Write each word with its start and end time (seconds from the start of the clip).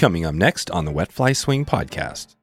Coming 0.00 0.24
up 0.24 0.34
next 0.34 0.70
on 0.70 0.86
the 0.86 0.90
Wet 0.90 1.12
Fly 1.12 1.34
Swing 1.34 1.66
podcast. 1.66 2.34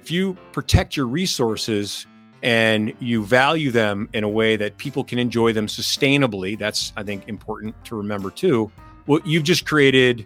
If 0.00 0.08
you 0.08 0.36
protect 0.52 0.96
your 0.96 1.06
resources 1.06 2.06
and 2.44 2.94
you 3.00 3.24
value 3.24 3.72
them 3.72 4.08
in 4.12 4.22
a 4.22 4.28
way 4.28 4.54
that 4.54 4.76
people 4.76 5.02
can 5.02 5.18
enjoy 5.18 5.52
them 5.52 5.66
sustainably, 5.66 6.56
that's, 6.56 6.92
I 6.96 7.02
think, 7.02 7.26
important 7.26 7.74
to 7.86 7.96
remember 7.96 8.30
too. 8.30 8.70
Well, 9.08 9.18
you've 9.24 9.42
just 9.42 9.66
created 9.66 10.24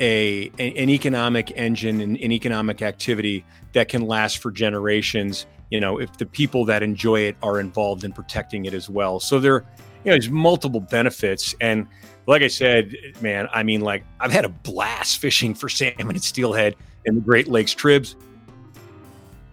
a, 0.00 0.50
an 0.58 0.90
economic 0.90 1.52
engine 1.54 2.00
and 2.00 2.16
an 2.16 2.32
economic 2.32 2.82
activity 2.82 3.44
that 3.72 3.88
can 3.88 4.04
last 4.04 4.38
for 4.38 4.50
generations 4.50 5.46
you 5.70 5.80
know 5.80 5.98
if 5.98 6.16
the 6.18 6.26
people 6.26 6.64
that 6.66 6.82
enjoy 6.82 7.20
it 7.20 7.36
are 7.42 7.58
involved 7.58 8.04
in 8.04 8.12
protecting 8.12 8.66
it 8.66 8.74
as 8.74 8.88
well 8.88 9.18
so 9.18 9.40
there 9.40 9.64
you 10.06 10.12
know 10.12 10.14
there's 10.14 10.30
multiple 10.30 10.80
benefits. 10.80 11.54
And 11.60 11.86
like 12.26 12.42
i 12.42 12.48
said 12.48 12.94
man 13.20 13.48
i 13.52 13.62
mean 13.62 13.80
like 13.80 14.04
i've 14.18 14.32
had 14.32 14.44
a 14.44 14.48
blast 14.48 15.18
fishing 15.18 15.54
for 15.54 15.68
salmon 15.68 16.10
and 16.10 16.22
steelhead 16.22 16.74
in 17.04 17.14
the 17.14 17.20
great 17.20 17.46
lakes 17.46 17.72
tribs. 17.72 18.16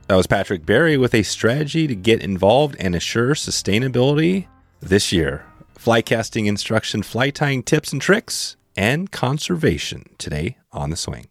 That 0.08 0.16
was 0.16 0.28
Patrick 0.28 0.66
Berry 0.66 0.98
with 0.98 1.14
a 1.14 1.24
strategy 1.24 1.88
to 1.88 1.96
get 1.96 2.22
involved 2.22 2.76
and 2.78 2.94
assure 2.94 3.36
sustainability 3.36 4.48
this 4.82 5.12
year. 5.14 5.46
Fly 5.76 6.02
casting 6.02 6.46
instruction 6.46 7.04
fly 7.04 7.30
tying 7.30 7.64
tips 7.64 7.94
and 7.94 8.02
tricks 8.02 8.58
and 8.76 9.12
conservation 9.12 10.10
today 10.18 10.58
on 10.72 10.90
the 10.90 10.96
swing 10.96 11.28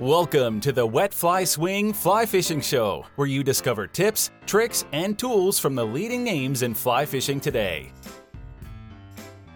Welcome 0.00 0.58
to 0.62 0.72
the 0.72 0.84
Wet 0.84 1.14
Fly 1.14 1.44
Swing 1.44 1.92
Fly 1.92 2.26
Fishing 2.26 2.60
Show, 2.60 3.06
where 3.14 3.28
you 3.28 3.44
discover 3.44 3.86
tips, 3.86 4.32
tricks, 4.44 4.84
and 4.90 5.16
tools 5.16 5.60
from 5.60 5.76
the 5.76 5.86
leading 5.86 6.24
names 6.24 6.62
in 6.62 6.74
fly 6.74 7.06
fishing 7.06 7.38
today. 7.38 7.92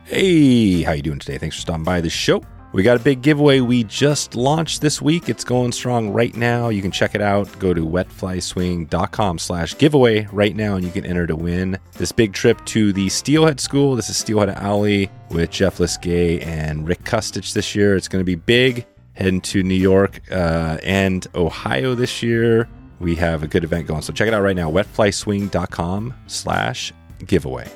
Hey, 0.05 0.83
how 0.83 0.93
you 0.93 1.03
doing 1.03 1.19
today? 1.19 1.39
Thanks 1.39 1.57
for 1.57 1.63
stopping 1.63 1.83
by 1.83 2.01
the 2.01 2.09
show. 2.09 2.41
We 2.73 2.85
got 2.85 3.01
a 3.01 3.03
big 3.03 3.21
giveaway 3.21 3.59
we 3.59 3.83
just 3.83 4.37
launched 4.37 4.81
this 4.81 5.03
week. 5.03 5.29
It's 5.29 5.43
going 5.43 5.73
strong 5.73 6.11
right 6.11 6.37
now. 6.37 6.69
You 6.69 6.83
can 6.83 6.93
check 6.93 7.17
it 7.17 7.21
out. 7.21 7.59
Go 7.59 7.75
to 7.75 7.85
wetflyswing.com 7.85 9.39
slash 9.39 9.77
giveaway 9.77 10.29
right 10.31 10.55
now 10.55 10.77
and 10.77 10.85
you 10.85 10.93
can 10.93 11.05
enter 11.05 11.27
to 11.27 11.35
win 11.35 11.77
this 11.95 12.13
big 12.13 12.33
trip 12.33 12.65
to 12.67 12.93
the 12.93 13.09
Steelhead 13.09 13.59
School. 13.59 13.97
This 13.97 14.09
is 14.09 14.17
Steelhead 14.17 14.51
Alley 14.51 15.11
with 15.31 15.51
Jeff 15.51 15.79
Liskay 15.79 16.47
and 16.47 16.87
Rick 16.87 17.03
Kustich 17.03 17.55
this 17.55 17.75
year. 17.75 17.97
It's 17.97 18.07
going 18.07 18.21
to 18.21 18.25
be 18.25 18.37
big 18.37 18.87
heading 19.19 19.41
to 19.41 19.65
New 19.65 19.75
York 19.75 20.21
uh, 20.31 20.79
and 20.85 21.27
Ohio 21.35 21.97
this 21.97 22.23
year. 22.23 22.69
We 23.01 23.17
have 23.17 23.43
a 23.43 23.49
good 23.49 23.65
event 23.65 23.89
going. 23.89 24.03
So 24.03 24.13
check 24.13 24.29
it 24.29 24.35
out 24.35 24.43
right 24.43 24.55
now, 24.55 24.71
wetflyswing.com 24.71 26.15
slash 26.29 26.93
giveaway. 27.27 27.69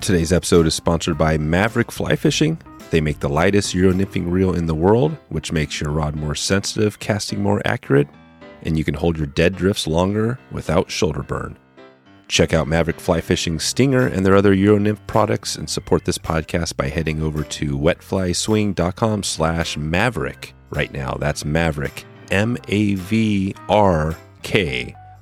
Today's 0.00 0.32
episode 0.32 0.66
is 0.66 0.74
sponsored 0.74 1.18
by 1.18 1.36
Mavrk 1.36 1.90
Fly 1.90 2.16
Fishing. 2.16 2.58
They 2.90 3.02
make 3.02 3.20
the 3.20 3.28
lightest 3.28 3.74
Euro 3.74 3.92
nymphing 3.92 4.30
reel 4.30 4.54
in 4.54 4.66
the 4.66 4.74
world, 4.74 5.16
which 5.28 5.52
makes 5.52 5.80
your 5.80 5.90
rod 5.90 6.14
more 6.16 6.34
sensitive, 6.34 6.98
casting 6.98 7.42
more 7.42 7.60
accurate, 7.66 8.08
and 8.62 8.78
you 8.78 8.84
can 8.84 8.94
hold 8.94 9.18
your 9.18 9.26
dead 9.26 9.54
drifts 9.54 9.86
longer 9.86 10.38
without 10.50 10.90
shoulder 10.90 11.22
burn. 11.22 11.58
Check 12.28 12.54
out 12.54 12.66
Mavrk 12.66 12.98
Fly 13.00 13.20
Fishing 13.20 13.58
Stinger 13.60 14.06
and 14.06 14.24
their 14.24 14.34
other 14.34 14.54
Euronymph 14.54 15.06
products 15.06 15.56
and 15.56 15.68
support 15.68 16.04
this 16.04 16.18
podcast 16.18 16.76
by 16.76 16.88
heading 16.88 17.22
over 17.22 17.42
to 17.44 17.78
wetflyswing.com 17.78 19.22
slash 19.22 19.76
maverick 19.76 20.54
right 20.70 20.92
now. 20.92 21.16
That's 21.20 21.44
Mavrk, 21.44 22.04
M-A-V-R-K, 22.30 22.64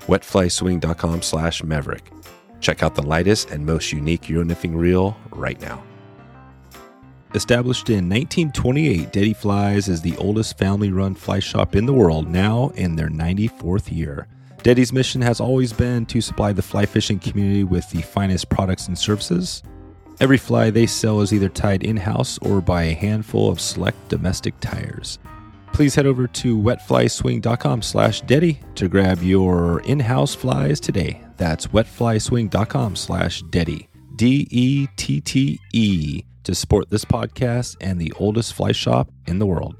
wetflyswing.com 0.00 1.23
slash 1.23 1.62
maverick. 1.64 2.11
Check 2.61 2.83
out 2.83 2.95
the 2.95 3.03
lightest 3.03 3.50
and 3.50 3.67
most 3.67 3.92
unique 3.92 4.23
Euronymphing 4.23 4.77
reel 4.77 5.17
right 5.33 5.61
now. 5.61 5.83
Established 7.34 7.89
in 7.89 8.08
1928, 8.11 9.11
Dette 9.11 9.36
Flies 9.36 9.89
is 9.89 10.03
the 10.03 10.17
oldest 10.19 10.58
family 10.58 10.92
run 10.92 11.14
fly 11.14 11.41
shop 11.41 11.75
in 11.75 11.86
the 11.86 11.92
world, 11.92 12.28
now 12.28 12.69
in 12.75 12.95
their 12.95 13.08
94th 13.08 13.91
year. 13.91 14.28
Dette's 14.62 14.92
mission 14.92 15.20
has 15.23 15.40
always 15.40 15.73
been 15.73 16.06
to 16.06 16.20
supply 16.20 16.52
the 16.52 16.62
fly 16.62 16.86
fishing 16.86 17.18
community 17.18 17.64
with 17.64 17.89
the 17.90 18.00
finest 18.00 18.48
products 18.48 18.86
and 18.86 18.96
services. 18.96 19.62
Every 20.20 20.39
fly 20.39 20.70
they 20.70 20.86
sell 20.86 21.20
is 21.20 21.33
either 21.33 21.48
tied 21.48 21.83
in 21.83 21.96
house 21.96 22.39
or 22.39 22.61
by 22.61 22.84
a 22.84 22.95
handful 22.95 23.50
of 23.50 23.61
select 23.61 24.08
domestic 24.08 24.55
tyers. 24.61 25.18
Please 25.73 25.96
head 25.96 26.06
over 26.06 26.28
to 26.28 26.56
wetflyswing.com 26.56 27.83
slash 27.83 28.20
Dette 28.20 28.58
to 28.77 28.89
grab 28.89 29.20
your 29.23 29.80
in 29.80 29.98
house 29.98 30.34
flies 30.34 30.79
today. 30.79 31.20
That's 31.39 31.67
wetflyswing.com 31.68 32.94
slash 32.94 33.42
Dette, 33.50 33.89
D 34.14 34.46
E 34.50 34.86
T 34.96 35.20
T 35.20 35.58
E, 35.73 36.23
to 36.44 36.55
support 36.55 36.89
this 36.90 37.05
podcast 37.05 37.77
and 37.80 38.00
the 38.00 38.12
oldest 38.17 38.55
fly 38.55 38.70
shop 38.70 39.11
in 39.27 39.40
the 39.40 39.46
world. 39.46 39.74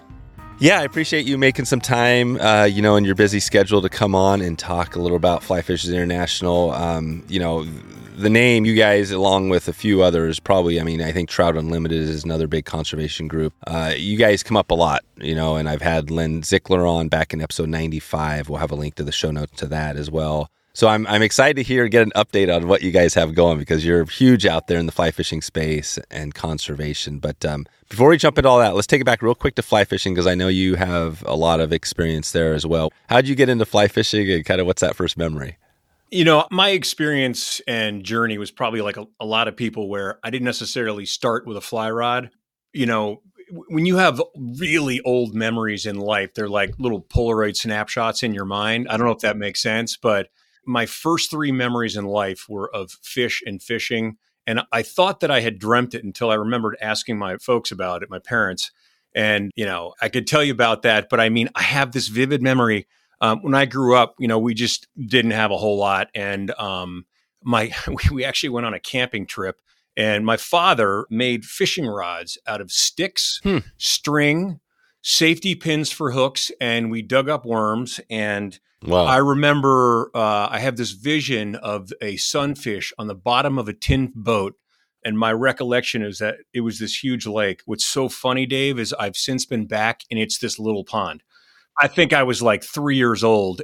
Yeah, 0.62 0.78
I 0.78 0.84
appreciate 0.84 1.27
you 1.27 1.37
making 1.39 1.65
some 1.65 1.81
time, 1.81 2.41
uh, 2.41 2.67
you 2.67 2.83
know, 2.83 2.95
in 2.95 3.05
your 3.05 3.17
busy 3.17 3.41
schedule 3.41 3.83
to 3.83 3.89
come 3.89 4.15
on 4.15 4.41
and 4.41 4.56
talk 4.56 4.95
a 4.95 5.00
little 5.00 5.17
about 5.17 5.43
Fly 5.43 5.61
Fishers 5.61 5.91
International. 5.91 6.71
Um, 6.71 7.25
you 7.27 7.41
know, 7.41 7.65
the 8.17 8.31
name 8.31 8.65
you 8.65 8.77
guys, 8.77 9.11
along 9.11 9.49
with 9.49 9.67
a 9.67 9.72
few 9.72 10.05
others, 10.05 10.39
probably. 10.39 10.81
I 10.81 10.84
mean, 10.84 11.03
I 11.03 11.11
think 11.11 11.28
Trout 11.28 11.56
Unlimited 11.56 12.01
is 12.01 12.22
another 12.22 12.47
big 12.47 12.65
conservation 12.65 13.27
group. 13.27 13.53
Uh, 13.67 13.95
you 13.97 14.17
guys 14.17 14.45
come 14.45 14.56
up 14.56 14.71
a 14.71 14.75
lot, 14.75 15.03
you 15.17 15.34
know, 15.34 15.56
and 15.56 15.69
I've 15.69 15.83
had 15.83 16.12
Len 16.12 16.43
Zickler 16.43 16.89
on 16.89 17.09
back 17.09 17.34
in 17.34 17.43
episode 17.43 17.69
ninety-five. 17.69 18.49
We'll 18.49 18.61
have 18.61 18.71
a 18.71 18.77
link 18.77 18.95
to 18.95 19.03
the 19.03 19.11
show 19.11 19.33
notes 19.33 19.56
to 19.56 19.67
that 19.67 19.97
as 19.97 20.12
well. 20.12 20.49
So 20.75 20.88
I'm 20.88 21.06
I'm 21.06 21.21
excited 21.22 21.56
to 21.56 21.62
hear 21.62 21.87
get 21.88 22.03
an 22.03 22.12
update 22.16 22.55
on 22.55 22.66
what 22.66 22.83
you 22.83 22.93
guys 22.93 23.12
have 23.15 23.34
going 23.34 23.59
because 23.59 23.84
you're 23.84 24.06
huge 24.06 24.47
out 24.47 24.69
there 24.69 24.78
in 24.78 24.87
the 24.87 24.93
fly 24.93 25.10
fishing 25.10 25.43
space 25.43 25.99
and 26.10 26.34
conservation. 26.34 27.19
But 27.19 27.44
um, 27.44 27.66
before 27.91 28.09
we 28.09 28.16
jump 28.16 28.38
into 28.38 28.49
all 28.49 28.59
that, 28.59 28.75
let's 28.75 28.87
take 28.87 29.03
it 29.03 29.05
back 29.05 29.21
real 29.21 29.34
quick 29.34 29.55
to 29.56 29.62
fly 29.62 29.84
fishing 29.84 30.15
because 30.15 30.27
I 30.27 30.34
know 30.34 30.49
you 30.49 30.77
have 30.77 31.22
a 31.27 31.37
lot 31.37 31.60
of 31.60 31.72
experience 31.72 32.33
there 32.33 32.55
as 32.55 32.66
well. 32.66 32.91
How 33.09 33.16
would 33.16 33.28
you 33.28 33.34
get 33.34 33.50
into 33.50 33.66
fly 33.66 33.87
fishing 33.87 34.31
and 34.31 34.44
kind 34.47 34.60
of 34.62 34.66
what's 34.66 34.81
that 34.81 34.97
first 34.97 35.19
memory? 35.19 35.59
You 36.10 36.25
know, 36.25 36.47
my 36.50 36.71
experience 36.71 37.60
and 37.66 38.03
journey 38.03 38.39
was 38.39 38.50
probably 38.50 38.81
like 38.81 38.97
a, 38.97 39.06
a 39.21 39.27
lot 39.27 39.49
of 39.49 39.56
people 39.56 39.89
where 39.89 40.19
I 40.25 40.31
didn't 40.31 40.44
necessarily 40.44 41.04
start 41.04 41.47
with 41.47 41.59
a 41.59 41.62
fly 41.62 41.91
rod. 41.91 42.31
You 42.72 42.87
know, 42.87 43.22
when 43.69 43.84
you 43.84 43.97
have 43.97 44.22
really 44.59 45.03
old 45.03 45.34
memories 45.34 45.84
in 45.84 45.97
life, 45.97 46.33
they're 46.33 46.49
like 46.49 46.78
little 46.78 47.03
Polaroid 47.03 47.56
snapshots 47.56 48.22
in 48.22 48.33
your 48.33 48.47
mind. 48.47 48.89
I 48.89 48.97
don't 48.97 49.06
know 49.06 49.12
if 49.12 49.21
that 49.21 49.37
makes 49.37 49.60
sense, 49.60 49.99
but 49.99 50.28
my 50.67 50.87
first 50.87 51.31
three 51.31 51.53
memories 51.53 51.97
in 51.97 52.05
life 52.05 52.47
were 52.49 52.75
of 52.75 52.93
fish 53.03 53.43
and 53.45 53.62
fishing. 53.62 54.17
And 54.47 54.62
I 54.73 54.83
thought 54.83 55.21
that 55.21 55.31
I 55.31 55.41
had 55.41 55.59
dreamt 55.59 55.95
it 55.95 56.05
until 56.05 56.31
I 56.31 56.34
remembered 56.34 56.77
asking 56.81 57.19
my 57.19 57.37
folks 57.37 57.71
about 57.71 58.03
it, 58.03 58.11
my 58.11 58.19
parents. 58.19 58.72
And, 59.15 59.51
you 59.55 59.65
know, 59.65 59.95
I 60.01 60.09
could 60.09 60.27
tell 60.27 60.43
you 60.43 60.53
about 60.53 60.83
that, 60.83 61.09
but 61.09 61.21
I 61.21 61.28
mean, 61.28 61.49
I 61.55 61.62
have 61.62 61.93
this 61.93 62.09
vivid 62.09 62.43
memory 62.43 62.87
um, 63.22 63.41
when 63.43 63.55
I 63.55 63.67
grew 63.67 63.95
up, 63.95 64.16
you 64.19 64.27
know, 64.27 64.41
we 64.41 64.53
just 64.53 64.89
didn't 64.98 65.31
have 65.31 65.53
a 65.53 65.57
whole 65.57 65.78
lot, 65.78 66.09
and 66.13 66.51
um, 66.59 67.07
my 67.42 67.72
we 68.10 68.25
actually 68.25 68.48
went 68.48 68.66
on 68.66 68.75
a 68.75 68.81
camping 68.81 69.27
trip, 69.27 69.60
and 69.97 70.27
my 70.27 70.36
father 70.36 71.07
made 71.09 71.45
fishing 71.45 71.86
rods 71.86 72.36
out 72.48 72.60
of 72.60 72.72
sticks, 72.72 73.39
Hmm. 73.45 73.59
string, 73.77 74.59
safety 75.03 75.54
pins 75.54 75.92
for 75.92 76.10
hooks, 76.10 76.51
and 76.60 76.91
we 76.91 77.01
dug 77.01 77.28
up 77.28 77.47
worms. 77.47 78.01
And 78.10 78.59
Wow. 78.84 79.05
I 79.05 79.19
remember 79.19 80.11
uh, 80.15 80.49
I 80.51 80.59
have 80.59 80.77
this 80.77 80.93
vision 80.93 81.55
of 81.57 81.93
a 82.01 82.17
sunfish 82.17 82.93
on 82.99 83.07
the 83.07 83.15
bottom 83.15 83.59
of 83.59 83.69
a 83.69 83.73
tin 83.73 84.13
boat. 84.15 84.55
And 85.05 85.19
my 85.19 85.33
recollection 85.33 86.03
is 86.03 86.19
that 86.19 86.37
it 86.53 86.61
was 86.61 86.79
this 86.79 87.03
huge 87.03 87.27
lake. 87.27 87.63
What's 87.65 87.84
so 87.84 88.09
funny, 88.09 88.47
Dave, 88.47 88.79
is 88.79 88.93
I've 88.93 89.17
since 89.17 89.45
been 89.45 89.67
back 89.67 90.03
and 90.11 90.19
it's 90.19 90.39
this 90.39 90.59
little 90.59 90.84
pond. 90.84 91.23
I 91.81 91.89
think 91.89 92.13
I 92.13 92.23
was 92.23 92.43
like 92.43 92.63
three 92.63 92.97
years 92.97 93.25
old. 93.25 93.63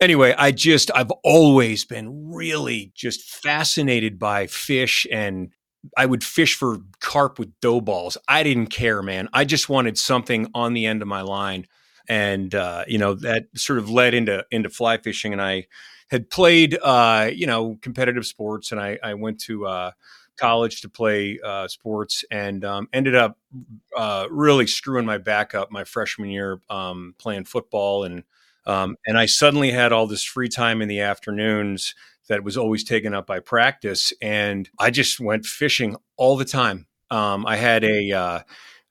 Anyway, 0.00 0.34
I 0.36 0.50
just, 0.50 0.90
I've 0.94 1.10
always 1.22 1.84
been 1.84 2.32
really 2.32 2.92
just 2.94 3.22
fascinated 3.22 4.18
by 4.18 4.46
fish 4.46 5.06
and 5.12 5.50
I 5.96 6.06
would 6.06 6.24
fish 6.24 6.54
for 6.54 6.78
carp 7.00 7.38
with 7.38 7.58
dough 7.60 7.80
balls. 7.80 8.16
I 8.28 8.42
didn't 8.42 8.68
care, 8.68 9.02
man. 9.02 9.28
I 9.32 9.44
just 9.44 9.68
wanted 9.68 9.98
something 9.98 10.48
on 10.54 10.72
the 10.72 10.86
end 10.86 11.02
of 11.02 11.08
my 11.08 11.22
line. 11.22 11.66
And 12.08 12.54
uh, 12.54 12.84
you 12.86 12.98
know 12.98 13.14
that 13.14 13.46
sort 13.54 13.78
of 13.78 13.90
led 13.90 14.14
into 14.14 14.44
into 14.50 14.68
fly 14.68 14.98
fishing. 14.98 15.32
And 15.32 15.42
I 15.42 15.66
had 16.10 16.30
played 16.30 16.78
uh, 16.82 17.30
you 17.32 17.46
know 17.46 17.78
competitive 17.80 18.26
sports, 18.26 18.72
and 18.72 18.80
I, 18.80 18.98
I 19.02 19.14
went 19.14 19.40
to 19.42 19.66
uh, 19.66 19.90
college 20.36 20.82
to 20.82 20.88
play 20.88 21.38
uh, 21.44 21.68
sports, 21.68 22.24
and 22.30 22.64
um, 22.64 22.88
ended 22.92 23.14
up 23.14 23.38
uh, 23.96 24.26
really 24.30 24.66
screwing 24.66 25.06
my 25.06 25.18
back 25.18 25.54
up 25.54 25.70
my 25.70 25.84
freshman 25.84 26.30
year 26.30 26.60
um, 26.70 27.14
playing 27.18 27.44
football, 27.44 28.04
and 28.04 28.24
um, 28.66 28.96
and 29.06 29.18
I 29.18 29.26
suddenly 29.26 29.70
had 29.70 29.92
all 29.92 30.06
this 30.06 30.24
free 30.24 30.48
time 30.48 30.82
in 30.82 30.88
the 30.88 31.00
afternoons 31.00 31.94
that 32.28 32.44
was 32.44 32.56
always 32.56 32.84
taken 32.84 33.14
up 33.14 33.26
by 33.26 33.40
practice, 33.40 34.12
and 34.20 34.68
I 34.78 34.90
just 34.90 35.18
went 35.18 35.46
fishing 35.46 35.96
all 36.16 36.36
the 36.36 36.44
time. 36.44 36.86
Um, 37.10 37.44
I 37.46 37.56
had 37.56 37.84
a 37.84 38.12
uh, 38.12 38.40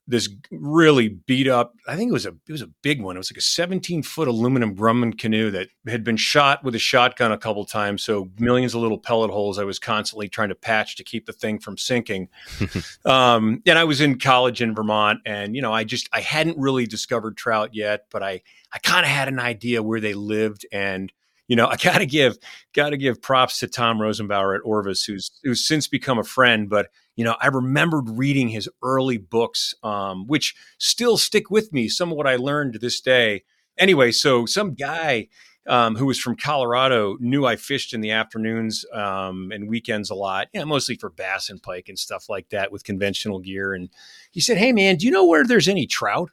this 0.07 0.29
really 0.49 1.09
beat 1.09 1.47
up. 1.47 1.73
I 1.87 1.95
think 1.95 2.09
it 2.09 2.13
was 2.13 2.25
a 2.25 2.35
it 2.47 2.51
was 2.51 2.61
a 2.61 2.69
big 2.81 3.01
one. 3.01 3.15
It 3.15 3.19
was 3.19 3.31
like 3.31 3.37
a 3.37 3.41
17 3.41 4.03
foot 4.03 4.27
aluminum 4.27 4.75
Grumman 4.75 5.17
canoe 5.17 5.51
that 5.51 5.69
had 5.87 6.03
been 6.03 6.17
shot 6.17 6.63
with 6.63 6.75
a 6.75 6.79
shotgun 6.79 7.31
a 7.31 7.37
couple 7.37 7.63
times. 7.65 8.03
So 8.03 8.29
millions 8.39 8.73
of 8.73 8.81
little 8.81 8.97
pellet 8.97 9.31
holes. 9.31 9.59
I 9.59 9.63
was 9.63 9.79
constantly 9.79 10.27
trying 10.27 10.49
to 10.49 10.55
patch 10.55 10.95
to 10.97 11.03
keep 11.03 11.25
the 11.25 11.33
thing 11.33 11.59
from 11.59 11.77
sinking. 11.77 12.29
um, 13.05 13.61
and 13.65 13.77
I 13.77 13.83
was 13.83 14.01
in 14.01 14.19
college 14.19 14.61
in 14.61 14.75
Vermont, 14.75 15.19
and 15.25 15.55
you 15.55 15.61
know, 15.61 15.73
I 15.73 15.83
just 15.83 16.09
I 16.11 16.21
hadn't 16.21 16.57
really 16.57 16.85
discovered 16.87 17.37
trout 17.37 17.69
yet, 17.73 18.05
but 18.11 18.23
I 18.23 18.41
I 18.73 18.79
kind 18.79 19.05
of 19.05 19.11
had 19.11 19.27
an 19.27 19.39
idea 19.39 19.83
where 19.83 19.99
they 19.99 20.13
lived 20.13 20.65
and 20.71 21.11
you 21.47 21.55
know, 21.55 21.67
I 21.71 21.75
gotta 21.75 22.05
give 22.05 22.37
gotta 22.73 22.97
give 22.97 23.21
props 23.21 23.59
to 23.59 23.67
Tom 23.67 23.99
Rosenbauer 23.99 24.55
at 24.55 24.61
Orvis, 24.63 25.03
who's 25.03 25.31
who's 25.43 25.65
since 25.65 25.87
become 25.87 26.17
a 26.17 26.23
friend. 26.23 26.69
But 26.69 26.87
you 27.15 27.25
know, 27.25 27.35
I 27.39 27.47
remembered 27.47 28.09
reading 28.09 28.49
his 28.49 28.69
early 28.81 29.17
books, 29.17 29.75
um, 29.83 30.27
which 30.27 30.55
still 30.77 31.17
stick 31.17 31.49
with 31.49 31.73
me. 31.73 31.89
Some 31.89 32.11
of 32.11 32.17
what 32.17 32.27
I 32.27 32.35
learned 32.35 32.73
to 32.73 32.79
this 32.79 33.01
day. 33.01 33.43
Anyway, 33.77 34.11
so 34.11 34.45
some 34.45 34.73
guy 34.73 35.27
um, 35.67 35.95
who 35.95 36.05
was 36.05 36.19
from 36.19 36.35
Colorado 36.35 37.17
knew 37.19 37.45
I 37.45 37.55
fished 37.55 37.93
in 37.93 38.01
the 38.01 38.11
afternoons 38.11 38.85
um, 38.93 39.51
and 39.51 39.69
weekends 39.69 40.09
a 40.09 40.15
lot, 40.15 40.47
yeah, 40.53 40.63
mostly 40.63 40.95
for 40.95 41.09
bass 41.09 41.49
and 41.49 41.61
pike 41.61 41.89
and 41.89 41.99
stuff 41.99 42.29
like 42.29 42.49
that 42.49 42.71
with 42.71 42.83
conventional 42.83 43.39
gear. 43.39 43.73
And 43.73 43.89
he 44.31 44.41
said, 44.41 44.57
"Hey, 44.57 44.71
man, 44.71 44.95
do 44.95 45.05
you 45.05 45.11
know 45.11 45.25
where 45.25 45.45
there's 45.45 45.67
any 45.67 45.85
trout?" 45.85 46.31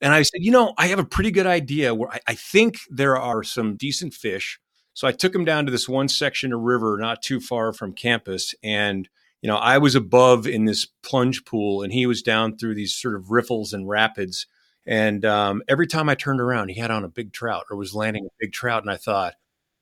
And 0.00 0.14
I 0.14 0.22
said, 0.22 0.42
you 0.42 0.50
know, 0.50 0.74
I 0.78 0.86
have 0.88 0.98
a 0.98 1.04
pretty 1.04 1.30
good 1.30 1.46
idea 1.46 1.94
where 1.94 2.10
I, 2.10 2.20
I, 2.28 2.34
think 2.34 2.78
there 2.88 3.16
are 3.16 3.42
some 3.42 3.76
decent 3.76 4.14
fish. 4.14 4.60
So 4.94 5.08
I 5.08 5.12
took 5.12 5.34
him 5.34 5.44
down 5.44 5.66
to 5.66 5.72
this 5.72 5.88
one 5.88 6.08
section 6.08 6.52
of 6.52 6.60
river 6.60 6.96
not 7.00 7.20
too 7.20 7.40
far 7.40 7.72
from 7.72 7.92
campus. 7.92 8.54
And, 8.62 9.08
you 9.42 9.48
know, 9.48 9.56
I 9.56 9.78
was 9.78 9.94
above 9.94 10.46
in 10.46 10.64
this 10.64 10.86
plunge 11.02 11.44
pool 11.44 11.82
and 11.82 11.92
he 11.92 12.06
was 12.06 12.22
down 12.22 12.56
through 12.56 12.74
these 12.74 12.94
sort 12.94 13.14
of 13.14 13.30
riffles 13.30 13.72
and 13.72 13.88
rapids. 13.88 14.46
And 14.86 15.24
um, 15.24 15.62
every 15.68 15.86
time 15.86 16.08
I 16.08 16.14
turned 16.14 16.40
around, 16.40 16.70
he 16.70 16.80
had 16.80 16.90
on 16.90 17.04
a 17.04 17.08
big 17.08 17.32
trout 17.32 17.64
or 17.70 17.76
was 17.76 17.94
landing 17.94 18.26
a 18.26 18.34
big 18.40 18.52
trout. 18.52 18.82
And 18.82 18.90
I 18.90 18.96
thought, 18.96 19.34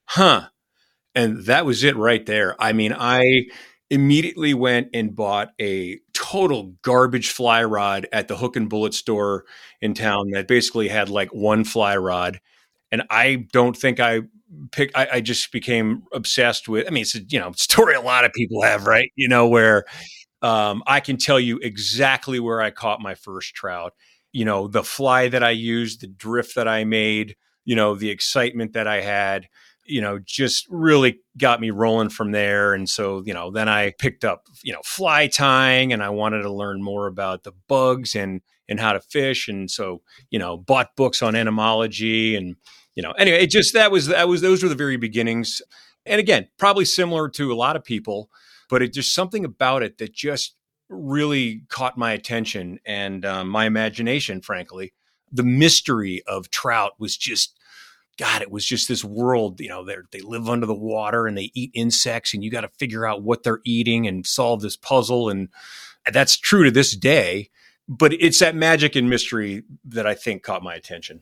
huh. 0.07 0.49
And 1.15 1.45
that 1.45 1.65
was 1.65 1.83
it 1.85 1.97
right 1.97 2.25
there. 2.27 2.55
I 2.59 2.73
mean, 2.73 2.95
I 2.97 3.47
immediately 3.89 4.53
went 4.53 4.89
and 4.93 5.15
bought 5.15 5.53
a 5.61 5.99
total 6.13 6.75
garbage 6.83 7.31
fly 7.31 7.63
rod 7.65 8.07
at 8.13 8.29
the 8.29 8.37
hook 8.37 8.57
and 8.57 8.69
bullet 8.69 8.93
store 8.95 9.45
in 9.81 9.95
town 9.95 10.31
that 10.33 10.49
basically 10.49 10.89
had 10.89 11.09
like 11.09 11.33
one 11.33 11.65
fly 11.65 11.97
rod. 11.97 12.41
And 12.91 13.05
I 13.11 13.47
don't 13.53 13.77
think 13.77 14.01
I 14.01 14.23
picked, 14.71 14.97
I, 14.97 15.09
I 15.15 15.21
just 15.21 15.53
became 15.53 16.03
obsessed 16.13 16.69
with, 16.69 16.87
I 16.87 16.91
mean, 16.91 17.03
it's 17.03 17.15
a, 17.15 17.23
you 17.29 17.39
know, 17.39 17.53
story 17.57 17.95
a 17.95 18.01
lot 18.01 18.25
of 18.25 18.33
people 18.33 18.63
have, 18.63 18.87
right? 18.87 19.11
You 19.17 19.29
know, 19.29 19.49
where 19.49 19.85
um, 20.43 20.83
I 20.87 21.01
can 21.01 21.17
tell 21.17 21.41
you 21.41 21.59
exactly 21.59 22.41
where 22.41 22.61
I 22.61 22.71
caught 22.71 23.01
my 23.01 23.15
first 23.15 23.55
trout, 23.55 23.93
you 24.33 24.45
know, 24.45 24.69
the 24.69 24.85
fly 24.85 25.29
that 25.29 25.43
I 25.43 25.51
used, 25.51 26.01
the 26.01 26.07
drift 26.07 26.55
that 26.57 26.69
I 26.69 26.85
made, 26.85 27.37
you 27.65 27.75
know, 27.75 27.95
the 27.95 28.11
excitement 28.11 28.75
that 28.75 28.87
I 28.87 29.01
had 29.01 29.49
you 29.89 30.01
know, 30.01 30.19
just 30.19 30.67
really 30.69 31.21
got 31.39 31.61
me 31.61 31.71
rolling 31.71 32.09
from 32.09 32.33
there. 32.33 32.75
And 32.75 32.89
so, 32.89 33.23
you 33.25 33.33
know, 33.33 33.51
then 33.51 33.69
I 33.69 33.93
picked 33.99 34.25
up, 34.25 34.47
you 34.63 34.73
know, 34.73 34.81
fly 34.85 35.29
tying 35.29 35.93
and 35.93 36.03
I 36.03 36.11
wanted 36.11 36.43
to 36.43 36.53
learn 36.53 36.83
more 36.83 37.07
about 37.07 37.45
the 37.45 37.53
bugs 37.69 38.15
and, 38.15 38.41
and 38.69 38.81
how 38.81 38.93
to 38.93 39.01
fish. 39.01 39.49
And 39.49 39.71
so, 39.71 40.03
you 40.31 40.39
know, 40.39 40.57
bought 40.57 40.97
books 40.97 41.23
on 41.23 41.37
entomology 41.37 42.37
and, 42.37 42.57
you 42.97 43.03
know, 43.03 43.13
anyway, 43.13 43.45
it 43.45 43.51
just, 43.51 43.75
that 43.75 43.93
was, 43.93 44.09
that 44.09 44.27
was, 44.27 44.41
those 44.41 44.63
were 44.65 44.69
the 44.69 44.75
very 44.75 44.97
beginnings. 44.97 45.63
And 46.05 46.19
again, 46.19 46.49
probably 46.59 46.85
similar 46.85 47.29
to 47.31 47.53
a 47.53 47.55
lot 47.55 47.77
of 47.77 47.85
people, 47.85 48.31
but 48.69 48.83
it 48.83 48.93
just 48.93 49.15
something 49.15 49.45
about 49.45 49.85
it 49.85 49.99
that 49.99 50.13
just 50.13 50.57
really 50.89 51.63
caught 51.69 51.99
my 51.99 52.13
attention 52.13 52.79
and 52.85 53.25
um, 53.25 53.49
my 53.49 53.67
imagination, 53.67 54.41
frankly. 54.41 54.93
The 55.33 55.43
mystery 55.43 56.23
of 56.27 56.51
trout 56.51 56.93
was 56.99 57.17
just 57.17 57.59
God, 58.19 58.41
it 58.41 58.51
was 58.51 58.65
just 58.65 58.89
this 58.89 59.05
world, 59.05 59.61
you 59.61 59.69
know, 59.69 59.85
they 59.85 59.97
they 60.11 60.21
live 60.21 60.49
under 60.49 60.65
the 60.65 60.75
water 60.75 61.27
and 61.27 61.37
they 61.37 61.51
eat 61.55 61.71
insects 61.75 62.33
and 62.33 62.43
you 62.43 62.51
got 62.51 62.63
to 62.63 62.71
figure 62.79 63.07
out 63.07 63.23
what 63.23 63.43
they're 63.43 63.61
eating 63.65 64.07
and 64.07 64.27
solve 64.27 64.63
this 64.63 64.77
puzzle. 64.77 65.29
And 65.29 65.49
that's 66.11 66.37
true 66.39 66.65
to 66.65 66.71
this 66.71 66.97
day, 66.97 67.51
but 67.89 68.13
it's 68.15 68.39
that 68.39 68.55
magic 68.55 68.97
and 68.97 69.11
mystery 69.11 69.65
that 69.85 70.07
I 70.07 70.15
think 70.15 70.43
caught 70.43 70.63
my 70.63 70.75
attention. 70.75 71.21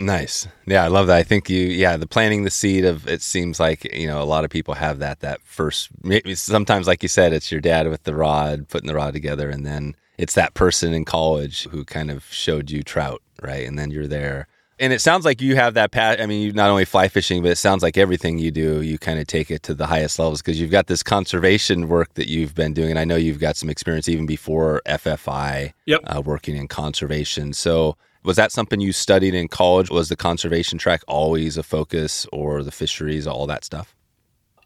Nice. 0.00 0.48
Yeah, 0.66 0.82
I 0.82 0.88
love 0.88 1.08
that. 1.08 1.16
I 1.16 1.22
think 1.22 1.50
you, 1.50 1.62
yeah, 1.62 1.96
the 1.98 2.06
planting 2.06 2.44
the 2.44 2.50
seed 2.50 2.86
of 2.86 3.06
it 3.06 3.20
seems 3.20 3.60
like, 3.60 3.84
you 3.94 4.06
know, 4.06 4.22
a 4.22 4.24
lot 4.24 4.44
of 4.44 4.50
people 4.50 4.74
have 4.74 4.98
that, 4.98 5.20
that 5.20 5.42
first, 5.42 5.90
maybe 6.02 6.34
sometimes, 6.34 6.86
like 6.86 7.02
you 7.02 7.08
said, 7.08 7.34
it's 7.34 7.52
your 7.52 7.60
dad 7.60 7.86
with 7.86 8.04
the 8.04 8.14
rod, 8.14 8.68
putting 8.68 8.86
the 8.86 8.94
rod 8.94 9.12
together. 9.12 9.50
And 9.50 9.66
then 9.66 9.94
it's 10.16 10.34
that 10.34 10.54
person 10.54 10.94
in 10.94 11.04
college 11.04 11.64
who 11.64 11.84
kind 11.84 12.10
of 12.10 12.24
showed 12.32 12.70
you 12.70 12.82
trout, 12.82 13.20
right? 13.42 13.66
And 13.66 13.78
then 13.78 13.90
you're 13.90 14.06
there 14.06 14.48
and 14.80 14.94
it 14.94 15.00
sounds 15.00 15.26
like 15.26 15.42
you 15.42 15.56
have 15.56 15.74
that 15.74 15.90
pat. 15.92 16.20
I 16.20 16.26
mean, 16.26 16.42
you 16.42 16.52
not 16.52 16.70
only 16.70 16.86
fly 16.86 17.08
fishing, 17.08 17.42
but 17.42 17.50
it 17.50 17.56
sounds 17.56 17.82
like 17.82 17.98
everything 17.98 18.38
you 18.38 18.50
do, 18.50 18.80
you 18.80 18.98
kind 18.98 19.20
of 19.20 19.26
take 19.26 19.50
it 19.50 19.62
to 19.64 19.74
the 19.74 19.86
highest 19.86 20.18
levels 20.18 20.40
because 20.40 20.58
you've 20.58 20.70
got 20.70 20.86
this 20.86 21.02
conservation 21.02 21.86
work 21.86 22.14
that 22.14 22.28
you've 22.28 22.54
been 22.54 22.72
doing, 22.72 22.88
and 22.88 22.98
I 22.98 23.04
know 23.04 23.16
you've 23.16 23.38
got 23.38 23.56
some 23.56 23.68
experience 23.68 24.08
even 24.08 24.24
before 24.24 24.80
FFI, 24.86 25.74
yep. 25.84 26.00
uh, 26.04 26.22
working 26.22 26.56
in 26.56 26.66
conservation. 26.66 27.52
So, 27.52 27.96
was 28.22 28.36
that 28.36 28.52
something 28.52 28.80
you 28.80 28.92
studied 28.92 29.34
in 29.34 29.48
college? 29.48 29.90
Was 29.90 30.08
the 30.08 30.16
conservation 30.16 30.78
track 30.78 31.02
always 31.08 31.56
a 31.56 31.62
focus, 31.62 32.26
or 32.32 32.62
the 32.62 32.72
fisheries, 32.72 33.26
all 33.26 33.46
that 33.46 33.64
stuff? 33.64 33.94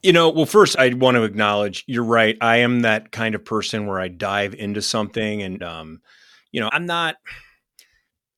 You 0.03 0.12
know, 0.12 0.29
well, 0.29 0.47
first, 0.47 0.77
I 0.79 0.93
want 0.93 1.17
to 1.17 1.23
acknowledge 1.23 1.85
you're 1.87 2.05
right. 2.05 2.37
I 2.41 2.59
am 2.59 2.81
that 2.81 3.11
kind 3.11 3.35
of 3.35 3.45
person 3.45 3.87
where 3.87 3.99
I 3.99 4.09
dive 4.09 4.55
into 4.55 4.83
something, 4.83 5.43
and 5.43 5.62
um, 5.62 6.01
you 6.53 6.61
know, 6.61 6.69
I'm 6.73 6.87
not 6.87 7.17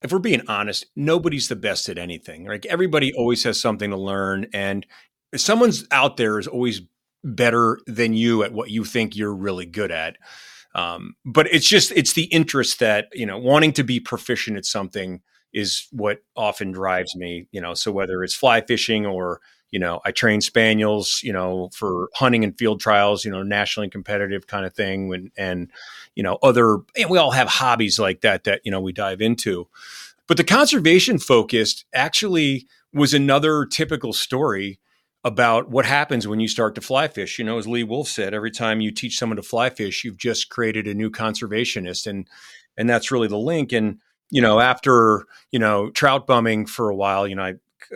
if 0.03 0.13
we're 0.13 0.19
being 0.19 0.43
honest, 0.49 0.87
nobody's 0.95 1.49
the 1.49 1.57
best 1.57 1.89
at 1.89 1.99
anything. 1.99 2.45
Like 2.47 2.67
everybody 2.67 3.13
always 3.15 3.43
has 3.45 3.61
something 3.61 3.91
to 3.91 3.97
learn, 3.97 4.47
and 4.53 4.87
someone's 5.35 5.85
out 5.91 6.17
there 6.17 6.39
is 6.39 6.46
always 6.46 6.82
better 7.25 7.81
than 7.87 8.15
you 8.15 8.44
at 8.44 8.53
what 8.53 8.70
you 8.70 8.85
think 8.85 9.17
you're 9.17 9.35
really 9.35 9.67
good 9.67 9.91
at. 9.91 10.17
Um, 10.77 11.17
but 11.25 11.47
it's 11.53 11.67
just 11.67 11.91
it's 11.93 12.13
the 12.13 12.27
interest 12.27 12.79
that 12.81 13.09
you 13.13 13.27
know 13.27 13.39
wanting 13.39 13.73
to 13.73 13.83
be 13.83 13.99
proficient 13.99 14.56
at 14.56 14.65
something 14.65 15.23
is 15.53 15.89
what 15.91 16.23
often 16.37 16.71
drives 16.71 17.17
me. 17.17 17.49
You 17.51 17.61
know, 17.61 17.75
so 17.75 17.91
whether 17.91 18.23
it's 18.23 18.35
fly 18.35 18.61
fishing 18.61 19.06
or 19.06 19.41
you 19.71 19.79
know 19.79 20.01
I 20.05 20.13
train 20.13 20.41
spaniels, 20.43 21.21
you 21.25 21.33
know, 21.33 21.71
for 21.73 22.11
hunting 22.15 22.45
and 22.45 22.56
field 22.56 22.81
trials, 22.81 23.25
you 23.25 23.31
know, 23.31 23.43
nationally 23.43 23.89
competitive 23.89 24.47
kind 24.47 24.67
of 24.67 24.75
thing, 24.75 25.09
when 25.09 25.33
and 25.37 25.71
you 26.17 26.23
know, 26.23 26.39
other, 26.43 26.79
and 26.97 27.11
we 27.11 27.19
all 27.19 27.31
have 27.31 27.47
hobbies 27.47 27.99
like 27.99 28.23
that 28.23 28.45
that, 28.45 28.63
you 28.65 28.71
know, 28.71 28.81
we 28.81 28.93
dive 28.93 29.21
into. 29.21 29.69
But 30.27 30.39
the 30.39 30.45
conservation 30.45 31.19
focused 31.19 31.85
actually 31.95 32.67
was 32.93 33.15
another 33.15 33.65
typical 33.67 34.13
story 34.13 34.81
about 35.27 35.69
what 35.69 35.85
happens 35.85 36.29
when 36.29 36.39
you 36.39 36.47
start 36.47 36.77
to 36.77 36.81
fly 36.81 37.09
fish. 37.09 37.37
You 37.37 37.45
know, 37.45 37.59
as 37.59 37.67
Lee 37.67 37.83
Wulff 37.83 38.06
said, 38.06 38.33
every 38.33 38.53
time 38.53 38.81
you 38.81 38.93
teach 38.93 39.19
someone 39.19 39.35
to 39.37 39.43
fly 39.43 39.71
fish, 39.71 40.05
you've 40.05 40.17
just 40.17 40.51
created 40.51 40.87
a 40.87 40.95
new 40.95 41.11
conservationist. 41.11 42.06
And, 42.06 42.29
and 42.77 42.89
that's 42.89 43.11
really 43.11 43.27
the 43.27 43.37
link. 43.37 43.73
And, 43.73 43.99
you 44.31 44.41
know, 44.41 44.61
after, 44.61 45.27
you 45.51 45.59
know, 45.59 45.91
trout 45.91 46.29
bumming 46.29 46.67
for 46.67 46.91
a 46.91 46.95
while, 46.95 47.27
you 47.27 47.35
know, 47.35 47.43
I, 47.43 47.55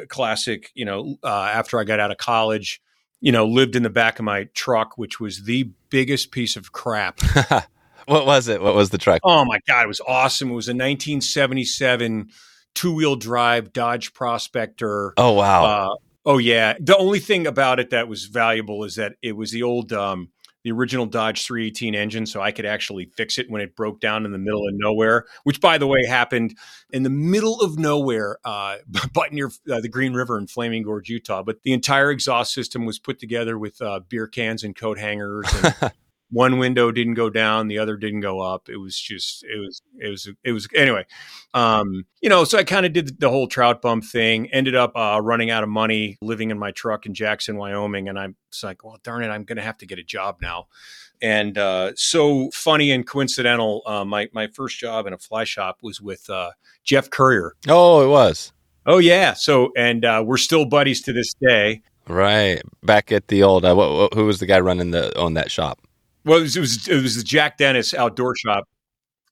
classic, 0.09 0.73
you 0.75 0.85
know, 0.85 1.19
uh, 1.23 1.51
after 1.55 1.79
I 1.79 1.85
got 1.85 2.01
out 2.01 2.11
of 2.11 2.17
college, 2.17 2.83
you 3.21 3.31
know, 3.31 3.47
lived 3.47 3.77
in 3.77 3.85
the 3.85 3.91
back 3.91 4.19
of 4.19 4.25
my 4.25 4.49
truck, 4.55 4.99
which 4.99 5.21
was 5.21 5.45
the 5.45 5.71
biggest 5.89 6.33
piece 6.33 6.57
of 6.57 6.73
crap 6.73 7.21
What 8.07 8.27
was 8.27 8.49
it? 8.49 8.61
What 8.61 8.75
was 8.75 8.91
the 8.91 8.99
truck? 8.99 9.21
Oh 9.23 9.45
my 9.45 9.61
god, 9.69 9.85
it 9.85 9.89
was 9.89 10.01
awesome. 10.01 10.51
It 10.51 10.55
was 10.55 10.67
a 10.67 10.73
1977 10.73 12.31
two-wheel 12.75 13.15
drive 13.15 13.73
Dodge 13.73 14.13
Prospector. 14.15 15.15
Oh 15.17 15.33
wow. 15.35 15.65
Uh, 15.65 15.95
oh 16.25 16.39
yeah. 16.39 16.75
The 16.81 16.97
only 16.97 17.19
thing 17.19 17.47
about 17.47 17.81
it 17.81 17.91
that 17.91 18.09
was 18.09 18.27
valuable 18.27 18.85
is 18.85 18.97
that 18.97 19.15
it 19.23 19.37
was 19.37 19.51
the 19.51 19.63
old 19.63 19.93
um, 19.93 20.31
the 20.63 20.73
original 20.73 21.07
Dodge 21.07 21.47
318 21.47 21.95
engine, 21.95 22.27
so 22.27 22.41
I 22.41 22.53
could 22.53 22.67
actually 22.67 23.07
fix 23.07 23.39
it 23.39 23.51
when 23.51 23.63
it 23.63 23.75
broke 23.75 24.01
down 24.01 24.27
in 24.27 24.33
the 24.33 24.39
middle 24.39 24.61
of 24.69 24.75
nowhere. 24.75 25.27
Which, 25.45 25.61
by 25.61 25.79
the 25.79 25.87
way, 25.87 26.05
happened 26.05 26.57
in 26.91 27.03
the 27.03 27.11
middle 27.11 27.61
of 27.61 27.79
nowhere, 27.79 28.39
uh, 28.45 28.77
but 29.15 29.33
near 29.33 29.51
uh, 29.71 29.81
the 29.81 29.89
Green 29.89 30.13
River 30.13 30.39
in 30.39 30.47
Flaming 30.47 30.83
Gorge, 30.83 31.09
Utah. 31.09 31.43
But 31.43 31.63
the 31.63 31.73
entire 31.73 32.11
exhaust 32.11 32.53
system 32.53 32.85
was 32.85 32.99
put 32.99 33.19
together 33.19 33.59
with 33.59 33.81
uh, 33.81 34.01
beer 34.09 34.27
cans 34.27 34.63
and 34.63 34.77
coat 34.77 34.99
hangers. 34.99 35.47
And, 35.81 35.93
one 36.31 36.59
window 36.59 36.91
didn't 36.93 37.15
go 37.15 37.29
down, 37.31 37.69
the 37.69 37.79
other 37.79 37.97
didn't 37.97 38.21
go 38.21 38.41
up. 38.41 38.69
It 38.69 38.77
was 38.77 38.99
just, 38.99 39.45
it 39.45 39.59
was, 39.59 39.83
it 39.99 40.09
was, 40.09 40.29
it 40.45 40.53
was, 40.53 40.69
anyway. 40.75 41.05
Um, 41.55 42.05
you 42.21 42.29
know, 42.29 42.45
so 42.45 42.59
I 42.59 42.65
kind 42.65 42.87
of 42.87 42.93
did 42.93 43.21
the 43.21 43.29
whole 43.29 43.49
trout 43.49 43.83
bump 43.83 44.05
thing, 44.05 44.51
ended 44.53 44.75
up 44.75 44.93
uh, 44.97 45.21
running 45.23 45.51
out 45.51 45.63
of 45.63 45.69
money 45.69 46.19
living 46.23 46.51
in 46.51 46.59
my 46.59 46.71
truck 46.71 47.07
in 47.07 47.15
Jackson, 47.15 47.57
Wyoming. 47.57 48.09
And 48.09 48.19
I'm 48.19 48.37
like, 48.63 48.85
well, 48.85 48.99
darn 49.03 49.25
it, 49.25 49.29
I'm 49.29 49.45
going 49.45 49.57
to 49.57 49.63
have 49.63 49.79
to 49.79 49.87
get 49.87 49.99
a 49.99 50.05
job 50.05 50.39
now. 50.41 50.69
And 51.23 51.59
uh, 51.59 51.93
so 51.97 52.51
funny 52.55 52.91
and 52.93 53.07
coincidental, 53.07 53.83
uh, 53.85 54.05
my, 54.05 54.29
my 54.33 54.47
first 54.47 54.79
job 54.79 55.07
in 55.07 55.13
a 55.13 55.19
fly 55.19 55.45
shop 55.45 55.79
was 55.83 56.01
with 56.01 56.31
uh, 56.31 56.53
Jeff 56.85 57.11
Currier. 57.11 57.57
Oh, 57.69 58.03
it 58.03 58.09
was. 58.09 58.53
Oh, 58.87 58.99
yeah. 58.99 59.35
So, 59.35 59.73
and 59.77 60.05
uh, 60.05 60.23
we're 60.25 60.39
still 60.39 60.65
buddies 60.65 61.03
to 61.03 61.13
this 61.13 61.35
day. 61.35 61.83
Right. 62.09 62.63
Back 62.83 63.13
at 63.13 63.29
the 63.29 63.43
old, 63.43 63.65
uh, 63.65 64.09
who 64.15 64.25
was 64.25 64.41
the 64.41 64.47
guy 64.47 64.61
running 64.61 64.93
the 64.93 65.17
on 65.21 65.35
that 65.35 65.51
shop? 65.51 65.81
Well, 66.25 66.39
it 66.39 66.43
was, 66.43 66.57
it 66.57 66.61
was, 66.61 66.89
it 66.89 67.03
was 67.03 67.17
the 67.17 67.23
Jack 67.23 67.57
Dennis 67.59 67.95
outdoor 67.95 68.35
shop. 68.37 68.65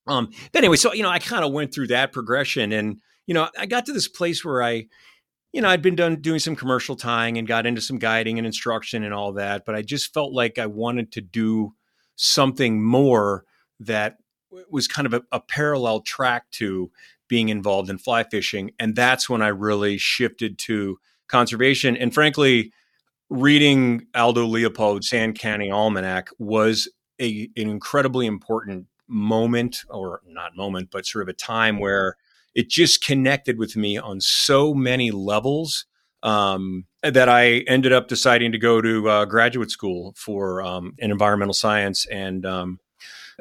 Um, 0.07 0.31
but 0.51 0.59
anyway, 0.59 0.75
so 0.75 0.93
you 0.93 1.03
know, 1.03 1.09
I 1.09 1.19
kind 1.19 1.45
of 1.45 1.51
went 1.51 1.73
through 1.73 1.87
that 1.87 2.11
progression, 2.11 2.71
and 2.71 2.97
you 3.27 3.33
know, 3.33 3.47
I 3.57 3.67
got 3.67 3.85
to 3.85 3.93
this 3.93 4.07
place 4.07 4.43
where 4.43 4.63
I, 4.63 4.87
you 5.53 5.61
know, 5.61 5.69
I'd 5.69 5.83
been 5.83 5.95
done 5.95 6.15
doing 6.17 6.39
some 6.39 6.55
commercial 6.55 6.95
tying 6.95 7.37
and 7.37 7.47
got 7.47 7.67
into 7.67 7.81
some 7.81 7.99
guiding 7.99 8.37
and 8.39 8.47
instruction 8.47 9.03
and 9.03 9.13
all 9.13 9.33
that, 9.33 9.65
but 9.65 9.75
I 9.75 9.83
just 9.83 10.13
felt 10.13 10.33
like 10.33 10.57
I 10.57 10.65
wanted 10.65 11.11
to 11.13 11.21
do 11.21 11.73
something 12.15 12.83
more 12.83 13.45
that 13.79 14.17
was 14.69 14.87
kind 14.87 15.05
of 15.05 15.13
a, 15.13 15.21
a 15.31 15.39
parallel 15.39 16.01
track 16.01 16.49
to 16.51 16.91
being 17.27 17.49
involved 17.49 17.89
in 17.91 17.99
fly 17.99 18.23
fishing, 18.23 18.71
and 18.79 18.95
that's 18.95 19.29
when 19.29 19.43
I 19.43 19.49
really 19.49 19.99
shifted 19.99 20.57
to 20.59 20.97
conservation. 21.27 21.95
And 21.95 22.11
frankly, 22.11 22.73
reading 23.29 24.07
Aldo 24.15 24.45
Leopold's 24.45 25.09
Sand 25.09 25.37
County 25.37 25.71
Almanac 25.71 26.29
was 26.39 26.87
a, 27.21 27.49
an 27.55 27.69
incredibly 27.69 28.25
important 28.25 28.87
moment, 29.07 29.77
or 29.89 30.21
not 30.25 30.55
moment, 30.55 30.89
but 30.91 31.05
sort 31.05 31.23
of 31.23 31.29
a 31.29 31.33
time 31.33 31.79
where 31.79 32.15
it 32.55 32.69
just 32.69 33.03
connected 33.03 33.57
with 33.57 33.75
me 33.75 33.97
on 33.97 34.19
so 34.21 34.73
many 34.73 35.11
levels 35.11 35.85
um, 36.23 36.85
that 37.03 37.29
I 37.29 37.59
ended 37.67 37.93
up 37.93 38.07
deciding 38.07 38.51
to 38.51 38.57
go 38.57 38.81
to 38.81 39.09
uh, 39.09 39.25
graduate 39.25 39.71
school 39.71 40.13
for 40.17 40.61
um, 40.61 40.93
in 40.97 41.11
environmental 41.11 41.53
science 41.53 42.05
and 42.07 42.45
um, 42.45 42.79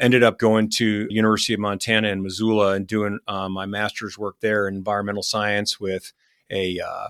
ended 0.00 0.22
up 0.22 0.38
going 0.38 0.70
to 0.70 1.06
University 1.10 1.54
of 1.54 1.60
Montana 1.60 2.08
in 2.08 2.22
Missoula 2.22 2.74
and 2.74 2.86
doing 2.86 3.18
uh, 3.26 3.48
my 3.48 3.66
master's 3.66 4.16
work 4.16 4.36
there 4.40 4.68
in 4.68 4.76
environmental 4.76 5.22
science 5.22 5.80
with 5.80 6.12
a 6.50 6.78
uh, 6.78 7.08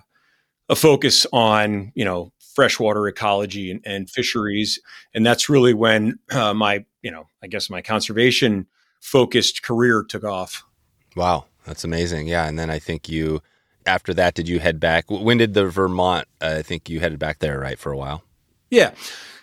a 0.69 0.77
focus 0.77 1.27
on 1.33 1.93
you 1.95 2.05
know 2.05 2.33
freshwater 2.59 3.07
ecology 3.07 3.71
and, 3.71 3.81
and 3.87 4.11
fisheries, 4.11 4.81
and 5.15 5.25
that's 5.25 5.49
really 5.49 5.73
when 5.73 6.19
uh, 6.33 6.53
my 6.53 6.85
you 7.03 7.11
know 7.13 7.29
I 7.41 7.47
guess 7.47 7.71
my 7.71 7.83
conservation 7.83 8.67
focused 9.01 9.63
career 9.63 10.03
took 10.03 10.25
off. 10.25 10.65
Wow, 11.15 11.45
that's 11.65 11.85
amazing. 11.85 12.27
Yeah, 12.27 12.49
and 12.49 12.59
then 12.59 12.69
I 12.69 12.81
think 12.81 13.09
you 13.09 13.43
after 13.87 14.13
that 14.15 14.35
did 14.35 14.49
you 14.49 14.59
head 14.59 14.81
back? 14.81 15.09
When 15.09 15.39
did 15.39 15.55
the 15.55 15.69
Vermont? 15.69 16.27
Uh, 16.41 16.57
I 16.59 16.63
think 16.63 16.89
you 16.89 16.99
headed 16.99 17.21
back 17.21 17.39
there 17.39 17.61
right 17.61 17.79
for 17.79 17.93
a 17.93 17.97
while. 17.97 18.25
Yeah. 18.71 18.91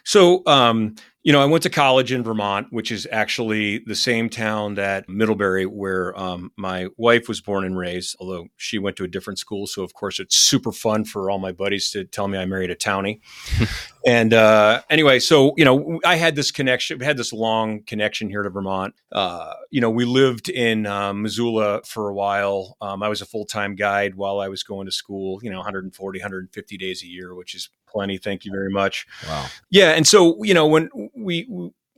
So 0.04 0.44
um, 0.46 0.98
you 1.26 1.32
know, 1.32 1.42
I 1.42 1.46
went 1.46 1.64
to 1.64 1.72
college 1.72 2.12
in 2.12 2.22
Vermont, 2.22 2.68
which 2.70 2.92
is 2.92 3.08
actually 3.12 3.80
the 3.80 3.96
same 3.96 4.30
town 4.30 4.76
that 4.76 5.10
Middlebury, 5.10 5.66
where 5.66 6.18
um, 6.20 6.52
my 6.56 6.90
wife 6.98 7.28
was 7.28 7.42
born 7.42 7.66
and 7.66 7.76
raised, 7.76 8.16
although 8.20 8.46
she 8.58 8.78
went 8.78 8.96
to 8.98 9.06
a 9.06 9.08
different 9.08 9.40
school. 9.40 9.66
So, 9.66 9.82
of 9.82 9.96
course, 9.96 10.20
it's 10.20 10.38
super 10.38 10.72
fun 10.72 11.04
for 11.04 11.32
all 11.32 11.40
my 11.40 11.52
buddies 11.52 11.90
to 11.92 12.06
tell 12.06 12.28
me 12.28 12.38
I 12.38 12.46
married 12.46 12.70
a 12.70 12.76
townie. 12.76 13.22
and 14.06 14.36
uh, 14.36 14.84
anyway, 14.88 15.18
so, 15.18 15.56
you 15.58 15.66
know, 15.66 16.00
I 16.06 16.16
had 16.16 16.36
this 16.36 16.52
connection, 16.52 17.00
we 17.00 17.06
had 17.06 17.18
this 17.18 17.34
long 17.34 17.82
connection 17.82 18.30
here 18.30 18.44
to 18.44 18.52
Vermont. 18.52 18.94
Uh, 19.12 19.52
you 19.72 19.82
know, 19.82 19.90
we 19.90 20.06
lived 20.06 20.48
in 20.48 20.86
um, 20.86 21.24
Missoula 21.24 21.82
for 21.86 22.08
a 22.08 22.14
while. 22.14 22.78
Um, 22.82 23.02
I 23.02 23.10
was 23.10 23.24
a 23.24 23.26
full 23.26 23.46
time 23.46 23.74
guide 23.74 24.14
while 24.14 24.40
I 24.40 24.48
was 24.48 24.62
going 24.62 24.86
to 24.86 24.92
school, 24.92 25.40
you 25.42 25.50
know, 25.50 25.58
140, 25.58 26.20
150 26.20 26.78
days 26.78 27.02
a 27.02 27.08
year, 27.08 27.34
which 27.34 27.56
is 27.56 27.70
plenty. 27.96 28.18
Thank 28.18 28.44
you 28.44 28.52
very 28.52 28.70
much. 28.70 29.08
Wow. 29.28 29.46
Yeah. 29.70 29.92
And 29.92 30.06
so, 30.06 30.44
you 30.44 30.54
know, 30.54 30.68
when 30.68 30.90
we, 31.16 31.48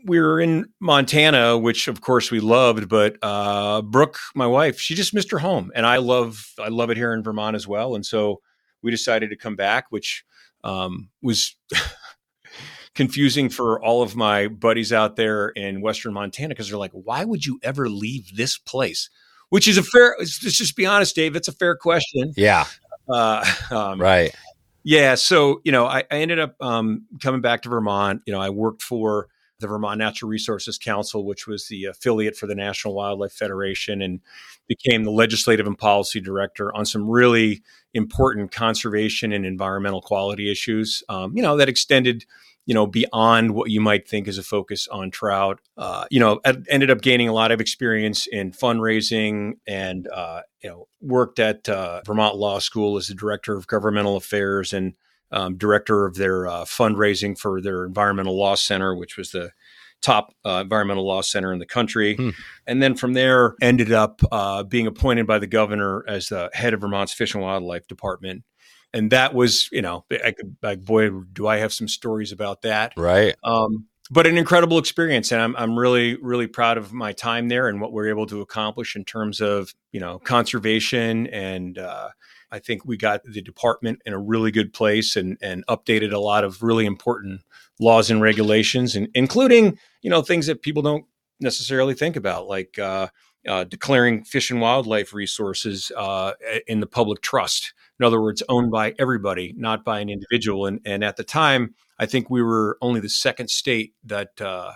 we 0.06 0.20
were 0.20 0.40
in 0.40 0.66
Montana, 0.80 1.58
which 1.58 1.88
of 1.88 2.02
course 2.02 2.32
we 2.32 2.40
loved, 2.40 2.88
but 2.88 3.18
uh, 3.22 3.82
Brooke, 3.82 4.18
my 4.36 4.48
wife, 4.48 4.80
she 4.80 4.96
just 4.96 5.14
missed 5.14 5.32
her 5.32 5.40
home, 5.40 5.72
and 5.76 5.86
I 5.86 5.98
love 5.98 6.54
I 6.60 6.70
love 6.70 6.90
it 6.90 6.98
here 6.98 7.14
in 7.14 7.24
Vermont 7.24 7.56
as 7.56 7.68
well. 7.68 7.96
And 7.96 8.06
so 8.06 8.42
we 8.82 8.92
decided 8.92 9.30
to 9.32 9.36
come 9.36 9.56
back, 9.56 9.86
which 9.90 10.24
um, 10.64 11.10
was 11.22 11.56
confusing 12.96 13.50
for 13.50 13.84
all 13.84 14.02
of 14.02 14.16
my 14.16 14.48
buddies 14.48 14.94
out 14.94 15.16
there 15.16 15.50
in 15.50 15.82
Western 15.82 16.14
Montana 16.14 16.50
because 16.50 16.70
they're 16.70 16.78
like, 16.78 16.94
"Why 16.94 17.26
would 17.26 17.46
you 17.46 17.60
ever 17.64 17.90
leave 17.90 18.36
this 18.36 18.58
place?" 18.58 19.10
Which 19.50 19.68
is 19.68 19.78
a 19.78 19.84
fair. 19.84 20.16
Let's 20.20 20.40
just 20.40 20.76
be 20.76 20.86
honest, 20.86 21.16
Dave. 21.16 21.36
It's 21.36 21.48
a 21.48 21.54
fair 21.54 21.76
question. 21.76 22.34
Yeah. 22.36 22.66
Uh, 23.10 23.46
um, 23.72 24.00
right. 24.00 24.34
Yeah. 24.90 25.16
So, 25.16 25.60
you 25.66 25.74
know, 25.74 25.86
I, 25.86 26.06
I 26.10 26.20
ended 26.20 26.40
up 26.40 26.56
um, 26.62 27.08
coming 27.22 27.42
back 27.42 27.62
to 27.64 27.70
Vermont. 27.70 28.22
You 28.26 28.32
know, 28.32 28.40
I 28.40 28.50
worked 28.50 28.82
for 28.82 29.28
the 29.60 29.68
Vermont 29.68 29.98
Natural 29.98 30.30
Resources 30.30 30.78
Council, 30.78 31.26
which 31.26 31.46
was 31.46 31.68
the 31.68 31.84
affiliate 31.86 32.38
for 32.38 32.48
the 32.48 32.56
National 32.56 32.94
Wildlife 32.94 33.34
Federation, 33.34 34.02
and 34.02 34.22
became 34.70 35.04
the 35.04 35.12
legislative 35.12 35.68
and 35.68 35.78
policy 35.78 36.22
director 36.22 36.74
on 36.74 36.86
some 36.86 37.06
really 37.10 37.62
important 37.94 38.54
conservation 38.54 39.34
and 39.34 39.46
environmental 39.46 40.02
quality 40.02 40.50
issues. 40.50 41.04
Um, 41.10 41.36
you 41.36 41.44
know, 41.44 41.58
that 41.58 41.68
extended 41.68 42.24
you 42.68 42.74
know, 42.74 42.86
beyond 42.86 43.52
what 43.52 43.72
you 43.72 43.80
might 43.80 44.08
think 44.08 44.28
is 44.28 44.38
a 44.38 44.44
focus 44.44 44.90
on 44.90 45.10
trout. 45.10 45.62
Uh, 45.78 46.06
you 46.12 46.20
know, 46.20 46.42
I 46.46 46.58
ended 46.70 46.92
up 46.92 47.02
gaining 47.02 47.30
a 47.30 47.34
lot 47.34 47.52
of 47.52 47.62
experience 47.62 48.28
in 48.28 48.52
fundraising 48.52 49.54
and, 49.66 50.06
uh, 50.10 50.42
you 50.62 50.70
know, 50.70 50.88
worked 51.00 51.40
at 51.40 51.68
uh, 51.70 52.02
Vermont 52.06 52.36
Law 52.36 52.60
School 52.60 52.98
as 52.98 53.08
the 53.08 53.16
director 53.16 53.56
of 53.56 53.68
governmental 53.68 54.18
affairs 54.18 54.74
and 54.74 54.94
um, 55.32 55.58
director 55.58 56.06
of 56.06 56.16
their 56.16 56.46
uh, 56.46 56.66
fundraising 56.66 57.38
for 57.38 57.62
their 57.62 57.86
environmental 57.86 58.38
law 58.38 58.56
center, 58.56 58.94
which 58.94 59.16
was 59.16 59.32
the 59.32 59.52
top 60.02 60.34
uh, 60.46 60.60
environmental 60.62 61.08
law 61.08 61.22
center 61.22 61.54
in 61.54 61.60
the 61.60 61.66
country. 61.66 62.16
Hmm. 62.16 62.30
And 62.68 62.84
then 62.84 62.96
from 62.96 63.14
there, 63.14 63.56
ended 63.62 63.94
up 63.94 64.20
uh, 64.30 64.64
being 64.64 64.88
appointed 64.88 65.26
by 65.26 65.40
the 65.40 65.48
governor 65.48 66.04
as 66.06 66.28
the 66.28 66.50
head 66.54 66.74
of 66.74 66.82
Vermont's 66.82 67.14
Fish 67.14 67.34
and 67.34 67.42
Wildlife 67.42 67.88
Department 67.88 68.44
and 68.98 69.12
that 69.12 69.34
was 69.34 69.70
you 69.72 69.82
know 69.82 70.06
I 70.12 70.32
could 70.32 70.58
like 70.62 70.84
boy 70.84 71.10
do 71.10 71.48
I 71.48 71.58
have 71.58 71.72
some 71.72 71.88
stories 71.88 72.32
about 72.32 72.64
that. 72.64 72.94
Right. 72.98 73.36
Um, 73.44 73.86
but 74.10 74.26
an 74.26 74.38
incredible 74.38 74.78
experience 74.78 75.32
and 75.32 75.42
I'm, 75.42 75.56
I'm 75.56 75.78
really 75.78 76.18
really 76.18 76.48
proud 76.48 76.78
of 76.78 76.94
my 76.94 77.14
time 77.14 77.50
there 77.50 77.68
and 77.68 77.80
what 77.80 77.92
we're 77.92 78.10
able 78.10 78.26
to 78.28 78.42
accomplish 78.42 78.96
in 78.96 79.06
terms 79.06 79.42
of 79.42 79.74
you 79.92 80.00
know 80.00 80.20
conservation 80.20 81.28
and 81.28 81.78
uh, 81.78 82.10
I 82.52 82.60
think 82.60 82.86
we 82.86 82.98
got 82.98 83.24
the 83.24 83.42
department 83.42 84.02
in 84.06 84.14
a 84.14 84.20
really 84.20 84.52
good 84.52 84.74
place 84.74 85.16
and 85.16 85.38
and 85.42 85.66
updated 85.68 86.14
a 86.14 86.20
lot 86.20 86.44
of 86.44 86.64
really 86.64 86.86
important 86.86 87.42
laws 87.80 88.10
and 88.10 88.22
regulations 88.22 88.96
and 88.96 89.10
including 89.14 89.78
you 90.02 90.10
know 90.10 90.22
things 90.22 90.48
that 90.48 90.62
people 90.62 90.82
don't 90.82 91.06
necessarily 91.40 91.94
think 91.94 92.16
about 92.16 92.48
like 92.48 92.80
uh, 92.80 93.08
uh, 93.48 93.64
declaring 93.64 94.24
fish 94.24 94.50
and 94.50 94.60
wildlife 94.60 95.14
resources 95.14 95.92
uh, 95.96 96.34
in 96.66 96.80
the 96.80 96.88
public 96.88 97.22
trust 97.22 97.74
in 98.00 98.06
other 98.06 98.22
words, 98.22 98.44
owned 98.50 98.72
by 98.72 98.94
everybody, 99.00 99.54
not 99.58 99.84
by 99.84 100.00
an 100.00 100.10
individual. 100.10 100.66
And, 100.66 100.80
and 100.86 101.04
at 101.04 101.18
the 101.18 101.24
time, 101.24 101.76
I 102.00 102.06
think 102.06 102.30
we 102.30 102.42
were 102.42 102.78
only 102.82 103.00
the 103.00 103.10
second 103.10 103.50
state 103.50 103.94
that 104.06 104.40
uh, 104.40 104.74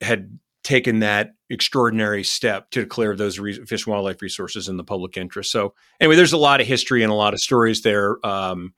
had 0.00 0.38
taken 0.64 1.00
that 1.00 1.32
extraordinary 1.50 2.24
step 2.24 2.70
to 2.70 2.80
declare 2.80 3.16
those 3.16 3.38
re- 3.38 3.64
fish 3.66 3.86
and 3.86 3.92
wildlife 3.92 4.22
resources 4.22 4.68
in 4.68 4.76
the 4.76 4.84
public 4.84 5.16
interest. 5.16 5.50
So, 5.50 5.74
anyway, 6.00 6.16
there's 6.16 6.32
a 6.32 6.38
lot 6.38 6.60
of 6.60 6.66
history 6.66 7.02
and 7.02 7.12
a 7.12 7.16
lot 7.16 7.34
of 7.34 7.40
stories 7.40 7.82
there. 7.82 8.24
Um, 8.24 8.74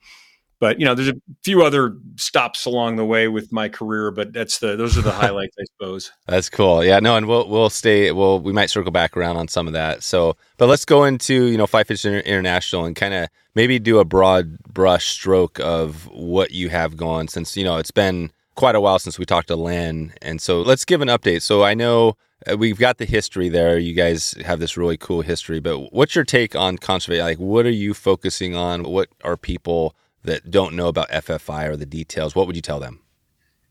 but 0.65 0.81
you 0.81 0.87
know, 0.87 0.95
there's 0.95 1.11
a 1.11 1.21
few 1.43 1.63
other 1.63 1.95
stops 2.17 2.65
along 2.65 2.97
the 2.97 3.05
way 3.05 3.29
with 3.29 3.53
my 3.53 3.69
career, 3.69 4.11
but 4.11 4.33
that's 4.33 4.61
the 4.61 4.77
those 4.77 4.97
are 4.97 5.03
the 5.03 5.13
highlights, 5.23 5.55
I 5.61 5.65
suppose. 5.65 6.11
That's 6.27 6.49
cool. 6.49 6.83
Yeah, 6.83 7.01
no, 7.01 7.19
and 7.19 7.29
we'll 7.29 7.47
we'll 7.51 7.69
stay. 7.69 8.13
Well, 8.13 8.41
we 8.41 8.51
might 8.51 8.71
circle 8.71 8.91
back 8.91 9.15
around 9.15 9.37
on 9.37 9.47
some 9.47 9.67
of 9.67 9.75
that. 9.75 10.03
So, 10.03 10.39
but 10.57 10.67
let's 10.69 10.87
go 10.87 11.05
into 11.05 11.49
you 11.49 11.59
know 11.59 11.67
Fly 11.67 11.85
Fishers 11.85 12.23
International 12.25 12.87
and 12.87 12.97
kind 12.97 13.13
of 13.13 13.29
maybe 13.55 13.79
do 13.79 13.99
a 13.99 14.07
broad 14.07 14.59
brush 14.61 15.09
stroke 15.09 15.61
of 15.61 16.07
what 16.07 16.53
you 16.53 16.71
have 16.71 16.97
going 16.97 17.29
since 17.29 17.59
you 17.59 17.65
know 17.65 17.77
it's 17.77 17.91
been 17.91 18.33
quite 18.55 18.75
a 18.75 18.81
while 18.81 18.99
since 18.99 19.19
we 19.19 19.27
talked 19.27 19.49
to 19.49 19.57
Len, 19.57 20.15
and 20.23 20.41
so 20.41 20.63
let's 20.63 20.87
give 20.87 21.03
an 21.03 21.09
update. 21.09 21.43
So 21.43 21.63
I 21.63 21.75
know 21.75 22.17
uh, 22.51 22.57
we've 22.57 22.79
got 22.79 22.97
the 22.97 23.05
history 23.05 23.51
there. 23.51 23.77
You 23.77 23.93
guys 23.93 24.35
have 24.47 24.61
this 24.61 24.79
really 24.79 24.97
cool 24.97 25.21
history, 25.21 25.61
but 25.61 25.93
what's 25.93 26.15
your 26.15 26.25
take 26.25 26.57
on 26.57 26.79
conservation? 26.79 27.23
Like, 27.27 27.39
what 27.39 27.67
are 27.67 27.71
you 27.71 27.93
focusing 27.93 28.57
on? 28.57 28.85
What 28.85 29.11
are 29.25 29.37
people 29.37 29.95
that 30.25 30.51
don't 30.51 30.75
know 30.75 30.89
about 30.89 31.11
FFI 31.11 31.69
or 31.69 31.77
the 31.77 31.87
details, 31.87 32.35
what 32.35 32.47
would 32.47 32.57
you 32.57 32.63
tell 32.63 32.81
them? 32.81 33.01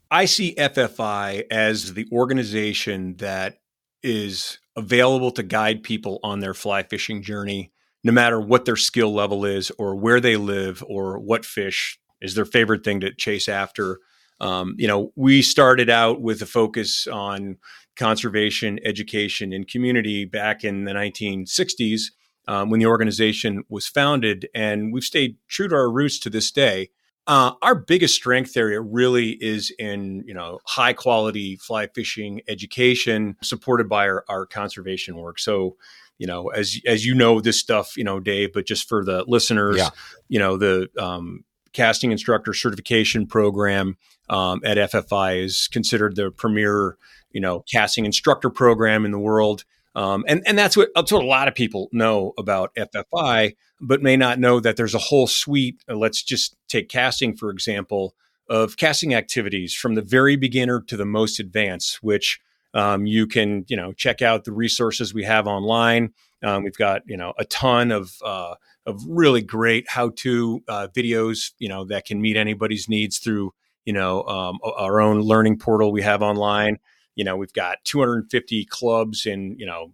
I 0.10 0.26
see 0.26 0.56
FFI 0.56 1.46
as 1.50 1.96
the 1.96 2.08
organization 2.12 3.16
that 3.18 3.58
is 4.04 4.60
available 4.76 5.32
to 5.32 5.44
guide 5.44 5.84
people 5.84 6.20
on 6.24 6.40
their 6.40 6.54
fly 6.54 6.84
fishing 6.84 7.24
journey, 7.24 7.72
no 8.04 8.12
matter 8.12 8.40
what 8.40 8.66
their 8.66 8.76
skill 8.76 9.14
level 9.14 9.46
is, 9.46 9.72
or 9.80 9.96
where 9.96 10.20
they 10.20 10.36
live, 10.36 10.84
or 10.88 11.20
what 11.20 11.46
fish 11.46 12.00
is 12.22 12.36
their 12.36 12.46
favorite 12.46 12.84
thing 12.84 13.00
to 13.00 13.14
chase 13.14 13.50
after. 13.50 14.00
Um, 14.40 14.76
you 14.78 14.88
know, 14.88 15.12
we 15.16 15.42
started 15.42 15.90
out 15.90 16.22
with 16.22 16.42
a 16.42 16.46
focus 16.46 17.08
on 17.08 17.58
conservation, 17.96 18.80
education, 18.84 19.54
and 19.54 19.68
community 19.68 20.26
back 20.26 20.64
in 20.64 20.84
the 20.84 20.92
1960s 20.92 22.12
um, 22.48 22.70
when 22.70 22.80
the 22.80 22.86
organization 22.88 23.64
was 23.70 23.88
founded, 23.88 24.48
and 24.54 24.92
we've 24.94 25.04
stayed 25.04 25.38
true 25.48 25.68
to 25.68 25.76
our 25.76 25.90
roots 25.92 26.20
to 26.20 26.30
this 26.30 26.52
day. 26.52 26.90
Uh, 27.26 27.54
our 27.62 27.74
biggest 27.76 28.16
strength 28.16 28.58
area 28.58 28.82
really 28.82 29.32
is 29.42 29.72
in 29.80 30.24
you 30.28 30.34
know 30.34 30.60
high 30.66 30.92
quality 30.92 31.56
fly 31.56 31.88
fishing 31.88 32.42
education 32.50 33.38
supported 33.42 33.88
by 33.88 34.08
our, 34.08 34.26
our 34.28 34.46
conservation 34.46 35.16
work. 35.16 35.40
So 35.40 35.78
you 36.18 36.28
know 36.28 36.50
as 36.50 36.78
as 36.86 37.06
you 37.06 37.16
know 37.16 37.40
this 37.40 37.58
stuff 37.60 37.96
you 37.96 38.04
know 38.04 38.20
Dave, 38.20 38.52
but 38.54 38.66
just 38.66 38.90
for 38.90 39.06
the 39.06 39.24
listeners, 39.26 39.78
Yeah. 39.78 39.90
you 40.28 40.38
know 40.40 40.58
the 40.58 40.90
um, 41.00 41.46
casting 41.72 42.12
instructor 42.12 42.54
certification 42.54 43.26
program 43.26 43.98
um, 44.30 44.62
at 44.66 44.78
FFI 44.78 45.44
is 45.44 45.70
considered 45.72 46.18
the 46.18 46.30
premier 46.30 46.98
you 47.32 47.40
know 47.40 47.64
casting 47.72 48.04
instructor 48.06 48.50
program 48.50 49.06
in 49.06 49.12
the 49.12 49.20
world. 49.20 49.64
Um, 49.96 50.26
and 50.28 50.42
and 50.46 50.58
that's 50.58 50.76
what 50.76 50.90
that's 50.96 51.12
what 51.12 51.24
a 51.24 51.28
lot 51.28 51.48
of 51.48 51.56
people 51.56 51.90
know 51.92 52.34
about 52.38 52.74
FFI, 52.76 53.56
but 53.80 54.02
may 54.02 54.18
not 54.18 54.40
know 54.40 54.60
that 54.60 54.76
there's 54.76 54.96
a 54.96 55.00
whole 55.00 55.28
suite. 55.28 55.84
uh, 55.90 55.96
let's 55.96 56.24
just 56.24 56.56
take 56.68 56.90
casting 56.90 57.36
for 57.36 57.50
example 57.52 58.16
of 58.50 58.76
casting 58.78 59.14
activities 59.14 59.74
from 59.74 59.96
the 59.96 60.02
very 60.02 60.36
beginner 60.36 60.82
to 60.82 60.98
the 60.98 61.06
most 61.06 61.40
advanced, 61.40 62.02
which 62.02 62.40
um, 62.74 63.06
you 63.06 63.28
can 63.28 63.66
you 63.68 63.78
know 63.78 63.94
check 63.94 64.22
out 64.22 64.46
the 64.46 64.52
resources 64.52 65.14
we 65.14 65.24
have 65.24 65.48
online. 65.48 66.14
Um, 66.44 66.64
we've 66.64 66.78
got 66.78 67.04
you 67.06 67.16
know 67.16 67.34
a 67.38 67.46
ton 67.46 67.92
of 67.92 68.16
uh, 68.26 68.56
of 68.86 69.02
really 69.08 69.42
great 69.42 69.86
how 69.88 70.10
to 70.18 70.62
uh, 70.68 70.88
videos 70.96 71.52
you 71.60 71.70
know 71.70 71.86
that 71.86 72.06
can 72.06 72.20
meet 72.22 72.36
anybody's 72.36 72.90
needs 72.90 73.20
through 73.20 73.54
you 73.86 73.94
know 73.94 74.24
um, 74.24 74.60
our 74.64 75.00
own 75.00 75.22
learning 75.22 75.58
portal 75.58 75.92
we 75.92 76.02
have 76.02 76.22
online 76.22 76.80
you 77.16 77.24
know 77.24 77.36
we've 77.36 77.54
got 77.54 77.78
250 77.86 78.66
clubs 78.66 79.26
in 79.26 79.56
you 79.58 79.66
know 79.66 79.92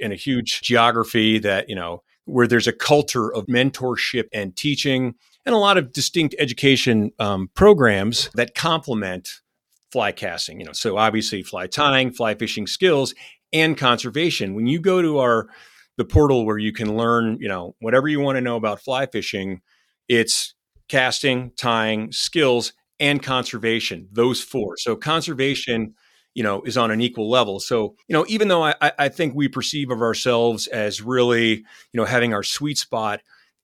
in 0.00 0.12
a 0.12 0.16
huge 0.16 0.62
geography 0.62 1.38
that 1.38 1.68
you 1.68 1.74
know 1.74 2.02
where 2.24 2.46
there's 2.46 2.66
a 2.66 2.72
culture 2.72 3.32
of 3.32 3.46
mentorship 3.46 4.24
and 4.32 4.56
teaching 4.56 5.14
and 5.44 5.54
a 5.54 5.58
lot 5.58 5.78
of 5.78 5.92
distinct 5.92 6.34
education 6.38 7.12
um, 7.18 7.48
programs 7.54 8.30
that 8.34 8.54
complement 8.54 9.40
fly 9.92 10.10
casting 10.12 10.60
you 10.60 10.66
know 10.66 10.72
so 10.72 10.96
obviously 10.96 11.42
fly 11.42 11.66
tying 11.66 12.10
fly 12.10 12.34
fishing 12.34 12.66
skills 12.66 13.14
and 13.52 13.76
conservation. 13.76 14.54
When 14.54 14.66
you 14.66 14.80
go 14.80 15.02
to 15.02 15.18
our 15.18 15.48
the 15.96 16.04
portal 16.04 16.44
where 16.44 16.58
you 16.58 16.72
can 16.72 16.96
learn 16.96 17.38
you 17.40 17.48
know 17.48 17.74
whatever 17.80 18.08
you 18.08 18.20
want 18.20 18.36
to 18.36 18.42
know 18.42 18.56
about 18.56 18.80
fly 18.80 19.06
fishing 19.06 19.62
it's 20.08 20.54
casting 20.88 21.52
tying 21.56 22.12
skills 22.12 22.72
and 23.00 23.22
conservation 23.22 24.08
those 24.12 24.42
four. 24.42 24.76
So 24.76 24.96
conservation 24.96 25.94
you 26.36 26.42
know 26.42 26.62
is 26.62 26.76
on 26.76 26.92
an 26.92 27.00
equal 27.00 27.28
level 27.28 27.58
so 27.58 27.96
you 28.06 28.12
know 28.12 28.24
even 28.28 28.46
though 28.46 28.62
i 28.62 28.74
i 28.98 29.08
think 29.08 29.34
we 29.34 29.48
perceive 29.48 29.90
of 29.90 30.02
ourselves 30.02 30.68
as 30.68 31.02
really 31.02 31.54
you 31.54 31.64
know 31.94 32.04
having 32.04 32.32
our 32.32 32.44
sweet 32.44 32.78
spot 32.78 33.20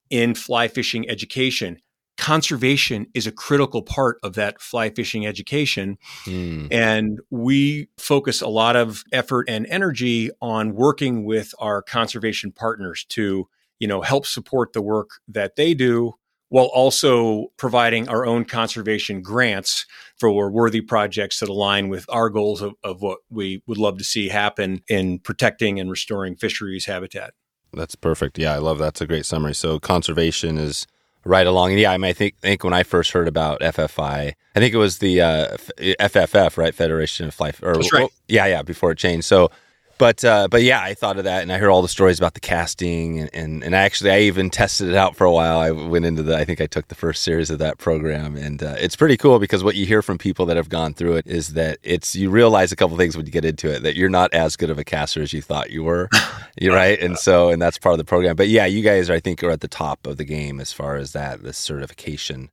in 0.09 0.33
fly 0.35 0.67
fishing 0.67 1.07
education 1.09 1.79
conservation 2.17 3.05
is 3.13 3.27
a 3.27 3.31
critical 3.31 3.81
part 3.81 4.17
of 4.23 4.33
that 4.33 4.59
fly 4.59 4.89
fishing 4.89 5.25
education 5.25 5.97
Hmm. 6.25 6.67
and 6.71 7.19
we 7.29 7.87
focus 7.97 8.41
a 8.41 8.47
lot 8.47 8.75
of 8.75 9.03
effort 9.11 9.47
and 9.47 9.65
energy 9.67 10.31
on 10.41 10.73
working 10.73 11.25
with 11.25 11.53
our 11.59 11.81
conservation 11.81 12.51
partners 12.51 13.05
to 13.09 13.47
you 13.79 13.87
know 13.87 14.01
help 14.01 14.25
support 14.25 14.73
the 14.73 14.81
work 14.81 15.09
that 15.27 15.55
they 15.55 15.73
do 15.75 16.13
while 16.53 16.65
also 16.65 17.47
providing 17.57 18.07
our 18.07 18.27
own 18.27 18.45
conservation 18.45 19.23
grants 19.23 19.87
for 20.19 20.51
worthy 20.51 20.81
projects 20.81 21.39
that 21.39 21.49
align 21.49 21.89
with 21.89 22.05
our 22.09 22.29
goals 22.29 22.61
of, 22.61 22.75
of 22.83 23.01
what 23.01 23.17
we 23.31 23.63
would 23.65 23.79
love 23.79 23.97
to 23.97 24.03
see 24.03 24.29
happen 24.29 24.83
in 24.87 25.17
protecting 25.17 25.79
and 25.79 25.89
restoring 25.89 26.35
fisheries 26.35 26.85
habitat. 26.85 27.33
That's 27.73 27.95
perfect. 27.95 28.37
Yeah, 28.37 28.53
I 28.53 28.59
love 28.59 28.77
that. 28.77 28.83
that's 28.83 29.01
a 29.01 29.07
great 29.07 29.25
summary. 29.25 29.55
So 29.55 29.79
conservation 29.79 30.59
is 30.59 30.85
right 31.25 31.47
along. 31.47 31.71
And 31.71 31.79
yeah, 31.79 31.91
I 31.91 31.97
mean, 31.97 32.09
I 32.09 32.13
think 32.13 32.37
think 32.37 32.63
when 32.63 32.71
I 32.71 32.83
first 32.83 33.13
heard 33.13 33.27
about 33.27 33.59
FFI, 33.61 34.33
I 34.55 34.59
think 34.59 34.75
it 34.75 34.77
was 34.77 34.99
the 34.99 35.21
uh, 35.21 35.57
FFF, 35.79 36.55
right, 36.55 36.75
Federation 36.75 37.29
of 37.29 37.33
Fly. 37.33 37.53
Or, 37.63 37.73
That's 37.73 37.91
right. 37.91 38.01
well, 38.01 38.11
yeah, 38.27 38.45
yeah, 38.45 38.61
before 38.61 38.91
it 38.91 38.99
changed. 38.99 39.25
So, 39.25 39.49
but 39.97 40.25
uh, 40.25 40.47
but 40.49 40.63
yeah, 40.63 40.81
I 40.81 40.93
thought 40.93 41.17
of 41.17 41.23
that, 41.25 41.43
and 41.43 41.51
I 41.51 41.57
heard 41.57 41.69
all 41.69 41.81
the 41.81 41.87
stories 41.87 42.17
about 42.17 42.33
the 42.33 42.39
casting, 42.39 43.19
and, 43.19 43.29
and 43.33 43.63
and 43.63 43.75
actually, 43.75 44.11
I 44.11 44.19
even 44.21 44.49
tested 44.49 44.89
it 44.89 44.95
out 44.95 45.15
for 45.15 45.25
a 45.25 45.31
while. 45.31 45.59
I 45.59 45.71
went 45.71 46.05
into 46.05 46.23
the, 46.23 46.35
I 46.35 46.45
think 46.45 46.59
I 46.59 46.65
took 46.65 46.87
the 46.87 46.95
first 46.95 47.23
series 47.23 47.49
of 47.49 47.59
that 47.59 47.77
program, 47.77 48.35
and 48.35 48.61
uh, 48.63 48.75
it's 48.79 48.95
pretty 48.95 49.17
cool 49.17 49.39
because 49.39 49.63
what 49.63 49.75
you 49.75 49.85
hear 49.85 50.01
from 50.01 50.17
people 50.17 50.45
that 50.47 50.57
have 50.57 50.69
gone 50.69 50.93
through 50.93 51.17
it 51.17 51.27
is 51.27 51.49
that 51.53 51.77
it's 51.83 52.15
you 52.15 52.29
realize 52.29 52.71
a 52.71 52.75
couple 52.75 52.97
things 52.97 53.15
when 53.15 53.25
you 53.25 53.31
get 53.31 53.45
into 53.45 53.69
it 53.69 53.83
that 53.83 53.95
you're 53.95 54.09
not 54.09 54.33
as 54.33 54.55
good 54.55 54.69
of 54.69 54.79
a 54.79 54.83
caster 54.83 55.21
as 55.21 55.31
you 55.31 55.41
thought 55.41 55.69
you 55.69 55.83
were. 55.83 56.09
You're 56.59 56.75
right, 56.75 56.99
and 56.99 57.17
so 57.17 57.49
and 57.49 57.59
that's 57.59 57.79
part 57.79 57.93
of 57.93 57.97
the 57.97 58.03
program. 58.03 58.35
But 58.35 58.47
yeah, 58.47 58.67
you 58.67 58.83
guys, 58.83 59.09
I 59.09 59.19
think, 59.19 59.43
are 59.43 59.49
at 59.49 59.61
the 59.61 59.67
top 59.67 60.05
of 60.05 60.17
the 60.17 60.23
game 60.23 60.59
as 60.59 60.71
far 60.71 60.97
as 60.97 61.11
that 61.13 61.41
this 61.41 61.57
certification, 61.57 62.51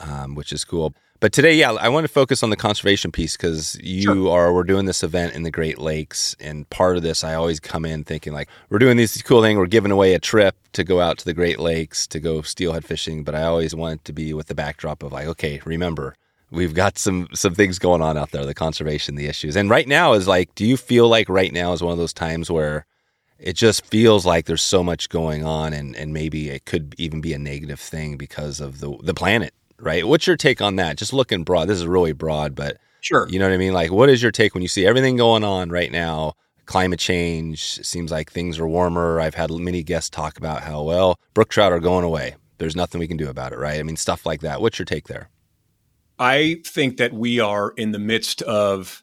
um, 0.00 0.34
which 0.34 0.52
is 0.52 0.64
cool. 0.64 0.94
But 1.22 1.32
today, 1.32 1.54
yeah, 1.54 1.70
I 1.70 1.88
want 1.88 2.02
to 2.02 2.12
focus 2.12 2.42
on 2.42 2.50
the 2.50 2.56
conservation 2.56 3.12
piece 3.12 3.36
because 3.36 3.78
you 3.80 4.28
are 4.28 4.52
we're 4.52 4.64
doing 4.64 4.86
this 4.86 5.04
event 5.04 5.36
in 5.36 5.44
the 5.44 5.52
Great 5.52 5.78
Lakes, 5.78 6.34
and 6.40 6.68
part 6.68 6.96
of 6.96 7.04
this, 7.04 7.22
I 7.22 7.34
always 7.34 7.60
come 7.60 7.84
in 7.84 8.02
thinking 8.02 8.32
like 8.32 8.48
we're 8.70 8.80
doing 8.80 8.96
this 8.96 9.22
cool 9.22 9.40
thing, 9.40 9.56
we're 9.56 9.66
giving 9.66 9.92
away 9.92 10.14
a 10.14 10.18
trip 10.18 10.56
to 10.72 10.82
go 10.82 11.00
out 11.00 11.18
to 11.18 11.24
the 11.24 11.32
Great 11.32 11.60
Lakes 11.60 12.08
to 12.08 12.18
go 12.18 12.42
steelhead 12.42 12.84
fishing, 12.84 13.22
but 13.22 13.36
I 13.36 13.44
always 13.44 13.72
want 13.72 14.00
it 14.00 14.04
to 14.06 14.12
be 14.12 14.34
with 14.34 14.48
the 14.48 14.56
backdrop 14.56 15.04
of 15.04 15.12
like, 15.12 15.28
okay, 15.28 15.60
remember. 15.64 16.16
We've 16.50 16.74
got 16.74 16.98
some 16.98 17.28
some 17.32 17.54
things 17.54 17.78
going 17.78 18.02
on 18.02 18.18
out 18.18 18.32
there, 18.32 18.44
the 18.44 18.52
conservation, 18.52 19.14
the 19.14 19.28
issues. 19.28 19.54
And 19.54 19.70
right 19.70 19.86
now 19.86 20.14
is 20.14 20.26
like, 20.26 20.52
do 20.56 20.66
you 20.66 20.76
feel 20.76 21.08
like 21.08 21.28
right 21.28 21.52
now 21.52 21.72
is 21.72 21.84
one 21.84 21.92
of 21.92 21.98
those 21.98 22.12
times 22.12 22.50
where 22.50 22.84
it 23.38 23.54
just 23.54 23.86
feels 23.86 24.26
like 24.26 24.46
there's 24.46 24.60
so 24.60 24.82
much 24.82 25.08
going 25.08 25.44
on 25.44 25.72
and, 25.72 25.94
and 25.94 26.12
maybe 26.12 26.50
it 26.50 26.64
could 26.64 26.96
even 26.98 27.20
be 27.20 27.32
a 27.32 27.38
negative 27.38 27.78
thing 27.78 28.16
because 28.16 28.60
of 28.60 28.80
the 28.80 28.98
the 29.04 29.14
planet, 29.14 29.54
right? 29.82 30.06
What's 30.06 30.26
your 30.26 30.36
take 30.36 30.60
on 30.62 30.76
that? 30.76 30.96
Just 30.96 31.12
looking 31.12 31.44
broad. 31.44 31.68
This 31.68 31.78
is 31.78 31.86
really 31.86 32.12
broad, 32.12 32.54
but 32.54 32.78
Sure. 33.00 33.26
you 33.28 33.38
know 33.38 33.46
what 33.48 33.54
I 33.54 33.58
mean? 33.58 33.72
Like 33.72 33.90
what 33.90 34.08
is 34.08 34.22
your 34.22 34.32
take 34.32 34.54
when 34.54 34.62
you 34.62 34.68
see 34.68 34.86
everything 34.86 35.16
going 35.16 35.44
on 35.44 35.70
right 35.70 35.90
now? 35.90 36.34
Climate 36.66 37.00
change 37.00 37.60
seems 37.84 38.10
like 38.12 38.30
things 38.30 38.58
are 38.58 38.68
warmer. 38.68 39.20
I've 39.20 39.34
had 39.34 39.50
many 39.50 39.82
guests 39.82 40.08
talk 40.08 40.38
about 40.38 40.62
how 40.62 40.82
well 40.82 41.18
brook 41.34 41.48
trout 41.48 41.72
are 41.72 41.80
going 41.80 42.04
away. 42.04 42.36
There's 42.58 42.76
nothing 42.76 43.00
we 43.00 43.08
can 43.08 43.16
do 43.16 43.28
about 43.28 43.52
it, 43.52 43.58
right? 43.58 43.80
I 43.80 43.82
mean, 43.82 43.96
stuff 43.96 44.24
like 44.24 44.40
that. 44.42 44.60
What's 44.60 44.78
your 44.78 44.86
take 44.86 45.08
there? 45.08 45.28
I 46.18 46.60
think 46.64 46.98
that 46.98 47.12
we 47.12 47.40
are 47.40 47.72
in 47.76 47.90
the 47.90 47.98
midst 47.98 48.42
of 48.42 49.02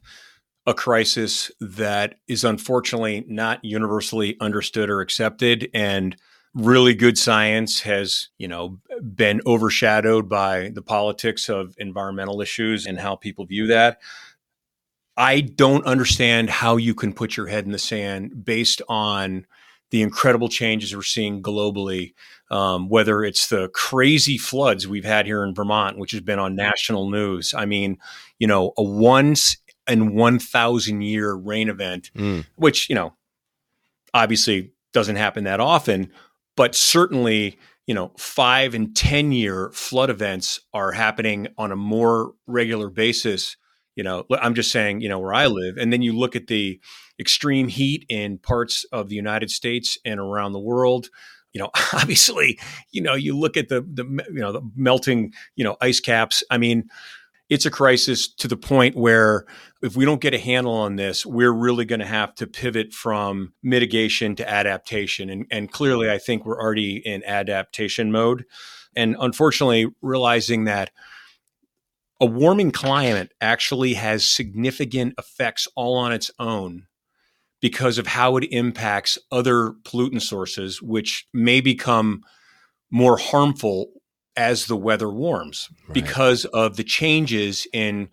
a 0.65 0.73
crisis 0.73 1.51
that 1.59 2.15
is 2.27 2.43
unfortunately 2.45 3.25
not 3.27 3.63
universally 3.65 4.37
understood 4.39 4.89
or 4.89 5.01
accepted 5.01 5.69
and 5.73 6.15
really 6.55 6.93
good 6.95 7.17
science 7.17 7.81
has 7.81 8.29
you 8.37 8.47
know 8.47 8.79
been 9.15 9.39
overshadowed 9.45 10.27
by 10.27 10.69
the 10.73 10.81
politics 10.81 11.47
of 11.49 11.75
environmental 11.77 12.41
issues 12.41 12.85
and 12.85 12.99
how 12.99 13.15
people 13.15 13.45
view 13.45 13.67
that 13.67 13.99
i 15.15 15.41
don't 15.41 15.85
understand 15.85 16.49
how 16.49 16.75
you 16.75 16.95
can 16.95 17.13
put 17.13 17.37
your 17.37 17.47
head 17.47 17.65
in 17.65 17.71
the 17.71 17.77
sand 17.79 18.43
based 18.43 18.81
on 18.89 19.45
the 19.91 20.01
incredible 20.01 20.49
changes 20.49 20.95
we're 20.95 21.03
seeing 21.03 21.41
globally 21.41 22.13
um, 22.51 22.89
whether 22.89 23.23
it's 23.23 23.47
the 23.47 23.69
crazy 23.69 24.37
floods 24.37 24.87
we've 24.87 25.05
had 25.05 25.27
here 25.27 25.43
in 25.43 25.53
Vermont, 25.53 25.99
which 25.99 26.11
has 26.13 26.21
been 26.21 26.39
on 26.39 26.55
national 26.55 27.07
news. 27.11 27.53
I 27.53 27.65
mean, 27.65 27.99
you 28.39 28.47
know, 28.47 28.73
a 28.75 28.81
once 28.81 29.57
in 29.87 30.15
1,000 30.15 31.01
year 31.03 31.33
rain 31.35 31.69
event, 31.69 32.09
Mm. 32.15 32.47
which, 32.55 32.89
you 32.89 32.95
know, 32.95 33.13
obviously 34.13 34.71
doesn't 34.93 35.17
happen 35.17 35.43
that 35.43 35.59
often, 35.59 36.11
but 36.59 36.75
certainly, 36.75 37.57
you 37.87 37.93
know, 37.93 38.11
five 38.17 38.73
and 38.73 38.93
10 38.93 39.31
year 39.31 39.71
flood 39.71 40.09
events 40.09 40.59
are 40.73 40.91
happening 40.91 41.47
on 41.57 41.71
a 41.71 41.75
more 41.77 42.33
regular 42.47 42.89
basis. 42.89 43.55
You 43.95 44.03
know, 44.03 44.25
I'm 44.29 44.55
just 44.55 44.69
saying, 44.69 44.99
you 44.99 45.07
know, 45.07 45.19
where 45.19 45.33
I 45.33 45.45
live. 45.47 45.77
And 45.77 45.93
then 45.93 46.01
you 46.01 46.11
look 46.11 46.35
at 46.35 46.47
the 46.47 46.81
extreme 47.17 47.69
heat 47.69 48.05
in 48.09 48.39
parts 48.39 48.83
of 48.91 49.07
the 49.07 49.15
United 49.15 49.49
States 49.51 49.97
and 50.03 50.19
around 50.19 50.51
the 50.51 50.59
world 50.59 51.07
you 51.51 51.59
know 51.59 51.71
obviously 51.93 52.59
you 52.91 53.01
know 53.01 53.15
you 53.15 53.35
look 53.35 53.57
at 53.57 53.69
the 53.69 53.81
the 53.81 54.03
you 54.31 54.39
know 54.39 54.51
the 54.51 54.61
melting 54.75 55.33
you 55.55 55.63
know 55.63 55.75
ice 55.81 55.99
caps 55.99 56.43
i 56.51 56.59
mean 56.59 56.87
it's 57.49 57.65
a 57.65 57.71
crisis 57.71 58.31
to 58.35 58.47
the 58.47 58.57
point 58.57 58.95
where 58.95 59.45
if 59.81 59.95
we 59.95 60.05
don't 60.05 60.21
get 60.21 60.33
a 60.33 60.39
handle 60.39 60.73
on 60.73 60.95
this 60.95 61.25
we're 61.25 61.51
really 61.51 61.85
going 61.85 61.99
to 61.99 62.05
have 62.05 62.35
to 62.35 62.47
pivot 62.47 62.93
from 62.93 63.53
mitigation 63.63 64.35
to 64.35 64.49
adaptation. 64.49 65.29
And 65.29 65.45
and 65.51 65.71
clearly 65.71 66.09
i 66.09 66.17
think 66.17 66.45
we're 66.45 66.61
already 66.61 66.97
in 66.97 67.23
adaptation 67.25 68.11
mode. 68.11 68.45
And 68.95 69.15
unfortunately 69.19 69.87
realizing 70.01 70.65
that 70.65 70.91
a 72.21 72.25
warming 72.25 72.71
climate 72.71 73.31
actually 73.39 73.93
has 73.93 74.27
significant 74.27 75.13
effects 75.17 75.67
all 75.75 75.95
on 75.95 76.11
its 76.11 76.29
own 76.37 76.87
because 77.61 77.97
of 77.97 78.07
how 78.07 78.37
it 78.37 78.45
impacts 78.51 79.17
other 79.31 79.73
pollutant 79.83 80.21
sources, 80.21 80.81
which 80.81 81.27
may 81.33 81.61
become 81.61 82.23
more 82.91 83.17
harmful 83.17 83.91
as 84.35 84.65
the 84.67 84.75
weather 84.75 85.09
warms 85.09 85.69
Right. 85.87 85.93
because 85.93 86.45
of 86.45 86.77
the 86.77 86.83
changes 86.83 87.67
in 87.73 88.09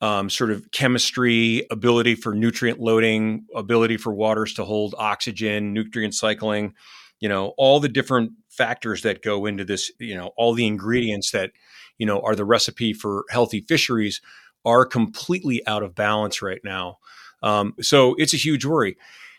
um, 0.00 0.30
sort 0.30 0.50
of 0.50 0.70
chemistry, 0.70 1.66
ability 1.70 2.14
for 2.14 2.34
nutrient 2.34 2.78
loading, 2.78 3.44
ability 3.54 3.96
for 3.96 4.14
waters 4.14 4.54
to 4.54 4.64
hold 4.64 4.94
oxygen, 4.96 5.72
nutrient 5.72 6.14
cycling, 6.14 6.74
you 7.20 7.28
know, 7.28 7.52
all 7.58 7.80
the 7.80 7.88
different 7.88 8.30
factors 8.48 9.02
that 9.02 9.22
go 9.22 9.44
into 9.46 9.64
this, 9.64 9.90
you 9.98 10.14
know, 10.14 10.30
all 10.36 10.54
the 10.54 10.66
ingredients 10.66 11.32
that, 11.32 11.50
you 11.98 12.06
know, 12.06 12.20
are 12.20 12.36
the 12.36 12.44
recipe 12.44 12.92
for 12.92 13.24
healthy 13.28 13.60
fisheries 13.66 14.20
are 14.64 14.84
completely 14.86 15.66
out 15.66 15.82
of 15.82 15.96
balance 15.96 16.42
right 16.42 16.60
now. 16.62 16.98
Um, 17.42 17.74
so 17.80 18.14
it's 18.18 18.34
a 18.34 18.36
huge 18.36 18.64
worry. 18.64 18.96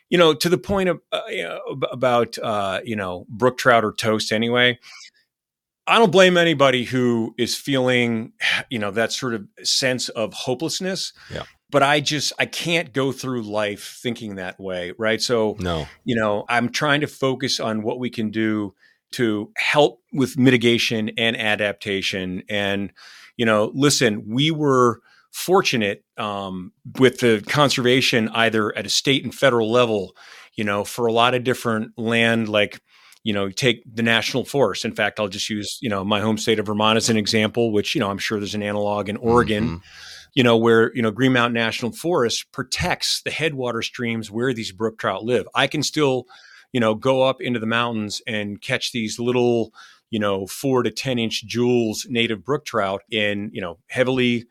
You 0.10 0.18
know, 0.18 0.34
to 0.34 0.50
the 0.50 0.58
point 0.58 0.90
of 0.90 1.00
uh, 1.12 1.22
you 1.30 1.44
know, 1.44 1.60
about 1.92 2.38
uh, 2.40 2.82
you 2.84 2.96
know 2.96 3.28
brook 3.30 3.60
trout 3.60 3.86
or 3.86 3.94
toast. 3.94 4.32
Anyway, 4.32 4.80
I 5.88 5.98
don't 5.98 6.12
blame 6.12 6.38
anybody 6.38 6.84
who 6.84 7.34
is 7.38 7.56
feeling 7.56 8.34
you 8.70 8.80
know 8.80 8.92
that 8.92 9.12
sort 9.12 9.34
of 9.34 9.48
sense 9.64 10.10
of 10.10 10.34
hopelessness. 10.34 11.14
Yeah. 11.34 11.44
But 11.72 11.84
I 11.84 12.00
just 12.00 12.34
I 12.40 12.46
can't 12.46 12.94
go 12.94 13.12
through 13.12 13.44
life 13.44 14.00
thinking 14.02 14.36
that 14.36 14.60
way, 14.60 14.94
right? 14.98 15.22
So 15.22 15.56
No. 15.60 15.88
you 16.04 16.16
know 16.16 16.46
i'm 16.50 16.70
trying 16.70 17.02
to 17.02 17.08
focus 17.08 17.60
on 17.60 17.82
what 17.84 18.00
we 18.00 18.10
can 18.10 18.32
do 18.32 18.74
to 19.12 19.52
help 19.58 20.02
with 20.14 20.38
mitigation 20.38 21.10
and 21.18 21.36
adaptation 21.36 22.44
and 22.50 22.92
you 23.38 23.46
know 23.46 23.72
listen 23.74 24.24
we 24.28 24.52
were 24.52 25.02
fortunate 25.32 26.04
um, 26.18 26.72
with 27.00 27.20
the 27.20 27.44
conservation 27.48 28.30
either 28.30 28.76
at 28.78 28.86
a 28.86 28.90
state 28.90 29.24
and 29.24 29.34
federal 29.34 29.72
level 29.72 30.16
you 30.56 30.64
know 30.64 30.84
for 30.84 31.06
a 31.08 31.14
lot 31.14 31.34
of 31.36 31.44
different 31.44 31.92
land 31.98 32.50
like 32.50 32.82
you 33.24 33.34
know 33.34 33.50
take 33.50 33.84
the 33.92 34.04
national 34.04 34.46
forest 34.46 34.86
in 34.86 34.94
fact 34.96 35.20
i'll 35.20 35.28
just 35.28 35.50
use 35.50 35.78
you 35.82 35.90
know 35.90 36.04
my 36.04 36.22
home 36.22 36.38
state 36.38 36.60
of 36.60 36.66
vermont 36.66 36.98
as 36.98 37.10
an 37.10 37.18
example 37.18 37.72
which 37.72 37.94
you 37.96 38.00
know 38.00 38.10
i'm 38.10 38.18
sure 38.18 38.40
there's 38.40 38.56
an 38.56 38.64
analog 38.64 39.10
in 39.10 39.18
oregon 39.18 39.64
Mhm. 39.70 39.82
you 40.36 40.44
know, 40.44 40.56
where, 40.58 40.96
you 40.96 41.02
know, 41.02 41.10
Green 41.10 41.34
Mountain 41.34 41.56
National 41.56 41.92
Forest 41.92 42.52
protects 42.52 43.24
the 43.24 43.32
headwater 43.32 43.82
streams 43.82 44.30
where 44.30 44.54
these 44.54 44.72
brook 44.72 45.00
trout 45.00 45.26
live. 45.26 45.48
I 45.56 45.66
can 45.66 45.82
still, 45.82 46.26
you 46.72 46.80
know, 46.80 46.94
go 46.94 47.24
up 47.24 47.42
into 47.42 47.60
the 47.60 47.66
mountains 47.66 48.22
and 48.28 48.62
catch 48.62 48.92
these 48.92 49.18
little, 49.20 49.74
you 50.12 50.20
know, 50.20 50.46
four 50.46 50.84
to 50.84 50.92
10 50.92 51.18
inch 51.18 51.46
jewels 51.48 52.06
native 52.10 52.46
brook 52.46 52.64
trout 52.66 53.02
in, 53.10 53.50
you 53.54 53.60
know, 53.60 53.80
heavily, 53.88 54.46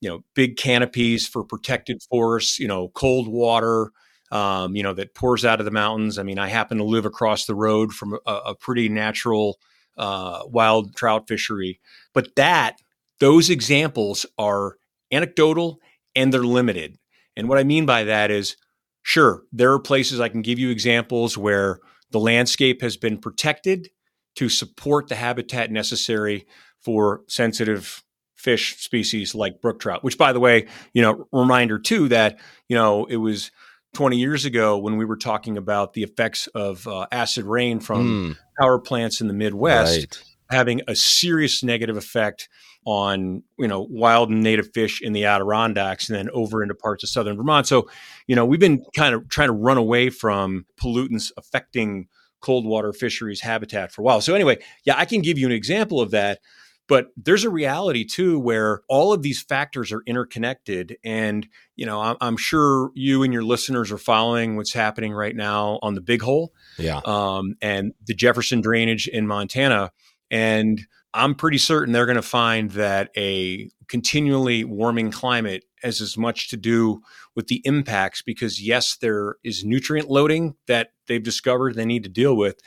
you 0.00 0.08
know, 0.08 0.24
big 0.34 0.56
canopies 0.56 1.26
for 1.26 1.42
protected 1.42 2.00
forests, 2.08 2.60
you 2.60 2.68
know, 2.68 2.88
cold 2.94 3.26
water, 3.26 3.90
um, 4.30 4.74
you 4.74 4.82
know, 4.82 4.94
that 4.94 5.14
pours 5.14 5.44
out 5.44 5.60
of 5.60 5.64
the 5.64 5.70
mountains. 5.70 6.18
I 6.18 6.22
mean, 6.22 6.38
I 6.38 6.48
happen 6.48 6.78
to 6.78 6.84
live 6.84 7.06
across 7.06 7.46
the 7.46 7.54
road 7.54 7.92
from 7.92 8.18
a, 8.26 8.32
a 8.32 8.54
pretty 8.54 8.88
natural 8.88 9.58
uh, 9.96 10.42
wild 10.46 10.94
trout 10.96 11.28
fishery. 11.28 11.80
But 12.12 12.34
that, 12.36 12.78
those 13.20 13.50
examples 13.50 14.26
are 14.38 14.76
anecdotal 15.12 15.80
and 16.14 16.32
they're 16.32 16.44
limited. 16.44 16.98
And 17.36 17.48
what 17.48 17.58
I 17.58 17.64
mean 17.64 17.86
by 17.86 18.04
that 18.04 18.30
is, 18.30 18.56
sure, 19.02 19.42
there 19.52 19.72
are 19.72 19.78
places 19.78 20.20
I 20.20 20.28
can 20.28 20.42
give 20.42 20.58
you 20.58 20.70
examples 20.70 21.38
where 21.38 21.78
the 22.10 22.20
landscape 22.20 22.82
has 22.82 22.96
been 22.96 23.18
protected 23.18 23.90
to 24.36 24.48
support 24.48 25.08
the 25.08 25.14
habitat 25.14 25.70
necessary 25.70 26.46
for 26.80 27.22
sensitive 27.28 28.02
fish 28.34 28.76
species 28.76 29.34
like 29.34 29.60
brook 29.60 29.80
trout, 29.80 30.04
which 30.04 30.18
by 30.18 30.32
the 30.32 30.40
way, 30.40 30.66
you 30.92 31.02
know, 31.02 31.26
reminder 31.32 31.78
too 31.78 32.08
that, 32.08 32.38
you 32.68 32.76
know, 32.76 33.06
it 33.06 33.16
was 33.16 33.50
20 33.96 34.18
years 34.18 34.44
ago 34.44 34.76
when 34.76 34.98
we 34.98 35.06
were 35.06 35.16
talking 35.16 35.56
about 35.56 35.94
the 35.94 36.02
effects 36.02 36.48
of 36.48 36.86
uh, 36.86 37.06
acid 37.10 37.46
rain 37.46 37.80
from 37.80 37.96
Mm, 37.96 38.36
power 38.60 38.78
plants 38.78 39.22
in 39.22 39.26
the 39.26 39.32
Midwest 39.32 39.98
right. 39.98 40.22
having 40.50 40.82
a 40.86 40.94
serious 40.94 41.62
negative 41.62 41.96
effect 41.96 42.50
on 42.84 43.42
you 43.58 43.66
know 43.66 43.86
wild 43.88 44.28
and 44.28 44.42
native 44.42 44.68
fish 44.74 45.00
in 45.00 45.14
the 45.14 45.24
Adirondacks 45.24 46.10
and 46.10 46.18
then 46.18 46.28
over 46.34 46.62
into 46.62 46.74
parts 46.74 47.04
of 47.04 47.08
southern 47.08 47.38
Vermont. 47.38 47.66
So, 47.66 47.88
you 48.26 48.36
know, 48.36 48.44
we've 48.44 48.60
been 48.60 48.84
kind 48.94 49.14
of 49.14 49.30
trying 49.30 49.48
to 49.48 49.54
run 49.54 49.78
away 49.78 50.10
from 50.10 50.66
pollutants 50.78 51.32
affecting 51.38 52.08
cold 52.40 52.66
water 52.66 52.92
fisheries 52.92 53.40
habitat 53.40 53.92
for 53.92 54.02
a 54.02 54.04
while. 54.04 54.20
So 54.20 54.34
anyway, 54.34 54.58
yeah, 54.84 54.98
I 54.98 55.06
can 55.06 55.22
give 55.22 55.38
you 55.38 55.46
an 55.46 55.52
example 55.52 56.02
of 56.02 56.10
that. 56.10 56.40
But 56.88 57.08
there's 57.16 57.44
a 57.44 57.50
reality 57.50 58.04
too 58.04 58.38
where 58.38 58.82
all 58.88 59.12
of 59.12 59.22
these 59.22 59.42
factors 59.42 59.90
are 59.92 60.02
interconnected. 60.06 60.96
And, 61.04 61.48
you 61.74 61.84
know, 61.84 62.00
I'm, 62.00 62.16
I'm 62.20 62.36
sure 62.36 62.90
you 62.94 63.24
and 63.24 63.32
your 63.32 63.42
listeners 63.42 63.90
are 63.90 63.98
following 63.98 64.56
what's 64.56 64.72
happening 64.72 65.12
right 65.12 65.34
now 65.34 65.80
on 65.82 65.94
the 65.94 66.00
big 66.00 66.22
hole 66.22 66.52
Yeah. 66.78 67.00
um, 67.04 67.56
and 67.60 67.92
the 68.06 68.14
Jefferson 68.14 68.60
drainage 68.60 69.08
in 69.08 69.26
Montana. 69.26 69.90
And 70.30 70.80
I'm 71.12 71.34
pretty 71.34 71.58
certain 71.58 71.92
they're 71.92 72.06
going 72.06 72.16
to 72.16 72.22
find 72.22 72.70
that 72.72 73.10
a 73.16 73.68
continually 73.88 74.64
warming 74.64 75.10
climate 75.10 75.64
has 75.82 76.00
as 76.00 76.16
much 76.16 76.50
to 76.50 76.56
do 76.56 77.00
with 77.34 77.48
the 77.48 77.62
impacts 77.64 78.22
because, 78.22 78.62
yes, 78.62 78.96
there 78.96 79.36
is 79.42 79.64
nutrient 79.64 80.10
loading 80.10 80.54
that 80.66 80.90
they've 81.08 81.22
discovered 81.22 81.74
they 81.74 81.84
need 81.84 82.02
to 82.04 82.08
deal 82.08 82.36
with. 82.36 82.58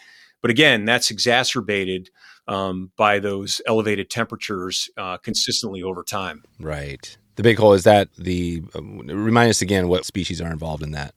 But 0.42 0.52
again, 0.52 0.86
that's 0.86 1.12
exacerbated 1.12 2.10
um, 2.50 2.92
by 2.98 3.20
those 3.20 3.62
elevated 3.68 4.10
temperatures 4.10 4.90
uh, 4.98 5.18
consistently 5.18 5.84
over 5.84 6.04
time. 6.04 6.44
Right. 6.60 7.16
The 7.36 7.44
big 7.44 7.58
hole 7.58 7.74
is 7.74 7.84
that 7.86 8.10
the 8.18 8.64
um, 8.76 9.00
remind 9.08 9.50
us 9.50 9.62
again 9.62 9.88
what 9.88 10.04
species 10.04 10.42
are 10.42 10.52
involved 10.52 10.84
in 10.84 10.92
that. 10.92 11.14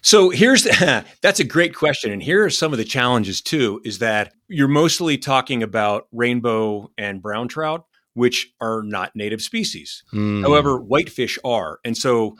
So 0.00 0.30
here's 0.30 0.64
that's 1.22 1.38
a 1.38 1.44
great 1.44 1.74
question, 1.74 2.10
and 2.10 2.20
here 2.20 2.44
are 2.44 2.50
some 2.50 2.72
of 2.72 2.78
the 2.78 2.84
challenges 2.84 3.40
too. 3.40 3.80
Is 3.84 4.00
that 4.00 4.32
you're 4.48 4.66
mostly 4.66 5.18
talking 5.18 5.62
about 5.62 6.08
rainbow 6.10 6.90
and 6.98 7.22
brown 7.22 7.46
trout, 7.46 7.84
which 8.14 8.52
are 8.60 8.82
not 8.82 9.14
native 9.14 9.40
species. 9.40 10.02
Mm, 10.12 10.42
However, 10.42 10.78
whitefish 10.78 11.38
are, 11.44 11.78
and 11.84 11.96
so 11.96 12.36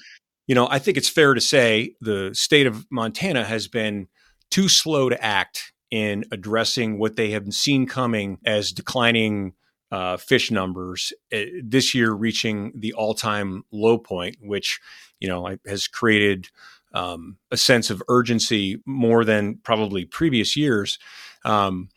you 0.49 0.57
know 0.57 0.67
I 0.69 0.81
think 0.81 0.97
it's 0.97 1.09
fair 1.09 1.35
to 1.35 1.41
say 1.41 1.95
the 2.01 2.31
state 2.35 2.67
of 2.67 2.87
Montana 2.91 3.45
has 3.45 3.69
been 3.69 4.09
too 4.51 4.69
slow 4.69 5.09
to 5.09 5.25
act 5.25 5.72
in 5.93 6.25
addressing 6.33 6.99
what 6.99 7.17
they 7.17 7.31
have 7.31 7.53
seen 7.53 7.87
coming 7.87 8.39
as 8.47 8.73
declining 8.73 9.53
uh, 9.93 10.17
fish 10.17 10.51
numbers 10.51 11.13
uh, 11.35 11.41
this 11.63 11.95
year 11.95 12.13
reaching 12.13 12.73
the 12.75 12.95
all-time 12.95 13.63
low 13.71 13.99
point, 13.99 14.37
which 14.41 14.81
you 15.21 15.29
know 15.29 15.55
has 15.67 15.87
created 15.87 16.49
um, 16.95 17.37
a 17.51 17.59
sense 17.59 17.91
of 17.91 18.03
urgency 18.09 18.81
more 18.87 19.23
than 19.23 19.59
probably 19.63 20.07
previous 20.07 20.57
years. 20.57 20.99
Um, 21.45 21.91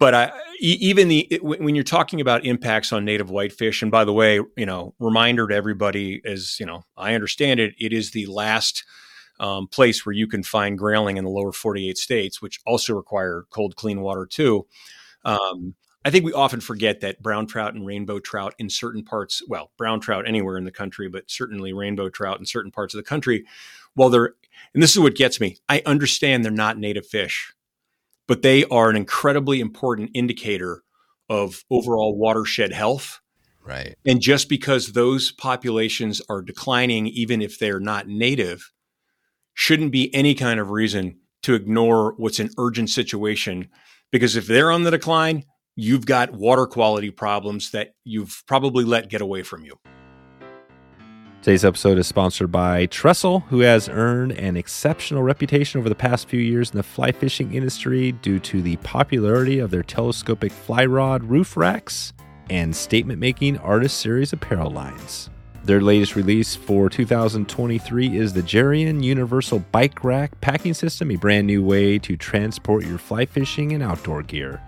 but 0.00 0.14
I, 0.14 0.32
even 0.60 1.06
the 1.06 1.40
when 1.40 1.76
you're 1.76 1.84
talking 1.84 2.20
about 2.20 2.44
impacts 2.44 2.92
on 2.92 3.04
native 3.04 3.30
whitefish, 3.30 3.82
and 3.82 3.90
by 3.90 4.04
the 4.04 4.12
way, 4.12 4.40
you 4.56 4.66
know, 4.66 4.94
reminder 4.98 5.46
to 5.46 5.54
everybody, 5.54 6.20
as 6.24 6.58
you 6.58 6.66
know, 6.66 6.82
I 6.96 7.14
understand 7.14 7.60
it, 7.60 7.74
it 7.78 7.92
is 7.92 8.10
the 8.10 8.26
last 8.26 8.84
um, 9.40 9.68
place 9.68 10.04
where 10.04 10.14
you 10.14 10.26
can 10.26 10.42
find 10.42 10.78
grayling 10.78 11.16
in 11.16 11.24
the 11.24 11.30
lower 11.30 11.52
48 11.52 11.96
states, 11.96 12.42
which 12.42 12.60
also 12.66 12.94
require 12.94 13.44
cold, 13.50 13.76
clean 13.76 14.00
water 14.00 14.26
too. 14.26 14.66
Um, 15.24 15.74
I 16.04 16.10
think 16.10 16.24
we 16.24 16.32
often 16.32 16.60
forget 16.60 17.00
that 17.00 17.22
brown 17.22 17.46
trout 17.46 17.74
and 17.74 17.84
rainbow 17.84 18.18
trout 18.18 18.54
in 18.58 18.70
certain 18.70 19.04
parts, 19.04 19.42
well, 19.48 19.72
brown 19.76 20.00
trout 20.00 20.26
anywhere 20.26 20.56
in 20.56 20.64
the 20.64 20.70
country, 20.70 21.08
but 21.08 21.30
certainly 21.30 21.72
rainbow 21.72 22.08
trout 22.08 22.38
in 22.38 22.46
certain 22.46 22.70
parts 22.70 22.94
of 22.94 22.98
the 22.98 23.08
country, 23.08 23.44
well, 23.96 24.08
they're, 24.08 24.34
and 24.74 24.82
this 24.82 24.92
is 24.92 25.00
what 25.00 25.16
gets 25.16 25.40
me, 25.40 25.58
I 25.68 25.82
understand 25.84 26.44
they're 26.44 26.52
not 26.52 26.78
native 26.78 27.06
fish, 27.06 27.52
but 28.26 28.42
they 28.42 28.64
are 28.66 28.88
an 28.88 28.96
incredibly 28.96 29.60
important 29.60 30.10
indicator 30.14 30.82
of 31.28 31.64
overall 31.70 32.16
watershed 32.16 32.72
health. 32.72 33.20
right. 33.64 33.96
And 34.06 34.20
just 34.20 34.48
because 34.48 34.92
those 34.92 35.30
populations 35.32 36.22
are 36.28 36.42
declining, 36.42 37.08
even 37.08 37.42
if 37.42 37.58
they're 37.58 37.80
not 37.80 38.08
native, 38.08 38.72
shouldn't 39.58 39.90
be 39.90 40.14
any 40.14 40.36
kind 40.36 40.60
of 40.60 40.70
reason 40.70 41.18
to 41.42 41.52
ignore 41.52 42.14
what's 42.16 42.38
an 42.38 42.48
urgent 42.58 42.88
situation. 42.88 43.68
Because 44.12 44.36
if 44.36 44.46
they're 44.46 44.70
on 44.70 44.84
the 44.84 44.92
decline, 44.92 45.42
you've 45.74 46.06
got 46.06 46.32
water 46.32 46.64
quality 46.64 47.10
problems 47.10 47.72
that 47.72 47.88
you've 48.04 48.44
probably 48.46 48.84
let 48.84 49.10
get 49.10 49.20
away 49.20 49.42
from 49.42 49.64
you. 49.64 49.74
Today's 51.42 51.64
episode 51.64 51.98
is 51.98 52.06
sponsored 52.06 52.52
by 52.52 52.86
Trxstle, 52.86 53.42
who 53.48 53.58
has 53.60 53.88
earned 53.88 54.30
an 54.32 54.56
exceptional 54.56 55.24
reputation 55.24 55.80
over 55.80 55.88
the 55.88 55.94
past 55.96 56.28
few 56.28 56.40
years 56.40 56.70
in 56.70 56.76
the 56.76 56.84
fly 56.84 57.10
fishing 57.10 57.52
industry 57.52 58.12
due 58.12 58.38
to 58.38 58.62
the 58.62 58.76
popularity 58.76 59.58
of 59.58 59.72
their 59.72 59.82
telescopic 59.82 60.52
fly 60.52 60.84
rod 60.84 61.24
roof 61.24 61.56
racks 61.56 62.12
and 62.48 62.76
statement 62.76 63.18
making 63.18 63.58
artist 63.58 63.98
series 63.98 64.32
apparel 64.32 64.70
lines. 64.70 65.30
Their 65.68 65.82
latest 65.82 66.16
release 66.16 66.56
for 66.56 66.88
2023 66.88 68.16
is 68.16 68.32
the 68.32 68.40
Gerion 68.40 69.04
Universal 69.04 69.66
Bike 69.70 70.02
Rack 70.02 70.40
Packing 70.40 70.72
System, 70.72 71.10
a 71.10 71.16
brand 71.16 71.46
new 71.46 71.62
way 71.62 71.98
to 71.98 72.16
transport 72.16 72.86
your 72.86 72.96
fly 72.96 73.26
fishing 73.26 73.74
and 73.74 73.82
outdoor 73.82 74.22
gear. 74.22 74.62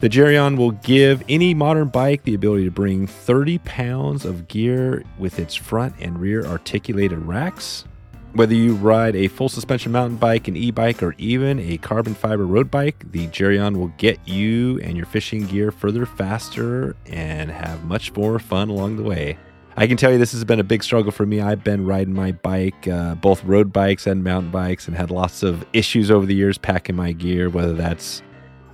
The 0.00 0.08
Gerion 0.08 0.56
will 0.56 0.70
give 0.70 1.22
any 1.28 1.52
modern 1.52 1.88
bike 1.88 2.22
the 2.22 2.32
ability 2.32 2.64
to 2.64 2.70
bring 2.70 3.06
30 3.06 3.58
pounds 3.58 4.24
of 4.24 4.48
gear 4.48 5.04
with 5.18 5.38
its 5.38 5.54
front 5.54 5.96
and 6.00 6.18
rear 6.18 6.46
articulated 6.46 7.18
racks. 7.18 7.84
Whether 8.32 8.54
you 8.54 8.74
ride 8.76 9.14
a 9.14 9.28
full 9.28 9.50
suspension 9.50 9.92
mountain 9.92 10.16
bike, 10.16 10.48
an 10.48 10.56
e 10.56 10.70
bike, 10.70 11.02
or 11.02 11.14
even 11.18 11.58
a 11.58 11.76
carbon 11.76 12.14
fiber 12.14 12.46
road 12.46 12.70
bike, 12.70 13.04
the 13.12 13.26
Gerion 13.26 13.76
will 13.76 13.92
get 13.98 14.18
you 14.26 14.80
and 14.80 14.96
your 14.96 15.04
fishing 15.04 15.44
gear 15.44 15.70
further 15.70 16.06
faster 16.06 16.96
and 17.04 17.50
have 17.50 17.84
much 17.84 18.14
more 18.16 18.38
fun 18.38 18.70
along 18.70 18.96
the 18.96 19.02
way. 19.02 19.36
I 19.76 19.86
can 19.86 19.96
tell 19.96 20.12
you 20.12 20.18
this 20.18 20.32
has 20.32 20.44
been 20.44 20.60
a 20.60 20.64
big 20.64 20.82
struggle 20.82 21.12
for 21.12 21.24
me. 21.24 21.40
I've 21.40 21.64
been 21.64 21.86
riding 21.86 22.12
my 22.12 22.32
bike, 22.32 22.86
uh, 22.86 23.14
both 23.14 23.42
road 23.44 23.72
bikes 23.72 24.06
and 24.06 24.22
mountain 24.22 24.50
bikes, 24.50 24.86
and 24.86 24.94
had 24.96 25.10
lots 25.10 25.42
of 25.42 25.64
issues 25.72 26.10
over 26.10 26.26
the 26.26 26.34
years 26.34 26.58
packing 26.58 26.94
my 26.94 27.12
gear, 27.12 27.48
whether 27.48 27.72
that's 27.72 28.22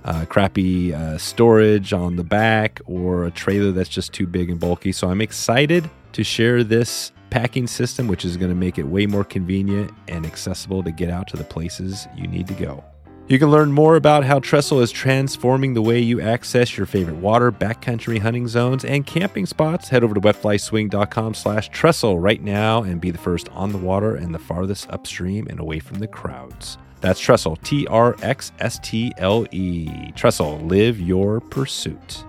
uh, 0.03 0.25
crappy 0.25 0.93
uh, 0.93 1.17
storage 1.17 1.93
on 1.93 2.17
the 2.17 2.23
back 2.23 2.81
or 2.85 3.25
a 3.25 3.31
trailer 3.31 3.71
that's 3.71 3.89
just 3.89 4.11
too 4.11 4.27
big 4.27 4.49
and 4.49 4.59
bulky. 4.59 4.91
So 4.91 5.09
I'm 5.09 5.21
excited 5.21 5.89
to 6.13 6.23
share 6.23 6.63
this 6.63 7.13
packing 7.29 7.67
system, 7.67 8.07
which 8.07 8.25
is 8.25 8.35
going 8.35 8.49
to 8.49 8.55
make 8.55 8.77
it 8.77 8.83
way 8.83 9.05
more 9.05 9.23
convenient 9.23 9.91
and 10.07 10.25
accessible 10.25 10.83
to 10.83 10.91
get 10.91 11.09
out 11.09 11.27
to 11.29 11.37
the 11.37 11.43
places 11.43 12.07
you 12.15 12.27
need 12.27 12.47
to 12.47 12.53
go. 12.55 12.83
You 13.29 13.37
can 13.37 13.51
learn 13.51 13.71
more 13.71 13.95
about 13.95 14.23
how 14.23 14.39
Trxstle 14.39 14.81
is 14.81 14.91
transforming 14.91 15.75
the 15.75 15.83
way 15.83 15.99
you 15.99 16.19
access 16.19 16.75
your 16.75 16.87
favorite 16.87 17.17
water, 17.17 17.51
backcountry 17.51 18.17
hunting 18.17 18.47
zones, 18.47 18.83
and 18.83 19.05
camping 19.05 19.45
spots. 19.45 19.87
Head 19.87 20.03
over 20.03 20.15
to 20.15 20.19
wetflyswing.com 20.19 21.35
slash 21.35 21.69
trestle 21.69 22.17
right 22.17 22.41
now 22.41 22.81
and 22.81 22.99
be 22.99 23.11
the 23.11 23.19
first 23.19 23.47
on 23.49 23.71
the 23.71 23.77
water 23.77 24.15
and 24.15 24.33
the 24.33 24.39
farthest 24.39 24.89
upstream 24.89 25.45
and 25.47 25.59
away 25.59 25.77
from 25.77 25.99
the 25.99 26.07
crowds. 26.07 26.79
That's 27.01 27.21
Trxstle, 27.21 27.61
T 27.61 27.85
R 27.85 28.15
X 28.23 28.51
S 28.57 28.79
T 28.79 29.13
L 29.19 29.45
E. 29.51 30.11
Trxstle, 30.15 30.67
live 30.67 30.99
your 30.99 31.39
pursuit. 31.39 32.25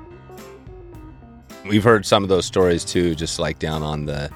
We've 1.66 1.82
heard 1.82 2.04
some 2.04 2.22
of 2.22 2.28
those 2.28 2.44
stories 2.44 2.84
too, 2.84 3.14
just 3.14 3.38
like 3.38 3.58
down 3.58 3.82
on 3.82 4.04
the 4.04 4.30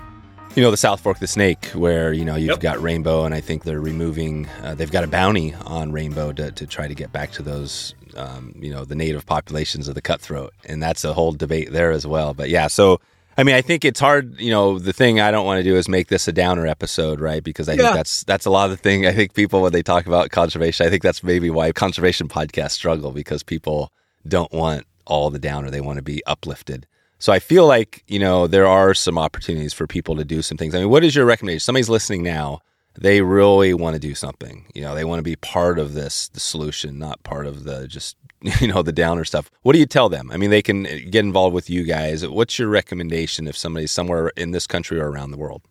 you 0.54 0.62
know 0.62 0.70
the 0.70 0.76
South 0.76 1.00
Fork, 1.00 1.18
the 1.18 1.26
Snake, 1.26 1.66
where 1.66 2.12
you 2.12 2.24
know 2.24 2.36
you've 2.36 2.50
yep. 2.50 2.60
got 2.60 2.82
Rainbow, 2.82 3.24
and 3.24 3.34
I 3.34 3.40
think 3.40 3.64
they're 3.64 3.80
removing. 3.80 4.48
Uh, 4.62 4.74
they've 4.74 4.90
got 4.90 5.04
a 5.04 5.08
bounty 5.08 5.54
on 5.66 5.92
Rainbow 5.92 6.32
to, 6.32 6.52
to 6.52 6.66
try 6.66 6.86
to 6.86 6.94
get 6.94 7.12
back 7.12 7.32
to 7.32 7.42
those, 7.42 7.94
um, 8.16 8.54
you 8.58 8.70
know, 8.70 8.84
the 8.84 8.94
native 8.94 9.26
populations 9.26 9.88
of 9.88 9.94
the 9.94 10.02
cutthroat, 10.02 10.52
and 10.64 10.82
that's 10.82 11.04
a 11.04 11.12
whole 11.12 11.32
debate 11.32 11.72
there 11.72 11.90
as 11.90 12.06
well. 12.06 12.34
But 12.34 12.50
yeah, 12.50 12.68
so 12.68 13.00
I 13.36 13.42
mean, 13.42 13.54
I 13.56 13.62
think 13.62 13.84
it's 13.84 13.98
hard. 13.98 14.38
You 14.40 14.50
know, 14.50 14.78
the 14.78 14.92
thing 14.92 15.20
I 15.20 15.30
don't 15.30 15.44
want 15.44 15.58
to 15.58 15.64
do 15.64 15.76
is 15.76 15.88
make 15.88 16.08
this 16.08 16.28
a 16.28 16.32
downer 16.32 16.66
episode, 16.66 17.20
right? 17.20 17.42
Because 17.42 17.68
I 17.68 17.72
yeah. 17.72 17.82
think 17.82 17.94
that's 17.94 18.24
that's 18.24 18.46
a 18.46 18.50
lot 18.50 18.66
of 18.66 18.70
the 18.70 18.76
thing. 18.76 19.06
I 19.06 19.12
think 19.12 19.34
people 19.34 19.62
when 19.62 19.72
they 19.72 19.82
talk 19.82 20.06
about 20.06 20.30
conservation, 20.30 20.86
I 20.86 20.90
think 20.90 21.02
that's 21.02 21.22
maybe 21.22 21.50
why 21.50 21.72
conservation 21.72 22.28
podcasts 22.28 22.72
struggle 22.72 23.10
because 23.10 23.42
people 23.42 23.90
don't 24.26 24.52
want 24.52 24.86
all 25.04 25.30
the 25.30 25.40
downer; 25.40 25.70
they 25.70 25.80
want 25.80 25.96
to 25.96 26.02
be 26.02 26.24
uplifted. 26.26 26.86
So 27.18 27.32
I 27.32 27.38
feel 27.38 27.66
like, 27.66 28.04
you 28.06 28.18
know, 28.18 28.46
there 28.46 28.66
are 28.66 28.94
some 28.94 29.18
opportunities 29.18 29.72
for 29.72 29.86
people 29.86 30.16
to 30.16 30.24
do 30.24 30.42
some 30.42 30.58
things. 30.58 30.74
I 30.74 30.80
mean, 30.80 30.90
what 30.90 31.04
is 31.04 31.14
your 31.14 31.24
recommendation? 31.24 31.60
Somebody's 31.60 31.88
listening 31.88 32.22
now. 32.22 32.60
They 32.96 33.22
really 33.22 33.74
want 33.74 33.94
to 33.94 34.00
do 34.00 34.14
something. 34.14 34.66
You 34.74 34.82
know, 34.82 34.94
they 34.94 35.04
want 35.04 35.18
to 35.18 35.24
be 35.24 35.36
part 35.36 35.78
of 35.78 35.94
this, 35.94 36.28
the 36.28 36.40
solution, 36.40 36.98
not 36.98 37.22
part 37.24 37.46
of 37.46 37.64
the 37.64 37.88
just, 37.88 38.16
you 38.60 38.68
know, 38.68 38.82
the 38.82 38.92
downer 38.92 39.24
stuff. 39.24 39.50
What 39.62 39.72
do 39.72 39.78
you 39.78 39.86
tell 39.86 40.08
them? 40.08 40.30
I 40.30 40.36
mean, 40.36 40.50
they 40.50 40.62
can 40.62 40.82
get 40.82 41.24
involved 41.24 41.54
with 41.54 41.70
you 41.70 41.82
guys. 41.84 42.26
What's 42.26 42.58
your 42.58 42.68
recommendation 42.68 43.48
if 43.48 43.56
somebody's 43.56 43.92
somewhere 43.92 44.28
in 44.36 44.52
this 44.52 44.66
country 44.66 45.00
or 45.00 45.10
around 45.10 45.30
the 45.30 45.38
world? 45.38 45.62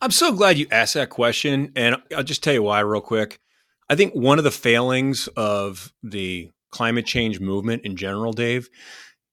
I'm 0.00 0.10
so 0.10 0.32
glad 0.32 0.58
you 0.58 0.66
asked 0.72 0.94
that 0.94 1.10
question. 1.10 1.72
And 1.76 1.96
I'll 2.16 2.24
just 2.24 2.42
tell 2.42 2.54
you 2.54 2.64
why, 2.64 2.80
real 2.80 3.00
quick. 3.00 3.38
I 3.88 3.94
think 3.94 4.14
one 4.14 4.38
of 4.38 4.44
the 4.44 4.50
failings 4.50 5.28
of 5.36 5.92
the 6.02 6.50
climate 6.70 7.06
change 7.06 7.38
movement 7.38 7.84
in 7.84 7.96
general, 7.96 8.32
Dave, 8.32 8.68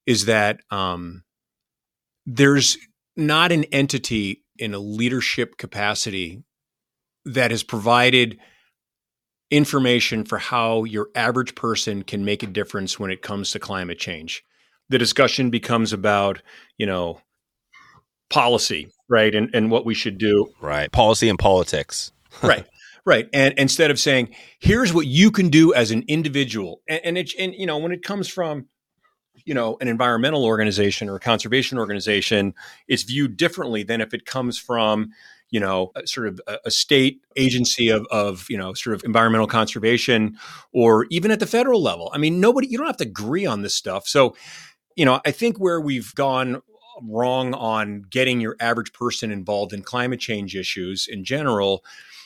is 0.05 0.25
that 0.25 0.59
um, 0.69 1.23
there's 2.29 2.77
not 3.17 3.51
an 3.51 3.63
entity 3.65 4.43
in 4.57 4.73
a 4.75 4.79
leadership 4.79 5.57
capacity 5.57 6.43
that 7.25 7.49
has 7.49 7.63
provided 7.63 8.37
information 9.49 10.23
for 10.23 10.37
how 10.37 10.83
your 10.83 11.09
average 11.15 11.55
person 11.55 12.03
can 12.03 12.23
make 12.23 12.43
a 12.43 12.47
difference 12.47 12.99
when 12.99 13.09
it 13.09 13.23
comes 13.23 13.51
to 13.51 13.59
climate 13.59 13.97
change. 13.97 14.43
The 14.89 14.99
discussion 14.99 15.49
becomes 15.49 15.91
about, 15.91 16.41
you 16.77 16.85
know, 16.85 17.19
policy, 18.29 18.91
right? 19.09 19.33
And 19.33 19.49
and 19.53 19.71
what 19.71 19.85
we 19.85 19.95
should 19.95 20.19
do. 20.19 20.49
Right. 20.61 20.91
Policy 20.91 21.29
and 21.29 21.39
politics. 21.39 22.11
right. 22.43 22.65
Right. 23.05 23.27
And 23.33 23.55
instead 23.57 23.89
of 23.89 23.99
saying, 23.99 24.35
here's 24.59 24.93
what 24.93 25.07
you 25.07 25.31
can 25.31 25.49
do 25.49 25.73
as 25.73 25.89
an 25.89 26.03
individual. 26.07 26.81
And, 26.87 27.01
and 27.03 27.17
it 27.17 27.33
and 27.39 27.55
you 27.55 27.65
know, 27.65 27.79
when 27.79 27.91
it 27.91 28.03
comes 28.03 28.27
from 28.27 28.67
you 29.45 29.53
know 29.53 29.77
an 29.81 29.87
environmental 29.87 30.45
organization 30.45 31.09
or 31.09 31.15
a 31.15 31.19
conservation 31.19 31.77
organization 31.77 32.53
is 32.87 33.03
viewed 33.03 33.37
differently 33.37 33.83
than 33.83 34.01
if 34.01 34.13
it 34.13 34.25
comes 34.25 34.57
from 34.57 35.11
you 35.49 35.59
know 35.59 35.91
sort 36.05 36.27
of 36.27 36.41
a, 36.65 36.71
state 36.71 37.21
agency 37.35 37.89
of, 37.89 38.05
of 38.11 38.45
you 38.49 38.57
know 38.57 38.73
sort 38.73 38.95
of 38.95 39.03
environmental 39.03 39.47
conservation 39.47 40.37
or 40.71 41.05
even 41.09 41.31
at 41.31 41.39
the 41.39 41.47
federal 41.47 41.81
level. 41.81 42.11
I 42.13 42.17
mean 42.17 42.39
nobody 42.39 42.67
you 42.67 42.77
don't 42.77 42.87
have 42.87 42.97
to 42.97 43.03
agree 43.07 43.45
on 43.45 43.61
this 43.61 43.75
stuff. 43.75 44.07
So 44.07 44.35
you 44.99 45.05
know 45.05 45.21
i 45.25 45.31
think 45.31 45.57
where 45.57 45.79
we've 45.79 46.13
gone 46.13 46.61
wrong 47.01 47.53
on 47.53 48.03
getting 48.09 48.41
your 48.41 48.57
average 48.59 48.91
person 48.91 49.31
involved 49.31 49.71
in 49.71 49.81
climate 49.81 50.19
change 50.19 50.55
issues 50.55 51.07
in 51.07 51.23
general 51.23 51.83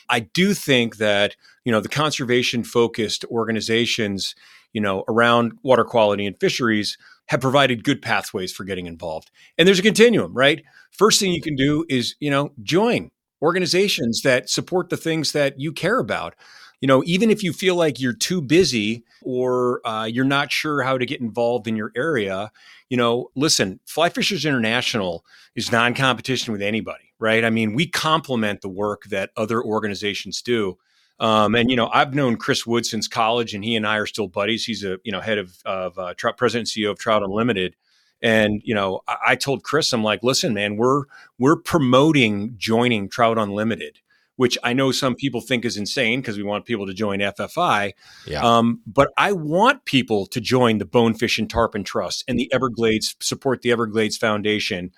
i 0.09 0.19
do 0.19 0.55
think 0.55 0.97
that 0.97 1.35
you 1.63 1.71
know 1.71 1.79
the 1.79 1.87
conservation 1.87 2.63
focused 2.63 3.23
organizations 3.25 4.33
you 4.73 4.81
know, 4.81 5.03
around 5.07 5.53
water 5.63 5.85
quality 5.85 6.25
and 6.25 6.39
fisheries 6.39 6.97
have 7.27 7.39
provided 7.39 7.83
good 7.83 8.01
pathways 8.01 8.51
for 8.51 8.63
getting 8.63 8.85
involved. 8.85 9.31
And 9.57 9.67
there's 9.67 9.79
a 9.79 9.83
continuum, 9.83 10.33
right? 10.33 10.63
First 10.91 11.19
thing 11.19 11.31
you 11.31 11.41
can 11.41 11.55
do 11.55 11.85
is, 11.89 12.15
you 12.19 12.29
know, 12.29 12.51
join 12.61 13.11
organizations 13.41 14.21
that 14.23 14.49
support 14.49 14.89
the 14.89 14.97
things 14.97 15.31
that 15.33 15.59
you 15.59 15.71
care 15.71 15.99
about. 15.99 16.35
You 16.81 16.87
know, 16.87 17.01
even 17.05 17.29
if 17.29 17.43
you 17.43 17.53
feel 17.53 17.75
like 17.75 18.01
you're 18.01 18.13
too 18.13 18.41
busy 18.41 19.05
or 19.21 19.85
uh, 19.87 20.03
you're 20.03 20.25
not 20.25 20.51
sure 20.51 20.83
how 20.83 20.97
to 20.97 21.05
get 21.05 21.21
involved 21.21 21.65
in 21.65 21.77
your 21.77 21.93
area, 21.95 22.51
you 22.89 22.97
know, 22.97 23.29
listen, 23.35 23.79
Fly 23.85 24.09
Fishers 24.09 24.45
International 24.45 25.25
is 25.55 25.71
non 25.71 25.93
competition 25.93 26.51
with 26.51 26.61
anybody, 26.61 27.13
right? 27.19 27.45
I 27.45 27.49
mean, 27.49 27.73
we 27.73 27.87
complement 27.87 28.61
the 28.61 28.69
work 28.69 29.03
that 29.05 29.31
other 29.37 29.63
organizations 29.63 30.41
do. 30.41 30.77
Um, 31.23 31.55
and 31.55 31.69
you 31.69 31.77
know, 31.77 31.87
I've 31.87 32.13
known 32.13 32.35
Chris 32.35 32.67
Wood 32.67 32.85
since 32.85 33.07
college, 33.07 33.53
and 33.53 33.63
he 33.63 33.77
and 33.77 33.87
I 33.87 33.95
are 33.97 34.05
still 34.05 34.27
buddies. 34.27 34.65
He's 34.65 34.83
a 34.83 34.97
you 35.05 35.11
know 35.11 35.21
head 35.21 35.37
of 35.37 35.55
of 35.65 35.97
uh, 35.97 36.13
president 36.35 36.69
and 36.75 36.83
CEO 36.83 36.91
of 36.91 36.99
Trout 36.99 37.23
Unlimited. 37.23 37.77
And 38.21 38.61
you 38.65 38.75
know, 38.75 39.01
I, 39.07 39.15
I 39.27 39.35
told 39.35 39.63
Chris, 39.63 39.93
I'm 39.93 40.03
like, 40.03 40.21
listen, 40.21 40.53
man, 40.53 40.75
we're 40.75 41.03
we're 41.39 41.55
promoting 41.55 42.55
joining 42.57 43.07
Trout 43.07 43.37
Unlimited, 43.37 43.99
which 44.35 44.57
I 44.65 44.73
know 44.73 44.91
some 44.91 45.15
people 45.15 45.39
think 45.39 45.63
is 45.63 45.77
insane 45.77 46.19
because 46.19 46.35
we 46.35 46.43
want 46.43 46.65
people 46.65 46.87
to 46.87 46.93
join 46.93 47.19
FFI. 47.19 47.93
Yeah. 48.27 48.41
Um, 48.41 48.81
but 48.85 49.13
I 49.17 49.31
want 49.31 49.85
people 49.85 50.25
to 50.25 50.41
join 50.41 50.77
the 50.77 50.85
Bonefish 50.85 51.39
and 51.39 51.49
Tarpon 51.49 51.85
Trust 51.85 52.25
and 52.27 52.37
the 52.37 52.51
Everglades 52.51 53.15
support 53.21 53.61
the 53.61 53.71
Everglades 53.71 54.17
Foundation, 54.17 54.91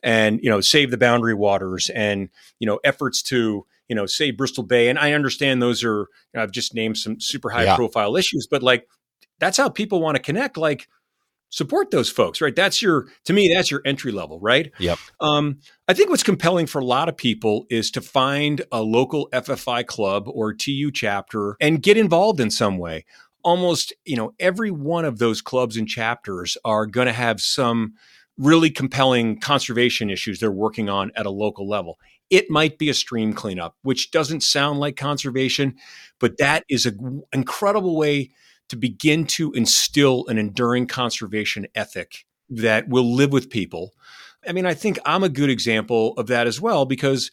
and 0.00 0.38
you 0.44 0.48
know, 0.48 0.60
save 0.60 0.92
the 0.92 0.98
boundary 0.98 1.34
waters 1.34 1.90
and 1.90 2.28
you 2.60 2.68
know 2.68 2.78
efforts 2.84 3.20
to 3.24 3.66
you 3.92 3.94
know, 3.94 4.06
say 4.06 4.30
Bristol 4.30 4.64
Bay. 4.64 4.88
And 4.88 4.98
I 4.98 5.12
understand 5.12 5.60
those 5.60 5.84
are, 5.84 5.98
you 5.98 6.06
know, 6.32 6.42
I've 6.42 6.50
just 6.50 6.74
named 6.74 6.96
some 6.96 7.20
super 7.20 7.50
high 7.50 7.64
yeah. 7.64 7.76
profile 7.76 8.16
issues, 8.16 8.48
but 8.50 8.62
like 8.62 8.88
that's 9.38 9.58
how 9.58 9.68
people 9.68 10.00
want 10.00 10.16
to 10.16 10.22
connect. 10.22 10.56
Like, 10.56 10.88
support 11.50 11.90
those 11.90 12.08
folks, 12.08 12.40
right? 12.40 12.56
That's 12.56 12.80
your, 12.80 13.08
to 13.26 13.34
me, 13.34 13.52
that's 13.52 13.70
your 13.70 13.82
entry 13.84 14.12
level, 14.12 14.40
right? 14.40 14.72
Yep. 14.78 14.98
Um, 15.20 15.58
I 15.86 15.92
think 15.92 16.08
what's 16.08 16.22
compelling 16.22 16.66
for 16.66 16.78
a 16.78 16.84
lot 16.86 17.10
of 17.10 17.18
people 17.18 17.66
is 17.68 17.90
to 17.90 18.00
find 18.00 18.62
a 18.72 18.80
local 18.80 19.28
FFI 19.34 19.86
club 19.86 20.24
or 20.26 20.54
TU 20.54 20.90
chapter 20.90 21.58
and 21.60 21.82
get 21.82 21.98
involved 21.98 22.40
in 22.40 22.50
some 22.50 22.78
way. 22.78 23.04
Almost, 23.44 23.92
you 24.06 24.16
know, 24.16 24.32
every 24.40 24.70
one 24.70 25.04
of 25.04 25.18
those 25.18 25.42
clubs 25.42 25.76
and 25.76 25.86
chapters 25.86 26.56
are 26.64 26.86
going 26.86 27.08
to 27.08 27.12
have 27.12 27.42
some 27.42 27.92
really 28.38 28.70
compelling 28.70 29.38
conservation 29.38 30.08
issues 30.08 30.40
they're 30.40 30.50
working 30.50 30.88
on 30.88 31.12
at 31.16 31.26
a 31.26 31.30
local 31.30 31.68
level. 31.68 31.98
It 32.32 32.48
might 32.48 32.78
be 32.78 32.88
a 32.88 32.94
stream 32.94 33.34
cleanup, 33.34 33.76
which 33.82 34.10
doesn't 34.10 34.42
sound 34.42 34.80
like 34.80 34.96
conservation, 34.96 35.76
but 36.18 36.38
that 36.38 36.64
is 36.66 36.86
an 36.86 37.22
incredible 37.30 37.94
way 37.94 38.30
to 38.70 38.76
begin 38.76 39.26
to 39.26 39.52
instill 39.52 40.26
an 40.28 40.38
enduring 40.38 40.86
conservation 40.86 41.66
ethic 41.74 42.24
that 42.48 42.88
will 42.88 43.14
live 43.14 43.32
with 43.32 43.50
people. 43.50 43.92
I 44.48 44.52
mean, 44.52 44.64
I 44.64 44.72
think 44.72 44.98
I'm 45.04 45.22
a 45.22 45.28
good 45.28 45.50
example 45.50 46.14
of 46.16 46.28
that 46.28 46.46
as 46.46 46.58
well 46.58 46.86
because, 46.86 47.30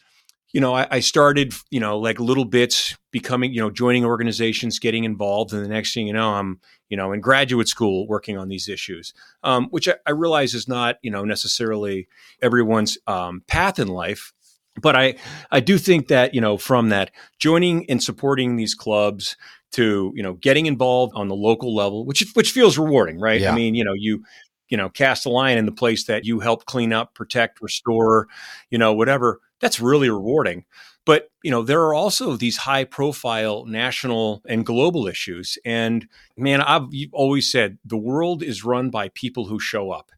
you 0.52 0.60
know, 0.60 0.76
I, 0.76 0.86
I, 0.92 1.00
started, 1.00 1.54
you 1.70 1.80
know, 1.80 1.98
like 1.98 2.20
little 2.20 2.44
bits 2.44 2.98
becoming, 3.12 3.54
you 3.54 3.62
know, 3.62 3.70
joining 3.70 4.04
organizations, 4.04 4.80
getting 4.80 5.06
involved. 5.06 5.54
And 5.54 5.64
the 5.64 5.70
next 5.70 5.94
thing 5.94 6.08
you 6.08 6.14
know, 6.14 6.34
I'm, 6.34 6.60
you 6.90 6.98
know, 6.98 7.14
in 7.14 7.22
graduate 7.22 7.70
school 7.70 8.06
working 8.06 8.38
on 8.38 8.50
these 8.50 8.68
issues, 8.68 9.14
um, 9.44 9.68
which 9.70 9.88
I, 9.88 9.94
I, 10.06 10.12
realize 10.12 10.54
is 10.54 10.68
not, 10.68 10.98
you 11.02 11.10
know, 11.10 11.24
necessarily 11.24 12.10
everyone's 12.42 12.98
um, 13.08 13.44
path 13.48 13.80
in 13.80 13.88
life 13.88 14.34
but 14.82 14.96
I 14.96 15.16
I 15.52 15.60
do 15.60 15.78
think 15.78 16.08
that 16.08 16.34
you 16.34 16.42
know 16.42 16.58
from 16.58 16.90
that 16.90 17.12
joining 17.40 17.90
and 17.90 18.02
supporting 18.04 18.56
these 18.56 18.76
clubs 18.76 19.36
to 19.72 20.12
you 20.16 20.24
know 20.24 20.34
getting 20.34 20.66
involved 20.66 21.14
on 21.16 21.28
the 21.28 21.36
local 21.36 21.76
level, 21.76 22.06
which 22.06 22.26
which 22.34 22.52
feels 22.52 22.78
rewarding, 22.78 23.20
right? 23.20 23.42
Yeah. 23.42 23.52
I 23.52 23.56
mean, 23.56 23.76
you 23.76 23.84
know, 23.84 23.94
you 23.94 24.24
you 24.70 24.78
know 24.78 24.90
cast 24.90 25.26
a 25.26 25.30
line 25.30 25.58
in 25.58 25.66
the 25.66 25.72
place 25.72 26.06
that 26.06 26.26
you 26.26 26.40
help 26.40 26.66
clean 26.66 26.94
up, 26.94 27.14
protect, 27.14 27.62
restore, 27.62 28.28
you 28.70 28.78
know, 28.78 28.94
whatever. 28.94 29.40
That's 29.60 29.80
really 29.80 30.10
rewarding. 30.10 30.66
But, 31.10 31.30
you 31.44 31.50
know, 31.50 31.64
there 31.64 31.82
are 31.86 31.96
also 31.96 32.36
these 32.36 32.58
high 32.58 32.84
profile 32.84 33.66
national 33.66 34.44
and 34.48 34.64
global 34.64 35.08
issues. 35.08 35.58
And 35.66 36.08
man, 36.38 36.62
I've 36.62 36.88
always 37.14 37.52
said 37.52 37.80
the 37.84 37.98
world 37.98 38.44
is 38.44 38.64
run 38.64 38.92
by 38.92 39.10
people 39.16 39.46
who 39.46 39.60
show 39.60 39.90
up. 39.90 40.12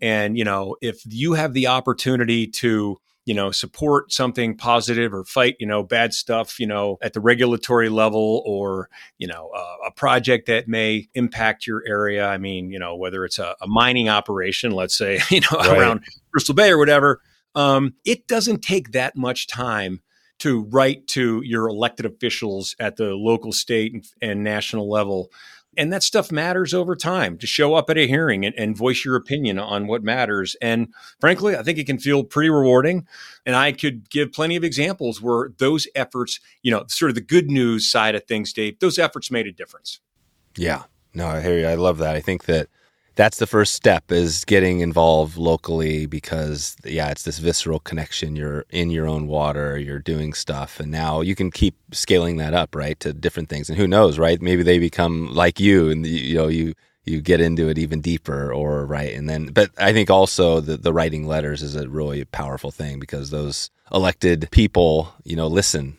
And, 0.00 0.38
you 0.38 0.44
know, 0.44 0.76
if 0.80 1.00
you 1.04 1.32
have 1.32 1.52
the 1.52 1.66
opportunity 1.66 2.46
to, 2.46 2.96
you 3.26 3.34
know, 3.34 3.50
support 3.50 4.12
something 4.12 4.56
positive 4.56 5.12
or 5.12 5.24
fight, 5.24 5.56
you 5.58 5.66
know, 5.66 5.82
bad 5.82 6.14
stuff, 6.14 6.60
you 6.60 6.66
know, 6.66 6.96
at 7.02 7.12
the 7.12 7.20
regulatory 7.20 7.88
level 7.88 8.42
or, 8.46 8.88
you 9.18 9.26
know, 9.26 9.50
uh, 9.54 9.88
a 9.88 9.90
project 9.90 10.46
that 10.46 10.68
may 10.68 11.08
impact 11.14 11.66
your 11.66 11.82
area. 11.86 12.26
I 12.26 12.38
mean, 12.38 12.70
you 12.70 12.78
know, 12.78 12.94
whether 12.94 13.24
it's 13.24 13.40
a, 13.40 13.56
a 13.60 13.66
mining 13.66 14.08
operation, 14.08 14.70
let's 14.70 14.96
say, 14.96 15.20
you 15.30 15.40
know, 15.40 15.58
right. 15.58 15.76
around 15.76 16.04
Bristol 16.30 16.54
Bay 16.54 16.70
or 16.70 16.78
whatever, 16.78 17.20
um, 17.56 17.94
it 18.04 18.28
doesn't 18.28 18.62
take 18.62 18.92
that 18.92 19.16
much 19.16 19.48
time 19.48 20.00
to 20.38 20.62
write 20.64 21.08
to 21.08 21.42
your 21.42 21.66
elected 21.66 22.06
officials 22.06 22.76
at 22.78 22.96
the 22.96 23.14
local, 23.14 23.50
state, 23.52 23.92
and, 23.92 24.06
and 24.22 24.44
national 24.44 24.88
level. 24.88 25.32
And 25.76 25.92
that 25.92 26.02
stuff 26.02 26.32
matters 26.32 26.72
over 26.72 26.96
time 26.96 27.38
to 27.38 27.46
show 27.46 27.74
up 27.74 27.90
at 27.90 27.98
a 27.98 28.06
hearing 28.06 28.44
and, 28.44 28.54
and, 28.56 28.76
voice 28.76 29.04
your 29.04 29.16
opinion 29.16 29.58
on 29.58 29.86
what 29.86 30.02
matters. 30.02 30.56
And 30.60 30.88
frankly, 31.20 31.56
I 31.56 31.62
think 31.62 31.78
it 31.78 31.86
can 31.86 31.98
feel 31.98 32.24
pretty 32.24 32.50
rewarding. 32.50 33.06
And 33.44 33.54
I 33.54 33.72
could 33.72 34.10
give 34.10 34.32
plenty 34.32 34.56
of 34.56 34.64
examples 34.64 35.20
where 35.20 35.50
those 35.58 35.86
efforts, 35.94 36.40
you 36.62 36.70
know, 36.70 36.84
sort 36.88 37.10
of 37.10 37.14
the 37.14 37.20
good 37.20 37.50
news 37.50 37.90
side 37.90 38.14
of 38.14 38.24
things, 38.24 38.52
Dave, 38.52 38.78
those 38.80 38.98
efforts 38.98 39.30
made 39.30 39.46
a 39.46 39.52
difference. 39.52 40.00
Yeah. 40.56 40.84
No, 41.14 41.26
I 41.26 41.40
hear 41.40 41.58
you. 41.58 41.66
I 41.66 41.74
love 41.74 41.98
that. 41.98 42.14
I 42.16 42.20
think 42.20 42.44
that 42.44 42.68
that's 43.16 43.38
the 43.38 43.46
first 43.46 43.72
step 43.72 44.12
is 44.12 44.44
getting 44.44 44.80
involved 44.80 45.36
locally 45.36 46.06
because 46.06 46.76
yeah 46.84 47.10
it's 47.10 47.24
this 47.24 47.38
visceral 47.38 47.80
connection. 47.80 48.36
You're 48.36 48.64
in 48.70 48.90
your 48.90 49.08
own 49.08 49.26
water 49.26 49.78
you're 49.78 49.98
doing 49.98 50.34
stuff 50.34 50.78
and 50.78 50.92
now 50.92 51.22
you 51.22 51.34
can 51.34 51.50
keep 51.50 51.74
scaling 51.92 52.36
that 52.36 52.54
up 52.54 52.74
right 52.74 52.98
to 53.00 53.12
different 53.12 53.48
things. 53.48 53.68
And 53.68 53.78
who 53.78 53.88
knows 53.88 54.18
right? 54.18 54.40
Maybe 54.40 54.62
they 54.62 54.78
become 54.78 55.34
like 55.34 55.58
you 55.58 55.90
and 55.90 56.06
you 56.06 56.36
know 56.36 56.48
you 56.48 56.74
you 57.06 57.20
get 57.20 57.40
into 57.40 57.68
it 57.68 57.78
even 57.78 58.00
deeper 58.00 58.52
or 58.52 58.84
right 58.84 59.14
and 59.14 59.28
then 59.28 59.46
but 59.46 59.70
i 59.78 59.92
think 59.92 60.10
also 60.10 60.60
the, 60.60 60.76
the 60.76 60.92
writing 60.92 61.26
letters 61.26 61.62
is 61.62 61.76
a 61.76 61.88
really 61.88 62.24
powerful 62.24 62.72
thing 62.72 62.98
because 62.98 63.30
those 63.30 63.70
elected 63.92 64.48
people 64.50 65.14
you 65.22 65.36
know 65.36 65.46
listen 65.46 65.96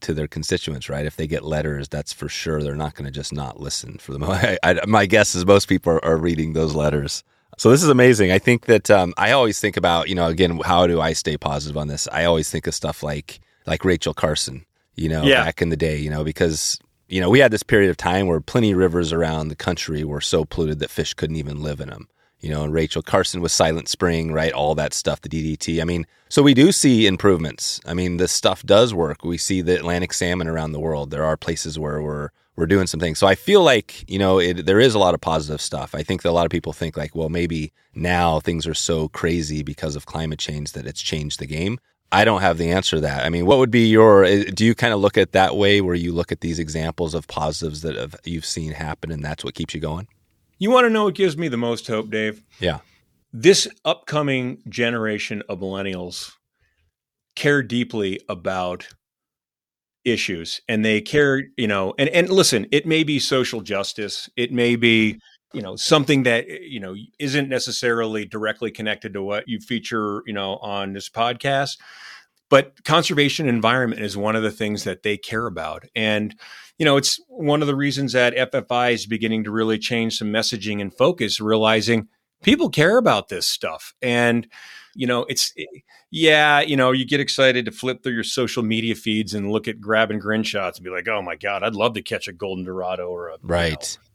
to 0.00 0.14
their 0.14 0.28
constituents, 0.28 0.88
right? 0.88 1.06
If 1.06 1.16
they 1.16 1.26
get 1.26 1.44
letters, 1.44 1.88
that's 1.88 2.12
for 2.12 2.28
sure 2.28 2.62
they're 2.62 2.74
not 2.74 2.94
going 2.94 3.06
to 3.06 3.10
just 3.10 3.32
not 3.32 3.60
listen. 3.60 3.98
For 3.98 4.12
the 4.12 4.24
I, 4.62 4.70
I, 4.70 4.86
my 4.86 5.06
guess 5.06 5.34
is 5.34 5.46
most 5.46 5.68
people 5.68 5.92
are, 5.92 6.04
are, 6.04 6.16
reading 6.16 6.52
those 6.52 6.74
letters. 6.74 7.24
So 7.56 7.70
this 7.70 7.82
is 7.82 7.88
amazing. 7.88 8.30
I 8.30 8.38
think 8.38 8.66
that 8.66 8.90
um, 8.90 9.14
I 9.16 9.32
always 9.32 9.60
think 9.60 9.76
about 9.76 10.08
you 10.08 10.14
know 10.14 10.26
again 10.26 10.58
how 10.64 10.86
do 10.86 11.00
I 11.00 11.12
stay 11.12 11.36
positive 11.36 11.76
on 11.76 11.88
this? 11.88 12.08
I 12.12 12.24
always 12.24 12.50
think 12.50 12.66
of 12.66 12.74
stuff 12.74 13.02
like 13.02 13.40
like 13.66 13.84
Rachel 13.84 14.14
Carson, 14.14 14.64
you 14.94 15.08
know, 15.08 15.24
yeah. 15.24 15.44
back 15.44 15.60
in 15.60 15.68
the 15.68 15.76
day, 15.76 15.98
you 15.98 16.10
know, 16.10 16.24
because 16.24 16.78
you 17.08 17.20
know 17.20 17.30
we 17.30 17.40
had 17.40 17.50
this 17.50 17.62
period 17.62 17.90
of 17.90 17.96
time 17.96 18.26
where 18.26 18.40
plenty 18.40 18.72
of 18.72 18.78
rivers 18.78 19.12
around 19.12 19.48
the 19.48 19.56
country 19.56 20.04
were 20.04 20.20
so 20.20 20.44
polluted 20.44 20.78
that 20.80 20.90
fish 20.90 21.14
couldn't 21.14 21.36
even 21.36 21.62
live 21.62 21.80
in 21.80 21.88
them 21.88 22.08
you 22.40 22.50
know, 22.50 22.62
and 22.64 22.72
Rachel 22.72 23.02
Carson 23.02 23.40
with 23.40 23.52
Silent 23.52 23.88
Spring, 23.88 24.32
right? 24.32 24.52
All 24.52 24.74
that 24.76 24.94
stuff, 24.94 25.20
the 25.20 25.28
DDT. 25.28 25.80
I 25.80 25.84
mean, 25.84 26.06
so 26.28 26.42
we 26.42 26.54
do 26.54 26.72
see 26.72 27.06
improvements. 27.06 27.80
I 27.86 27.94
mean, 27.94 28.16
this 28.16 28.32
stuff 28.32 28.62
does 28.62 28.94
work. 28.94 29.24
We 29.24 29.38
see 29.38 29.60
the 29.60 29.76
Atlantic 29.76 30.12
salmon 30.12 30.48
around 30.48 30.72
the 30.72 30.80
world. 30.80 31.10
There 31.10 31.24
are 31.24 31.36
places 31.36 31.78
where 31.78 32.00
we're 32.00 32.30
we're 32.56 32.66
doing 32.66 32.88
some 32.88 32.98
things. 32.98 33.20
So 33.20 33.28
I 33.28 33.36
feel 33.36 33.62
like 33.62 34.04
you 34.10 34.18
know 34.18 34.38
it, 34.38 34.66
there 34.66 34.80
is 34.80 34.94
a 34.94 34.98
lot 34.98 35.14
of 35.14 35.20
positive 35.20 35.60
stuff. 35.60 35.94
I 35.94 36.02
think 36.02 36.22
that 36.22 36.30
a 36.30 36.32
lot 36.32 36.44
of 36.44 36.50
people 36.50 36.72
think 36.72 36.96
like, 36.96 37.14
well, 37.14 37.28
maybe 37.28 37.72
now 37.94 38.40
things 38.40 38.66
are 38.66 38.74
so 38.74 39.08
crazy 39.08 39.62
because 39.62 39.96
of 39.96 40.06
climate 40.06 40.38
change 40.38 40.72
that 40.72 40.86
it's 40.86 41.02
changed 41.02 41.38
the 41.38 41.46
game. 41.46 41.78
I 42.10 42.24
don't 42.24 42.40
have 42.40 42.56
the 42.56 42.70
answer 42.70 42.96
to 42.96 43.00
that. 43.02 43.24
I 43.24 43.28
mean, 43.28 43.46
what 43.46 43.58
would 43.58 43.70
be 43.70 43.86
your? 43.86 44.24
Eh, 44.24 44.44
do 44.54 44.64
you 44.64 44.74
kind 44.74 44.94
of 44.94 45.00
look 45.00 45.18
at 45.18 45.32
that 45.32 45.56
way, 45.56 45.80
where 45.80 45.94
you 45.94 46.12
look 46.12 46.32
at 46.32 46.40
these 46.40 46.58
examples 46.58 47.14
of 47.14 47.26
positives 47.28 47.82
that 47.82 47.96
have, 47.96 48.16
you've 48.24 48.46
seen 48.46 48.72
happen, 48.72 49.12
and 49.12 49.24
that's 49.24 49.44
what 49.44 49.54
keeps 49.54 49.74
you 49.74 49.80
going? 49.80 50.08
You 50.58 50.70
want 50.70 50.86
to 50.86 50.90
know 50.90 51.04
what 51.04 51.14
gives 51.14 51.36
me 51.36 51.48
the 51.48 51.56
most 51.56 51.86
hope, 51.86 52.10
Dave? 52.10 52.42
Yeah. 52.58 52.78
This 53.32 53.68
upcoming 53.84 54.62
generation 54.68 55.42
of 55.48 55.60
millennials 55.60 56.32
care 57.36 57.62
deeply 57.62 58.20
about 58.28 58.88
issues 60.04 60.60
and 60.68 60.84
they 60.84 61.00
care, 61.00 61.44
you 61.56 61.68
know, 61.68 61.94
and, 61.98 62.08
and 62.08 62.28
listen, 62.30 62.66
it 62.72 62.86
may 62.86 63.04
be 63.04 63.18
social 63.18 63.60
justice, 63.60 64.28
it 64.36 64.52
may 64.52 64.74
be, 64.74 65.20
you 65.52 65.62
know, 65.62 65.76
something 65.76 66.24
that, 66.24 66.48
you 66.48 66.80
know, 66.80 66.94
isn't 67.18 67.48
necessarily 67.48 68.24
directly 68.24 68.70
connected 68.70 69.12
to 69.12 69.22
what 69.22 69.46
you 69.46 69.60
feature, 69.60 70.22
you 70.26 70.32
know, 70.32 70.56
on 70.56 70.92
this 70.92 71.08
podcast. 71.08 71.78
But 72.50 72.82
conservation 72.84 73.48
environment 73.48 74.00
is 74.02 74.16
one 74.16 74.34
of 74.34 74.42
the 74.42 74.50
things 74.50 74.84
that 74.84 75.02
they 75.02 75.18
care 75.18 75.46
about. 75.46 75.84
And, 75.94 76.34
you 76.78 76.84
know, 76.84 76.96
it's 76.96 77.20
one 77.28 77.60
of 77.60 77.66
the 77.66 77.76
reasons 77.76 78.12
that 78.12 78.34
FFI 78.34 78.92
is 78.92 79.06
beginning 79.06 79.44
to 79.44 79.50
really 79.50 79.78
change 79.78 80.16
some 80.16 80.28
messaging 80.28 80.80
and 80.80 80.94
focus, 80.94 81.40
realizing 81.40 82.08
people 82.42 82.70
care 82.70 82.98
about 82.98 83.28
this 83.28 83.46
stuff. 83.46 83.94
And, 84.00 84.46
you 84.94 85.06
know, 85.06 85.26
it's, 85.28 85.52
yeah, 86.10 86.60
you 86.60 86.76
know, 86.76 86.92
you 86.92 87.04
get 87.04 87.20
excited 87.20 87.64
to 87.64 87.72
flip 87.72 88.02
through 88.02 88.14
your 88.14 88.24
social 88.24 88.62
media 88.62 88.94
feeds 88.94 89.34
and 89.34 89.50
look 89.50 89.66
at 89.66 89.80
grab 89.80 90.12
and 90.12 90.20
grin 90.20 90.44
shots 90.44 90.78
and 90.78 90.84
be 90.84 90.90
like, 90.90 91.08
oh 91.08 91.20
my 91.20 91.34
God, 91.34 91.64
I'd 91.64 91.74
love 91.74 91.94
to 91.94 92.02
catch 92.02 92.28
a 92.28 92.32
golden 92.32 92.64
dorado 92.64 93.08
or 93.08 93.28
a, 93.28 93.36
right. 93.42 93.98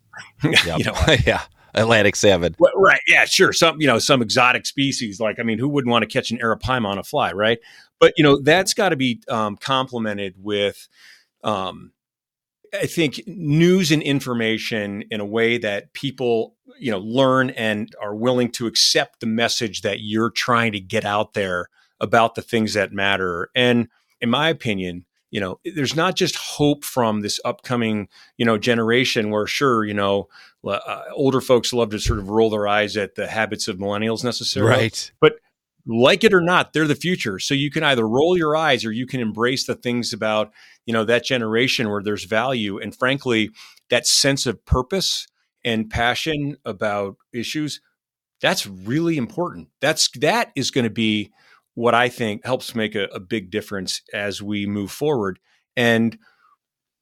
You 0.43 0.51
know, 0.51 0.57
you 0.77 0.83
know 0.85 0.95
yeah. 1.25 1.41
Atlantic 1.75 2.15
salmon. 2.15 2.55
Right. 2.75 3.01
Yeah, 3.07 3.25
sure. 3.25 3.51
Some, 3.51 3.81
you 3.81 3.87
know, 3.87 3.97
some 3.97 4.21
exotic 4.21 4.67
species. 4.67 5.19
Like, 5.19 5.39
I 5.39 5.43
mean, 5.43 5.57
who 5.57 5.67
wouldn't 5.67 5.91
want 5.91 6.03
to 6.03 6.07
catch 6.07 6.29
an 6.29 6.37
arapaima 6.37 6.85
on 6.85 6.99
a 6.99 7.03
fly, 7.03 7.31
right? 7.31 7.57
But, 7.99 8.13
you 8.15 8.23
know, 8.23 8.39
that's 8.39 8.75
got 8.75 8.89
to 8.89 8.95
be 8.95 9.23
um, 9.27 9.57
complemented 9.57 10.35
with, 10.37 10.87
um, 11.43 11.91
I 12.73 12.87
think 12.87 13.21
news 13.27 13.91
and 13.91 14.01
information 14.01 15.03
in 15.11 15.19
a 15.19 15.25
way 15.25 15.57
that 15.59 15.93
people, 15.93 16.55
you 16.79 16.91
know, 16.91 16.99
learn 16.99 17.51
and 17.51 17.93
are 18.01 18.15
willing 18.15 18.51
to 18.53 18.65
accept 18.65 19.19
the 19.19 19.27
message 19.27 19.81
that 19.81 19.99
you're 20.01 20.31
trying 20.31 20.71
to 20.71 20.79
get 20.79 21.05
out 21.05 21.33
there 21.33 21.69
about 21.99 22.35
the 22.35 22.41
things 22.41 22.73
that 22.73 22.91
matter. 22.91 23.49
And 23.55 23.89
in 24.21 24.29
my 24.29 24.49
opinion, 24.49 25.05
you 25.29 25.39
know, 25.39 25.59
there's 25.75 25.95
not 25.95 26.15
just 26.15 26.35
hope 26.35 26.83
from 26.83 27.21
this 27.21 27.39
upcoming, 27.43 28.07
you 28.37 28.45
know, 28.45 28.57
generation 28.57 29.31
where 29.31 29.47
sure, 29.47 29.83
you 29.83 29.93
know, 29.93 30.27
uh, 30.67 31.01
older 31.13 31.41
folks 31.41 31.73
love 31.73 31.89
to 31.89 31.99
sort 31.99 32.19
of 32.19 32.29
roll 32.29 32.49
their 32.49 32.67
eyes 32.67 32.95
at 32.97 33.15
the 33.15 33.27
habits 33.27 33.67
of 33.67 33.77
millennials 33.77 34.23
necessarily. 34.23 34.83
Right. 34.83 35.11
But 35.19 35.33
like 35.85 36.23
it 36.23 36.33
or 36.33 36.41
not, 36.41 36.73
they're 36.73 36.87
the 36.87 36.95
future. 36.95 37.39
So 37.39 37.53
you 37.53 37.71
can 37.71 37.83
either 37.83 38.07
roll 38.07 38.37
your 38.37 38.55
eyes 38.55 38.85
or 38.85 38.91
you 38.91 39.05
can 39.05 39.19
embrace 39.19 39.65
the 39.65 39.75
things 39.75 40.13
about, 40.13 40.51
you 40.85 40.93
know, 40.93 41.03
that 41.05 41.23
generation 41.23 41.89
where 41.89 42.03
there's 42.03 42.25
value. 42.25 42.79
And 42.79 42.95
frankly, 42.95 43.49
that 43.89 44.07
sense 44.07 44.45
of 44.45 44.63
purpose 44.65 45.27
and 45.63 45.89
passion 45.89 46.57
about 46.65 47.17
issues, 47.33 47.81
that's 48.41 48.67
really 48.67 49.17
important. 49.17 49.69
That's 49.81 50.09
that 50.19 50.51
is 50.55 50.71
going 50.71 50.83
to 50.83 50.89
be 50.89 51.31
what 51.75 51.95
I 51.95 52.09
think 52.09 52.45
helps 52.45 52.75
make 52.75 52.95
a, 52.95 53.05
a 53.05 53.19
big 53.19 53.49
difference 53.49 54.01
as 54.13 54.41
we 54.41 54.65
move 54.65 54.91
forward. 54.91 55.39
And 55.75 56.17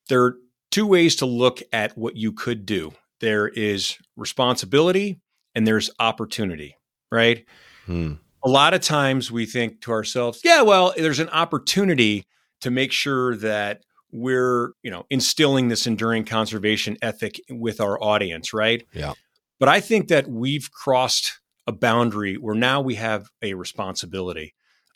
there 0.08 0.24
are 0.24 0.36
two 0.70 0.88
ways 0.88 1.16
to 1.18 1.26
look 1.26 1.62
at 1.74 1.98
what 1.98 2.16
you 2.16 2.32
could 2.32 2.66
do. 2.66 2.94
There 3.20 3.48
is 3.48 3.98
responsibility 4.16 5.20
and 5.54 5.68
there's 5.68 5.90
opportunity, 6.00 6.78
right? 7.12 7.46
Hmm 7.86 8.14
a 8.44 8.50
lot 8.50 8.74
of 8.74 8.82
times 8.82 9.32
we 9.32 9.46
think 9.46 9.82
to 9.82 9.92
ourselves, 9.92 10.42
yeah, 10.44 10.62
well, 10.62 10.94
there's 10.98 11.20
an 11.20 11.30
opportunity 11.30 12.26
to 12.62 12.72
make 12.72 12.92
sure 12.92 13.36
that 13.38 13.84
we're, 14.12 14.72
you 14.84 14.92
know, 14.92 15.06
instilling 15.10 15.68
this 15.68 15.88
enduring 15.88 16.26
conservation 16.26 16.98
ethic 17.02 17.40
with 17.50 17.80
our 17.80 18.02
audience, 18.02 18.54
right? 18.54 18.86
Yeah. 18.94 19.14
But 19.60 19.70
I 19.70 19.80
think 19.80 20.08
that 20.08 20.28
we've 20.28 20.72
crossed 20.72 21.40
a 21.68 21.72
boundary 21.72 22.36
where 22.36 22.56
now 22.56 22.82
we 22.82 22.96
have 22.96 23.28
a 23.42 23.54
responsibility. 23.54 24.54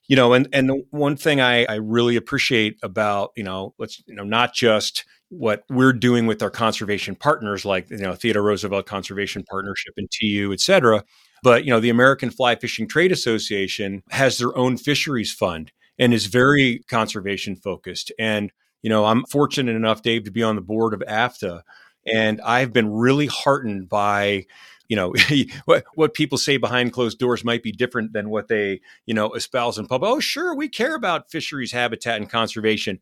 You 0.08 0.16
know, 0.16 0.34
and 0.34 0.48
and 0.54 0.70
the 0.70 0.84
one 0.92 1.16
thing 1.18 1.42
I, 1.42 1.66
I 1.66 1.76
really 1.76 2.16
appreciate 2.16 2.78
about, 2.84 3.32
you 3.36 3.44
know, 3.44 3.74
let's, 3.80 4.04
you 4.06 4.14
know, 4.14 4.24
not 4.24 4.54
just 4.54 5.04
what 5.30 5.64
we're 5.68 5.94
doing 5.94 6.28
with 6.28 6.44
our 6.44 6.52
conservation 6.52 7.16
partners 7.16 7.66
like, 7.66 7.90
you 7.90 7.98
know, 7.98 8.14
Theodore 8.14 8.44
Roosevelt 8.44 8.86
Conservation 8.86 9.44
Partnership 9.50 9.94
and 9.98 10.08
TU, 10.12 10.52
et 10.54 10.60
cetera, 10.60 11.04
but, 11.42 11.66
you 11.66 11.72
know, 11.72 11.80
the 11.80 11.90
American 11.90 12.30
Fly 12.30 12.56
Fishing 12.56 12.88
Trade 12.88 13.12
Association 13.12 14.04
has 14.12 14.38
their 14.38 14.56
own 14.56 14.78
fisheries 14.78 15.34
fund 15.34 15.72
and 15.98 16.14
is 16.14 16.26
very 16.28 16.80
conservation 16.88 17.56
focused. 17.56 18.12
And, 18.20 18.52
you 18.82 18.90
know, 18.90 19.06
I'm 19.06 19.26
fortunate 19.26 19.76
enough, 19.76 20.02
Dave, 20.02 20.26
to 20.26 20.32
be 20.32 20.44
on 20.44 20.56
the 20.56 20.62
board 20.62 20.94
of 20.94 21.04
AFTA. 21.08 21.64
And 22.06 22.42
I've 22.42 22.74
been 22.74 22.92
really 22.92 23.28
heartened 23.28 23.90
by, 23.90 24.46
you 24.88 24.96
know, 24.96 25.14
what, 25.66 25.86
what 25.96 26.14
people 26.14 26.38
say 26.38 26.58
behind 26.58 26.94
closed 26.94 27.20
doors 27.20 27.44
might 27.44 27.64
be 27.64 27.72
different 27.72 28.14
than 28.14 28.30
what 28.30 28.48
they, 28.48 28.82
you 29.06 29.14
know, 29.14 29.34
espouse 29.34 29.78
in 29.78 29.88
public. 29.88 30.12
Oh, 30.12 30.20
sure, 30.20 30.56
we 30.56 30.70
care 30.70 30.96
about 30.96 31.32
fisheries 31.32 31.72
habitat 31.72 32.18
and 32.18 32.30
conservation. 32.30 33.00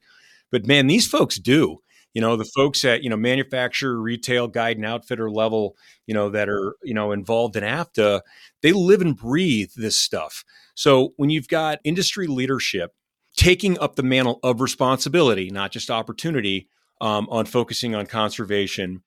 But 0.52 0.68
man, 0.68 0.88
these 0.88 1.08
folks 1.08 1.38
do 1.38 1.80
you 2.14 2.22
know 2.22 2.36
the 2.36 2.46
folks 2.46 2.86
at 2.86 3.04
you 3.04 3.10
know 3.10 3.18
manufacturer 3.18 4.00
retail 4.00 4.48
guide 4.48 4.78
and 4.78 4.86
outfitter 4.86 5.30
level 5.30 5.76
you 6.08 6.14
know 6.14 6.30
that 6.30 6.50
are 6.50 6.76
you 6.84 6.94
know 6.94 7.12
involved 7.12 7.56
in 7.56 7.64
afta 7.64 8.22
they 8.62 8.72
live 8.72 9.02
and 9.02 9.18
breathe 9.18 9.72
this 9.76 9.98
stuff 9.98 10.44
so 10.76 11.14
when 11.18 11.30
you've 11.30 11.48
got 11.48 11.80
industry 11.84 12.28
leadership 12.28 12.92
taking 13.36 13.80
up 13.80 13.96
the 13.96 14.04
mantle 14.04 14.40
of 14.44 14.62
responsibility, 14.62 15.50
not 15.50 15.72
just 15.72 15.90
opportunity, 15.90 16.70
um, 17.02 17.28
on 17.30 17.46
focusing 17.46 17.96
on 17.96 18.06
conservation. 18.06 19.04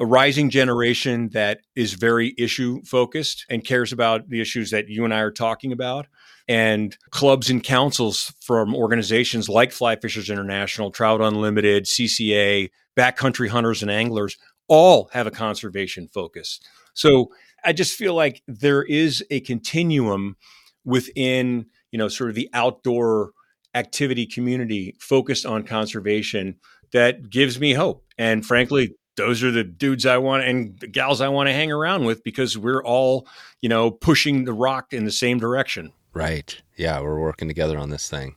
A 0.00 0.06
rising 0.06 0.48
generation 0.48 1.28
that 1.34 1.60
is 1.76 1.92
very 1.92 2.34
issue 2.38 2.82
focused 2.84 3.44
and 3.50 3.64
cares 3.64 3.92
about 3.92 4.28
the 4.28 4.40
issues 4.40 4.70
that 4.70 4.88
you 4.88 5.04
and 5.04 5.12
I 5.12 5.20
are 5.20 5.30
talking 5.30 5.72
about. 5.72 6.06
And 6.48 6.96
clubs 7.10 7.50
and 7.50 7.62
councils 7.62 8.32
from 8.40 8.74
organizations 8.74 9.48
like 9.48 9.70
Fly 9.70 9.96
Fishers 9.96 10.30
International, 10.30 10.90
Trout 10.90 11.20
Unlimited, 11.20 11.84
CCA, 11.84 12.70
Backcountry 12.96 13.48
Hunters 13.48 13.82
and 13.82 13.90
Anglers 13.90 14.36
all 14.66 15.10
have 15.12 15.26
a 15.26 15.30
conservation 15.30 16.08
focus. 16.08 16.60
So 16.94 17.28
I 17.64 17.72
just 17.72 17.96
feel 17.96 18.14
like 18.14 18.42
there 18.48 18.82
is 18.82 19.24
a 19.30 19.40
continuum 19.40 20.36
within, 20.84 21.66
you 21.92 21.98
know, 21.98 22.08
sort 22.08 22.30
of 22.30 22.36
the 22.36 22.48
outdoor 22.52 23.32
activity 23.74 24.26
community 24.26 24.96
focused 24.98 25.46
on 25.46 25.62
conservation 25.62 26.56
that 26.92 27.30
gives 27.30 27.60
me 27.60 27.74
hope. 27.74 28.04
And 28.18 28.44
frankly, 28.44 28.94
those 29.20 29.42
are 29.42 29.50
the 29.50 29.64
dudes 29.64 30.06
I 30.06 30.18
want 30.18 30.44
and 30.44 30.78
the 30.80 30.86
gals 30.86 31.20
I 31.20 31.28
want 31.28 31.48
to 31.48 31.52
hang 31.52 31.70
around 31.70 32.04
with 32.04 32.24
because 32.24 32.56
we're 32.56 32.82
all, 32.82 33.26
you 33.60 33.68
know, 33.68 33.90
pushing 33.90 34.44
the 34.44 34.52
rock 34.52 34.92
in 34.92 35.04
the 35.04 35.12
same 35.12 35.38
direction. 35.38 35.92
Right. 36.12 36.60
Yeah, 36.76 37.00
we're 37.00 37.20
working 37.20 37.48
together 37.48 37.78
on 37.78 37.90
this 37.90 38.08
thing. 38.08 38.36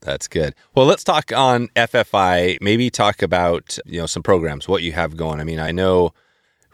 That's 0.00 0.28
good. 0.28 0.54
Well, 0.74 0.86
let's 0.86 1.02
talk 1.02 1.32
on 1.32 1.68
FFI. 1.68 2.58
Maybe 2.60 2.90
talk 2.90 3.22
about, 3.22 3.78
you 3.86 4.00
know, 4.00 4.06
some 4.06 4.22
programs, 4.22 4.68
what 4.68 4.82
you 4.82 4.92
have 4.92 5.16
going. 5.16 5.40
I 5.40 5.44
mean, 5.44 5.58
I 5.58 5.72
know 5.72 6.12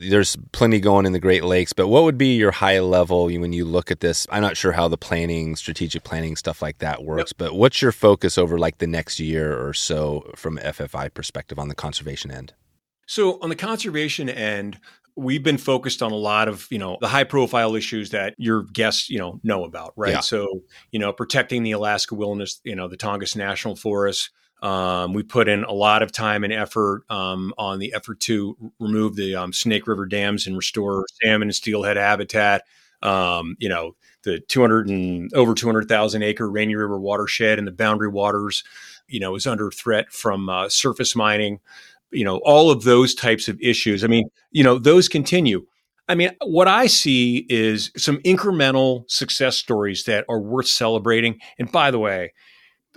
there's 0.00 0.36
plenty 0.52 0.80
going 0.80 1.06
in 1.06 1.12
the 1.12 1.20
Great 1.20 1.44
Lakes, 1.44 1.72
but 1.72 1.86
what 1.88 2.02
would 2.02 2.18
be 2.18 2.34
your 2.34 2.50
high 2.50 2.80
level 2.80 3.26
when 3.26 3.52
you 3.52 3.64
look 3.64 3.90
at 3.90 4.00
this? 4.00 4.26
I'm 4.30 4.42
not 4.42 4.56
sure 4.56 4.72
how 4.72 4.88
the 4.88 4.98
planning, 4.98 5.54
strategic 5.54 6.02
planning, 6.02 6.34
stuff 6.36 6.60
like 6.60 6.78
that 6.78 7.04
works, 7.04 7.30
yep. 7.30 7.38
but 7.38 7.54
what's 7.54 7.80
your 7.80 7.92
focus 7.92 8.36
over 8.36 8.58
like 8.58 8.78
the 8.78 8.88
next 8.88 9.20
year 9.20 9.56
or 9.64 9.72
so 9.72 10.32
from 10.34 10.58
FFI 10.58 11.14
perspective 11.14 11.58
on 11.58 11.68
the 11.68 11.74
conservation 11.74 12.32
end? 12.32 12.52
So, 13.06 13.38
on 13.40 13.48
the 13.48 13.56
conservation 13.56 14.28
end, 14.28 14.78
we've 15.16 15.42
been 15.42 15.58
focused 15.58 16.02
on 16.02 16.12
a 16.12 16.16
lot 16.16 16.48
of 16.48 16.66
you 16.70 16.78
know 16.78 16.98
the 17.00 17.08
high 17.08 17.24
profile 17.24 17.76
issues 17.76 18.10
that 18.10 18.34
your 18.36 18.64
guests 18.64 19.08
you 19.08 19.18
know 19.18 19.38
know 19.44 19.64
about 19.64 19.92
right 19.96 20.14
yeah. 20.14 20.20
so 20.20 20.60
you 20.90 20.98
know 20.98 21.12
protecting 21.12 21.62
the 21.62 21.70
alaska 21.70 22.16
wilderness 22.16 22.60
you 22.64 22.74
know 22.74 22.88
the 22.88 22.96
tongass 22.96 23.36
national 23.36 23.76
forest 23.76 24.30
um, 24.64 25.12
we 25.12 25.22
put 25.22 25.46
in 25.46 25.62
a 25.64 25.72
lot 25.72 26.02
of 26.02 26.10
time 26.10 26.42
and 26.42 26.52
effort 26.52 27.04
um, 27.10 27.52
on 27.58 27.78
the 27.78 27.92
effort 27.94 28.18
to 28.20 28.56
remove 28.80 29.14
the 29.14 29.36
um, 29.36 29.52
Snake 29.52 29.86
River 29.86 30.06
dams 30.06 30.46
and 30.46 30.56
restore 30.56 31.04
salmon 31.22 31.48
and 31.48 31.54
steelhead 31.54 31.98
habitat. 31.98 32.62
Um, 33.02 33.56
you 33.58 33.68
know, 33.68 33.94
the 34.22 34.40
200 34.40 34.88
and 34.88 35.30
over 35.34 35.52
200,000 35.52 36.22
acre 36.22 36.50
Rainy 36.50 36.74
River 36.74 36.98
watershed 36.98 37.58
and 37.58 37.68
the 37.68 37.72
boundary 37.72 38.08
waters, 38.08 38.64
you 39.06 39.20
know, 39.20 39.34
is 39.34 39.46
under 39.46 39.70
threat 39.70 40.10
from 40.10 40.48
uh, 40.48 40.70
surface 40.70 41.14
mining. 41.14 41.60
You 42.14 42.24
know, 42.24 42.38
all 42.44 42.70
of 42.70 42.84
those 42.84 43.14
types 43.14 43.48
of 43.48 43.60
issues. 43.60 44.04
I 44.04 44.06
mean, 44.06 44.28
you 44.50 44.62
know, 44.62 44.78
those 44.78 45.08
continue. 45.08 45.66
I 46.08 46.14
mean, 46.14 46.30
what 46.44 46.68
I 46.68 46.86
see 46.86 47.46
is 47.48 47.90
some 47.96 48.18
incremental 48.18 49.10
success 49.10 49.56
stories 49.56 50.04
that 50.04 50.24
are 50.28 50.40
worth 50.40 50.68
celebrating. 50.68 51.40
And 51.58 51.72
by 51.72 51.90
the 51.90 51.98
way, 51.98 52.32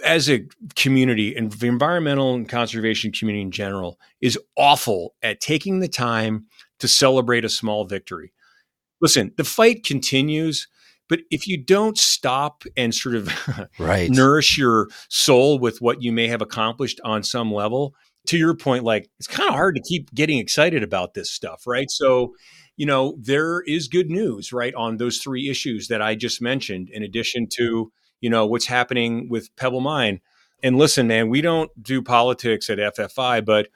as 0.03 0.29
a 0.29 0.45
community 0.75 1.35
and 1.35 1.51
the 1.51 1.67
environmental 1.67 2.35
and 2.35 2.47
conservation 2.47 3.11
community 3.11 3.41
in 3.41 3.51
general 3.51 3.99
is 4.21 4.37
awful 4.55 5.15
at 5.23 5.39
taking 5.39 5.79
the 5.79 5.87
time 5.87 6.45
to 6.79 6.87
celebrate 6.87 7.45
a 7.45 7.49
small 7.49 7.85
victory. 7.85 8.33
Listen, 9.01 9.31
the 9.37 9.43
fight 9.43 9.83
continues, 9.83 10.67
but 11.09 11.19
if 11.31 11.47
you 11.47 11.57
don't 11.57 11.97
stop 11.97 12.63
and 12.75 12.93
sort 12.93 13.15
of 13.15 13.29
right. 13.79 14.09
nourish 14.09 14.57
your 14.57 14.87
soul 15.09 15.59
with 15.59 15.81
what 15.81 16.01
you 16.01 16.11
may 16.11 16.27
have 16.27 16.41
accomplished 16.41 16.99
on 17.03 17.23
some 17.23 17.53
level, 17.53 17.95
to 18.27 18.37
your 18.37 18.55
point, 18.55 18.83
like 18.83 19.09
it's 19.19 19.27
kind 19.27 19.49
of 19.49 19.55
hard 19.55 19.75
to 19.75 19.81
keep 19.81 20.13
getting 20.13 20.39
excited 20.39 20.83
about 20.83 21.13
this 21.13 21.31
stuff, 21.31 21.67
right? 21.67 21.89
So, 21.89 22.33
you 22.75 22.85
know, 22.85 23.17
there 23.19 23.61
is 23.61 23.87
good 23.87 24.09
news, 24.09 24.53
right, 24.53 24.73
on 24.75 24.97
those 24.97 25.17
three 25.17 25.49
issues 25.49 25.87
that 25.87 26.01
I 26.01 26.15
just 26.15 26.41
mentioned, 26.41 26.89
in 26.89 27.03
addition 27.03 27.47
to 27.57 27.91
you 28.21 28.29
know, 28.29 28.45
what's 28.45 28.65
happening 28.65 29.29
with 29.29 29.55
Pebble 29.55 29.81
Mine. 29.81 30.21
And 30.63 30.77
listen, 30.77 31.07
man, 31.07 31.29
we 31.29 31.41
don't 31.41 31.71
do 31.81 32.01
politics 32.01 32.69
at 32.69 32.79
FFI, 32.79 33.45
but 33.45 33.67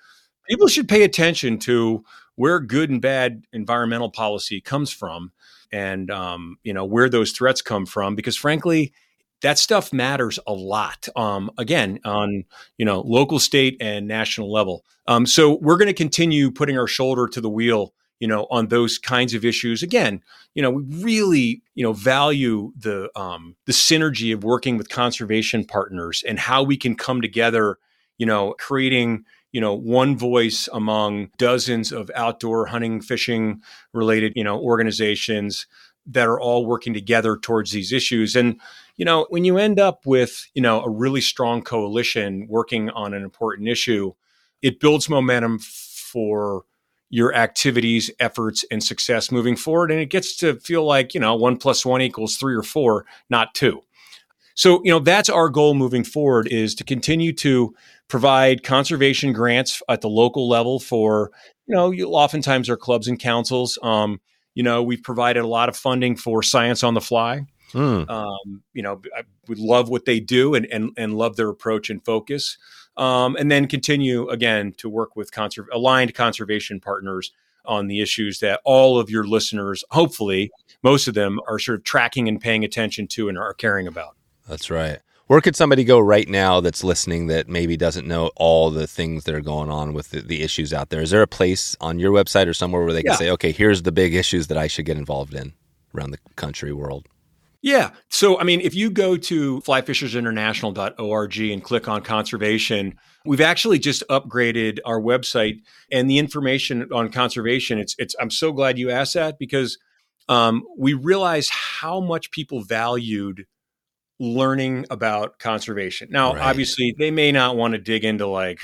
people 0.50 0.68
should 0.68 0.90
pay 0.90 1.04
attention 1.04 1.60
to 1.60 2.04
where 2.36 2.60
good 2.60 2.90
and 2.90 3.02
bad 3.02 3.44
environmental 3.54 4.10
policy 4.10 4.62
comes 4.62 4.92
from 4.92 5.32
and, 5.72 6.10
um, 6.10 6.58
you 6.64 6.74
know, 6.74 6.86
where 6.86 7.08
those 7.08 7.32
threats 7.32 7.62
come 7.62 7.86
from, 7.86 8.16
because 8.16 8.36
frankly, 8.36 8.94
that 9.42 9.58
stuff 9.58 9.92
matters 9.92 10.40
a 10.48 10.54
lot. 10.54 11.08
Um, 11.16 11.52
again, 11.58 12.00
on 12.06 12.46
you 12.78 12.86
know 12.86 13.02
local, 13.02 13.40
state, 13.40 13.78
and 13.80 14.08
national 14.08 14.52
level. 14.52 14.86
Um, 15.08 15.26
so 15.26 15.58
we're 15.62 15.78
going 15.78 15.88
to 15.88 15.94
continue 15.94 16.52
putting 16.52 16.78
our 16.78 16.88
shoulder 16.88 17.28
to 17.28 17.42
the 17.42 17.50
wheel 17.50 17.94
you 18.22 18.28
know, 18.28 18.46
on 18.52 18.68
those 18.68 19.00
kinds 19.00 19.34
of 19.34 19.44
issues. 19.44 19.82
Again, 19.82 20.22
you 20.54 20.62
know, 20.62 20.70
we 20.70 20.84
really, 21.04 21.64
you 21.74 21.84
know, 21.84 21.92
value 21.92 22.72
the 22.78 23.10
um, 23.20 23.56
the 23.66 23.74
synergy 23.74 24.32
of 24.32 24.44
working 24.44 24.78
with 24.78 24.90
conservation 24.90 25.66
partners 25.66 26.24
and 26.26 26.38
how 26.38 26.62
we 26.62 26.78
can 26.78 26.96
come 26.96 27.20
together, 27.20 27.80
you 28.20 28.28
know, 28.28 28.54
creating 28.60 29.26
you 29.52 29.60
know 29.60 29.74
one 29.74 30.16
voice 30.16 30.70
among 30.72 31.32
dozens 31.38 31.92
of 31.92 32.12
outdoor 32.16 32.68
hunting 32.68 33.02
fishing 33.02 33.62
related 33.92 34.34
you 34.36 34.44
know 34.44 34.58
organizations 34.60 35.68
that 36.06 36.28
are 36.28 36.40
all 36.40 36.66
working 36.66 36.94
together 36.94 37.38
towards 37.38 37.72
these 37.72 37.92
issues 37.92 38.36
and 38.36 38.60
you 38.98 39.06
know 39.06 39.26
when 39.30 39.46
you 39.46 39.58
end 39.58 39.80
up 39.80 40.06
with 40.06 40.48
you 40.54 40.62
know 40.62 40.82
a 40.82 40.90
really 40.90 41.22
strong 41.22 41.62
coalition 41.62 42.48
working 42.50 42.90
on 42.92 43.14
an 43.14 43.24
important 43.24 43.68
issue 43.68 44.14
it 44.62 44.80
builds 44.80 45.10
momentum 45.10 45.60
for 45.60 46.66
your 47.12 47.36
activities, 47.36 48.10
efforts, 48.20 48.64
and 48.72 48.82
success 48.82 49.32
moving 49.32 49.56
forward. 49.56 49.92
And 49.92 50.00
it 50.00 50.10
gets 50.10 50.36
to 50.38 50.56
feel 50.62 50.86
like, 50.86 51.14
you 51.14 51.20
know, 51.20 51.36
one 51.36 51.58
plus 51.58 51.86
one 51.86 52.02
equals 52.02 52.38
three 52.38 52.56
or 52.56 52.64
four, 52.64 53.06
not 53.30 53.54
two. 53.54 53.82
So, 54.56 54.82
you 54.84 54.92
know, 54.92 55.00
that's 55.00 55.30
our 55.30 55.50
goal 55.50 55.74
moving 55.74 56.04
forward 56.04 56.48
is 56.48 56.74
to 56.76 56.84
continue 56.84 57.34
to 57.34 57.76
provide 58.08 58.64
conservation 58.64 59.34
grants 59.34 59.82
at 59.90 60.02
the 60.02 60.10
local 60.10 60.48
level 60.48 60.80
for, 60.80 61.32
you 61.68 61.76
know, 61.76 61.92
oftentimes 61.92 62.70
our 62.70 62.78
clubs 62.78 63.08
and 63.08 63.20
councils. 63.20 63.78
Um, 63.84 64.22
you 64.56 64.64
know, 64.64 64.82
we've 64.82 65.04
provided 65.04 65.44
a 65.44 65.48
lot 65.48 65.70
of 65.70 65.76
funding 65.76 66.16
for 66.16 66.42
science 66.44 66.84
on 66.84 66.94
the 66.94 67.02
fly. 67.02 67.46
Mm. 67.74 68.10
Um, 68.10 68.64
you 68.74 68.82
know, 68.82 69.02
I 69.16 69.24
would 69.48 69.60
love 69.60 69.90
what 69.90 70.06
they 70.06 70.20
do 70.20 70.56
and, 70.56 70.66
and, 70.72 70.92
and 70.98 71.16
love 71.16 71.36
their 71.36 71.50
approach 71.50 71.90
and 71.90 72.04
focus 72.04 72.58
um, 72.98 73.36
and 73.36 73.50
then 73.50 73.68
continue 73.68 74.28
again 74.30 74.74
to 74.78 74.90
work 74.90 75.16
with 75.16 75.32
aligned 75.72 76.14
conservation 76.14 76.80
partners 76.80 77.32
on 77.66 77.88
the 77.88 78.02
issues 78.02 78.40
that 78.40 78.60
all 78.66 79.00
of 79.00 79.10
your 79.10 79.24
listeners, 79.24 79.84
hopefully, 79.92 80.52
most 80.84 81.08
of 81.08 81.14
them 81.14 81.40
are 81.48 81.60
sort 81.60 81.80
of 81.80 81.84
tracking 81.84 82.28
and 82.28 82.42
paying 82.42 82.64
attention 82.64 83.08
to 83.08 83.30
and 83.30 83.38
are 83.38 83.54
caring 83.54 83.88
about. 83.88 84.16
That's 84.48 84.70
right. 84.70 85.00
Where 85.28 85.40
could 85.40 85.56
somebody 85.56 85.86
go 85.86 86.00
right 86.00 86.28
now 86.28 86.60
that's 86.60 86.84
listening 86.84 87.28
that 87.28 87.48
maybe 87.48 87.78
doesn't 87.78 88.06
know 88.06 88.32
all 88.36 88.70
the 88.70 88.88
things 88.88 89.24
that 89.24 89.34
are 89.34 89.42
going 89.42 89.72
on 89.72 89.94
with 89.94 90.10
the, 90.10 90.22
the 90.22 90.42
issues 90.42 90.74
out 90.74 90.90
there? 90.90 91.02
Is 91.02 91.12
there 91.12 91.22
a 91.22 91.28
place 91.28 91.78
on 91.80 92.00
your 92.00 92.12
website 92.12 92.48
or 92.48 92.54
somewhere 92.54 92.84
where 92.84 92.92
they 92.92 93.04
can 93.04 93.14
yeah. 93.14 93.18
say, 93.18 93.30
okay, 93.30 93.52
here's 93.54 93.84
the 93.84 93.94
big 93.94 94.14
issues 94.14 94.48
that 94.48 94.58
I 94.58 94.68
should 94.68 94.86
get 94.86 94.98
involved 94.98 95.34
in 95.34 95.54
around 95.96 96.12
the 96.12 96.20
country, 96.36 96.74
world? 96.74 97.08
Yeah. 97.62 97.92
So, 98.10 98.40
I 98.40 98.44
mean, 98.44 98.60
if 98.62 98.74
you 98.74 98.90
go 98.90 99.18
to 99.18 99.62
flyfishersinternational.org 99.62 101.38
and 101.38 101.64
click 101.64 101.88
on 101.88 102.02
conservation, 102.02 102.96
we've 103.24 103.42
actually 103.42 103.78
just 103.78 104.04
upgraded 104.10 104.80
our 104.84 105.00
website 105.00 105.60
and 105.92 106.10
the 106.10 106.18
information 106.18 106.88
on 106.92 107.12
conservation. 107.12 107.78
It's, 107.78 107.96
it's, 108.00 108.16
I'm 108.20 108.32
so 108.32 108.52
glad 108.52 108.80
you 108.80 108.90
asked 108.90 109.14
that 109.14 109.38
because 109.38 109.78
um, 110.28 110.64
we 110.78 110.94
realized 110.94 111.52
how 111.52 112.00
much 112.00 112.32
people 112.32 112.64
valued 112.64 113.46
learning 114.20 114.86
about 114.90 115.38
conservation. 115.40 116.08
Now, 116.12 116.34
right. 116.34 116.42
obviously, 116.42 116.96
they 116.98 117.12
may 117.12 117.32
not 117.32 117.58
want 117.58 117.74
to 117.74 117.80
dig 117.80 118.06
into 118.06 118.28
like, 118.28 118.60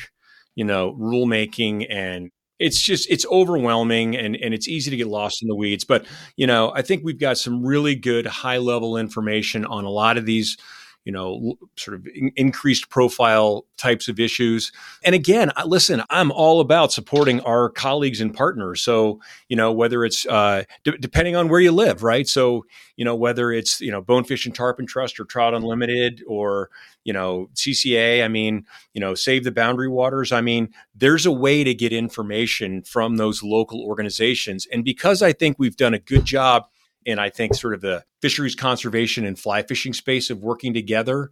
you 0.56 0.64
know, 0.64 0.96
rulemaking 1.00 1.86
and 1.90 2.32
it's 2.60 2.82
just 2.82 3.10
it's 3.10 3.26
overwhelming 3.28 4.16
and 4.16 4.36
and 4.36 4.54
it's 4.54 4.68
easy 4.68 4.90
to 4.90 4.98
get 4.98 5.08
lost 5.08 5.42
in 5.42 5.48
the 5.48 5.56
weeds 5.56 5.84
but 5.84 6.06
you 6.36 6.48
know 6.48 6.72
i 6.74 6.82
think 6.82 7.04
we've 7.04 7.20
got 7.20 7.38
some 7.38 7.66
really 7.66 7.96
good 7.96 8.26
high 8.26 8.58
level 8.58 8.98
information 8.98 9.66
on 9.66 9.86
a 9.86 9.90
lot 9.90 10.18
of 10.18 10.26
these 10.26 10.58
you 11.08 11.14
know, 11.14 11.58
sort 11.78 11.96
of 11.96 12.06
in- 12.14 12.34
increased 12.36 12.90
profile 12.90 13.66
types 13.78 14.10
of 14.10 14.20
issues. 14.20 14.74
And 15.06 15.16
again, 15.16 15.54
I, 15.56 15.64
listen, 15.64 16.04
I'm 16.10 16.34
all 16.34 16.60
about 16.60 16.92
supporting 16.92 17.40
our 17.42 17.70
colleagues 17.70 18.20
and 18.20 18.34
partners. 18.34 18.82
So, 18.82 19.22
you 19.48 19.56
know, 19.56 19.72
whether 19.72 20.04
it's 20.04 20.26
uh, 20.26 20.64
d- 20.84 20.98
depending 21.00 21.38
on 21.38 21.48
where 21.48 21.62
you 21.62 21.72
live, 21.72 22.04
right? 22.04 22.28
So, 22.28 22.66
you 22.98 23.06
know, 23.06 23.16
whether 23.16 23.54
it's 23.54 23.80
you 23.80 23.90
know 23.90 24.02
Bonefish 24.02 24.46
and 24.46 24.54
Tarpon 24.54 24.86
Trust 24.86 25.18
or 25.18 25.24
Trout 25.24 25.54
Unlimited 25.54 26.24
or 26.28 26.70
you 27.06 27.14
know 27.14 27.50
CCA. 27.56 28.22
I 28.22 28.28
mean, 28.28 28.66
you 28.94 29.00
know, 29.00 29.16
Save 29.16 29.46
the 29.46 29.52
Boundary 29.54 29.88
Waters. 29.88 30.34
I 30.34 30.42
mean, 30.42 30.74
there's 30.94 31.26
a 31.26 31.32
way 31.32 31.64
to 31.64 31.74
get 31.74 31.94
information 31.94 32.82
from 32.82 33.16
those 33.16 33.42
local 33.42 33.82
organizations, 33.82 34.68
and 34.74 34.84
because 34.84 35.22
I 35.22 35.32
think 35.32 35.56
we've 35.58 35.78
done 35.78 35.94
a 35.94 36.00
good 36.00 36.26
job 36.26 36.66
and 37.08 37.20
I 37.20 37.30
think 37.30 37.56
sort 37.56 37.74
of 37.74 37.82
the 37.82 38.04
fisheries 38.22 38.56
conservation 38.56 39.26
and 39.26 39.40
fly 39.40 39.64
fishing 39.64 39.94
space 39.94 40.30
of 40.30 40.40
working 40.40 40.74
together, 40.74 41.30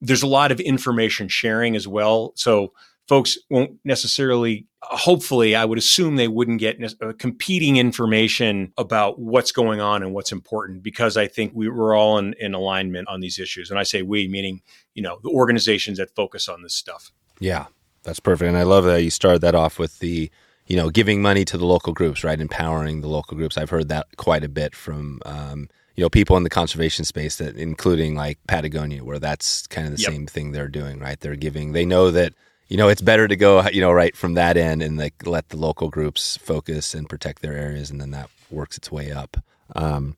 there's 0.00 0.22
a 0.22 0.26
lot 0.26 0.50
of 0.50 0.60
information 0.60 1.28
sharing 1.28 1.76
as 1.76 1.86
well. 1.86 2.32
So 2.34 2.72
folks 3.10 3.36
won't 3.50 3.72
necessarily 3.84 4.68
hopefully 4.82 5.56
i 5.56 5.64
would 5.64 5.76
assume 5.76 6.14
they 6.14 6.28
wouldn't 6.28 6.60
get 6.60 6.80
uh, 7.02 7.12
competing 7.18 7.76
information 7.76 8.72
about 8.78 9.18
what's 9.18 9.50
going 9.50 9.80
on 9.80 10.04
and 10.04 10.14
what's 10.14 10.30
important 10.30 10.80
because 10.80 11.16
i 11.16 11.26
think 11.26 11.50
we, 11.52 11.68
we're 11.68 11.94
all 11.94 12.18
in, 12.18 12.34
in 12.38 12.54
alignment 12.54 13.08
on 13.08 13.18
these 13.18 13.40
issues. 13.40 13.68
And 13.68 13.80
i 13.80 13.82
say 13.82 14.02
we 14.02 14.28
meaning 14.28 14.62
you 14.94 15.02
know 15.02 15.18
the 15.24 15.28
organizations 15.28 15.98
that 15.98 16.14
focus 16.14 16.48
on 16.48 16.62
this 16.62 16.74
stuff. 16.74 17.10
Yeah 17.40 17.66
that's 18.04 18.20
perfect. 18.20 18.48
And 18.48 18.56
i 18.56 18.62
love 18.62 18.84
that 18.84 19.02
you 19.02 19.10
started 19.10 19.40
that 19.42 19.56
off 19.56 19.78
with 19.78 19.98
the 19.98 20.30
you 20.70 20.76
know 20.76 20.88
giving 20.88 21.20
money 21.20 21.44
to 21.44 21.58
the 21.58 21.66
local 21.66 21.92
groups 21.92 22.24
right 22.24 22.40
empowering 22.40 23.02
the 23.02 23.08
local 23.08 23.36
groups 23.36 23.58
i've 23.58 23.70
heard 23.70 23.88
that 23.88 24.06
quite 24.16 24.44
a 24.44 24.48
bit 24.48 24.74
from 24.74 25.20
um, 25.26 25.68
you 25.96 26.02
know 26.02 26.08
people 26.08 26.36
in 26.36 26.44
the 26.44 26.50
conservation 26.50 27.04
space 27.04 27.36
that 27.36 27.56
including 27.56 28.14
like 28.14 28.38
patagonia 28.46 29.04
where 29.04 29.18
that's 29.18 29.66
kind 29.66 29.86
of 29.86 29.96
the 29.96 30.02
yep. 30.02 30.12
same 30.12 30.26
thing 30.26 30.52
they're 30.52 30.68
doing 30.68 30.98
right 30.98 31.20
they're 31.20 31.36
giving 31.36 31.72
they 31.72 31.84
know 31.84 32.10
that 32.10 32.32
you 32.70 32.76
know, 32.76 32.88
it's 32.88 33.02
better 33.02 33.26
to 33.26 33.36
go, 33.36 33.68
you 33.68 33.80
know, 33.80 33.90
right 33.90 34.16
from 34.16 34.34
that 34.34 34.56
end 34.56 34.80
and 34.80 34.96
like 34.96 35.26
let 35.26 35.48
the 35.48 35.56
local 35.56 35.90
groups 35.90 36.36
focus 36.36 36.94
and 36.94 37.08
protect 37.08 37.42
their 37.42 37.54
areas, 37.54 37.90
and 37.90 38.00
then 38.00 38.12
that 38.12 38.30
works 38.48 38.78
its 38.78 38.92
way 38.92 39.10
up. 39.10 39.36
Um, 39.74 40.16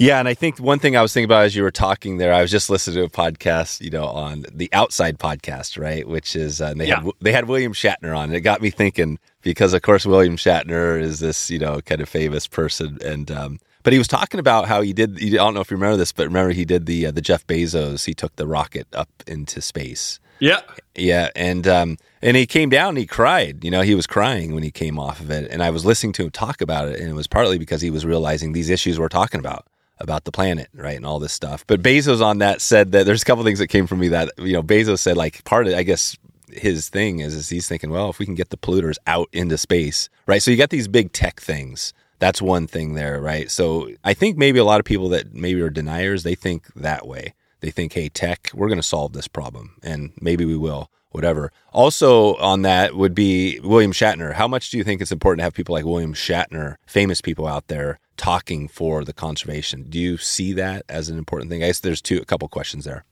yeah, 0.00 0.18
and 0.18 0.26
I 0.26 0.34
think 0.34 0.58
one 0.58 0.78
thing 0.78 0.96
I 0.96 1.02
was 1.02 1.12
thinking 1.12 1.26
about 1.26 1.44
as 1.44 1.54
you 1.54 1.62
were 1.62 1.70
talking 1.70 2.16
there, 2.16 2.32
I 2.32 2.40
was 2.40 2.50
just 2.50 2.70
listening 2.70 2.96
to 2.96 3.04
a 3.04 3.10
podcast, 3.10 3.80
you 3.80 3.90
know, 3.90 4.06
on 4.06 4.46
the 4.52 4.68
Outside 4.72 5.18
podcast, 5.18 5.80
right? 5.80 6.08
Which 6.08 6.34
is 6.34 6.60
uh, 6.60 6.74
they 6.74 6.88
yeah. 6.88 7.02
had 7.02 7.12
they 7.20 7.32
had 7.32 7.48
William 7.48 7.72
Shatner 7.72 8.16
on. 8.16 8.24
And 8.24 8.34
it 8.34 8.40
got 8.40 8.62
me 8.62 8.70
thinking 8.70 9.18
because, 9.42 9.74
of 9.74 9.82
course, 9.82 10.06
William 10.06 10.36
Shatner 10.36 11.00
is 11.00 11.20
this, 11.20 11.50
you 11.50 11.58
know, 11.58 11.80
kind 11.82 12.00
of 12.00 12.08
famous 12.08 12.46
person, 12.46 12.98
and 13.04 13.30
um, 13.30 13.60
but 13.82 13.92
he 13.92 13.98
was 13.98 14.08
talking 14.08 14.40
about 14.40 14.66
how 14.66 14.80
he 14.80 14.92
did. 14.92 15.22
I 15.22 15.36
don't 15.36 15.54
know 15.54 15.60
if 15.60 15.70
you 15.70 15.76
remember 15.76 15.96
this, 15.96 16.12
but 16.12 16.26
remember 16.26 16.52
he 16.52 16.64
did 16.64 16.86
the 16.86 17.06
uh, 17.06 17.10
the 17.10 17.22
Jeff 17.22 17.46
Bezos. 17.46 18.06
He 18.06 18.14
took 18.14 18.34
the 18.36 18.46
rocket 18.46 18.88
up 18.94 19.10
into 19.26 19.60
space 19.60 20.18
yeah. 20.40 20.60
Yeah. 20.96 21.28
And 21.36 21.68
um 21.68 21.98
and 22.22 22.36
he 22.36 22.46
came 22.46 22.70
down 22.70 22.90
and 22.90 22.98
he 22.98 23.06
cried. 23.06 23.62
You 23.62 23.70
know, 23.70 23.82
he 23.82 23.94
was 23.94 24.06
crying 24.06 24.54
when 24.54 24.62
he 24.62 24.70
came 24.70 24.98
off 24.98 25.20
of 25.20 25.30
it. 25.30 25.50
And 25.50 25.62
I 25.62 25.70
was 25.70 25.84
listening 25.84 26.12
to 26.14 26.24
him 26.24 26.30
talk 26.30 26.60
about 26.60 26.88
it, 26.88 26.98
and 26.98 27.08
it 27.08 27.14
was 27.14 27.26
partly 27.26 27.58
because 27.58 27.82
he 27.82 27.90
was 27.90 28.04
realizing 28.04 28.52
these 28.52 28.70
issues 28.70 28.98
we're 28.98 29.08
talking 29.08 29.38
about 29.38 29.66
about 30.00 30.24
the 30.24 30.32
planet, 30.32 30.68
right, 30.74 30.96
and 30.96 31.06
all 31.06 31.18
this 31.18 31.32
stuff. 31.32 31.64
But 31.66 31.82
Bezos 31.82 32.24
on 32.24 32.38
that 32.38 32.60
said 32.60 32.92
that 32.92 33.06
there's 33.06 33.22
a 33.22 33.24
couple 33.24 33.44
things 33.44 33.58
that 33.58 33.68
came 33.68 33.86
from 33.86 34.00
me 34.00 34.08
that 34.08 34.30
you 34.38 34.52
know 34.52 34.62
Bezos 34.62 34.98
said 34.98 35.16
like 35.16 35.44
part 35.44 35.66
of 35.66 35.74
I 35.74 35.82
guess 35.82 36.16
his 36.52 36.88
thing 36.88 37.20
is 37.20 37.34
is 37.34 37.48
he's 37.48 37.68
thinking, 37.68 37.90
well, 37.90 38.10
if 38.10 38.18
we 38.18 38.26
can 38.26 38.34
get 38.34 38.50
the 38.50 38.56
polluters 38.56 38.96
out 39.06 39.28
into 39.32 39.56
space, 39.58 40.08
right? 40.26 40.42
So 40.42 40.50
you 40.50 40.56
got 40.56 40.70
these 40.70 40.88
big 40.88 41.12
tech 41.12 41.40
things. 41.40 41.92
That's 42.18 42.42
one 42.42 42.66
thing 42.66 42.94
there, 42.94 43.20
right? 43.20 43.50
So 43.50 43.88
I 44.04 44.12
think 44.12 44.36
maybe 44.36 44.58
a 44.58 44.64
lot 44.64 44.78
of 44.78 44.84
people 44.84 45.08
that 45.10 45.32
maybe 45.32 45.60
are 45.62 45.70
deniers, 45.70 46.22
they 46.22 46.34
think 46.34 46.66
that 46.74 47.06
way. 47.06 47.34
They 47.60 47.70
think, 47.70 47.92
hey, 47.92 48.08
tech, 48.08 48.50
we're 48.54 48.68
going 48.68 48.78
to 48.78 48.82
solve 48.82 49.12
this 49.12 49.28
problem, 49.28 49.76
and 49.82 50.12
maybe 50.20 50.44
we 50.44 50.56
will, 50.56 50.90
whatever. 51.10 51.52
Also, 51.72 52.36
on 52.36 52.62
that 52.62 52.94
would 52.94 53.14
be 53.14 53.60
William 53.60 53.92
Shatner. 53.92 54.34
How 54.34 54.48
much 54.48 54.70
do 54.70 54.78
you 54.78 54.84
think 54.84 55.00
it's 55.00 55.12
important 55.12 55.40
to 55.40 55.44
have 55.44 55.54
people 55.54 55.74
like 55.74 55.84
William 55.84 56.14
Shatner, 56.14 56.76
famous 56.86 57.20
people 57.20 57.46
out 57.46 57.68
there, 57.68 57.98
talking 58.20 58.68
for 58.68 59.02
the 59.02 59.14
conservation? 59.14 59.86
Do 59.88 59.98
you 59.98 60.18
see 60.18 60.52
that 60.52 60.84
as 60.90 61.08
an 61.08 61.16
important 61.16 61.50
thing? 61.50 61.64
I 61.64 61.68
guess 61.68 61.80
there's 61.80 62.02
two, 62.02 62.18
a 62.18 62.26
couple 62.26 62.46
questions 62.48 62.84
there. 62.84 63.06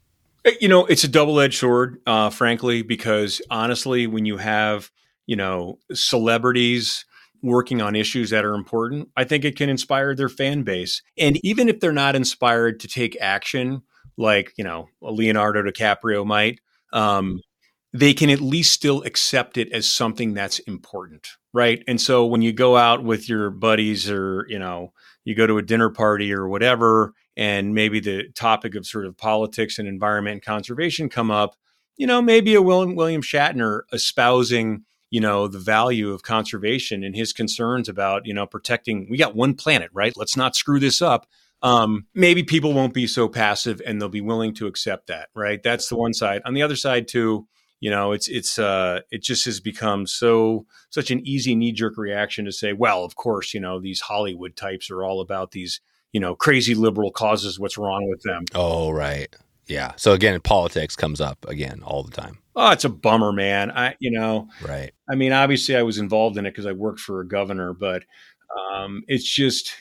Uh, 0.45 0.51
you 0.61 0.69
know, 0.69 0.85
it's 0.85 1.03
a 1.03 1.09
double 1.09 1.41
edged 1.41 1.59
sword, 1.59 1.99
uh, 2.07 2.29
frankly, 2.29 2.83
because 2.83 3.41
honestly, 3.51 4.07
when 4.07 4.27
you 4.27 4.37
have, 4.37 4.91
you 5.27 5.35
know, 5.35 5.79
celebrities, 5.95 7.07
working 7.43 7.81
on 7.81 7.97
issues 7.97 8.29
that 8.31 8.45
are 8.45 8.55
important, 8.55 9.09
I 9.17 9.25
think 9.25 9.47
it 9.47 9.57
can 9.57 9.71
inspire 9.71 10.15
their 10.15 10.29
fan 10.29 10.63
base. 10.63 11.03
And 11.17 11.43
even 11.43 11.71
if 11.71 11.81
they're 11.81 11.93
not 11.93 12.15
inspired 12.15 12.81
to 12.81 12.89
take 12.89 13.17
action, 13.19 13.83
like 14.19 14.53
you 14.59 14.65
know 14.65 14.89
Leonardo 15.01 15.63
DiCaprio 15.63 16.27
might, 16.27 16.61
um, 16.93 17.41
they 17.93 18.13
can 18.13 18.31
at 18.31 18.41
least 18.41 18.73
still 18.73 19.03
accept 19.03 19.57
it 19.57 19.73
as 19.73 19.89
something 19.89 20.35
that's 20.35 20.59
important, 20.61 21.29
right? 21.53 21.83
And 21.89 22.01
so 22.01 22.27
when 22.27 22.43
you 22.43 22.53
go 22.53 22.77
out 22.77 23.03
with 23.03 23.29
your 23.29 23.51
buddies, 23.51 24.11
or 24.11 24.47
you 24.49 24.59
know, 24.59 24.93
you 25.25 25.35
go 25.35 25.47
to 25.47 25.59
a 25.59 25.63
dinner 25.63 25.91
party 25.91 26.33
or 26.33 26.49
whatever, 26.49 27.15
and 27.37 27.75
maybe 27.75 28.01
the 28.01 28.29
topic 28.35 28.75
of 28.75 28.87
sort 28.87 29.07
of 29.07 29.17
politics 29.17 29.79
and 29.79 29.89
environment 29.89 30.35
and 30.35 30.45
conservation 30.45 31.09
come 31.09 31.31
up, 31.31 31.57
you 31.97 32.07
know, 32.07 32.21
maybe 32.21 32.55
a 32.55 32.63
William, 32.63 32.95
William 32.95 33.23
Shatner 33.23 33.83
espousing 33.93 34.85
you 35.11 35.23
know 35.23 35.49
the 35.49 35.59
value 35.59 36.13
of 36.13 36.23
conservation 36.23 37.03
and 37.03 37.17
his 37.17 37.33
concerns 37.33 37.89
about 37.89 38.27
you 38.27 38.35
know 38.35 38.47
protecting 38.47 39.07
we 39.09 39.17
got 39.17 39.35
one 39.35 39.55
planet 39.55 39.89
right 39.95 40.13
let's 40.19 40.37
not 40.37 40.55
screw 40.55 40.79
this 40.79 41.01
up 41.01 41.27
um, 41.63 42.07
maybe 42.15 42.43
people 42.43 42.73
won't 42.73 42.95
be 42.95 43.07
so 43.07 43.29
passive 43.29 43.83
and 43.85 44.01
they'll 44.01 44.09
be 44.09 44.21
willing 44.21 44.55
to 44.55 44.67
accept 44.67 45.09
that, 45.09 45.29
right? 45.35 45.63
That's 45.63 45.89
the 45.89 45.97
one 45.97 46.15
side. 46.15 46.43
On 46.45 46.55
the 46.55 46.63
other 46.63 46.77
side, 46.77 47.09
too, 47.09 47.49
you 47.81 47.91
know, 47.91 48.13
it's 48.13 48.29
it's 48.29 48.59
uh, 48.59 49.01
it 49.11 49.23
just 49.23 49.45
has 49.45 49.61
become 49.61 50.07
so 50.07 50.67
such 50.91 51.11
an 51.11 51.25
easy 51.27 51.55
knee 51.55 51.73
jerk 51.73 51.97
reaction 51.97 52.45
to 52.45 52.53
say, 52.53 52.73
well, 52.73 53.05
of 53.05 53.17
course, 53.17 53.55
you 53.55 53.61
know, 53.61 53.81
these 53.81 54.01
Hollywood 54.01 54.57
types 54.57 54.91
are 54.91 55.05
all 55.05 55.21
about 55.21 55.53
these, 55.53 55.81
you 56.13 56.21
know, 56.21 56.35
crazy 56.35 56.75
liberal 56.75 57.13
causes. 57.13 57.59
What's 57.59 57.79
wrong 57.79 58.09
with 58.09 58.23
them? 58.23 58.45
Oh, 58.55 58.91
right. 58.91 59.35
Yeah. 59.67 59.93
So 59.97 60.13
again, 60.13 60.41
politics 60.41 60.97
comes 60.97 61.21
up 61.21 61.47
again 61.47 61.83
all 61.85 62.03
the 62.03 62.11
time. 62.11 62.39
Oh, 62.57 62.71
it's 62.71 62.85
a 62.85 62.89
bummer, 62.89 63.33
man. 63.33 63.71
I, 63.71 63.95
you 64.01 64.11
know, 64.11 64.49
right. 64.67 64.91
I 65.09 65.15
mean, 65.15 65.33
obviously, 65.33 65.77
I 65.77 65.83
was 65.83 65.99
involved 65.99 66.37
in 66.37 66.47
it 66.47 66.51
because 66.51 66.67
I 66.67 66.73
worked 66.73 67.01
for 67.01 67.21
a 67.21 67.29
governor, 67.29 67.75
but 67.75 68.03
um, 68.59 69.05
it's 69.07 69.31
just 69.31 69.73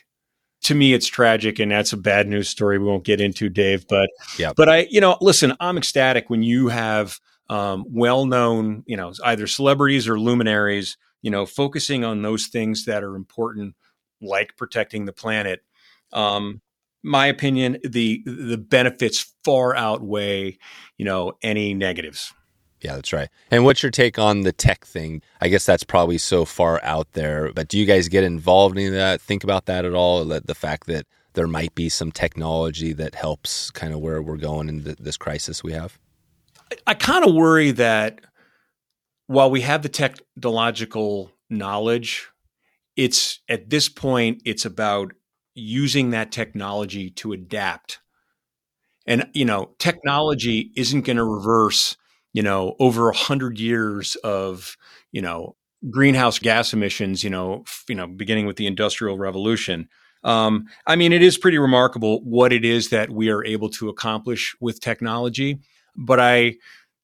to 0.63 0.75
me 0.75 0.93
it's 0.93 1.07
tragic 1.07 1.59
and 1.59 1.71
that's 1.71 1.93
a 1.93 1.97
bad 1.97 2.27
news 2.27 2.49
story 2.49 2.77
we 2.77 2.85
won't 2.85 3.03
get 3.03 3.21
into 3.21 3.47
dave 3.47 3.87
but 3.87 4.09
yeah 4.39 4.51
but 4.57 4.67
i 4.67 4.87
you 4.89 4.99
know 4.99 5.15
listen 5.21 5.53
i'm 5.59 5.77
ecstatic 5.77 6.31
when 6.31 6.41
you 6.41 6.67
have 6.67 7.19
um, 7.49 7.85
well-known 7.89 8.83
you 8.85 8.97
know 8.97 9.13
either 9.25 9.47
celebrities 9.47 10.07
or 10.07 10.19
luminaries 10.19 10.97
you 11.21 11.31
know 11.31 11.45
focusing 11.45 12.03
on 12.03 12.21
those 12.21 12.47
things 12.47 12.85
that 12.85 13.03
are 13.03 13.15
important 13.15 13.75
like 14.21 14.57
protecting 14.57 15.05
the 15.05 15.13
planet 15.13 15.63
um, 16.13 16.61
my 17.03 17.27
opinion 17.27 17.77
the 17.83 18.21
the 18.25 18.57
benefits 18.57 19.33
far 19.43 19.75
outweigh 19.75 20.57
you 20.97 21.05
know 21.05 21.33
any 21.41 21.73
negatives 21.73 22.33
yeah, 22.79 22.93
that's 22.95 23.11
right. 23.11 23.29
And 23.49 23.63
what's 23.63 23.81
your 23.81 23.91
take 23.91 24.19
on 24.19 24.41
the 24.41 24.51
tech 24.51 24.85
thing? 24.85 25.23
I 25.41 25.47
guess 25.47 25.65
that's 25.65 25.83
probably 25.83 26.19
so 26.19 26.45
far 26.45 26.79
out 26.83 27.13
there, 27.13 27.51
but 27.51 27.69
do 27.69 27.77
you 27.79 27.85
guys 27.85 28.07
get 28.07 28.23
involved 28.23 28.77
in 28.77 28.93
that? 28.93 29.19
Think 29.19 29.43
about 29.43 29.65
that 29.65 29.83
at 29.83 29.95
all? 29.95 30.23
The 30.23 30.55
fact 30.55 30.85
that 30.85 31.07
there 31.33 31.47
might 31.47 31.73
be 31.75 31.89
some 31.89 32.11
technology 32.11 32.93
that 32.93 33.15
helps 33.15 33.71
kind 33.71 33.93
of 33.93 33.99
where 33.99 34.21
we're 34.21 34.37
going 34.37 34.69
in 34.69 34.83
the, 34.83 34.95
this 34.99 35.17
crisis 35.17 35.63
we 35.63 35.71
have? 35.73 35.97
I, 36.85 36.93
kind 36.93 37.25
of 37.25 37.33
worry 37.33 37.71
that 37.71 38.21
while 39.27 39.49
we 39.49 39.61
have 39.61 39.83
the 39.83 39.89
technological 39.89 41.31
knowledge, 41.49 42.27
it's 42.95 43.39
at 43.49 43.69
this 43.69 43.89
point, 43.89 44.41
it's 44.45 44.65
about 44.65 45.13
using 45.53 46.11
that 46.11 46.31
technology 46.31 47.09
to 47.11 47.33
adapt. 47.33 47.99
And, 49.05 49.29
you 49.33 49.45
know, 49.45 49.73
technology 49.79 50.71
isn't 50.75 51.01
going 51.05 51.17
to 51.17 51.23
reverse 51.23 51.95
you 52.37 52.43
know, 52.43 52.75
over 52.79 53.09
a 53.09 53.15
hundred 53.15 53.59
years 53.59 54.15
of, 54.17 54.77
you 55.11 55.23
know, 55.23 55.55
greenhouse 55.89 56.37
gas 56.37 56.71
emissions, 56.71 57.23
you 57.23 57.31
know, 57.31 57.63
f- 57.65 57.83
you 57.89 57.95
know, 57.95 58.05
beginning 58.05 58.45
with 58.45 58.57
the 58.57 58.67
industrial 58.67 59.17
revolution. 59.17 59.89
Um, 60.23 60.65
I 60.85 60.97
mean, 60.97 61.13
it 61.13 61.23
is 61.23 61.35
pretty 61.35 61.57
remarkable 61.57 62.23
what 62.23 62.53
it 62.53 62.63
is 62.63 62.89
that 62.89 63.09
we 63.09 63.31
are 63.31 63.43
able 63.43 63.69
to 63.71 63.89
accomplish 63.89 64.55
with 64.59 64.79
technology. 64.79 65.57
But 65.97 66.19
I, 66.19 66.55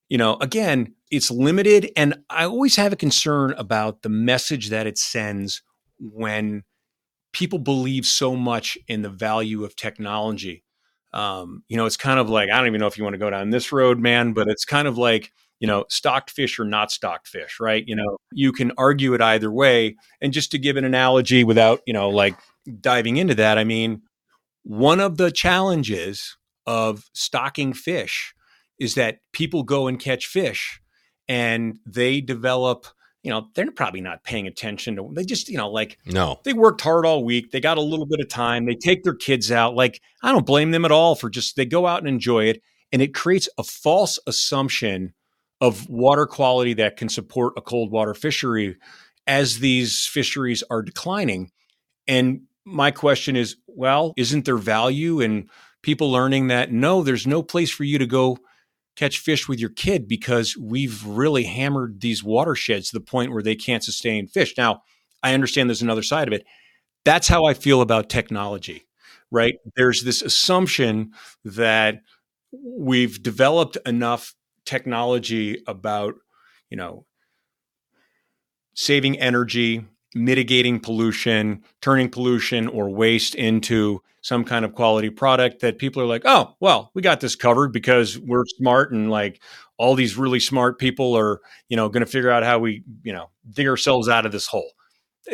you 0.09 0.17
know, 0.17 0.37
again, 0.39 0.93
it's 1.11 1.31
limited. 1.31 1.91
And 1.95 2.19
I 2.29 2.45
always 2.45 2.75
have 2.75 2.93
a 2.93 2.97
concern 2.97 3.53
about 3.57 4.01
the 4.01 4.09
message 4.09 4.69
that 4.69 4.87
it 4.87 4.97
sends 4.97 5.61
when 5.99 6.63
people 7.31 7.59
believe 7.59 8.05
so 8.05 8.35
much 8.35 8.77
in 8.87 9.01
the 9.01 9.09
value 9.09 9.63
of 9.63 9.75
technology 9.75 10.63
um, 11.13 11.63
you 11.69 11.77
know, 11.77 11.85
it's 11.85 11.97
kind 11.97 12.19
of 12.19 12.29
like 12.29 12.49
I 12.49 12.57
don't 12.57 12.67
even 12.67 12.81
know 12.81 12.87
if 12.87 12.97
you 12.97 13.03
want 13.03 13.13
to 13.13 13.19
go 13.19 13.29
down 13.29 13.51
this 13.51 13.71
road, 13.71 13.99
man, 13.99 14.33
but 14.33 14.47
it's 14.47 14.65
kind 14.65 14.87
of 14.87 14.97
like 14.97 15.31
you 15.59 15.67
know, 15.67 15.85
stocked 15.87 16.29
fish 16.29 16.59
or 16.59 16.65
not 16.65 16.91
stocked 16.91 17.25
fish, 17.25 17.57
right? 17.57 17.85
You 17.87 17.95
know, 17.95 18.17
you 18.33 18.51
can 18.51 18.73
argue 18.77 19.13
it 19.13 19.21
either 19.21 19.49
way. 19.49 19.95
And 20.19 20.33
just 20.33 20.51
to 20.51 20.57
give 20.57 20.75
an 20.75 20.83
analogy 20.83 21.45
without, 21.45 21.79
you 21.87 21.93
know, 21.93 22.09
like 22.09 22.35
diving 22.81 23.15
into 23.15 23.35
that, 23.35 23.57
I 23.57 23.63
mean, 23.63 24.01
one 24.63 24.99
of 24.99 25.15
the 25.15 25.31
challenges 25.31 26.35
of 26.67 27.05
stocking 27.13 27.71
fish 27.71 28.33
is 28.83 28.95
that 28.95 29.19
people 29.31 29.63
go 29.63 29.87
and 29.87 29.99
catch 29.99 30.27
fish 30.27 30.81
and 31.27 31.79
they 31.85 32.21
develop 32.21 32.87
you 33.23 33.29
know, 33.31 33.47
they're 33.55 33.71
probably 33.71 34.01
not 34.01 34.25
paying 34.25 34.47
attention 34.47 34.97
to 34.97 35.09
they 35.13 35.23
just, 35.23 35.47
you 35.47 35.57
know, 35.57 35.69
like 35.69 35.97
no. 36.05 36.41
They 36.43 36.51
worked 36.51 36.81
hard 36.81 37.05
all 37.05 37.23
week. 37.23 37.51
They 37.51 37.61
got 37.61 37.77
a 37.77 37.81
little 37.81 38.05
bit 38.05 38.19
of 38.19 38.27
time. 38.27 38.65
They 38.65 38.75
take 38.75 39.03
their 39.03 39.15
kids 39.15 39.49
out. 39.49 39.75
Like, 39.75 40.01
I 40.21 40.33
don't 40.33 40.45
blame 40.45 40.71
them 40.71 40.83
at 40.83 40.91
all 40.91 41.15
for 41.15 41.29
just 41.29 41.55
they 41.55 41.65
go 41.65 41.87
out 41.87 41.99
and 41.99 42.07
enjoy 42.07 42.45
it. 42.45 42.61
And 42.91 43.01
it 43.01 43.15
creates 43.15 43.47
a 43.57 43.63
false 43.63 44.19
assumption 44.27 45.13
of 45.61 45.89
water 45.89 46.25
quality 46.25 46.73
that 46.73 46.97
can 46.97 47.07
support 47.07 47.53
a 47.55 47.61
cold 47.61 47.91
water 47.91 48.13
fishery 48.13 48.75
as 49.25 49.59
these 49.59 50.05
fisheries 50.05 50.61
are 50.69 50.81
declining. 50.81 51.49
And 52.07 52.41
my 52.65 52.91
question 52.91 53.37
is, 53.37 53.55
well, 53.67 54.13
isn't 54.17 54.43
there 54.43 54.57
value 54.57 55.21
in 55.21 55.49
people 55.81 56.11
learning 56.11 56.47
that 56.47 56.73
no, 56.73 57.03
there's 57.03 57.25
no 57.25 57.41
place 57.41 57.71
for 57.71 57.85
you 57.85 57.97
to 57.99 58.05
go 58.05 58.37
catch 58.95 59.17
fish 59.19 59.47
with 59.47 59.59
your 59.59 59.69
kid 59.69 60.07
because 60.07 60.55
we've 60.57 61.05
really 61.05 61.43
hammered 61.43 62.01
these 62.01 62.23
watersheds 62.23 62.89
to 62.89 62.97
the 62.97 63.05
point 63.05 63.31
where 63.31 63.43
they 63.43 63.55
can't 63.55 63.83
sustain 63.83 64.27
fish. 64.27 64.53
Now, 64.57 64.83
I 65.21 65.33
understand 65.33 65.69
there's 65.69 65.81
another 65.81 66.03
side 66.03 66.27
of 66.27 66.33
it. 66.33 66.45
That's 67.05 67.27
how 67.27 67.45
I 67.45 67.53
feel 67.53 67.81
about 67.81 68.09
technology, 68.09 68.85
right? 69.31 69.55
There's 69.75 70.03
this 70.03 70.21
assumption 70.21 71.11
that 71.43 72.01
we've 72.51 73.21
developed 73.21 73.77
enough 73.85 74.35
technology 74.65 75.61
about, 75.67 76.15
you 76.69 76.77
know, 76.77 77.05
saving 78.75 79.19
energy, 79.19 79.85
mitigating 80.15 80.79
pollution, 80.79 81.63
turning 81.81 82.09
pollution 82.09 82.67
or 82.67 82.89
waste 82.89 83.35
into 83.35 84.01
some 84.23 84.45
kind 84.45 84.63
of 84.63 84.73
quality 84.73 85.09
product 85.09 85.59
that 85.59 85.77
people 85.77 86.01
are 86.01 86.05
like, 86.05 86.23
oh, 86.23 86.55
well, 86.61 86.91
we 86.93 87.01
got 87.01 87.19
this 87.19 87.35
covered 87.35 87.73
because 87.73 88.17
we're 88.17 88.45
smart 88.57 88.93
and 88.93 89.11
like 89.11 89.41
all 89.77 89.95
these 89.95 90.17
really 90.17 90.39
smart 90.39 90.79
people 90.79 91.15
are, 91.15 91.41
you 91.67 91.75
know, 91.75 91.89
going 91.89 92.05
to 92.05 92.09
figure 92.09 92.31
out 92.31 92.41
how 92.41 92.57
we, 92.57 92.83
you 93.03 93.11
know, 93.11 93.29
dig 93.51 93.67
ourselves 93.67 94.07
out 94.07 94.25
of 94.25 94.31
this 94.31 94.47
hole. 94.47 94.71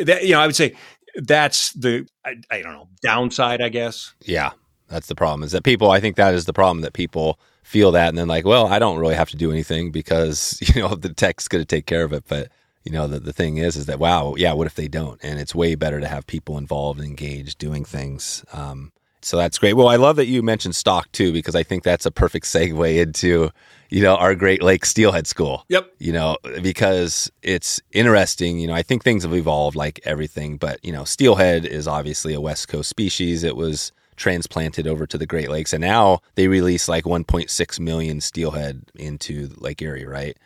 That, 0.00 0.24
you 0.24 0.32
know, 0.32 0.40
I 0.40 0.46
would 0.46 0.56
say 0.56 0.74
that's 1.14 1.72
the, 1.74 2.06
I, 2.24 2.34
I 2.50 2.62
don't 2.62 2.72
know, 2.72 2.88
downside, 3.00 3.62
I 3.62 3.68
guess. 3.68 4.12
Yeah. 4.22 4.50
That's 4.88 5.06
the 5.06 5.14
problem 5.14 5.44
is 5.44 5.52
that 5.52 5.62
people, 5.62 5.92
I 5.92 6.00
think 6.00 6.16
that 6.16 6.34
is 6.34 6.46
the 6.46 6.52
problem 6.52 6.80
that 6.80 6.92
people 6.92 7.38
feel 7.62 7.92
that 7.92 8.08
and 8.08 8.18
then 8.18 8.26
like, 8.26 8.44
well, 8.44 8.66
I 8.66 8.80
don't 8.80 8.98
really 8.98 9.14
have 9.14 9.30
to 9.30 9.36
do 9.36 9.52
anything 9.52 9.92
because, 9.92 10.58
you 10.74 10.82
know, 10.82 10.96
the 10.96 11.14
tech's 11.14 11.46
going 11.46 11.62
to 11.62 11.66
take 11.66 11.86
care 11.86 12.02
of 12.02 12.12
it. 12.12 12.24
But 12.26 12.48
you 12.84 12.92
know, 12.92 13.06
the, 13.06 13.20
the 13.20 13.32
thing 13.32 13.58
is, 13.58 13.76
is 13.76 13.86
that, 13.86 13.98
wow, 13.98 14.34
yeah, 14.36 14.52
what 14.52 14.66
if 14.66 14.74
they 14.74 14.88
don't? 14.88 15.20
And 15.22 15.38
it's 15.38 15.54
way 15.54 15.74
better 15.74 16.00
to 16.00 16.08
have 16.08 16.26
people 16.26 16.56
involved 16.56 17.00
and 17.00 17.08
engaged 17.08 17.58
doing 17.58 17.84
things. 17.84 18.44
Um, 18.52 18.92
so 19.22 19.36
that's 19.36 19.58
great. 19.58 19.74
Well, 19.74 19.88
I 19.88 19.96
love 19.96 20.16
that 20.16 20.26
you 20.26 20.42
mentioned 20.42 20.74
stock 20.74 21.12
too, 21.12 21.32
because 21.32 21.54
I 21.54 21.62
think 21.62 21.82
that's 21.82 22.06
a 22.06 22.10
perfect 22.10 22.46
segue 22.46 22.96
into, 22.96 23.50
you 23.90 24.02
know, 24.02 24.16
our 24.16 24.34
Great 24.34 24.62
Lake 24.62 24.86
Steelhead 24.86 25.26
School. 25.26 25.64
Yep. 25.68 25.92
You 25.98 26.12
know, 26.12 26.38
because 26.62 27.30
it's 27.42 27.82
interesting. 27.92 28.58
You 28.58 28.68
know, 28.68 28.74
I 28.74 28.82
think 28.82 29.04
things 29.04 29.24
have 29.24 29.34
evolved 29.34 29.76
like 29.76 30.00
everything, 30.04 30.56
but, 30.56 30.82
you 30.82 30.92
know, 30.92 31.04
steelhead 31.04 31.66
is 31.66 31.86
obviously 31.86 32.32
a 32.32 32.40
West 32.40 32.68
Coast 32.68 32.88
species. 32.88 33.44
It 33.44 33.56
was 33.56 33.92
transplanted 34.16 34.86
over 34.86 35.06
to 35.06 35.18
the 35.18 35.26
Great 35.26 35.48
Lakes, 35.50 35.72
and 35.72 35.82
now 35.82 36.20
they 36.34 36.46
release 36.46 36.88
like 36.88 37.04
1.6 37.04 37.80
million 37.80 38.20
steelhead 38.20 38.82
into 38.94 39.50
Lake 39.56 39.80
Erie, 39.80 40.06
right? 40.06 40.36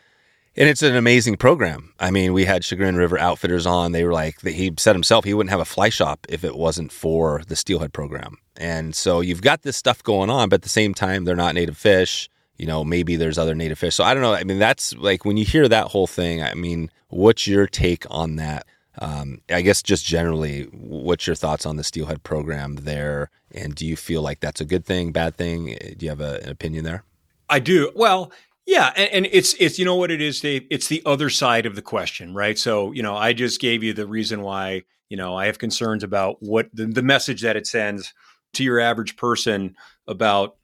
And 0.57 0.69
it's 0.69 0.83
an 0.83 0.95
amazing 0.95 1.37
program. 1.37 1.93
I 1.99 2.11
mean, 2.11 2.33
we 2.33 2.45
had 2.45 2.65
Chagrin 2.65 2.97
River 2.97 3.19
Outfitters 3.19 3.67
on. 3.67 3.93
They 3.93 4.05
were 4.05 4.13
like, 4.13 4.41
he 4.43 4.73
said 4.79 4.95
himself, 4.95 5.25
he 5.25 5.35
wouldn't 5.35 5.51
have 5.51 5.61
a 5.61 5.65
fly 5.65 5.89
shop 5.89 6.27
if 6.29 6.45
it 6.45 6.57
wasn't 6.57 6.93
for 6.93 7.43
the 7.49 7.57
steelhead 7.57 7.93
program. 7.93 8.39
And 8.57 8.95
so 8.95 9.21
you've 9.21 9.43
got 9.43 9.63
this 9.63 9.77
stuff 9.77 10.03
going 10.03 10.31
on, 10.31 10.49
but 10.49 10.57
at 10.57 10.63
the 10.63 10.69
same 10.69 10.95
time, 10.95 11.25
they're 11.25 11.35
not 11.35 11.55
native 11.55 11.77
fish. 11.77 12.31
You 12.57 12.67
know, 12.67 12.85
maybe 12.85 13.17
there's 13.17 13.39
other 13.39 13.55
native 13.55 13.79
fish. 13.79 13.97
So 13.97 14.05
I 14.05 14.15
don't 14.15 14.23
know. 14.23 14.35
I 14.35 14.45
mean, 14.45 14.61
that's 14.61 14.95
like 14.95 15.25
when 15.25 15.37
you 15.37 15.45
hear 15.45 15.67
that 15.67 15.89
whole 15.89 16.07
thing, 16.07 16.41
I 16.41 16.55
mean, 16.55 16.89
what's 17.09 17.49
your 17.49 17.67
take 17.67 18.07
on 18.11 18.37
that? 18.37 18.67
Um, 19.01 19.41
I 19.51 19.63
guess 19.63 19.83
just 19.83 20.07
generally, 20.07 20.65
what's 20.71 21.27
your 21.27 21.35
thoughts 21.35 21.67
on 21.67 21.77
the 21.77 21.83
steelhead 21.83 22.23
program 22.23 22.77
there? 22.77 23.31
And 23.53 23.75
do 23.75 23.85
you 23.85 23.97
feel 23.97 24.23
like 24.23 24.39
that's 24.39 24.61
a 24.61 24.65
good 24.65 24.85
thing, 24.85 25.11
bad 25.11 25.37
thing? 25.37 25.77
Do 25.97 26.07
you 26.07 26.11
have 26.11 26.21
a, 26.21 26.41
an 26.45 26.51
opinion 26.51 26.85
there? 26.85 27.03
I 27.51 27.59
do. 27.59 27.91
Well, 27.97 28.31
yeah, 28.67 28.93
and, 28.97 29.11
and, 29.13 29.29
it's 29.31 29.55
it's 29.55 29.79
you 29.79 29.85
know 29.85 29.97
what 29.97 30.11
it 30.11 30.23
is, 30.23 30.41
Dave. 30.41 30.67
It's 30.71 30.89
the 30.89 31.03
other 31.05 31.29
side 31.29 31.67
of 31.67 31.75
the 31.75 31.83
question, 31.83 32.35
right? 32.35 32.59
So 32.59 32.93
you 32.93 33.03
know, 33.03 33.17
I 33.17 33.33
just 33.33 33.61
gave 33.61 33.83
you 33.83 33.93
the 33.93 34.07
reason 34.07 34.43
why 34.43 34.83
you 35.09 35.17
know 35.17 35.37
I 35.37 35.47
have 35.47 35.59
concerns 35.59 36.03
about 36.03 36.37
what 36.41 36.69
the, 36.73 36.87
the 36.87 37.03
message 37.03 37.43
that 37.43 37.57
it 37.57 37.67
sends 37.67 38.15
to 38.55 38.65
your 38.65 38.81
average 38.81 39.17
person 39.17 39.77
about 40.07 40.57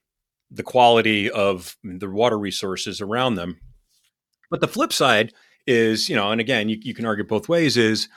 the 0.51 0.62
quality 0.62 1.30
of 1.30 1.76
the 1.84 2.11
water 2.11 2.38
resources 2.38 3.01
around 3.01 3.34
them. 3.34 3.61
But 4.51 4.61
the 4.61 4.68
flip 4.68 4.92
side 4.92 5.32
is, 5.66 6.09
you 6.09 6.16
know, 6.16 6.32
and 6.32 6.40
again, 6.40 6.68
you, 6.68 6.78
you 6.82 6.94
can 6.94 7.07
argue 7.07 7.24
both 7.24 7.48
ways. 7.48 7.76
Is 7.76 8.09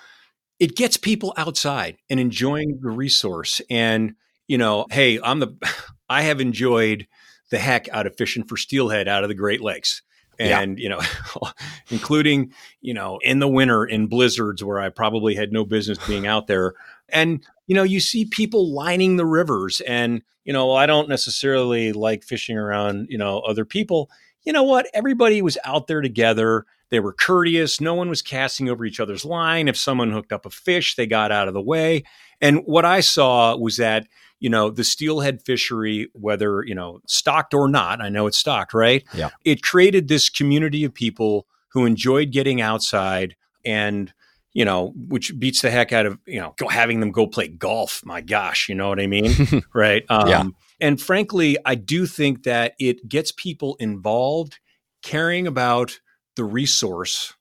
it 0.59 0.75
gets 0.75 0.97
people 0.97 1.33
outside 1.37 1.97
and 2.09 2.19
enjoying 2.19 2.79
the 2.81 2.89
resource, 2.89 3.61
and 3.69 4.15
you 4.47 4.57
know, 4.57 4.85
hey, 4.91 5.19
I'm 5.21 5.39
the 5.39 5.55
I 6.09 6.21
have 6.21 6.39
enjoyed 6.39 7.07
the 7.53 7.59
heck 7.59 7.87
out 7.89 8.07
of 8.07 8.17
fishing 8.17 8.43
for 8.43 8.57
steelhead 8.57 9.07
out 9.07 9.23
of 9.23 9.29
the 9.29 9.35
Great 9.35 9.61
Lakes. 9.61 10.01
And, 10.39 10.79
yeah. 10.79 10.83
you 10.83 10.89
know, 10.89 11.01
including, 11.91 12.51
you 12.81 12.95
know, 12.95 13.19
in 13.21 13.37
the 13.37 13.47
winter 13.47 13.85
in 13.85 14.07
blizzards 14.07 14.63
where 14.63 14.79
I 14.79 14.89
probably 14.89 15.35
had 15.35 15.53
no 15.53 15.63
business 15.63 15.99
being 16.07 16.25
out 16.25 16.47
there. 16.47 16.73
And, 17.09 17.45
you 17.67 17.75
know, 17.75 17.83
you 17.83 17.99
see 17.99 18.25
people 18.25 18.73
lining 18.73 19.17
the 19.17 19.25
rivers. 19.25 19.81
And, 19.81 20.23
you 20.43 20.51
know, 20.51 20.71
I 20.71 20.87
don't 20.87 21.07
necessarily 21.07 21.93
like 21.93 22.23
fishing 22.23 22.57
around, 22.57 23.05
you 23.11 23.19
know, 23.19 23.41
other 23.41 23.65
people. 23.65 24.09
You 24.43 24.51
know 24.51 24.63
what? 24.63 24.87
Everybody 24.95 25.43
was 25.43 25.59
out 25.63 25.85
there 25.85 26.01
together. 26.01 26.65
They 26.89 26.99
were 26.99 27.13
courteous. 27.13 27.79
No 27.79 27.93
one 27.93 28.09
was 28.09 28.23
casting 28.23 28.67
over 28.67 28.83
each 28.83 28.99
other's 28.99 29.23
line. 29.23 29.67
If 29.67 29.77
someone 29.77 30.11
hooked 30.11 30.33
up 30.33 30.47
a 30.47 30.49
fish, 30.49 30.95
they 30.95 31.05
got 31.05 31.31
out 31.31 31.47
of 31.47 31.53
the 31.53 31.61
way. 31.61 32.03
And 32.41 32.63
what 32.65 32.83
I 32.83 33.01
saw 33.01 33.55
was 33.55 33.77
that 33.77 34.07
you 34.43 34.49
know, 34.49 34.69
the 34.69 34.83
steelhead 34.83 35.41
fishery, 35.41 36.09
whether, 36.11 36.65
you 36.65 36.75
know, 36.75 36.99
stocked 37.07 37.53
or 37.53 37.69
not, 37.69 38.01
I 38.01 38.09
know 38.09 38.27
it's 38.27 38.37
stocked, 38.37 38.73
right? 38.73 39.01
Yeah. 39.13 39.29
It 39.45 39.63
created 39.63 40.09
this 40.09 40.29
community 40.29 40.83
of 40.83 40.93
people 40.93 41.47
who 41.69 41.85
enjoyed 41.85 42.31
getting 42.31 42.59
outside 42.59 43.37
and, 43.63 44.13
you 44.51 44.65
know, 44.65 44.91
which 44.97 45.31
beats 45.39 45.61
the 45.61 45.71
heck 45.71 45.93
out 45.93 46.05
of, 46.05 46.19
you 46.25 46.41
know, 46.41 46.55
go, 46.57 46.67
having 46.67 46.99
them 46.99 47.13
go 47.13 47.25
play 47.25 47.47
golf. 47.47 48.01
My 48.03 48.19
gosh, 48.19 48.67
you 48.67 48.75
know 48.75 48.89
what 48.89 48.99
I 48.99 49.07
mean? 49.07 49.31
right. 49.73 50.03
Um, 50.09 50.27
yeah. 50.27 50.43
And 50.81 51.01
frankly, 51.01 51.55
I 51.65 51.75
do 51.75 52.05
think 52.05 52.43
that 52.43 52.73
it 52.77 53.07
gets 53.07 53.31
people 53.31 53.77
involved, 53.79 54.59
caring 55.03 55.47
about 55.47 56.01
the 56.35 56.43
resource 56.43 57.33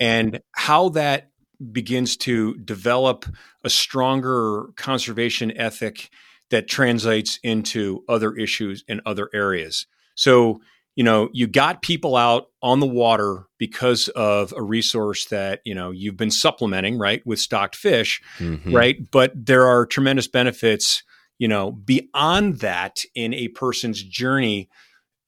and 0.00 0.40
how 0.52 0.88
that 0.90 1.31
begins 1.70 2.16
to 2.18 2.54
develop 2.56 3.26
a 3.64 3.70
stronger 3.70 4.66
conservation 4.76 5.56
ethic 5.56 6.10
that 6.50 6.68
translates 6.68 7.38
into 7.42 8.04
other 8.08 8.34
issues 8.34 8.84
in 8.88 9.00
other 9.06 9.28
areas. 9.32 9.86
So, 10.14 10.60
you 10.94 11.04
know, 11.04 11.30
you 11.32 11.46
got 11.46 11.80
people 11.80 12.16
out 12.16 12.48
on 12.62 12.80
the 12.80 12.86
water 12.86 13.46
because 13.58 14.08
of 14.08 14.52
a 14.54 14.62
resource 14.62 15.24
that, 15.26 15.60
you 15.64 15.74
know, 15.74 15.90
you've 15.90 16.18
been 16.18 16.30
supplementing, 16.30 16.98
right, 16.98 17.22
with 17.24 17.38
stocked 17.38 17.76
fish, 17.76 18.20
mm-hmm. 18.38 18.74
right? 18.74 19.10
But 19.10 19.32
there 19.34 19.66
are 19.66 19.86
tremendous 19.86 20.28
benefits, 20.28 21.02
you 21.38 21.48
know, 21.48 21.72
beyond 21.72 22.58
that 22.58 23.02
in 23.14 23.32
a 23.32 23.48
person's 23.48 24.02
journey 24.02 24.68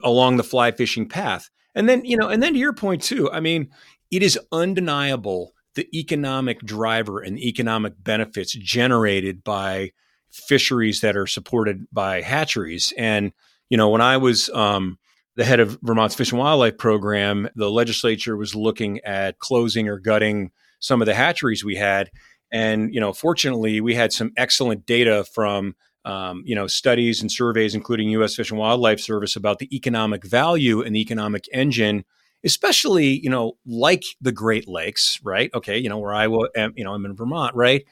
along 0.02 0.36
the 0.36 0.44
fly 0.44 0.70
fishing 0.70 1.08
path. 1.08 1.48
And 1.74 1.88
then, 1.88 2.04
you 2.04 2.18
know, 2.18 2.28
and 2.28 2.42
then 2.42 2.52
to 2.52 2.58
your 2.58 2.74
point 2.74 3.02
too, 3.02 3.30
I 3.32 3.40
mean, 3.40 3.70
it 4.10 4.22
is 4.22 4.38
undeniable 4.52 5.54
the 5.74 5.88
economic 5.98 6.60
driver 6.60 7.20
and 7.20 7.36
the 7.36 7.48
economic 7.48 7.94
benefits 7.98 8.52
generated 8.52 9.42
by 9.44 9.92
fisheries 10.30 11.00
that 11.00 11.16
are 11.16 11.26
supported 11.26 11.86
by 11.92 12.20
hatcheries. 12.20 12.92
And, 12.96 13.32
you 13.70 13.76
know, 13.76 13.88
when 13.88 14.00
I 14.00 14.16
was 14.16 14.48
um, 14.50 14.98
the 15.36 15.44
head 15.44 15.60
of 15.60 15.78
Vermont's 15.82 16.14
Fish 16.14 16.32
and 16.32 16.38
Wildlife 16.38 16.78
Program, 16.78 17.48
the 17.54 17.70
legislature 17.70 18.36
was 18.36 18.54
looking 18.54 19.00
at 19.00 19.38
closing 19.38 19.88
or 19.88 19.98
gutting 19.98 20.50
some 20.80 21.00
of 21.00 21.06
the 21.06 21.14
hatcheries 21.14 21.64
we 21.64 21.76
had. 21.76 22.10
And, 22.52 22.94
you 22.94 23.00
know, 23.00 23.12
fortunately, 23.12 23.80
we 23.80 23.94
had 23.94 24.12
some 24.12 24.32
excellent 24.36 24.86
data 24.86 25.24
from 25.24 25.74
um, 26.04 26.42
you 26.44 26.54
know, 26.54 26.66
studies 26.66 27.22
and 27.22 27.32
surveys, 27.32 27.74
including 27.74 28.10
U.S. 28.10 28.34
Fish 28.34 28.50
and 28.50 28.60
Wildlife 28.60 29.00
Service, 29.00 29.36
about 29.36 29.58
the 29.58 29.74
economic 29.74 30.24
value 30.24 30.82
and 30.82 30.94
the 30.94 31.00
economic 31.00 31.48
engine 31.52 32.04
especially 32.44 33.20
you 33.20 33.30
know 33.30 33.52
like 33.66 34.02
the 34.20 34.32
Great 34.32 34.68
Lakes, 34.68 35.18
right? 35.22 35.50
Okay, 35.54 35.78
you 35.78 35.88
know 35.88 35.98
where 35.98 36.14
I 36.14 36.26
am, 36.56 36.72
you 36.76 36.84
know 36.84 36.92
I'm 36.92 37.04
in 37.04 37.16
Vermont, 37.16 37.54
right? 37.54 37.84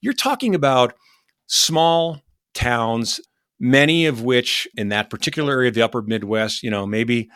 You're 0.00 0.14
talking 0.14 0.54
about 0.54 0.94
small 1.46 2.22
towns, 2.54 3.20
many 3.58 4.06
of 4.06 4.22
which 4.22 4.68
in 4.76 4.88
that 4.90 5.10
particular 5.10 5.52
area 5.52 5.68
of 5.68 5.74
the 5.74 5.82
Upper 5.82 6.02
Midwest, 6.02 6.62
you 6.62 6.70
know, 6.70 6.86
maybe 6.86 7.28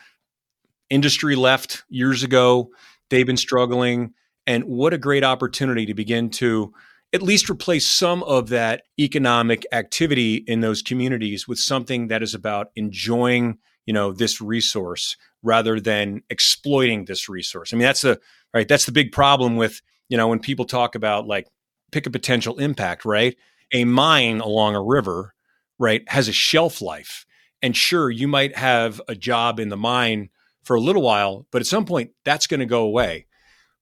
industry 0.91 1.35
left 1.35 1.83
years 1.89 2.23
ago, 2.23 2.71
they've 3.11 3.27
been 3.27 3.37
struggling, 3.37 4.13
and 4.47 4.65
what 4.65 4.95
a 4.95 4.99
great 4.99 5.25
opportunity 5.25 5.87
to 5.87 5.95
begin 5.95 6.31
to 6.31 6.73
at 7.13 7.23
least 7.23 7.51
replace 7.51 7.87
some 7.87 8.23
of 8.23 8.49
that 8.49 8.85
economic 8.99 9.67
activity 9.73 10.37
in 10.47 10.61
those 10.61 10.81
communities 10.83 11.47
with 11.47 11.59
something 11.59 12.09
that 12.09 12.23
is 12.23 12.35
about 12.35 12.69
enjoying 12.75 13.59
you 13.87 13.93
know 13.93 14.13
this 14.13 14.41
resource 14.41 15.17
rather 15.43 15.81
than 15.81 16.23
exploiting 16.31 17.05
this 17.05 17.29
resource. 17.29 17.73
I 17.73 17.77
mean, 17.77 17.85
that's 17.85 18.03
the 18.03 18.21
right. 18.55 18.69
That's 18.69 18.87
the 18.87 18.93
big 18.93 19.13
problem 19.13 19.57
with 19.57 19.81
you 20.09 20.17
know 20.17 20.29
when 20.29 20.39
people 20.39 20.65
talk 20.65 20.95
about 20.95 21.27
like 21.27 21.49
pick 21.91 22.07
a 22.07 22.11
potential 22.11 22.59
impact. 22.59 23.05
Right, 23.05 23.37
a 23.73 23.85
mine 23.85 24.41
along 24.41 24.75
a 24.75 24.83
river, 24.83 25.35
right, 25.79 26.03
has 26.09 26.29
a 26.29 26.33
shelf 26.33 26.81
life, 26.81 27.27
and 27.61 27.77
sure, 27.77 28.11
you 28.11 28.29
might 28.29 28.57
have 28.57 29.01
a 29.09 29.15
job 29.15 29.61
in 29.61 29.69
the 29.69 29.77
mine 29.77 30.31
for 30.63 30.77
a 30.77 30.81
little 30.81 31.03
while, 31.03 31.47
but 31.51 31.61
at 31.61 31.67
some 31.67 31.85
point 31.85 32.11
that's 32.25 32.47
going 32.47 32.61
to 32.61 32.67
go 32.67 32.83
away. 32.83 33.27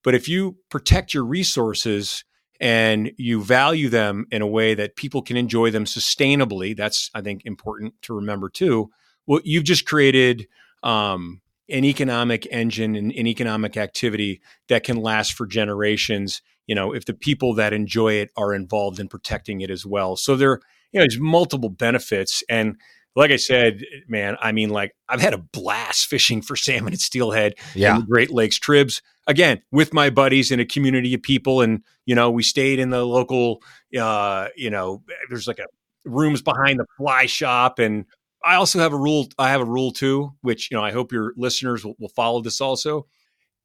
But 0.03 0.15
if 0.15 0.27
you 0.27 0.57
protect 0.69 1.13
your 1.13 1.23
resources 1.23 2.23
and 2.59 3.11
you 3.17 3.43
value 3.43 3.89
them 3.89 4.25
in 4.31 4.41
a 4.41 4.47
way 4.47 4.73
that 4.73 4.95
people 4.95 5.21
can 5.21 5.37
enjoy 5.37 5.71
them 5.71 5.85
sustainably, 5.85 6.75
that's 6.75 7.09
I 7.13 7.21
think 7.21 7.41
important 7.45 7.93
to 8.03 8.13
remember 8.13 8.49
too. 8.49 8.91
Well, 9.27 9.41
you've 9.43 9.63
just 9.63 9.85
created 9.85 10.47
um, 10.83 11.41
an 11.69 11.85
economic 11.85 12.47
engine 12.51 12.95
and 12.95 13.11
an 13.11 13.27
economic 13.27 13.77
activity 13.77 14.41
that 14.67 14.83
can 14.83 14.97
last 14.97 15.33
for 15.33 15.45
generations. 15.45 16.41
You 16.67 16.75
know, 16.75 16.93
if 16.93 17.05
the 17.05 17.13
people 17.13 17.53
that 17.55 17.73
enjoy 17.73 18.13
it 18.13 18.31
are 18.37 18.53
involved 18.53 18.99
in 18.99 19.07
protecting 19.07 19.61
it 19.61 19.69
as 19.69 19.85
well. 19.85 20.15
So 20.15 20.35
there, 20.35 20.59
you 20.91 20.99
know, 20.99 21.03
there's 21.03 21.19
multiple 21.19 21.69
benefits. 21.69 22.43
And 22.49 22.75
like 23.15 23.31
I 23.31 23.35
said, 23.37 23.83
man, 24.07 24.37
I 24.41 24.51
mean, 24.51 24.69
like 24.69 24.93
I've 25.09 25.21
had 25.21 25.33
a 25.33 25.37
blast 25.37 26.07
fishing 26.07 26.41
for 26.41 26.55
salmon 26.55 26.93
at 26.93 26.99
Steelhead 26.99 27.55
Yeah. 27.75 27.95
and 27.95 28.03
the 28.03 28.07
Great 28.07 28.31
Lakes 28.31 28.57
Tribs. 28.57 29.01
Again, 29.27 29.61
with 29.71 29.93
my 29.93 30.09
buddies 30.09 30.51
in 30.51 30.59
a 30.59 30.65
community 30.65 31.13
of 31.13 31.21
people, 31.21 31.61
and 31.61 31.83
you 32.05 32.15
know, 32.15 32.31
we 32.31 32.41
stayed 32.43 32.79
in 32.79 32.89
the 32.89 33.05
local. 33.05 33.61
Uh, 33.97 34.47
you 34.55 34.69
know, 34.69 35.03
there's 35.29 35.47
like 35.47 35.59
a 35.59 35.65
rooms 36.05 36.41
behind 36.41 36.79
the 36.79 36.85
fly 36.97 37.27
shop, 37.27 37.79
and 37.79 38.05
I 38.43 38.55
also 38.55 38.79
have 38.79 38.93
a 38.93 38.97
rule. 38.97 39.27
I 39.37 39.49
have 39.49 39.61
a 39.61 39.65
rule 39.65 39.91
too, 39.91 40.33
which 40.41 40.69
you 40.71 40.77
know, 40.77 40.83
I 40.83 40.91
hope 40.91 41.11
your 41.11 41.33
listeners 41.37 41.85
will, 41.85 41.95
will 41.99 42.09
follow 42.09 42.41
this. 42.41 42.61
Also, 42.61 43.07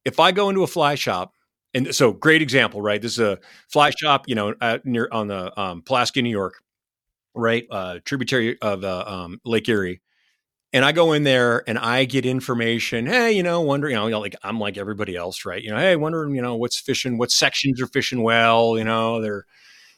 if 0.05 0.19
I 0.19 0.31
go 0.31 0.49
into 0.49 0.63
a 0.63 0.67
fly 0.67 0.95
shop, 0.95 1.33
and 1.73 1.93
so 1.95 2.13
great 2.13 2.41
example, 2.41 2.81
right? 2.81 3.01
This 3.01 3.13
is 3.13 3.19
a 3.19 3.39
fly 3.69 3.91
shop, 3.91 4.25
you 4.27 4.35
know, 4.35 4.55
near 4.85 5.09
on 5.11 5.27
the 5.27 5.59
um, 5.59 5.81
Pulaski, 5.83 6.21
New 6.21 6.29
York, 6.31 6.55
right, 7.35 7.65
uh, 7.71 7.99
tributary 8.05 8.59
of 8.61 8.83
uh, 8.83 9.03
um, 9.07 9.41
Lake 9.45 9.69
Erie 9.69 10.01
and 10.73 10.83
I 10.83 10.91
go 10.91 11.13
in 11.13 11.23
there 11.23 11.63
and 11.67 11.77
I 11.79 12.05
get 12.05 12.25
information. 12.25 13.05
Hey, 13.05 13.31
you 13.31 13.43
know, 13.43 13.61
wondering, 13.61 13.95
you 13.95 14.09
know, 14.09 14.19
like 14.19 14.35
I'm 14.43 14.59
like 14.59 14.77
everybody 14.77 15.15
else, 15.15 15.45
right? 15.45 15.61
You 15.61 15.71
know, 15.71 15.77
hey, 15.77 15.95
wondering, 15.95 16.35
you 16.35 16.41
know, 16.41 16.55
what's 16.55 16.79
fishing, 16.79 17.17
what 17.17 17.31
sections 17.31 17.81
are 17.81 17.87
fishing 17.87 18.21
well, 18.21 18.77
you 18.77 18.83
know, 18.83 19.21
they're, 19.21 19.45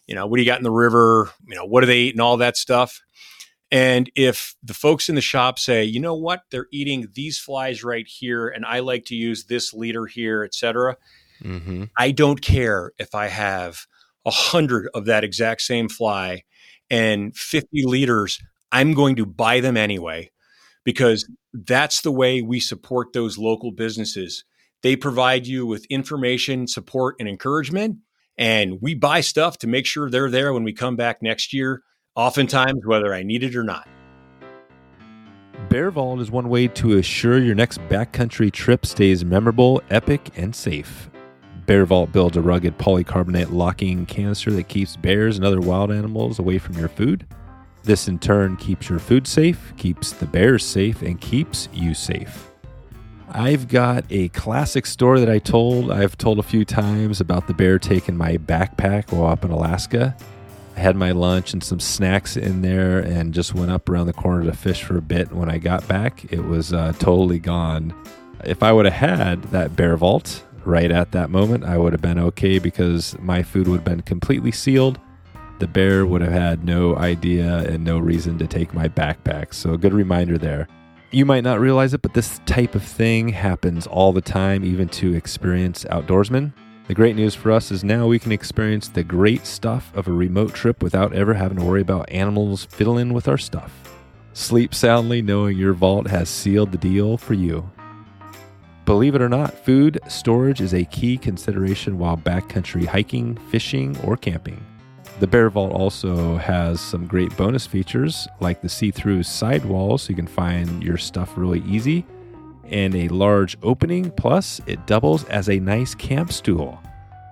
you 0.08 0.16
know, 0.16 0.28
what 0.28 0.38
do 0.38 0.44
you 0.44 0.50
got 0.50 0.60
in 0.60 0.64
the 0.64 0.72
river, 0.72 1.32
you 1.48 1.56
know, 1.56 1.66
what 1.66 1.84
are 1.84 1.88
they 1.88 2.00
eating, 2.00 2.22
all 2.22 2.38
that 2.38 2.58
stuff. 2.58 3.02
And 3.72 4.10
if 4.16 4.56
the 4.64 4.74
folks 4.74 5.10
in 5.10 5.16
the 5.16 5.22
shop 5.22 5.60
say, 5.60 5.84
you 5.84 6.00
know 6.00 6.16
what, 6.16 6.42
they're 6.50 6.68
eating 6.72 7.08
these 7.14 7.38
flies 7.38 7.84
right 7.84 8.08
here, 8.08 8.48
and 8.48 8.66
I 8.66 8.80
like 8.80 9.06
to 9.06 9.16
use 9.16 9.46
this 9.46 9.74
leader 9.74 10.08
here, 10.08 10.44
et 10.44 10.56
cetera, 10.56 10.98
Mm-hmm. 11.44 11.86
I 11.98 12.12
don't 12.12 12.42
care 12.42 12.92
if 12.98 13.16
I 13.16 13.28
have 13.28 13.86
a 14.26 14.32
hundred 14.32 14.90
of 14.94 15.06
that 15.06 15.24
exact 15.24 15.62
same 15.62 15.90
fly 15.90 16.44
and 16.90 17.36
50 17.36 17.86
leaders. 17.86 18.40
I'm 18.72 18.94
going 18.94 19.16
to 19.16 19.26
buy 19.26 19.60
them 19.62 19.78
anyway 19.78 20.32
because 20.84 21.30
that's 21.54 22.02
the 22.02 22.12
way 22.12 22.42
we 22.42 22.60
support 22.60 23.14
those 23.14 23.38
local 23.38 23.72
businesses. 23.72 24.44
They 24.82 24.96
provide 24.96 25.48
you 25.48 25.66
with 25.66 25.86
information, 25.86 26.68
support, 26.68 27.16
and 27.20 27.28
encouragement. 27.28 27.98
And 28.38 28.80
we 28.82 28.96
buy 28.96 29.22
stuff 29.22 29.58
to 29.60 29.68
make 29.68 29.86
sure 29.86 30.10
they're 30.10 30.30
there 30.30 30.54
when 30.54 30.64
we 30.64 30.72
come 30.72 30.96
back 30.96 31.22
next 31.22 31.52
year, 31.52 31.82
oftentimes, 32.16 32.86
whether 32.86 33.14
I 33.14 33.24
need 33.24 33.44
it 33.44 33.56
or 33.56 33.64
not. 33.64 33.88
Bear 35.70 35.92
Vault 35.92 36.20
is 36.20 36.32
one 36.32 36.50
way 36.50 36.68
to 36.68 36.98
assure 36.98 37.38
your 37.38 37.54
next 37.54 37.80
backcountry 37.90 38.52
trip 38.52 38.86
stays 38.86 39.24
memorable, 39.24 39.82
epic, 39.90 40.32
and 40.36 40.56
safe. 40.56 41.10
Bear 41.66 41.86
Vault 41.86 42.12
builds 42.12 42.38
a 42.38 42.42
rugged 42.42 42.78
polycarbonate 42.80 43.52
locking 43.52 44.08
canister 44.08 44.52
that 44.52 44.68
keeps 44.68 44.96
bears 44.96 45.38
and 45.38 45.46
other 45.46 45.62
wild 45.62 45.92
animals 45.92 46.40
away 46.40 46.58
from 46.58 46.76
your 46.78 46.88
food. 46.88 47.28
This 47.84 48.08
in 48.08 48.18
turn 48.18 48.58
keeps 48.58 48.90
your 48.90 49.00
food 49.00 49.28
safe, 49.28 49.74
keeps 49.78 50.12
the 50.12 50.26
bears 50.26 50.66
safe, 50.66 51.02
and 51.04 51.22
keeps 51.22 51.70
you 51.72 51.94
safe. 51.94 52.50
I've 53.30 53.68
got 53.68 54.06
a 54.10 54.30
classic 54.30 54.88
story 54.88 55.20
that 55.20 55.30
I 55.30 55.38
told, 55.38 55.92
I've 55.92 56.18
told 56.18 56.40
a 56.40 56.44
few 56.44 56.66
times 56.66 57.22
about 57.22 57.46
the 57.46 57.54
bear 57.54 57.78
taking 57.78 58.18
my 58.18 58.38
backpack 58.38 59.12
while 59.12 59.32
up 59.32 59.46
in 59.46 59.52
Alaska. 59.52 60.18
Had 60.80 60.96
my 60.96 61.12
lunch 61.12 61.52
and 61.52 61.62
some 61.62 61.82
snacks 61.82 62.38
in 62.38 62.62
there 62.62 63.00
and 63.00 63.34
just 63.34 63.54
went 63.54 63.70
up 63.70 63.90
around 63.90 64.08
the 64.08 64.14
corner 64.14 64.46
to 64.46 64.54
fish 64.54 64.82
for 64.82 64.98
a 64.98 65.02
bit. 65.02 65.30
When 65.34 65.50
I 65.50 65.58
got 65.58 65.86
back, 65.90 66.32
it 66.32 66.46
was 66.46 66.72
uh, 66.72 66.94
totally 67.00 67.38
gone. 67.38 67.94
If 68.46 68.64
I 68.64 68.72
would 68.72 68.86
have 68.86 68.94
had 68.94 69.44
that 69.52 69.76
bear 69.76 69.98
vault 69.98 70.42
right 70.64 70.90
at 70.90 71.12
that 71.12 71.30
moment, 71.30 71.66
I 71.66 71.78
would 71.78 71.92
have 71.92 72.02
been 72.02 72.18
okay 72.20 72.60
because 72.60 73.18
my 73.20 73.44
food 73.44 73.68
would 73.68 73.82
have 73.82 73.84
been 73.84 74.04
completely 74.04 74.54
sealed. 74.54 75.02
The 75.60 75.68
bear 75.68 76.06
would 76.06 76.22
have 76.22 76.32
had 76.32 76.64
no 76.64 76.96
idea 76.96 77.58
and 77.70 77.84
no 77.84 78.00
reason 78.00 78.38
to 78.38 78.48
take 78.48 78.74
my 78.74 78.88
backpack. 78.88 79.54
So, 79.54 79.74
a 79.74 79.78
good 79.78 79.94
reminder 79.94 80.38
there. 80.38 80.70
You 81.12 81.26
might 81.26 81.44
not 81.44 81.60
realize 81.60 81.94
it, 81.94 82.02
but 82.02 82.14
this 82.14 82.40
type 82.46 82.74
of 82.74 82.84
thing 82.84 83.30
happens 83.30 83.86
all 83.86 84.14
the 84.14 84.22
time, 84.22 84.64
even 84.64 84.88
to 84.90 85.14
experienced 85.14 85.86
outdoorsmen. 85.88 86.54
The 86.90 86.96
great 86.96 87.16
news 87.16 87.36
for 87.36 87.52
us 87.52 87.70
is 87.70 87.84
now 87.84 88.08
we 88.08 88.18
can 88.18 88.32
experience 88.32 88.88
the 88.88 89.04
great 89.04 89.46
stuff 89.46 89.92
of 89.94 90.08
a 90.08 90.12
remote 90.12 90.56
trip 90.56 90.82
without 90.82 91.14
ever 91.14 91.36
having 91.36 91.60
to 91.60 91.64
worry 91.64 91.82
about 91.82 92.10
animals 92.10 92.66
fiddling 92.66 93.14
with 93.14 93.28
our 93.28 93.38
stuff. 93.38 93.72
Sleep 94.34 94.74
soundly 94.74 95.22
knowing 95.22 95.56
your 95.56 95.74
vault 95.74 96.08
has 96.08 96.30
sealed 96.30 96.72
the 96.72 96.80
deal 96.80 97.16
for 97.16 97.36
you. 97.36 97.70
Believe 98.86 99.14
it 99.14 99.22
or 99.22 99.30
not, 99.30 99.54
food 99.64 100.00
storage 100.08 100.62
is 100.62 100.74
a 100.74 100.86
key 100.86 101.16
consideration 101.20 102.00
while 102.00 102.18
backcountry 102.18 102.88
hiking, 102.88 103.36
fishing, 103.52 103.96
or 104.04 104.18
camping. 104.18 104.60
The 105.20 105.28
Bear 105.28 105.52
Vault 105.52 105.74
also 105.74 106.38
has 106.38 106.82
some 106.82 107.06
great 107.06 107.38
bonus 107.38 107.68
features 107.68 108.28
like 108.40 108.64
the 108.64 108.70
see 108.70 108.90
through 108.90 109.22
sidewall 109.22 110.00
so 110.00 110.10
you 110.10 110.16
can 110.16 110.26
find 110.26 110.84
your 110.84 110.98
stuff 110.98 111.38
really 111.38 111.62
easy, 111.68 112.04
and 112.70 112.96
a 112.96 113.08
large 113.10 113.58
opening, 113.64 114.12
plus, 114.12 114.62
it 114.66 114.86
doubles 114.88 115.24
as 115.26 115.50
a 115.50 115.60
nice 115.60 115.94
camp 115.96 116.32
stool. 116.32 116.80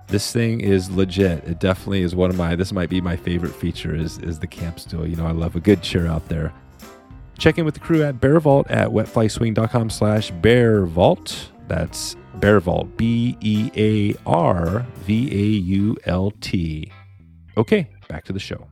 This 0.08 0.32
thing 0.32 0.60
is 0.60 0.90
legit. 0.90 1.44
It 1.44 1.60
definitely 1.60 2.02
is 2.02 2.14
one 2.14 2.30
of 2.30 2.36
my 2.36 2.56
this 2.56 2.72
might 2.72 2.88
be 2.88 3.00
my 3.00 3.14
favorite 3.16 3.54
feature 3.54 3.94
is 3.94 4.18
is 4.18 4.38
the 4.38 4.46
camp 4.46 4.80
stool. 4.80 5.06
You 5.06 5.16
know, 5.16 5.26
I 5.26 5.32
love 5.32 5.54
a 5.54 5.60
good 5.60 5.82
chair 5.82 6.06
out 6.06 6.28
there. 6.28 6.52
Check 7.36 7.58
in 7.58 7.64
with 7.64 7.74
the 7.74 7.80
crew 7.80 8.02
at 8.02 8.20
Bear 8.20 8.40
Vault 8.40 8.68
at 8.70 8.88
wetflyswing.com 8.88 9.90
slash 9.90 10.30
Bear 10.30 10.86
Vault. 10.86 11.52
That's 11.68 12.16
Bear 12.36 12.58
Vault, 12.58 12.96
B 12.96 13.36
E 13.40 13.70
A 13.76 14.14
R 14.26 14.86
V 15.00 15.28
A 15.30 15.58
U 15.58 15.96
L 16.06 16.32
T. 16.40 16.90
Okay, 17.56 17.90
back 18.08 18.24
to 18.24 18.32
the 18.32 18.40
show. 18.40 18.66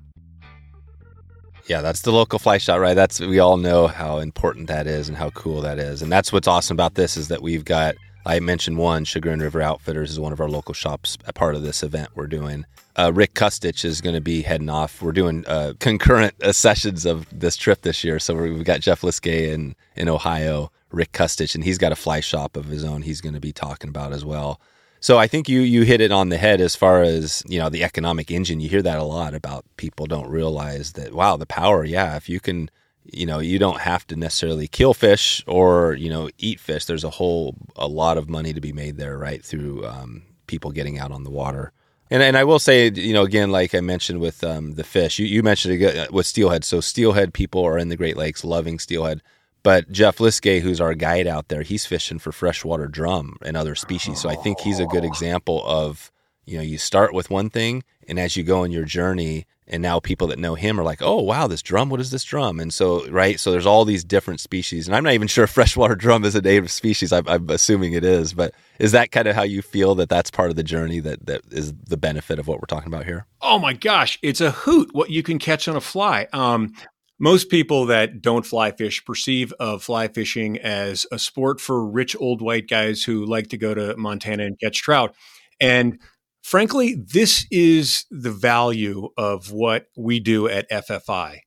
Yeah, 1.67 1.81
that's 1.81 2.03
the 2.03 2.13
local 2.13 2.39
fly 2.39 2.59
shot, 2.59 2.81
right? 2.81 2.95
That's 2.95 3.21
we 3.21 3.41
all 3.41 3.57
know 3.57 3.89
how 3.89 4.19
important 4.19 4.69
that 4.69 4.87
is 4.87 5.09
and 5.09 5.17
how 5.17 5.31
cool 5.31 5.61
that 5.63 5.79
is. 5.79 6.01
And 6.01 6.13
that's 6.13 6.33
what's 6.33 6.47
awesome 6.47 6.77
about 6.77 6.95
this 6.95 7.17
is 7.17 7.29
that 7.29 7.43
we've 7.43 7.65
got 7.65 7.97
I 8.27 8.41
mentioned 8.41 8.77
one, 8.79 9.05
Chagrin 9.05 9.41
River 9.41 9.63
Outfitters 9.63 10.11
is 10.11 10.19
one 10.19 10.33
of 10.33 10.41
our 10.41 10.49
local 10.49 10.75
shops, 10.75 11.17
a 11.27 11.33
part 11.33 11.55
of 11.55 11.63
this 11.63 11.85
event 11.85 12.11
we're 12.17 12.27
doing. 12.27 12.67
Uh, 12.97 13.13
Rick 13.15 13.35
Kustich 13.35 13.85
is 13.85 14.01
going 14.01 14.17
to 14.17 14.21
be 14.21 14.43
heading 14.43 14.69
off. 14.69 15.01
We're 15.01 15.13
doing 15.13 15.45
uh, 15.47 15.75
concurrent 15.79 16.35
uh, 16.43 16.53
sessions 16.53 17.07
of 17.07 17.27
this 17.31 17.57
trip 17.57 17.83
this 17.83 18.03
year. 18.03 18.19
So 18.19 18.35
we've 18.35 18.65
got 18.65 18.81
Jeff 18.81 19.03
Liskay 19.03 19.53
in, 19.53 19.77
in 19.95 20.09
Ohio, 20.09 20.73
Rick 20.91 21.13
Kustich, 21.13 21.55
and 21.55 21.63
he's 21.63 21.79
got 21.79 21.93
a 21.93 21.97
fly 21.97 22.19
shop 22.19 22.57
of 22.57 22.65
his 22.65 22.83
own 22.83 23.03
he's 23.03 23.21
going 23.21 23.35
to 23.35 23.41
be 23.41 23.53
talking 23.53 23.91
about 23.91 24.13
as 24.13 24.25
well. 24.25 24.61
So 25.01 25.19
I 25.19 25.27
think 25.27 25.49
you 25.49 25.61
you 25.61 25.83
hit 25.83 26.01
it 26.01 26.13
on 26.13 26.31
the 26.31 26.39
head 26.39 26.61
as 26.61 26.75
far 26.75 27.03
as 27.03 27.43
you 27.47 27.59
know 27.59 27.69
the 27.69 27.85
economic 27.85 28.31
engine. 28.31 28.61
You 28.61 28.69
hear 28.69 28.83
that 28.83 28.99
a 28.99 29.05
lot 29.05 29.35
about 29.35 29.65
people 29.77 30.07
don't 30.07 30.29
realize 30.29 30.93
that 30.93 31.15
wow 31.15 31.37
the 31.37 31.47
power. 31.47 31.85
Yeah, 31.85 32.17
if 32.17 32.29
you 32.29 32.41
can, 32.41 32.71
you 33.05 33.27
know, 33.27 33.39
you 33.39 33.59
don't 33.59 33.81
have 33.81 34.07
to 34.09 34.17
necessarily 34.17 34.69
kill 34.69 34.95
fish 34.95 35.45
or 35.47 35.95
you 35.95 36.11
know 36.11 36.29
eat 36.39 36.61
fish. 36.61 36.85
There's 36.87 37.05
a 37.05 37.11
whole 37.11 37.57
a 37.77 37.87
lot 37.87 38.19
of 38.19 38.29
money 38.29 38.53
to 38.53 38.61
be 38.61 38.73
made 38.73 38.97
there, 38.97 39.19
right? 39.19 39.45
Through 39.45 39.87
um, 39.87 40.23
people 40.47 40.71
getting 40.71 40.99
out 40.99 41.13
on 41.13 41.25
the 41.25 41.31
water. 41.31 41.73
And 42.11 42.23
and 42.23 42.37
I 42.37 42.45
will 42.45 42.59
say, 42.59 42.91
you 42.91 43.13
know, 43.13 43.23
again, 43.23 43.51
like 43.51 43.75
I 43.75 43.81
mentioned 43.81 44.21
with 44.21 44.45
um, 44.45 44.75
the 44.75 44.85
fish, 44.85 45.19
you, 45.19 45.27
you 45.27 45.43
mentioned 45.43 45.83
it 45.83 46.13
with 46.13 46.27
steelhead. 46.27 46.65
So 46.65 46.81
steelhead 46.81 47.35
people 47.35 47.65
are 47.65 47.79
in 47.79 47.89
the 47.89 47.97
Great 47.97 48.17
Lakes 48.17 48.45
loving 48.45 48.79
steelhead. 48.79 49.23
But 49.67 49.91
Jeff 49.91 50.19
Liskay, 50.19 50.61
who's 50.61 50.81
our 50.81 50.95
guide 50.95 51.27
out 51.27 51.49
there, 51.49 51.63
he's 51.63 51.87
fishing 51.87 52.21
for 52.21 52.31
freshwater 52.31 52.87
drum 52.87 53.37
and 53.45 53.57
other 53.57 53.75
species. 53.75 54.21
So 54.21 54.29
I 54.29 54.37
think 54.37 54.61
he's 54.61 54.79
a 54.79 54.87
good 54.87 55.05
example 55.05 55.61
of, 55.67 56.13
you 56.45 56.57
know, 56.57 56.63
you 56.63 56.79
start 56.79 57.13
with 57.13 57.31
one 57.31 57.51
thing, 57.51 57.83
and 58.07 58.17
as 58.21 58.37
you 58.37 58.45
go 58.45 58.63
on 58.63 58.71
your 58.71 58.85
journey, 58.85 59.45
and 59.67 59.83
now 59.83 59.99
people 59.99 60.29
that 60.29 60.39
know 60.39 60.55
him 60.55 60.79
are 60.79 60.85
like, 60.85 61.03
oh, 61.03 61.21
wow, 61.21 61.49
this 61.49 61.63
drum, 61.63 61.89
what 61.89 61.99
is 61.99 62.13
this 62.13 62.23
drum? 62.23 62.61
And 62.61 62.73
so, 62.73 63.11
right, 63.11 63.41
so 63.41 63.51
there's 63.51 63.67
all 63.67 63.85
these 63.85 64.05
different 64.05 64.39
species. 64.39 64.87
And 64.87 64.95
I'm 64.95 65.03
not 65.03 65.15
even 65.15 65.27
sure 65.27 65.49
freshwater 65.49 65.97
drum 65.97 66.25
is 66.25 66.37
a 66.37 66.41
native 66.41 66.71
species. 66.71 67.13
I'm, 67.13 67.27
I'm 67.27 67.51
assuming 67.51 67.93
it 67.93 68.05
is. 68.05 68.35
But 68.35 68.55
is 68.79 68.93
that 68.93 69.11
kind 69.11 69.27
of 69.27 69.35
how 69.35 69.43
you 69.43 69.63
feel 69.63 69.97
that 69.97 70.09
that's 70.09 70.31
part 70.31 70.51
of 70.51 70.55
the 70.55 70.63
journey 70.63 71.01
that, 71.01 71.27
that 71.27 71.41
is 71.51 71.73
the 71.73 71.97
benefit 71.97 72.39
of 72.39 72.47
what 72.47 72.61
we're 72.61 72.67
talking 72.67 72.93
about 72.93 73.05
here? 73.05 73.27
Oh 73.41 73.59
my 73.59 73.73
gosh, 73.73 74.17
it's 74.23 74.41
a 74.41 74.53
hoot 74.53 74.95
what 74.95 75.11
you 75.11 75.25
can 75.25 75.41
catch 75.41 75.67
on 75.67 75.75
a 75.75 75.81
fly. 75.81 76.29
Um, 76.33 76.73
most 77.19 77.49
people 77.49 77.87
that 77.87 78.21
don't 78.21 78.45
fly 78.45 78.71
fish 78.71 79.05
perceive 79.05 79.53
of 79.59 79.83
fly 79.83 80.09
fishing 80.09 80.59
as 80.59 81.07
a 81.11 81.19
sport 81.19 81.61
for 81.61 81.87
rich 81.87 82.15
old 82.21 82.43
white 82.43 82.69
guys 82.69 83.03
who 83.05 83.25
like 83.25 83.49
to 83.49 83.57
go 83.57 83.75
to 83.75 83.97
Montana 83.97 84.45
and 84.45 84.59
catch 84.61 84.83
trout. 84.83 85.15
And 85.61 85.99
frankly, 86.43 86.95
this 86.95 87.47
is 87.51 88.05
the 88.11 88.31
value 88.31 89.09
of 89.17 89.51
what 89.51 89.87
we 89.97 90.21
do 90.21 90.47
at 90.49 90.69
FFI, 90.71 91.39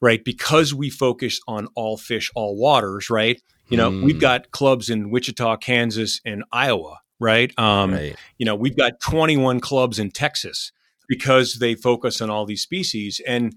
right? 0.00 0.22
Because 0.24 0.74
we 0.74 0.90
focus 0.90 1.40
on 1.48 1.68
all 1.74 1.96
fish, 1.96 2.30
all 2.34 2.56
waters, 2.56 3.08
right? 3.08 3.40
You 3.70 3.78
know, 3.78 3.90
Mm. 3.90 4.04
we've 4.04 4.20
got 4.20 4.50
clubs 4.50 4.90
in 4.90 5.10
Wichita, 5.10 5.56
Kansas, 5.56 6.20
and 6.26 6.44
Iowa, 6.52 7.00
right? 7.18 7.50
Um, 7.58 7.94
right. 7.94 8.14
you 8.36 8.44
know, 8.44 8.54
we've 8.54 8.76
got 8.76 9.00
21 9.00 9.60
clubs 9.60 9.98
in 9.98 10.10
Texas 10.10 10.70
because 11.08 11.54
they 11.54 11.74
focus 11.74 12.20
on 12.20 12.28
all 12.30 12.44
these 12.46 12.62
species. 12.62 13.20
And 13.26 13.54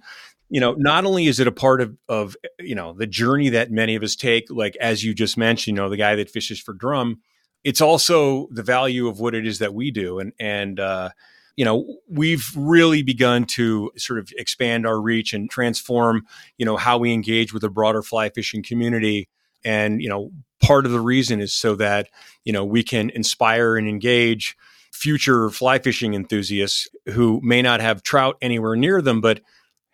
you 0.50 0.62
know, 0.62 0.74
not 0.74 1.06
only 1.06 1.28
is 1.28 1.40
it 1.40 1.48
a 1.48 1.52
part 1.52 1.82
of 1.82 1.98
of 2.08 2.36
you 2.60 2.76
know 2.76 2.94
the 2.94 3.08
journey 3.08 3.50
that 3.50 3.72
many 3.72 3.96
of 3.96 4.04
us 4.04 4.16
take, 4.16 4.46
like 4.50 4.76
as 4.78 5.04
you 5.04 5.14
just 5.14 5.38
mentioned, 5.38 5.78
you 5.78 5.84
know, 5.84 5.90
the 5.90 5.98
guy 5.98 6.16
that 6.16 6.30
fishes 6.30 6.60
for 6.60 6.74
drum, 6.74 7.22
it's 7.64 7.82
also 7.82 8.48
the 8.52 8.64
value 8.64 9.08
of 9.08 9.20
what 9.20 9.36
it 9.36 9.46
is 9.46 9.60
that 9.60 9.74
we 9.74 9.92
do, 9.92 10.20
and 10.20 10.34
and 10.40 10.80
uh, 10.80 11.10
you 11.56 11.66
know 11.66 11.98
we've 12.10 12.50
really 12.56 13.04
begun 13.04 13.46
to 13.46 13.92
sort 13.98 14.20
of 14.20 14.32
expand 14.38 14.88
our 14.88 15.02
reach 15.02 15.34
and 15.34 15.50
transform 15.50 16.26
you 16.58 16.66
know 16.66 16.78
how 16.78 16.98
we 16.98 17.12
engage 17.12 17.52
with 17.52 17.62
the 17.62 17.70
broader 17.70 18.02
fly 18.02 18.30
fishing 18.30 18.64
community. 18.64 19.28
And 19.66 20.02
you 20.02 20.08
know 20.08 20.32
part 20.62 20.86
of 20.86 20.92
the 20.92 21.02
reason 21.02 21.42
is 21.42 21.54
so 21.54 21.76
that 21.76 22.08
you 22.46 22.54
know 22.54 22.64
we 22.64 22.84
can 22.84 23.10
inspire 23.10 23.76
and 23.76 23.88
engage 23.88 24.56
future 24.94 25.50
fly 25.50 25.78
fishing 25.78 26.14
enthusiasts 26.14 26.88
who 27.08 27.40
may 27.44 27.62
not 27.62 27.82
have 27.82 28.02
trout 28.02 28.38
anywhere 28.42 28.76
near 28.76 29.02
them 29.02 29.22
but 29.22 29.42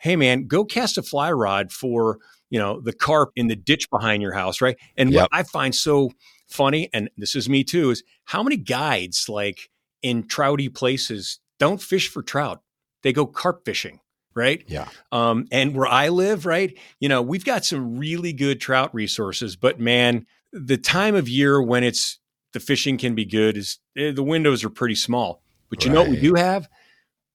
hey 0.03 0.15
man 0.15 0.45
go 0.47 0.63
cast 0.65 0.97
a 0.97 1.01
fly 1.03 1.31
rod 1.31 1.71
for 1.71 2.19
you 2.49 2.59
know 2.59 2.79
the 2.81 2.93
carp 2.93 3.31
in 3.35 3.47
the 3.47 3.55
ditch 3.55 3.89
behind 3.89 4.21
your 4.21 4.33
house 4.33 4.61
right 4.61 4.77
and 4.97 5.11
Yep. 5.11 5.21
what 5.21 5.29
i 5.31 5.43
find 5.43 5.73
so 5.73 6.11
funny 6.47 6.89
and 6.93 7.09
this 7.17 7.35
is 7.35 7.49
me 7.49 7.63
too 7.63 7.89
is 7.89 8.03
how 8.25 8.43
many 8.43 8.57
guides 8.57 9.27
like 9.29 9.69
in 10.01 10.23
trouty 10.23 10.71
places 10.73 11.39
don't 11.57 11.81
fish 11.81 12.09
for 12.09 12.21
trout 12.21 12.61
they 13.01 13.11
go 13.13 13.25
carp 13.25 13.63
fishing 13.65 13.99
right 14.35 14.63
Yeah. 14.67 14.87
um, 15.11 15.45
and 15.51 15.75
where 15.75 15.87
I 15.87 16.09
live, 16.09 16.45
right, 16.47 16.75
you 16.99 17.07
know, 17.07 17.21
we've 17.21 17.45
got 17.45 17.63
some 17.65 17.99
really 17.99 18.33
good 18.33 18.59
trout 18.59 18.89
resources, 18.91 19.55
but 19.55 19.79
man, 19.79 20.25
the 20.51 20.75
time 20.77 21.13
of 21.13 21.29
year 21.29 21.61
when 21.61 21.83
it's 21.83 22.17
the 22.53 22.59
fishing 22.59 22.97
can 22.97 23.13
be 23.13 23.25
good 23.25 23.57
is 23.57 23.77
eh, 23.95 24.11
the 24.11 24.23
windows 24.23 24.63
are 24.63 24.71
pretty 24.71 24.95
small. 24.95 25.43
But 25.69 25.85
you 25.85 25.91
know 25.91 26.01
what 26.01 26.09
we 26.09 26.19
do 26.19 26.33
have? 26.33 26.67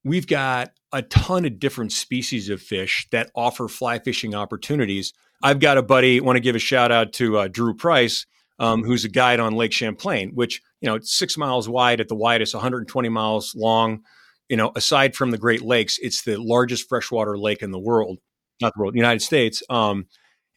We've 0.04 0.26
got 0.26 0.72
a 0.92 1.02
ton 1.02 1.44
of 1.44 1.58
different 1.58 1.92
species 1.92 2.48
of 2.48 2.62
fish 2.62 3.06
that 3.12 3.30
offer 3.34 3.68
fly 3.68 3.98
fishing 3.98 4.34
opportunities. 4.34 5.12
I've 5.42 5.60
got 5.60 5.78
a 5.78 5.82
buddy, 5.82 6.20
want 6.20 6.36
to 6.36 6.40
give 6.40 6.56
a 6.56 6.60
shout 6.60 6.90
out 6.90 7.12
to 7.14 7.38
uh, 7.38 7.48
Drew 7.48 7.74
Price, 7.74 8.26
um, 8.58 8.82
who's 8.82 9.04
a 9.04 9.08
guide 9.08 9.38
on 9.38 9.54
Lake 9.54 9.72
Champlain, 9.72 10.32
which, 10.34 10.62
you 10.80 10.88
know, 10.88 10.96
it's 10.96 11.16
six 11.16 11.36
miles 11.36 11.68
wide 11.68 12.00
at 12.00 12.08
the 12.08 12.16
widest, 12.16 12.54
120 12.54 13.08
miles 13.08 13.54
long 13.54 14.00
you 14.48 14.56
know, 14.56 14.72
aside 14.74 15.14
from 15.14 15.30
the 15.30 15.38
Great 15.38 15.62
Lakes, 15.62 15.98
it's 16.00 16.22
the 16.22 16.40
largest 16.40 16.88
freshwater 16.88 17.38
lake 17.38 17.62
in 17.62 17.70
the 17.70 17.78
world, 17.78 18.18
not 18.60 18.72
the 18.74 18.80
world, 18.80 18.94
United 18.94 19.20
States. 19.20 19.62
Um, 19.68 20.06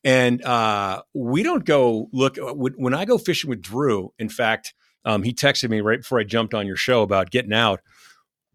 and 0.03 0.43
uh, 0.43 1.03
we 1.13 1.43
don't 1.43 1.65
go 1.65 2.09
look 2.11 2.37
when 2.39 2.73
when 2.73 2.93
I 2.93 3.05
go 3.05 3.17
fishing 3.17 3.49
with 3.49 3.61
Drew. 3.61 4.13
In 4.17 4.29
fact, 4.29 4.73
um, 5.05 5.23
he 5.23 5.33
texted 5.33 5.69
me 5.69 5.81
right 5.81 5.99
before 5.99 6.19
I 6.19 6.23
jumped 6.23 6.53
on 6.53 6.65
your 6.65 6.75
show 6.75 7.03
about 7.03 7.29
getting 7.29 7.53
out. 7.53 7.81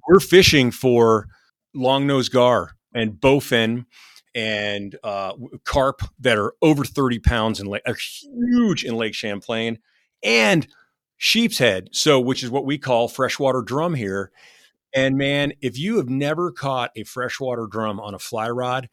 We're 0.08 0.20
fishing 0.20 0.70
for 0.70 1.28
long 1.76 2.06
nose 2.06 2.28
gar 2.28 2.72
and 2.94 3.12
bowfin 3.12 3.86
and 4.34 4.96
uh, 5.02 5.32
carp 5.64 6.02
that 6.18 6.38
are 6.38 6.54
over 6.60 6.84
30 6.84 7.18
pounds 7.20 7.60
and 7.60 7.68
are 7.68 7.96
huge 7.96 8.84
in 8.84 8.96
Lake 8.96 9.14
Champlain 9.14 9.78
and 10.22 10.66
sheep's 11.16 11.58
head. 11.58 11.88
So, 11.92 12.20
which 12.20 12.42
is 12.42 12.50
what 12.50 12.66
we 12.66 12.78
call 12.78 13.08
freshwater 13.08 13.62
drum 13.62 13.94
here. 13.94 14.30
And 14.94 15.16
man, 15.16 15.52
if 15.60 15.78
you 15.78 15.96
have 15.96 16.08
never 16.08 16.50
caught 16.50 16.90
a 16.96 17.04
freshwater 17.04 17.66
drum 17.66 18.00
on 18.00 18.14
a 18.14 18.18
fly 18.18 18.48
rod, 18.48 18.88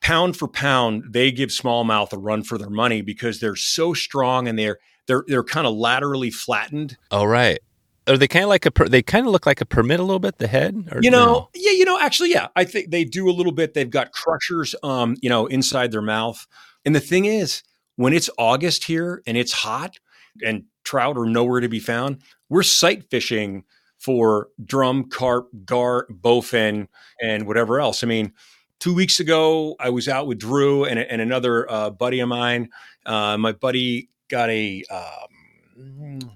pound 0.00 0.36
for 0.36 0.48
pound, 0.48 1.04
they 1.10 1.30
give 1.30 1.50
smallmouth 1.50 2.12
a 2.12 2.18
run 2.18 2.42
for 2.42 2.58
their 2.58 2.70
money 2.70 3.02
because 3.02 3.40
they're 3.40 3.56
so 3.56 3.94
strong 3.94 4.48
and 4.48 4.58
they're 4.58 4.78
they're 5.06 5.24
they're 5.26 5.44
kind 5.44 5.66
of 5.66 5.74
laterally 5.74 6.30
flattened. 6.30 6.96
Oh, 7.10 7.24
right. 7.24 7.60
Are 8.06 8.16
they 8.16 8.28
kind 8.28 8.44
of 8.44 8.48
like 8.48 8.66
a? 8.66 8.70
Per, 8.70 8.88
they 8.88 9.02
kind 9.02 9.26
of 9.26 9.32
look 9.32 9.46
like 9.46 9.60
a 9.60 9.66
permit 9.66 10.00
a 10.00 10.02
little 10.02 10.18
bit. 10.18 10.38
The 10.38 10.48
head, 10.48 10.88
or 10.90 11.00
You 11.02 11.10
know, 11.10 11.26
no? 11.26 11.48
yeah, 11.54 11.72
you 11.72 11.84
know, 11.84 11.98
actually, 12.00 12.30
yeah, 12.30 12.48
I 12.56 12.64
think 12.64 12.90
they 12.90 13.04
do 13.04 13.28
a 13.28 13.32
little 13.32 13.52
bit. 13.52 13.74
They've 13.74 13.90
got 13.90 14.12
crushers, 14.12 14.74
um, 14.82 15.16
you 15.20 15.28
know, 15.28 15.46
inside 15.46 15.92
their 15.92 16.02
mouth. 16.02 16.46
And 16.84 16.94
the 16.94 17.00
thing 17.00 17.26
is, 17.26 17.62
when 17.96 18.12
it's 18.12 18.30
August 18.38 18.84
here 18.84 19.22
and 19.26 19.36
it's 19.36 19.52
hot 19.52 19.98
and 20.44 20.64
trout 20.84 21.18
are 21.18 21.26
nowhere 21.26 21.60
to 21.60 21.68
be 21.68 21.80
found, 21.80 22.22
we're 22.48 22.62
sight 22.62 23.10
fishing 23.10 23.64
for 23.98 24.48
drum, 24.64 25.10
carp, 25.10 25.48
gar, 25.66 26.06
bowfin, 26.10 26.88
and 27.22 27.46
whatever 27.46 27.80
else. 27.80 28.02
I 28.02 28.06
mean, 28.06 28.32
two 28.78 28.94
weeks 28.94 29.20
ago, 29.20 29.76
I 29.78 29.90
was 29.90 30.08
out 30.08 30.26
with 30.26 30.38
Drew 30.38 30.84
and, 30.84 30.98
and 30.98 31.20
another 31.20 31.70
uh, 31.70 31.90
buddy 31.90 32.20
of 32.20 32.28
mine. 32.28 32.70
Uh, 33.04 33.36
my 33.36 33.52
buddy 33.52 34.08
got 34.28 34.48
a 34.48 34.82
um, 34.90 36.30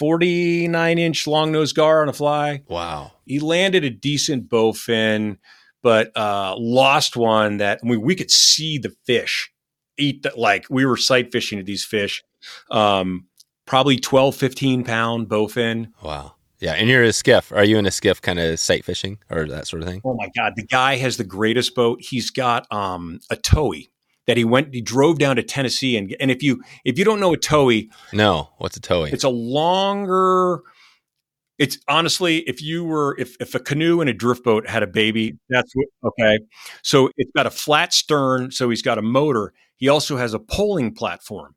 49 0.00 0.98
inch 0.98 1.26
long 1.26 1.52
nose 1.52 1.74
gar 1.74 2.00
on 2.00 2.08
a 2.08 2.12
fly. 2.14 2.62
Wow. 2.68 3.12
He 3.26 3.38
landed 3.38 3.84
a 3.84 3.90
decent 3.90 4.48
bowfin, 4.48 5.36
but 5.82 6.10
uh, 6.16 6.54
lost 6.56 7.18
one 7.18 7.58
that 7.58 7.80
I 7.84 7.86
mean, 7.86 8.00
we 8.00 8.14
could 8.14 8.30
see 8.30 8.78
the 8.78 8.94
fish 9.04 9.52
eat 9.98 10.22
that. 10.22 10.38
Like 10.38 10.64
we 10.70 10.86
were 10.86 10.96
sight 10.96 11.30
fishing 11.30 11.58
at 11.58 11.66
these 11.66 11.84
fish. 11.84 12.24
Um, 12.70 13.26
probably 13.66 13.98
12, 13.98 14.34
15 14.34 14.84
pound 14.84 15.28
bowfin. 15.28 15.88
Wow. 16.02 16.36
Yeah, 16.60 16.72
and 16.72 16.88
you're 16.88 17.02
a 17.02 17.12
skiff. 17.12 17.52
Are 17.52 17.64
you 17.64 17.76
in 17.76 17.84
a 17.84 17.90
skiff 17.90 18.22
kind 18.22 18.38
of 18.38 18.58
sight 18.58 18.86
fishing 18.86 19.18
or 19.30 19.46
that 19.48 19.66
sort 19.66 19.82
of 19.82 19.88
thing? 19.88 20.00
Oh 20.02 20.14
my 20.14 20.30
God. 20.34 20.54
The 20.56 20.66
guy 20.66 20.96
has 20.96 21.18
the 21.18 21.24
greatest 21.24 21.74
boat. 21.74 22.00
He's 22.00 22.30
got 22.30 22.66
um, 22.72 23.20
a 23.28 23.36
towee 23.36 23.90
that 24.30 24.36
he 24.36 24.44
went, 24.44 24.72
he 24.72 24.80
drove 24.80 25.18
down 25.18 25.34
to 25.34 25.42
Tennessee. 25.42 25.96
And, 25.96 26.14
and 26.20 26.30
if 26.30 26.40
you, 26.40 26.62
if 26.84 26.96
you 26.98 27.04
don't 27.04 27.18
know 27.18 27.32
a 27.32 27.36
towee, 27.36 27.90
No. 28.12 28.50
What's 28.58 28.76
a 28.76 28.80
towee? 28.80 29.10
it's 29.10 29.24
a 29.24 29.28
longer, 29.28 30.62
it's 31.58 31.76
honestly, 31.88 32.38
if 32.48 32.62
you 32.62 32.84
were, 32.84 33.16
if, 33.18 33.36
if 33.40 33.56
a 33.56 33.58
canoe 33.58 34.00
and 34.00 34.08
a 34.08 34.12
drift 34.14 34.44
boat 34.44 34.68
had 34.68 34.84
a 34.84 34.86
baby, 34.86 35.36
that's 35.48 35.72
what, 35.74 35.86
okay. 36.04 36.38
So 36.82 37.10
it's 37.16 37.32
got 37.34 37.46
a 37.46 37.50
flat 37.50 37.92
stern. 37.92 38.52
So 38.52 38.70
he's 38.70 38.82
got 38.82 38.98
a 38.98 39.02
motor. 39.02 39.52
He 39.76 39.88
also 39.88 40.16
has 40.16 40.32
a 40.32 40.38
poling 40.38 40.94
platform, 40.94 41.56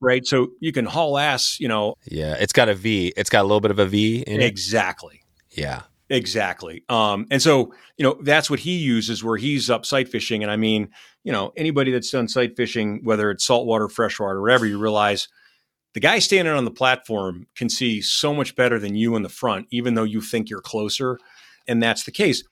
right? 0.00 0.26
So 0.26 0.48
you 0.60 0.72
can 0.72 0.86
haul 0.86 1.18
ass, 1.18 1.60
you 1.60 1.68
know, 1.68 1.94
yeah, 2.04 2.34
it's 2.40 2.52
got 2.52 2.68
a 2.68 2.74
V. 2.74 3.12
It's 3.16 3.30
got 3.30 3.42
a 3.42 3.46
little 3.46 3.60
bit 3.60 3.70
of 3.70 3.78
a 3.78 3.86
V 3.86 4.24
in 4.26 4.40
it. 4.40 4.44
exactly. 4.44 5.22
Yeah. 5.52 5.82
Exactly. 6.08 6.84
Um, 6.88 7.26
and 7.30 7.42
so, 7.42 7.74
you 7.96 8.04
know, 8.04 8.16
that's 8.22 8.48
what 8.48 8.60
he 8.60 8.76
uses 8.76 9.24
where 9.24 9.36
he's 9.36 9.68
up 9.68 9.84
sight 9.84 10.08
fishing. 10.08 10.42
And 10.42 10.52
I 10.52 10.56
mean, 10.56 10.88
you 11.24 11.32
know, 11.32 11.52
anybody 11.56 11.90
that's 11.90 12.10
done 12.10 12.28
sight 12.28 12.56
fishing, 12.56 13.00
whether 13.02 13.30
it's 13.30 13.44
saltwater, 13.44 13.88
freshwater, 13.88 14.40
wherever, 14.40 14.64
you 14.66 14.78
realize 14.78 15.26
the 15.94 16.00
guy 16.00 16.20
standing 16.20 16.54
on 16.54 16.64
the 16.64 16.70
platform 16.70 17.46
can 17.56 17.68
see 17.68 18.00
so 18.02 18.32
much 18.32 18.54
better 18.54 18.78
than 18.78 18.94
you 18.94 19.16
in 19.16 19.22
the 19.22 19.28
front, 19.28 19.66
even 19.70 19.94
though 19.94 20.04
you 20.04 20.20
think 20.20 20.48
you're 20.48 20.60
closer. 20.60 21.18
And 21.66 21.82
that's 21.82 22.04
the 22.04 22.12
case. 22.12 22.44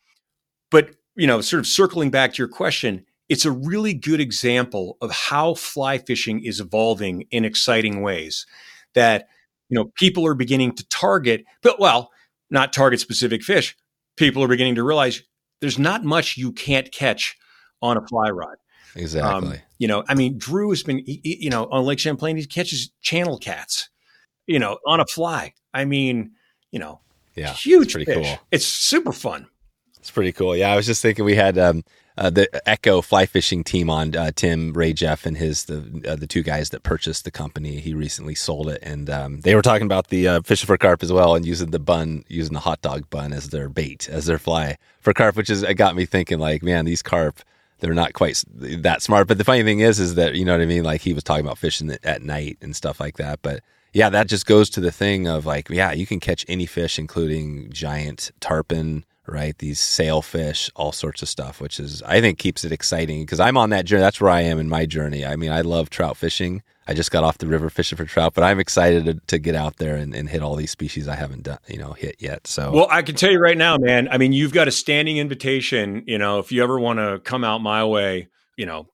But, 0.71 0.91
you 1.15 1.29
know, 1.29 1.41
sort 1.41 1.61
of 1.61 1.67
circling 1.67 2.11
back 2.11 2.33
to 2.35 2.39
your 2.39 2.49
question, 2.49 3.05
it's 3.29 3.45
a 3.45 3.53
really 3.53 3.95
good 3.95 4.21
example 4.21 4.97
of 5.01 5.13
how 5.13 5.55
fly 5.55 5.99
fishing 5.99 6.45
is 6.45 6.59
evolving 6.59 7.27
in 7.31 7.45
exciting 7.45 8.03
ways 8.03 8.47
that, 8.95 9.29
you 9.69 9.77
know, 9.77 9.93
people 9.95 10.27
are 10.27 10.35
beginning 10.35 10.75
to 10.75 10.89
target, 10.89 11.45
but 11.63 11.79
well, 11.79 12.11
not 12.55 12.73
target 12.73 13.01
specific 13.01 13.43
fish. 13.43 13.77
People 14.17 14.43
are 14.43 14.49
beginning 14.49 14.77
to 14.77 14.83
realize 14.83 15.23
there's 15.61 15.79
not 15.79 16.05
much 16.05 16.39
you 16.39 16.53
can't 16.53 16.91
catch 16.93 17.37
on 17.83 17.99
a 17.99 18.07
fly 18.07 18.31
rod. 18.31 18.57
Exactly. 18.97 19.57
Um, 19.57 19.63
you 19.79 19.89
know, 19.89 20.05
I 20.09 20.15
mean, 20.15 20.39
Drew 20.39 20.71
has 20.71 20.83
been, 20.83 20.99
he- 21.05 21.21
he- 21.25 21.45
you 21.45 21.51
know, 21.51 21.67
on 21.71 21.85
Lake 21.85 21.99
Champlain, 21.99 22.37
he 22.37 22.47
catches 22.47 22.91
channel 23.03 23.39
cats, 23.39 23.91
you 24.47 24.59
know, 24.59 24.79
on 24.87 25.01
a 25.01 25.05
fly. 25.07 25.53
I 25.75 25.85
mean, 25.85 26.31
you 26.71 26.79
know, 26.79 27.01
yeah. 27.35 27.53
huge 27.53 27.87
it's 27.87 27.93
pretty 27.95 28.05
fish. 28.13 28.27
cool. 28.27 28.39
It's 28.53 28.65
super 28.65 29.13
fun. 29.13 29.49
It's 29.99 30.11
pretty 30.13 30.33
cool. 30.33 30.55
Yeah, 30.57 30.73
I 30.73 30.77
was 30.77 30.87
just 30.87 31.03
thinking 31.03 31.25
we 31.25 31.35
had 31.35 31.59
um, 31.59 31.83
uh, 32.17 32.31
the 32.31 32.69
Echo 32.69 33.01
fly 33.01 33.27
fishing 33.27 33.65
team 33.65 33.91
on 33.91 34.15
uh, 34.15 34.31
Tim 34.35 34.73
Rajeff 34.73 35.27
and 35.27 35.37
his 35.37 35.65
the 35.65 36.05
uh, 36.09 36.17
the 36.17 36.27
two 36.27 36.43
guys 36.43 36.71
that 36.71 36.83
purchased 36.83 37.25
the 37.25 37.31
company. 37.31 37.81
He 37.81 37.93
recently 37.95 38.35
sold 38.35 38.69
it, 38.69 38.81
and 38.83 39.11
um, 39.11 39.41
they 39.41 39.55
were 39.55 39.63
talking 39.63 39.87
about 39.87 40.09
the 40.09 40.29
uh, 40.29 40.43
fishing 40.43 40.67
for 40.67 40.79
carp 40.79 41.03
as 41.03 41.13
well, 41.13 41.35
and 41.35 41.45
using 41.45 41.71
the 41.71 41.81
bun, 41.81 42.25
using 42.29 42.55
the 42.55 42.61
hot 42.61 42.83
dog 42.83 43.11
bun 43.11 43.33
as 43.33 43.51
their 43.51 43.69
bait, 43.69 44.09
as 44.09 44.27
their 44.27 44.39
fly 44.39 44.77
for 45.01 45.13
carp, 45.13 45.37
which 45.37 45.51
is 45.51 45.63
it 45.63 45.75
got 45.75 45.97
me 45.97 46.07
thinking 46.07 46.39
like, 46.39 46.63
man, 46.63 46.85
these 46.85 47.03
carp. 47.03 47.41
They're 47.81 47.93
not 47.93 48.15
quite 48.15 48.43
that 48.55 49.03
smart, 49.03 49.27
but 49.27 49.37
the 49.37 49.45
funny 49.45 49.63
thing 49.63 49.81
is, 49.81 49.99
is 49.99 50.15
that 50.15 50.37
you 50.37 50.45
know 50.45 50.53
what 50.53 50.63
I 50.63 50.67
mean. 50.67 50.85
Like 50.85 51.03
he 51.03 51.13
was 51.13 51.25
talking 51.25 51.45
about 51.45 51.59
fishing 51.59 51.95
at 52.03 52.23
night 52.23 52.57
and 52.63 52.75
stuff 52.75 53.01
like 53.01 53.17
that. 53.17 53.41
But 53.43 53.63
yeah, 53.93 54.09
that 54.11 54.29
just 54.29 54.47
goes 54.47 54.71
to 54.71 54.81
the 54.81 54.93
thing 54.93 55.27
of 55.29 55.45
like, 55.45 55.69
yeah, 55.69 55.93
you 55.93 56.07
can 56.07 56.21
catch 56.21 56.45
any 56.49 56.67
fish, 56.67 56.99
including 56.99 57.71
giant 57.71 58.31
tarpon, 58.41 59.05
right? 59.27 59.57
These 59.59 59.81
sailfish, 59.81 60.71
all 60.75 60.93
sorts 60.93 61.23
of 61.23 61.29
stuff, 61.29 61.61
which 61.61 61.81
is 61.81 62.03
I 62.03 62.21
think 62.21 62.39
keeps 62.39 62.65
it 62.65 62.73
exciting 62.73 63.23
because 63.23 63.41
I'm 63.41 63.57
on 63.57 63.71
that 63.71 63.85
journey. 63.85 64.03
That's 64.03 64.21
where 64.21 64.31
I 64.31 64.43
am 64.43 64.59
in 64.59 64.69
my 64.69 64.87
journey. 64.87 65.25
I 65.25 65.37
mean, 65.37 65.53
I 65.53 65.63
love 65.63 65.91
trout 65.91 66.17
fishing. 66.17 66.63
I 66.87 66.93
just 66.93 67.11
got 67.11 67.25
off 67.25 67.39
the 67.39 67.47
river 67.47 67.71
fishing 67.71 67.97
for 67.97 68.05
trout, 68.05 68.35
but 68.35 68.45
I'm 68.45 68.61
excited 68.61 69.07
to, 69.07 69.15
to 69.15 69.39
get 69.39 69.55
out 69.55 69.79
there 69.79 69.97
and, 69.97 70.15
and 70.15 70.29
hit 70.29 70.43
all 70.43 70.55
these 70.55 70.71
species 70.71 71.09
I 71.09 71.15
haven't 71.15 71.45
done, 71.45 71.59
you 71.67 71.79
know, 71.79 71.93
hit 71.93 72.17
yet. 72.19 72.47
So 72.47 72.71
Well, 72.73 72.89
I 72.91 73.01
can 73.01 73.15
tell 73.15 73.31
you 73.31 73.39
right 73.39 73.57
now, 73.57 73.79
man. 73.79 74.09
I 74.11 74.19
mean, 74.19 74.35
you've 74.35 74.53
got 74.53 74.69
a 74.69 74.73
standing 74.73 75.17
invitation. 75.17 76.05
You 76.07 76.19
know, 76.19 76.41
if 76.41 76.53
you 76.53 76.63
ever 76.63 76.79
want 76.79 76.99
to 76.99 77.21
come 77.25 77.43
out 77.43 77.63
my 77.63 77.85
way, 77.85 78.29
you 78.57 78.67
know, 78.67 78.89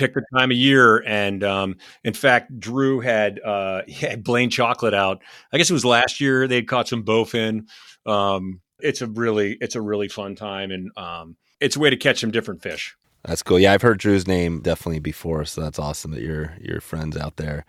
pick 0.00 0.14
the 0.14 0.22
time 0.36 0.50
of 0.50 0.56
year. 0.56 1.04
And 1.06 1.44
um, 1.44 1.76
in 2.04 2.14
fact, 2.14 2.58
Drew 2.58 3.00
had 3.00 3.40
uh, 3.40 3.82
had 3.88 4.24
Blaine 4.24 4.50
Chocklett 4.50 4.94
out. 4.94 5.22
I 5.52 5.58
guess 5.58 5.70
it 5.70 5.74
was 5.74 5.84
last 5.84 6.20
year. 6.20 6.48
They'd 6.48 6.68
caught 6.68 6.88
some 6.88 7.04
bowfin. 7.04 7.66
Um, 8.06 8.60
it's 8.82 9.02
a 9.02 9.06
really 9.06 9.56
it's 9.60 9.74
a 9.74 9.80
really 9.80 10.08
fun 10.08 10.34
time, 10.34 10.70
and 10.70 10.90
um, 10.96 11.36
it's 11.60 11.76
a 11.76 11.80
way 11.80 11.90
to 11.90 11.96
catch 11.96 12.20
some 12.20 12.30
different 12.30 12.62
fish. 12.62 12.96
That's 13.24 13.42
cool. 13.42 13.58
Yeah, 13.58 13.72
I've 13.72 13.82
heard 13.82 13.98
Drew's 13.98 14.26
name 14.26 14.60
definitely 14.60 15.00
before, 15.00 15.44
so 15.44 15.60
that's 15.60 15.78
awesome 15.78 16.12
that 16.12 16.22
you're 16.22 16.56
your 16.60 16.80
friends 16.80 17.16
out 17.16 17.36
there. 17.36 17.64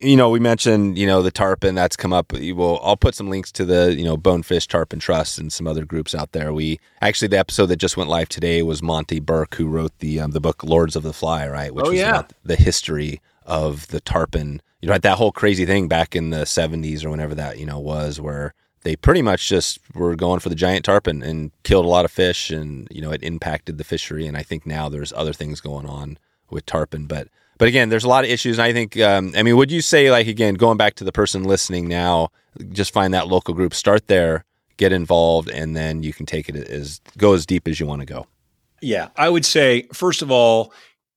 You 0.00 0.16
know, 0.16 0.28
we 0.28 0.40
mentioned 0.40 0.98
you 0.98 1.06
know 1.06 1.22
the 1.22 1.30
tarpon 1.30 1.74
that's 1.74 1.96
come 1.96 2.12
up. 2.12 2.32
Well, 2.32 2.80
I'll 2.82 2.96
put 2.96 3.14
some 3.14 3.28
links 3.28 3.52
to 3.52 3.64
the 3.64 3.94
you 3.94 4.04
know 4.04 4.16
Bonefish 4.16 4.66
Tarpon 4.66 4.98
Trust 4.98 5.38
and 5.38 5.52
some 5.52 5.66
other 5.66 5.84
groups 5.84 6.14
out 6.14 6.32
there. 6.32 6.52
We 6.52 6.80
actually 7.00 7.28
the 7.28 7.38
episode 7.38 7.66
that 7.66 7.76
just 7.76 7.96
went 7.96 8.10
live 8.10 8.28
today 8.28 8.62
was 8.62 8.82
Monte 8.82 9.20
Burke 9.20 9.54
who 9.54 9.66
wrote 9.66 9.98
the 9.98 10.20
um, 10.20 10.30
the 10.32 10.40
book 10.40 10.64
Lords 10.64 10.96
of 10.96 11.02
the 11.02 11.12
Fly, 11.12 11.46
right? 11.48 11.74
Which 11.74 11.86
oh, 11.86 11.90
was 11.90 11.98
yeah. 11.98 12.10
about 12.10 12.32
the 12.42 12.56
history 12.56 13.20
of 13.44 13.88
the 13.88 14.00
tarpon. 14.00 14.62
You 14.80 14.88
know, 14.88 14.98
that 14.98 15.16
whole 15.16 15.32
crazy 15.32 15.64
thing 15.64 15.88
back 15.88 16.16
in 16.16 16.30
the 16.30 16.44
'70s 16.44 17.04
or 17.04 17.10
whenever 17.10 17.34
that 17.34 17.58
you 17.58 17.66
know 17.66 17.78
was, 17.78 18.20
where 18.20 18.54
they 18.84 18.96
pretty 18.96 19.22
much 19.22 19.48
just 19.48 19.80
were 19.94 20.14
going 20.14 20.40
for 20.40 20.50
the 20.50 20.54
giant 20.54 20.84
tarpon 20.84 21.22
and 21.22 21.50
killed 21.64 21.84
a 21.84 21.88
lot 21.88 22.04
of 22.04 22.12
fish, 22.12 22.50
and 22.50 22.86
you 22.90 23.00
know 23.00 23.10
it 23.10 23.22
impacted 23.22 23.78
the 23.78 23.84
fishery. 23.84 24.26
And 24.26 24.36
I 24.36 24.42
think 24.42 24.64
now 24.64 24.88
there's 24.88 25.12
other 25.12 25.32
things 25.32 25.60
going 25.60 25.86
on 25.86 26.18
with 26.50 26.64
tarpon, 26.66 27.06
but 27.06 27.28
but 27.58 27.68
again, 27.68 27.88
there's 27.88 28.04
a 28.04 28.08
lot 28.08 28.24
of 28.24 28.30
issues. 28.30 28.58
And 28.58 28.64
I 28.64 28.72
think, 28.72 28.98
um, 29.00 29.32
I 29.36 29.42
mean, 29.42 29.56
would 29.56 29.70
you 29.70 29.80
say 29.80 30.10
like 30.10 30.26
again, 30.26 30.54
going 30.54 30.76
back 30.76 30.94
to 30.96 31.04
the 31.04 31.12
person 31.12 31.44
listening 31.44 31.88
now, 31.88 32.30
just 32.70 32.92
find 32.92 33.12
that 33.14 33.28
local 33.28 33.54
group, 33.54 33.74
start 33.74 34.06
there, 34.06 34.44
get 34.76 34.92
involved, 34.92 35.48
and 35.50 35.74
then 35.74 36.02
you 36.02 36.12
can 36.12 36.26
take 36.26 36.48
it 36.48 36.56
as 36.56 37.00
go 37.18 37.32
as 37.32 37.46
deep 37.46 37.66
as 37.66 37.80
you 37.80 37.86
want 37.86 38.00
to 38.00 38.06
go. 38.06 38.26
Yeah, 38.82 39.08
I 39.16 39.30
would 39.30 39.46
say 39.46 39.88
first 39.92 40.20
of 40.20 40.30
all, 40.30 40.72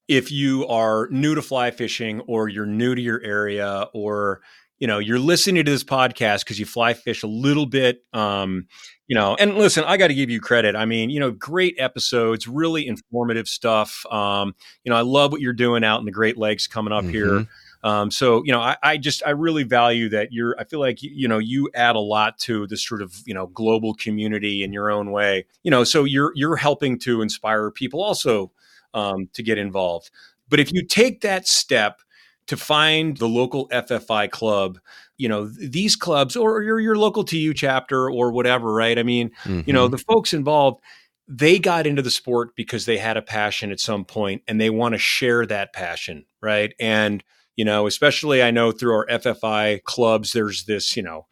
if 0.08 0.32
you 0.32 0.66
are 0.68 1.08
new 1.12 1.36
to 1.36 1.42
fly 1.42 1.72
fishing 1.72 2.22
or 2.22 2.48
you're 2.48 2.66
new 2.66 2.96
to 2.96 3.02
your 3.02 3.22
area 3.22 3.90
or 3.94 4.42
you 4.80 4.88
know 4.88 5.00
you're 5.00 5.20
listening 5.20 5.66
to 5.66 5.72
this 5.72 5.84
podcast 5.84 6.42
because 6.42 6.60
you 6.60 6.66
fly 6.66 6.94
fish 6.94 7.24
a 7.24 7.28
little 7.28 7.66
bit 7.66 8.04
um, 8.14 8.68
you 9.08 9.16
know 9.16 9.36
and 9.40 9.56
listen 9.56 9.84
i 9.86 9.98
got 9.98 10.08
to 10.08 10.14
give 10.14 10.30
you 10.30 10.40
credit. 10.40 10.76
I 10.76 10.86
mean 10.86 11.10
you 11.10 11.20
know 11.20 11.32
great 11.32 11.76
episodes 11.78 12.48
really 12.48 12.88
informative 12.88 13.48
stuff. 13.48 14.06
Um, 14.12 14.56
you 14.84 14.90
know 14.92 14.98
i 14.98 15.02
love 15.02 15.32
what 15.32 15.42
you're 15.42 15.54
doing 15.54 15.84
out 15.84 16.00
in 16.00 16.06
the 16.06 16.12
great 16.12 16.38
lakes 16.38 16.68
coming 16.68 16.94
up 16.94 17.04
mm-hmm. 17.04 17.14
here 17.14 17.48
um, 17.84 18.12
so 18.12 18.44
you 18.44 18.52
know 18.52 18.60
I, 18.60 18.76
I, 18.82 18.98
just 18.98 19.22
i 19.26 19.30
really 19.30 19.64
value 19.64 20.10
that 20.10 20.34
you're 20.34 20.56
i 20.60 20.64
feel 20.64 20.80
like 20.80 21.02
you 21.02 21.28
know 21.28 21.38
you 21.38 21.70
add 21.76 21.96
a 21.96 22.00
lot 22.00 22.38
to 22.40 22.68
this 22.68 22.86
sort 22.86 23.02
of 23.02 23.16
you 23.26 23.34
know 23.34 23.48
global 23.48 23.94
community 23.94 24.64
in 24.64 24.74
your 24.74 24.90
own 24.92 25.12
way. 25.12 25.46
You 25.64 25.72
know 25.72 25.84
so 25.84 26.04
you're 26.04 26.32
you're 26.36 26.56
helping 26.56 27.00
to 27.00 27.22
inspire 27.22 27.72
people 27.72 28.02
also 28.04 28.52
um, 28.94 29.30
to 29.34 29.44
get 29.44 29.58
involved. 29.58 30.12
But 30.50 30.60
if 30.60 30.74
you 30.74 30.86
take 30.86 31.22
that 31.22 31.48
step 31.48 32.02
to 32.48 32.58
find 32.58 33.18
the 33.18 33.28
local 33.28 33.68
FFI 33.70 34.30
club, 34.32 34.80
you 35.18 35.30
know, 35.30 35.48
these 35.48 35.96
clubs 35.96 36.36
or 36.36 36.64
your, 36.64 36.80
your 36.80 36.96
local 36.96 37.24
TU 37.24 37.54
chapter 37.54 38.10
or 38.10 38.32
whatever, 38.32 38.74
right? 38.74 38.98
I 38.98 39.04
mean, 39.04 39.32
mm-hmm. 39.44 39.62
you 39.66 39.74
know, 39.74 39.86
mm-hmm. 39.86 39.92
the 39.92 39.98
folks 40.00 40.34
involved, 40.34 40.82
they 41.28 41.60
got 41.60 41.86
into 41.86 42.02
the 42.02 42.12
sport 42.12 42.56
because 42.56 42.86
they 42.86 42.98
had 42.98 43.18
a 43.18 43.22
passion 43.22 43.72
at 43.72 43.80
some 43.80 44.06
point 44.06 44.44
and 44.48 44.60
they 44.62 44.70
want 44.70 44.94
to 44.94 44.98
share 44.98 45.46
that 45.46 45.74
passion, 45.74 46.26
right? 46.42 46.74
And, 46.80 47.24
you 47.58 47.66
know, 47.66 47.86
especially 47.86 48.42
I 48.42 48.52
know 48.52 48.72
through 48.72 48.94
our 48.94 49.08
FFI 49.08 49.84
clubs, 49.84 50.32
there's 50.32 50.66
this, 50.66 50.96
you 50.96 51.04
know, 51.04 51.26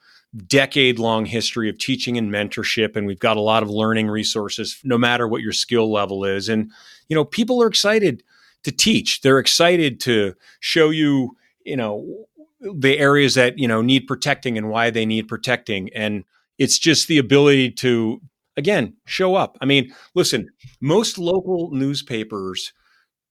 decade 0.48 1.00
long 1.00 1.26
history 1.26 1.70
of 1.70 1.78
teaching 1.78 2.18
and 2.18 2.30
mentorship 2.30 2.98
and 2.98 3.08
we've 3.08 3.20
got 3.20 3.38
a 3.38 3.42
lot 3.42 3.64
of 3.64 3.70
learning 3.70 4.10
resources 4.10 4.82
no 4.84 4.98
matter 4.98 5.30
what 5.30 5.42
your 5.42 5.54
skill 5.54 5.90
level 5.90 6.26
is 6.26 6.50
and 6.50 6.70
you 7.08 7.16
know 7.16 7.24
people 7.24 7.64
are 7.64 7.68
excited 7.68 8.22
to 8.66 8.72
teach. 8.72 9.22
They're 9.22 9.40
excited 9.40 10.00
to 10.02 10.36
show 10.60 10.90
you, 10.90 11.38
you 11.64 11.78
know, 11.78 12.26
the 12.60 12.98
areas 12.98 13.36
that, 13.36 13.58
you 13.58 13.68
know, 13.68 13.82
need 13.82 14.08
protecting 14.08 14.58
and 14.58 14.70
why 14.70 14.90
they 14.90 15.06
need 15.06 15.28
protecting. 15.28 15.90
And 15.94 16.24
it's 16.58 16.78
just 16.78 17.08
the 17.08 17.18
ability 17.18 17.72
to, 17.72 18.22
again, 18.58 18.96
show 19.06 19.36
up. 19.36 19.58
I 19.62 19.66
mean, 19.66 19.94
listen, 20.16 20.50
most 20.82 21.18
local 21.18 21.70
newspapers, 21.72 22.74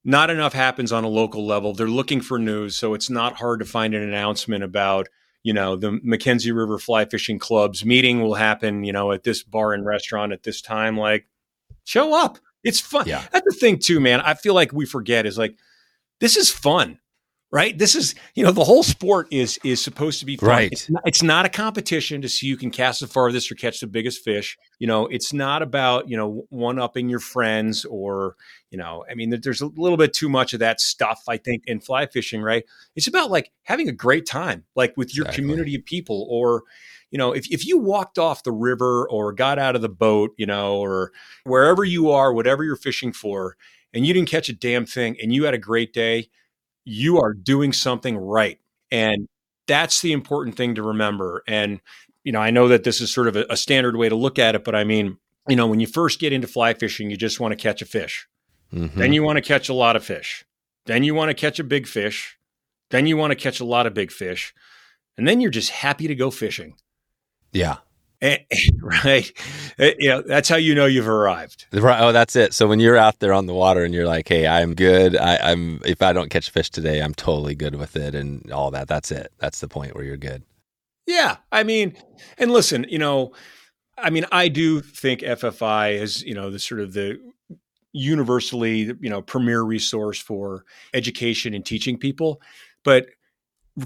not 0.04 0.30
enough 0.30 0.52
happens 0.52 0.92
on 0.92 1.04
a 1.04 1.08
local 1.08 1.46
level. 1.46 1.74
They're 1.74 1.86
looking 1.88 2.20
for 2.20 2.38
news. 2.38 2.76
So 2.76 2.94
it's 2.94 3.10
not 3.10 3.36
hard 3.36 3.60
to 3.60 3.64
find 3.64 3.94
an 3.94 4.02
announcement 4.02 4.62
about, 4.62 5.08
you 5.42 5.52
know, 5.52 5.76
the 5.76 5.98
Mackenzie 6.02 6.52
River 6.52 6.78
Fly 6.78 7.06
Fishing 7.06 7.38
Club's 7.38 7.84
meeting 7.84 8.22
will 8.22 8.34
happen, 8.34 8.84
you 8.84 8.92
know, 8.92 9.12
at 9.12 9.24
this 9.24 9.42
bar 9.42 9.72
and 9.72 9.84
restaurant 9.84 10.32
at 10.32 10.42
this 10.42 10.60
time. 10.62 10.96
Like, 10.96 11.26
show 11.84 12.14
up. 12.14 12.38
It's 12.64 12.80
fun. 12.80 13.06
Yeah. 13.06 13.24
That's 13.32 13.44
the 13.44 13.56
thing 13.58 13.78
too, 13.78 14.00
man. 14.00 14.20
I 14.20 14.34
feel 14.34 14.54
like 14.54 14.72
we 14.72 14.86
forget 14.86 15.26
is 15.26 15.38
like 15.38 15.56
this 16.20 16.36
is 16.36 16.50
fun, 16.50 16.98
right? 17.52 17.76
This 17.76 17.94
is 17.94 18.14
you 18.34 18.42
know 18.42 18.50
the 18.50 18.64
whole 18.64 18.82
sport 18.82 19.28
is 19.30 19.58
is 19.62 19.82
supposed 19.82 20.20
to 20.20 20.26
be 20.26 20.36
fun. 20.36 20.48
Right. 20.48 20.72
It's 20.72 20.90
not, 20.90 21.02
it's 21.06 21.22
not 21.22 21.46
a 21.46 21.48
competition 21.48 22.22
to 22.22 22.28
see 22.28 22.50
who 22.50 22.56
can 22.56 22.70
cast 22.70 23.00
the 23.00 23.06
farthest 23.06 23.52
or 23.52 23.54
catch 23.54 23.80
the 23.80 23.86
biggest 23.86 24.24
fish. 24.24 24.56
You 24.78 24.86
know, 24.86 25.06
it's 25.06 25.32
not 25.32 25.62
about 25.62 26.08
you 26.08 26.16
know 26.16 26.46
one 26.48 26.78
upping 26.78 27.08
your 27.08 27.20
friends 27.20 27.84
or 27.84 28.36
you 28.70 28.78
know. 28.78 29.04
I 29.10 29.14
mean, 29.14 29.38
there's 29.42 29.60
a 29.60 29.66
little 29.66 29.98
bit 29.98 30.14
too 30.14 30.28
much 30.28 30.54
of 30.54 30.60
that 30.60 30.80
stuff. 30.80 31.22
I 31.28 31.36
think 31.36 31.64
in 31.66 31.80
fly 31.80 32.06
fishing, 32.06 32.42
right? 32.42 32.64
It's 32.96 33.06
about 33.06 33.30
like 33.30 33.52
having 33.64 33.88
a 33.88 33.92
great 33.92 34.26
time, 34.26 34.64
like 34.74 34.96
with 34.96 35.14
your 35.14 35.26
exactly. 35.26 35.42
community 35.42 35.74
of 35.74 35.84
people 35.84 36.26
or 36.30 36.62
you 37.10 37.18
know, 37.18 37.32
if, 37.32 37.46
if 37.50 37.66
you 37.66 37.78
walked 37.78 38.18
off 38.18 38.42
the 38.42 38.52
river 38.52 39.08
or 39.08 39.32
got 39.32 39.58
out 39.58 39.76
of 39.76 39.82
the 39.82 39.88
boat, 39.88 40.32
you 40.36 40.46
know, 40.46 40.78
or 40.78 41.12
wherever 41.44 41.84
you 41.84 42.10
are, 42.10 42.32
whatever 42.32 42.64
you're 42.64 42.76
fishing 42.76 43.12
for, 43.12 43.56
and 43.92 44.04
you 44.06 44.12
didn't 44.12 44.28
catch 44.28 44.48
a 44.48 44.52
damn 44.52 44.84
thing 44.84 45.16
and 45.22 45.32
you 45.32 45.44
had 45.44 45.54
a 45.54 45.58
great 45.58 45.92
day, 45.92 46.28
you 46.84 47.18
are 47.20 47.32
doing 47.32 47.72
something 47.72 48.16
right. 48.16 48.58
And 48.90 49.28
that's 49.66 50.02
the 50.02 50.12
important 50.12 50.56
thing 50.56 50.74
to 50.74 50.82
remember. 50.82 51.42
And, 51.46 51.80
you 52.24 52.32
know, 52.32 52.40
I 52.40 52.50
know 52.50 52.68
that 52.68 52.84
this 52.84 53.00
is 53.00 53.12
sort 53.12 53.28
of 53.28 53.36
a, 53.36 53.46
a 53.48 53.56
standard 53.56 53.96
way 53.96 54.08
to 54.08 54.16
look 54.16 54.38
at 54.38 54.54
it, 54.54 54.64
but 54.64 54.74
I 54.74 54.84
mean, 54.84 55.18
you 55.48 55.56
know, 55.56 55.66
when 55.66 55.80
you 55.80 55.86
first 55.86 56.20
get 56.20 56.32
into 56.32 56.48
fly 56.48 56.74
fishing, 56.74 57.10
you 57.10 57.16
just 57.16 57.40
want 57.40 57.52
to 57.52 57.56
catch 57.56 57.82
a 57.82 57.86
fish. 57.86 58.26
Mm-hmm. 58.72 58.98
Then 58.98 59.12
you 59.12 59.22
want 59.22 59.36
to 59.36 59.42
catch 59.42 59.68
a 59.68 59.74
lot 59.74 59.94
of 59.94 60.04
fish. 60.04 60.44
Then 60.86 61.04
you 61.04 61.14
want 61.14 61.30
to 61.30 61.34
catch 61.34 61.58
a 61.58 61.64
big 61.64 61.86
fish. 61.86 62.36
Then 62.90 63.06
you 63.06 63.16
want 63.16 63.30
to 63.30 63.36
catch 63.36 63.60
a 63.60 63.64
lot 63.64 63.86
of 63.86 63.94
big 63.94 64.10
fish. 64.10 64.54
And 65.16 65.28
then 65.28 65.40
you're 65.40 65.50
just 65.50 65.70
happy 65.70 66.08
to 66.08 66.14
go 66.14 66.30
fishing. 66.30 66.74
Yeah. 67.54 67.76
And, 68.20 68.40
right. 68.82 69.32
Eh, 69.78 69.94
you 69.98 70.10
know, 70.10 70.22
that's 70.22 70.48
how 70.48 70.56
you 70.56 70.74
know 70.74 70.86
you've 70.86 71.08
arrived. 71.08 71.66
Right. 71.72 72.00
Oh, 72.00 72.12
that's 72.12 72.36
it. 72.36 72.52
So 72.52 72.66
when 72.66 72.80
you're 72.80 72.96
out 72.96 73.20
there 73.20 73.32
on 73.32 73.46
the 73.46 73.54
water 73.54 73.84
and 73.84 73.94
you're 73.94 74.06
like, 74.06 74.28
"Hey, 74.28 74.46
I'm 74.46 74.74
good. 74.74 75.16
I, 75.16 75.52
am 75.52 75.80
if 75.84 76.02
I 76.02 76.12
don't 76.12 76.30
catch 76.30 76.50
fish 76.50 76.70
today, 76.70 77.00
I'm 77.00 77.14
totally 77.14 77.54
good 77.54 77.76
with 77.76 77.96
it," 77.96 78.14
and 78.14 78.50
all 78.52 78.70
that. 78.72 78.88
That's 78.88 79.10
it. 79.10 79.32
That's 79.38 79.60
the 79.60 79.68
point 79.68 79.94
where 79.94 80.04
you're 80.04 80.16
good. 80.16 80.42
Yeah. 81.06 81.36
I 81.52 81.64
mean, 81.64 81.96
and 82.38 82.50
listen, 82.50 82.86
you 82.88 82.98
know, 82.98 83.32
I 83.96 84.10
mean, 84.10 84.26
I 84.32 84.48
do 84.48 84.80
think 84.80 85.20
FFI 85.20 86.00
is, 86.00 86.22
you 86.22 86.34
know, 86.34 86.50
the 86.50 86.58
sort 86.58 86.80
of 86.80 86.94
the 86.94 87.20
universally, 87.92 88.92
you 89.00 89.10
know, 89.10 89.22
premier 89.22 89.62
resource 89.62 90.20
for 90.20 90.64
education 90.92 91.54
and 91.54 91.64
teaching 91.64 91.96
people, 91.96 92.40
but 92.82 93.06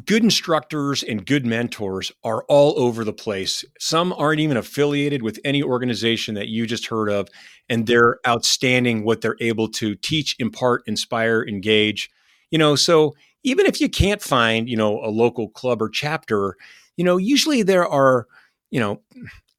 good 0.05 0.22
instructors 0.22 1.03
and 1.03 1.24
good 1.24 1.47
mentors 1.47 2.12
are 2.22 2.45
all 2.45 2.78
over 2.78 3.05
the 3.05 3.12
place. 3.12 3.64
Some 3.78 4.12
aren't 4.12 4.41
even 4.41 4.57
affiliated 4.57 5.22
with 5.22 5.41
any 5.45 5.62
organization 5.62 6.34
that 6.34 6.49
you 6.49 6.66
just 6.66 6.86
heard 6.86 7.09
of, 7.09 7.28
and 7.68 7.86
they're 7.86 8.18
outstanding 8.26 9.05
what 9.05 9.22
they're 9.22 9.36
able 9.41 9.68
to 9.68 9.95
teach, 9.95 10.36
impart, 10.39 10.82
inspire, 10.86 11.43
engage. 11.43 12.11
You 12.51 12.59
know, 12.59 12.76
so 12.76 13.14
even 13.45 13.66
if 13.66 13.80
you 13.80 13.89
can't 13.89 14.20
find, 14.20 14.68
you 14.68 14.76
know, 14.76 15.01
a 15.03 15.09
local 15.09 15.49
club 15.49 15.80
or 15.80 15.89
chapter, 15.89 16.57
you 16.97 17.05
know, 17.05 17.16
usually 17.16 17.62
there 17.62 17.86
are, 17.86 18.26
you 18.70 18.80
know, 18.80 19.01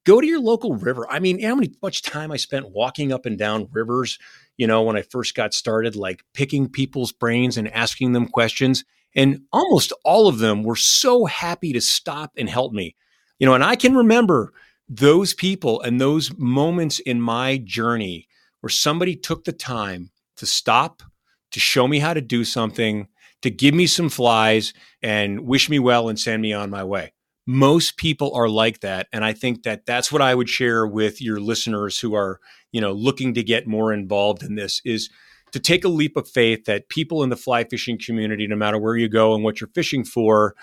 go 0.06 0.22
to 0.22 0.28
your 0.28 0.40
local 0.40 0.76
river. 0.76 1.08
I 1.10 1.20
mean, 1.20 1.42
how 1.42 1.56
many 1.56 1.74
much 1.82 2.04
time 2.04 2.32
I 2.32 2.38
spent 2.38 2.70
walking 2.70 3.12
up 3.12 3.26
and 3.26 3.38
down 3.38 3.68
rivers, 3.72 4.20
you 4.58 4.68
know, 4.68 4.84
when 4.84 4.96
I 4.96 5.02
first 5.02 5.34
got 5.34 5.54
started, 5.56 5.96
like 5.96 6.24
picking 6.34 6.70
people's 6.70 7.12
brains 7.12 7.58
and 7.58 7.72
asking 7.74 8.14
them 8.14 8.28
questions 8.28 8.84
and 9.16 9.41
almost 9.51 9.93
all 10.03 10.28
of 10.28 10.39
them 10.39 10.64
were 10.64 10.76
so 10.76 11.26
happy 11.26 11.74
to 11.74 11.82
stop 11.82 12.32
and 12.38 12.49
help 12.49 12.74
me. 12.74 12.95
You 13.39 13.47
know, 13.47 13.53
and 13.53 13.64
I 13.64 13.76
can 13.76 13.95
remember 13.95 14.53
those 14.88 15.34
people 15.34 15.82
and 15.82 15.99
those 15.99 16.36
moments 16.38 16.99
in 16.99 17.22
my 17.22 17.57
journey 17.57 18.28
where 18.62 18.70
somebody 18.70 19.16
took 19.16 19.45
the 19.45 19.53
time 19.53 20.12
to 20.38 20.45
stop, 20.45 21.03
to 21.51 21.60
show 21.60 21.88
me 21.88 21.99
how 21.99 22.14
to 22.14 22.22
do 22.22 22.43
something, 22.43 23.07
to 23.41 23.49
give 23.49 23.74
me 23.74 23.88
some 23.88 24.10
flies 24.10 24.74
and 25.01 25.41
wish 25.41 25.70
me 25.70 25.80
well 25.80 26.10
and 26.10 26.20
send 26.20 26.41
me 26.41 26.51
on 26.53 26.70
my 26.70 26.84
way. 26.84 27.14
Most 27.45 27.97
people 27.97 28.34
are 28.36 28.49
like 28.49 28.82
that 28.82 29.07
and 29.14 29.24
I 29.24 29.34
think 29.34 29.64
that 29.64 29.86
that's 29.86 30.12
what 30.12 30.22
I 30.22 30.36
would 30.36 30.49
share 30.49 30.86
with 30.86 31.22
your 31.22 31.39
listeners 31.39 31.99
who 31.99 32.14
are, 32.14 32.39
you 32.72 32.82
know, 32.82 32.91
looking 32.91 33.34
to 33.36 33.43
get 33.43 33.68
more 33.68 33.93
involved 33.93 34.43
in 34.43 34.55
this 34.55 34.82
is 34.86 35.10
to 35.52 35.60
take 35.60 35.84
a 35.84 35.89
leap 35.89 36.18
of 36.18 36.28
faith 36.28 36.66
that 36.66 36.89
people 36.89 37.24
in 37.24 37.30
the 37.30 37.36
fly 37.36 37.64
fishing 37.64 37.97
community, 37.97 38.47
no 38.47 38.56
matter 38.56 38.80
where 38.80 38.95
you 38.95 39.10
go 39.10 39.36
and 39.36 39.43
what 39.43 39.60
you're 39.60 39.70
fishing 39.70 40.04
for, 40.04 40.56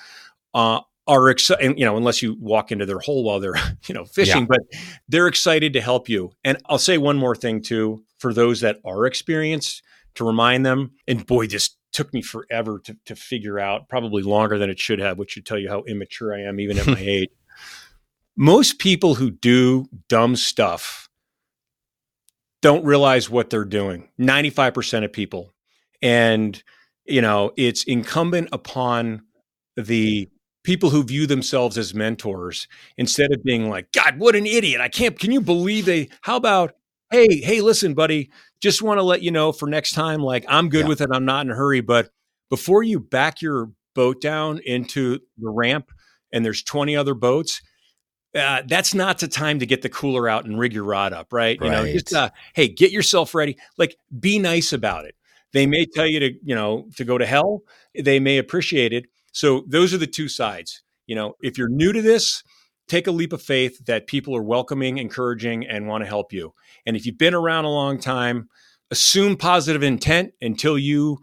uh, 0.54 0.80
are 1.06 1.28
excited, 1.28 1.78
you 1.78 1.84
know, 1.84 1.96
unless 1.96 2.20
you 2.20 2.36
walk 2.40 2.72
into 2.72 2.84
their 2.86 2.98
hole 2.98 3.24
while 3.24 3.40
they're, 3.40 3.54
you 3.86 3.94
know, 3.94 4.04
fishing, 4.04 4.42
yeah. 4.42 4.48
but 4.48 4.60
they're 5.08 5.28
excited 5.28 5.72
to 5.72 5.80
help 5.80 6.08
you. 6.08 6.32
And 6.44 6.58
I'll 6.66 6.78
say 6.78 6.98
one 6.98 7.16
more 7.16 7.36
thing 7.36 7.62
too, 7.62 8.04
for 8.18 8.34
those 8.34 8.60
that 8.60 8.78
are 8.84 9.06
experienced, 9.06 9.82
to 10.14 10.24
remind 10.24 10.64
them. 10.66 10.92
And 11.06 11.26
boy, 11.26 11.46
this 11.46 11.76
took 11.92 12.12
me 12.12 12.22
forever 12.22 12.80
to, 12.84 12.96
to 13.06 13.14
figure 13.14 13.58
out, 13.58 13.88
probably 13.88 14.22
longer 14.22 14.58
than 14.58 14.70
it 14.70 14.78
should 14.78 14.98
have, 14.98 15.18
which 15.18 15.32
should 15.32 15.46
tell 15.46 15.58
you 15.58 15.68
how 15.68 15.82
immature 15.82 16.34
I 16.34 16.42
am, 16.42 16.58
even 16.58 16.78
at 16.78 16.86
my 16.86 16.98
age. 17.00 17.30
Most 18.36 18.78
people 18.78 19.14
who 19.14 19.30
do 19.30 19.86
dumb 20.08 20.36
stuff 20.36 21.05
don't 22.66 22.84
realize 22.84 23.30
what 23.30 23.48
they're 23.48 23.64
doing. 23.64 24.08
95% 24.20 25.04
of 25.04 25.12
people. 25.12 25.52
And, 26.02 26.60
you 27.04 27.22
know, 27.22 27.52
it's 27.56 27.84
incumbent 27.84 28.48
upon 28.50 29.22
the 29.76 30.28
people 30.64 30.90
who 30.90 31.04
view 31.04 31.28
themselves 31.28 31.78
as 31.78 31.94
mentors 31.94 32.66
instead 32.98 33.30
of 33.32 33.44
being 33.44 33.70
like, 33.70 33.92
God, 33.92 34.18
what 34.18 34.34
an 34.34 34.46
idiot. 34.46 34.80
I 34.80 34.88
can't, 34.88 35.16
can 35.16 35.30
you 35.30 35.40
believe 35.40 35.84
they, 35.84 36.08
how 36.22 36.34
about, 36.36 36.72
hey, 37.12 37.40
hey, 37.40 37.60
listen, 37.60 37.94
buddy, 37.94 38.32
just 38.60 38.82
want 38.82 38.98
to 38.98 39.04
let 39.04 39.22
you 39.22 39.30
know 39.30 39.52
for 39.52 39.68
next 39.68 39.92
time, 39.92 40.20
like, 40.20 40.44
I'm 40.48 40.68
good 40.68 40.86
Yeah. 40.86 40.88
with 40.88 41.00
it. 41.02 41.10
I'm 41.12 41.24
not 41.24 41.46
in 41.46 41.52
a 41.52 41.54
hurry. 41.54 41.82
But 41.82 42.10
before 42.50 42.82
you 42.82 42.98
back 42.98 43.40
your 43.42 43.70
boat 43.94 44.20
down 44.20 44.58
into 44.66 45.20
the 45.38 45.50
ramp 45.50 45.92
and 46.32 46.44
there's 46.44 46.64
20 46.64 46.96
other 46.96 47.14
boats, 47.14 47.62
uh, 48.36 48.62
that's 48.66 48.94
not 48.94 49.18
the 49.18 49.28
time 49.28 49.58
to 49.60 49.66
get 49.66 49.82
the 49.82 49.88
cooler 49.88 50.28
out 50.28 50.44
and 50.44 50.58
rig 50.58 50.72
your 50.72 50.84
rod 50.84 51.12
up, 51.12 51.32
right? 51.32 51.58
You 51.60 51.70
know, 51.70 51.84
just 51.92 52.14
uh, 52.14 52.30
hey, 52.54 52.68
get 52.68 52.90
yourself 52.90 53.34
ready. 53.34 53.56
Like, 53.78 53.96
be 54.18 54.38
nice 54.38 54.72
about 54.72 55.06
it. 55.06 55.14
They 55.52 55.66
may 55.66 55.86
tell 55.86 56.06
you 56.06 56.20
to, 56.20 56.32
you 56.44 56.54
know, 56.54 56.88
to 56.96 57.04
go 57.04 57.16
to 57.16 57.24
hell. 57.24 57.62
They 57.98 58.20
may 58.20 58.38
appreciate 58.38 58.92
it. 58.92 59.06
So 59.32 59.64
those 59.66 59.94
are 59.94 59.98
the 59.98 60.06
two 60.06 60.28
sides. 60.28 60.82
You 61.06 61.14
know, 61.14 61.34
if 61.40 61.56
you're 61.56 61.68
new 61.68 61.92
to 61.92 62.02
this, 62.02 62.42
take 62.88 63.06
a 63.06 63.12
leap 63.12 63.32
of 63.32 63.42
faith 63.42 63.84
that 63.86 64.06
people 64.06 64.36
are 64.36 64.42
welcoming, 64.42 64.98
encouraging, 64.98 65.66
and 65.66 65.86
want 65.86 66.04
to 66.04 66.08
help 66.08 66.32
you. 66.32 66.52
And 66.84 66.96
if 66.96 67.06
you've 67.06 67.18
been 67.18 67.34
around 67.34 67.64
a 67.64 67.70
long 67.70 67.98
time, 67.98 68.48
assume 68.90 69.36
positive 69.36 69.82
intent 69.82 70.32
until 70.40 70.78
you 70.78 71.18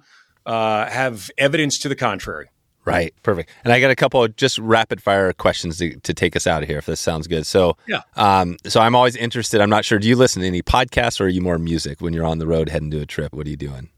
uh, 0.45 0.89
have 0.89 1.29
evidence 1.37 1.79
to 1.79 1.89
the 1.89 1.95
contrary. 1.95 2.49
Right. 2.85 3.13
Perfect. 3.23 3.49
And 3.63 3.71
I 3.71 3.79
got 3.79 3.91
a 3.91 3.95
couple 3.95 4.23
of 4.23 4.35
just 4.35 4.57
rapid 4.59 5.01
fire 5.01 5.31
questions 5.33 5.77
to, 5.77 5.97
to 6.01 6.13
take 6.13 6.35
us 6.35 6.45
out 6.45 6.63
of 6.63 6.69
here, 6.69 6.79
if 6.79 6.85
this 6.85 6.99
sounds 6.99 7.27
good. 7.27 7.45
So, 7.45 7.77
Yeah. 7.87 8.01
Um, 8.15 8.57
so 8.65 8.81
I'm 8.81 8.95
always 8.95 9.15
interested. 9.15 9.61
I'm 9.61 9.69
not 9.69 9.85
sure. 9.85 9.99
Do 9.99 10.07
you 10.07 10.15
listen 10.15 10.41
to 10.41 10.47
any 10.47 10.61
podcasts 10.61 11.21
or 11.21 11.25
are 11.25 11.29
you 11.29 11.41
more 11.41 11.57
music 11.57 12.01
when 12.01 12.13
you're 12.13 12.25
on 12.25 12.39
the 12.39 12.47
road 12.47 12.69
heading 12.69 12.91
to 12.91 12.99
a 12.99 13.05
trip? 13.05 13.33
What 13.33 13.47
are 13.47 13.49
you 13.49 13.57
doing? 13.57 13.89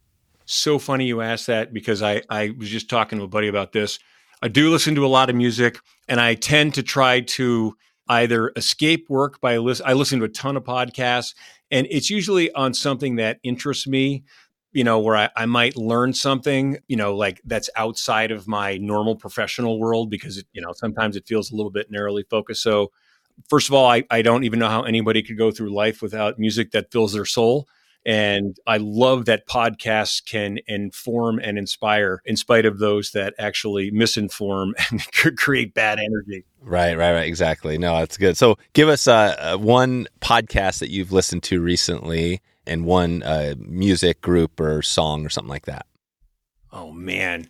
so 0.46 0.80
funny 0.80 1.06
you 1.06 1.22
asked 1.22 1.48
that 1.48 1.74
because 1.74 2.02
I, 2.02 2.22
I 2.30 2.54
was 2.58 2.70
just 2.70 2.90
talking 2.90 3.20
to 3.20 3.26
a 3.26 3.28
buddy 3.28 3.48
about 3.48 3.72
this. 3.72 4.00
I 4.42 4.48
do 4.48 4.70
listen 4.70 4.96
to 4.96 5.06
a 5.06 5.08
lot 5.08 5.30
of 5.30 5.36
music 5.36 5.80
and 6.08 6.20
I 6.20 6.36
tend 6.36 6.76
to 6.76 6.84
try 6.84 7.22
to 7.22 7.76
either 8.08 8.52
escape 8.56 9.08
work 9.10 9.42
by 9.42 9.58
listen. 9.58 9.86
I 9.88 9.94
listen 9.94 10.20
to 10.20 10.26
a 10.26 10.30
ton 10.30 10.56
of 10.56 10.64
podcasts 10.64 11.34
and 11.72 11.88
it's 11.90 12.10
usually 12.10 12.52
on 12.52 12.74
something 12.74 13.16
that 13.16 13.40
interests 13.44 13.88
me, 13.88 14.24
you 14.76 14.84
know, 14.84 15.00
where 15.00 15.16
I, 15.16 15.30
I 15.38 15.46
might 15.46 15.78
learn 15.78 16.12
something, 16.14 16.80
you 16.90 16.98
know, 16.98 17.16
like 17.16 17.42
that's 17.46 17.70
outside 17.78 18.32
of 18.32 18.46
my 18.46 18.76
normal 18.76 19.16
professional 19.16 19.80
world 19.80 20.10
because, 20.10 20.38
it, 20.38 20.48
you 20.52 20.62
know, 20.62 20.74
sometimes 20.74 21.16
it 21.16 21.26
feels 21.26 21.50
a 21.50 21.56
little 21.56 21.72
bit 21.72 21.90
narrowly 21.90 22.24
focused. 22.30 22.62
So, 22.62 22.92
first 23.50 23.70
of 23.70 23.74
all, 23.74 23.90
I, 23.90 24.04
I 24.12 24.22
don't 24.22 24.44
even 24.44 24.60
know 24.60 24.68
how 24.68 24.84
anybody 24.84 25.24
could 25.24 25.38
go 25.38 25.50
through 25.50 25.74
life 25.74 26.02
without 26.02 26.38
music 26.38 26.72
that 26.72 26.92
fills 26.92 27.14
their 27.14 27.24
soul. 27.24 27.70
And 28.06 28.58
I 28.68 28.76
love 28.76 29.26
that 29.26 29.48
podcasts 29.48 30.24
can 30.24 30.60
inform 30.68 31.40
and 31.40 31.58
inspire 31.58 32.22
in 32.26 32.36
spite 32.36 32.66
of 32.66 32.78
those 32.78 33.12
that 33.12 33.34
actually 33.40 33.92
misinform 33.92 34.74
and 34.92 35.38
create 35.38 35.74
bad 35.74 36.00
energy. 36.00 36.44
Right, 36.62 36.98
right, 36.98 37.14
right. 37.14 37.28
Exactly. 37.28 37.78
No, 37.78 38.00
that's 38.00 38.18
good. 38.18 38.36
So, 38.36 38.58
give 38.74 38.90
us 38.90 39.08
uh, 39.08 39.36
uh, 39.40 39.58
one 39.58 40.08
podcast 40.20 40.80
that 40.80 40.90
you've 40.90 41.14
listened 41.14 41.44
to 41.44 41.62
recently, 41.62 42.42
and 42.68 42.86
one 42.86 43.24
uh, 43.24 43.56
music 43.58 44.22
group 44.22 44.60
or 44.60 44.82
song 44.82 45.26
or 45.26 45.30
something 45.30 45.50
like 45.50 45.66
that. 45.66 45.86
Oh, 46.72 46.92
man. 46.92 47.48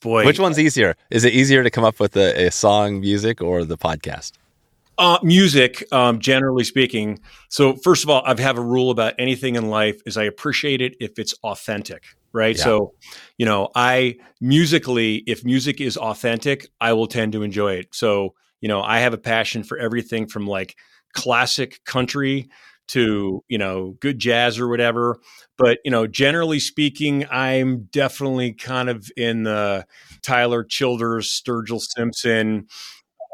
Boy. 0.00 0.24
Which 0.24 0.38
one's 0.38 0.58
easier? 0.58 0.96
Is 1.10 1.24
it 1.24 1.32
easier 1.32 1.62
to 1.62 1.70
come 1.70 1.84
up 1.84 1.98
with 1.98 2.16
a, 2.16 2.46
a 2.46 2.50
song, 2.50 3.00
music, 3.00 3.42
or 3.42 3.64
the 3.64 3.76
podcast? 3.76 4.32
Uh, 4.96 5.18
music, 5.22 5.84
um, 5.92 6.18
generally 6.18 6.64
speaking. 6.64 7.20
So, 7.48 7.76
first 7.76 8.04
of 8.04 8.10
all, 8.10 8.22
I 8.24 8.40
have 8.40 8.58
a 8.58 8.62
rule 8.62 8.90
about 8.90 9.14
anything 9.18 9.54
in 9.56 9.70
life: 9.70 10.00
is 10.06 10.16
I 10.16 10.24
appreciate 10.24 10.80
it 10.80 10.96
if 10.98 11.18
it's 11.18 11.34
authentic, 11.44 12.04
right? 12.32 12.56
Yeah. 12.56 12.64
So, 12.64 12.94
you 13.38 13.46
know, 13.46 13.68
I 13.76 14.16
musically, 14.40 15.16
if 15.26 15.44
music 15.44 15.80
is 15.80 15.96
authentic, 15.96 16.66
I 16.80 16.94
will 16.94 17.06
tend 17.06 17.32
to 17.32 17.42
enjoy 17.42 17.74
it. 17.74 17.88
So, 17.92 18.34
you 18.60 18.68
know, 18.68 18.82
I 18.82 18.98
have 19.00 19.14
a 19.14 19.18
passion 19.18 19.62
for 19.62 19.78
everything 19.78 20.26
from 20.26 20.46
like 20.46 20.76
classic 21.12 21.84
country 21.84 22.48
to 22.88 23.44
you 23.48 23.58
know 23.58 23.96
good 24.00 24.18
jazz 24.18 24.58
or 24.58 24.68
whatever. 24.68 25.18
But 25.56 25.78
you 25.84 25.90
know, 25.90 26.06
generally 26.06 26.60
speaking, 26.60 27.26
I'm 27.30 27.88
definitely 27.92 28.52
kind 28.52 28.88
of 28.88 29.10
in 29.16 29.44
the 29.44 29.86
Tyler 30.22 30.64
Childers, 30.64 31.28
Sturgill 31.30 31.80
Simpson 31.80 32.66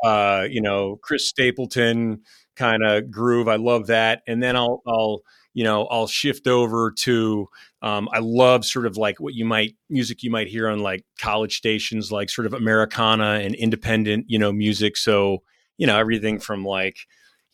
uh, 0.05 0.47
you 0.51 0.61
know, 0.61 0.97
Chris 1.03 1.29
Stapleton 1.29 2.21
kind 2.57 2.85
of 2.85 3.11
groove. 3.11 3.49
I 3.49 3.57
love 3.57 3.87
that. 3.89 4.23
And 4.29 4.43
then 4.43 4.55
I'll, 4.55 4.83
I'll, 4.87 5.23
you 5.55 5.65
know, 5.65 5.87
I'll 5.87 6.07
shift 6.07 6.47
over 6.47 6.91
to, 6.91 7.49
um, 7.81 8.09
I 8.13 8.19
love 8.19 8.65
sort 8.65 8.87
of 8.87 8.97
like 8.97 9.19
what 9.19 9.35
you 9.35 9.45
might, 9.45 9.77
music 9.89 10.23
you 10.23 10.31
might 10.31 10.49
hear 10.49 10.69
on 10.69 10.81
like 10.81 11.05
college 11.19 11.57
stations, 11.57 12.13
like 12.13 12.29
sort 12.29 12.47
of 12.47 12.53
Americana 12.53 13.41
and 13.43 13.55
independent, 13.55 14.27
you 14.29 14.39
know, 14.39 14.53
music. 14.53 14.97
So, 14.97 15.39
you 15.79 15.87
know, 15.87 15.99
everything 15.99 16.39
from 16.39 16.65
like, 16.65 16.99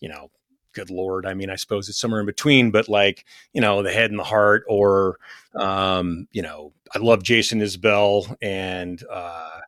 you 0.00 0.08
know, 0.08 0.30
good 0.72 0.90
Lord. 0.90 1.26
I 1.26 1.34
mean, 1.34 1.50
I 1.50 1.56
suppose 1.56 1.88
it's 1.88 1.98
somewhere 1.98 2.20
in 2.20 2.26
between, 2.26 2.70
but 2.70 2.88
like, 2.88 3.24
you 3.52 3.60
know, 3.60 3.82
the 3.82 3.92
head 3.92 4.10
and 4.10 4.18
the 4.18 4.24
heart 4.24 4.64
or, 4.68 5.18
um, 5.54 6.28
you 6.32 6.42
know, 6.42 6.72
I 6.94 6.98
love 6.98 7.22
Jason 7.22 7.60
Isbell 7.60 8.34
and, 8.42 9.02
uh, 9.10 9.60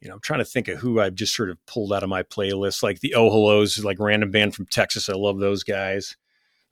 you 0.00 0.08
know, 0.08 0.14
I'm 0.14 0.20
trying 0.20 0.40
to 0.40 0.44
think 0.44 0.68
of 0.68 0.78
who 0.78 1.00
I've 1.00 1.14
just 1.14 1.34
sort 1.34 1.50
of 1.50 1.64
pulled 1.66 1.92
out 1.92 2.02
of 2.02 2.08
my 2.08 2.22
playlist, 2.22 2.82
like 2.82 3.00
the 3.00 3.14
Oh 3.14 3.30
Hellos, 3.30 3.82
like 3.82 3.98
random 3.98 4.30
band 4.30 4.54
from 4.54 4.66
Texas. 4.66 5.08
I 5.08 5.14
love 5.14 5.38
those 5.38 5.64
guys. 5.64 6.16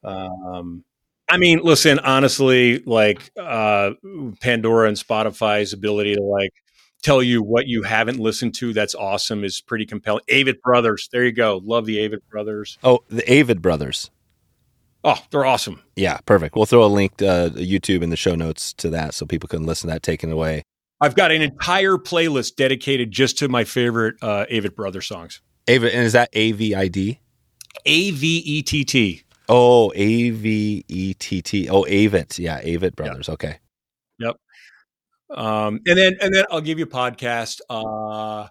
Um, 0.05 0.84
I 1.28 1.39
mean, 1.39 1.61
listen, 1.62 1.99
honestly, 1.99 2.78
like 2.80 3.32
uh, 3.37 3.93
Pandora 4.41 4.89
and 4.89 4.97
Spotify's 4.97 5.72
ability 5.72 6.14
to 6.14 6.22
like 6.22 6.53
tell 7.03 7.22
you 7.22 7.42
what 7.42 7.66
you 7.66 7.82
haven't 7.82 8.18
listened 8.18 8.55
to 8.57 8.72
that's 8.72 8.94
awesome 8.94 9.44
is 9.44 9.61
pretty 9.61 9.86
compelling. 9.86 10.24
Avett 10.30 10.61
Brothers, 10.61 11.09
there 11.12 11.24
you 11.24 11.32
go. 11.32 11.61
Love 11.64 11.86
the 11.86 11.99
Avett 11.99 12.22
Brothers. 12.30 12.78
Oh, 12.82 13.01
the 13.09 13.22
Avett 13.22 13.61
Brothers. 13.61 14.11
Oh, 15.05 15.22
they're 15.30 15.44
awesome. 15.44 15.82
Yeah, 15.94 16.18
perfect. 16.26 16.57
We'll 16.57 16.66
throw 16.66 16.84
a 16.84 16.86
link 16.86 17.18
to 17.18 17.28
uh, 17.28 17.49
YouTube 17.51 18.03
in 18.03 18.11
the 18.11 18.16
show 18.16 18.34
notes 18.34 18.72
to 18.74 18.90
that 18.90 19.14
so 19.14 19.24
people 19.24 19.49
can 19.49 19.64
listen 19.64 19.88
to 19.88 19.94
that 19.94 20.03
taken 20.03 20.32
away. 20.32 20.62
I've 21.01 21.14
got 21.14 21.30
an 21.30 21.42
entire 21.42 21.97
playlist 21.97 22.57
dedicated 22.57 23.12
just 23.12 23.38
to 23.38 23.49
my 23.49 23.64
favorite 23.64 24.16
uh, 24.20 24.47
Avett 24.51 24.74
Brothers 24.74 25.07
songs. 25.07 25.42
Avid, 25.68 25.92
and 25.92 26.05
is 26.05 26.14
that 26.14 26.30
A 26.32 26.53
V 26.53 26.74
I 26.74 26.88
D? 26.88 27.20
A 27.84 28.11
V 28.11 28.38
E 28.38 28.62
T 28.62 28.84
T. 28.84 29.22
Oh, 29.49 29.92
A 29.94 30.30
V 30.30 30.84
E 30.88 31.14
T 31.14 31.42
T. 31.42 31.68
Oh, 31.68 31.84
Avit. 31.84 32.38
Yeah, 32.38 32.61
Avett 32.62 32.97
Brothers. 32.97 33.28
Okay. 33.28 33.59
Um, 35.30 35.80
and 35.86 35.98
then 35.98 36.16
and 36.20 36.34
then 36.34 36.44
I'll 36.50 36.60
give 36.60 36.78
you 36.78 36.84
a 36.84 36.88
podcast. 36.88 37.60
Uh, 37.68 38.48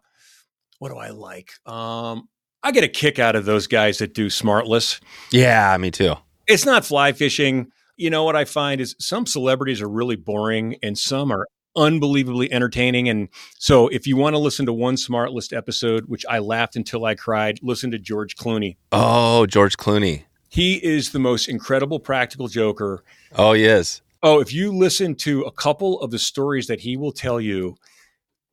what 0.79 0.89
do 0.89 0.97
I 0.97 1.09
like? 1.09 1.51
Um, 1.65 2.27
I 2.63 2.71
get 2.71 2.83
a 2.83 2.87
kick 2.87 3.19
out 3.19 3.35
of 3.35 3.45
those 3.45 3.67
guys 3.67 3.99
that 3.99 4.13
do 4.13 4.27
Smartless. 4.27 4.99
Yeah, 5.31 5.75
me 5.77 5.91
too. 5.91 6.15
It's 6.47 6.65
not 6.65 6.85
fly 6.85 7.13
fishing. 7.13 7.71
You 7.97 8.09
know 8.09 8.23
what 8.23 8.35
I 8.35 8.45
find 8.45 8.81
is 8.81 8.95
some 8.99 9.25
celebrities 9.25 9.81
are 9.81 9.89
really 9.89 10.15
boring 10.15 10.75
and 10.83 10.97
some 10.97 11.31
are 11.31 11.47
unbelievably 11.75 12.51
entertaining. 12.51 13.09
And 13.09 13.29
so 13.57 13.87
if 13.89 14.07
you 14.07 14.15
want 14.15 14.33
to 14.33 14.39
listen 14.39 14.65
to 14.65 14.73
one 14.73 14.95
Smartless 14.95 15.55
episode, 15.55 16.05
which 16.07 16.25
I 16.29 16.39
laughed 16.39 16.75
until 16.75 17.05
I 17.05 17.15
cried, 17.15 17.59
listen 17.61 17.91
to 17.91 17.99
George 17.99 18.35
Clooney. 18.35 18.77
Oh, 18.91 19.45
George 19.45 19.77
Clooney. 19.77 20.23
He 20.49 20.75
is 20.83 21.11
the 21.11 21.19
most 21.19 21.49
incredible 21.49 21.99
practical 21.99 22.47
joker. 22.47 23.03
Oh, 23.35 23.53
he 23.53 23.65
is. 23.65 24.01
Oh, 24.23 24.39
if 24.39 24.53
you 24.53 24.71
listen 24.75 25.15
to 25.15 25.41
a 25.43 25.51
couple 25.51 25.99
of 26.01 26.11
the 26.11 26.19
stories 26.19 26.67
that 26.67 26.79
he 26.81 26.97
will 26.97 27.11
tell 27.11 27.39
you, 27.39 27.75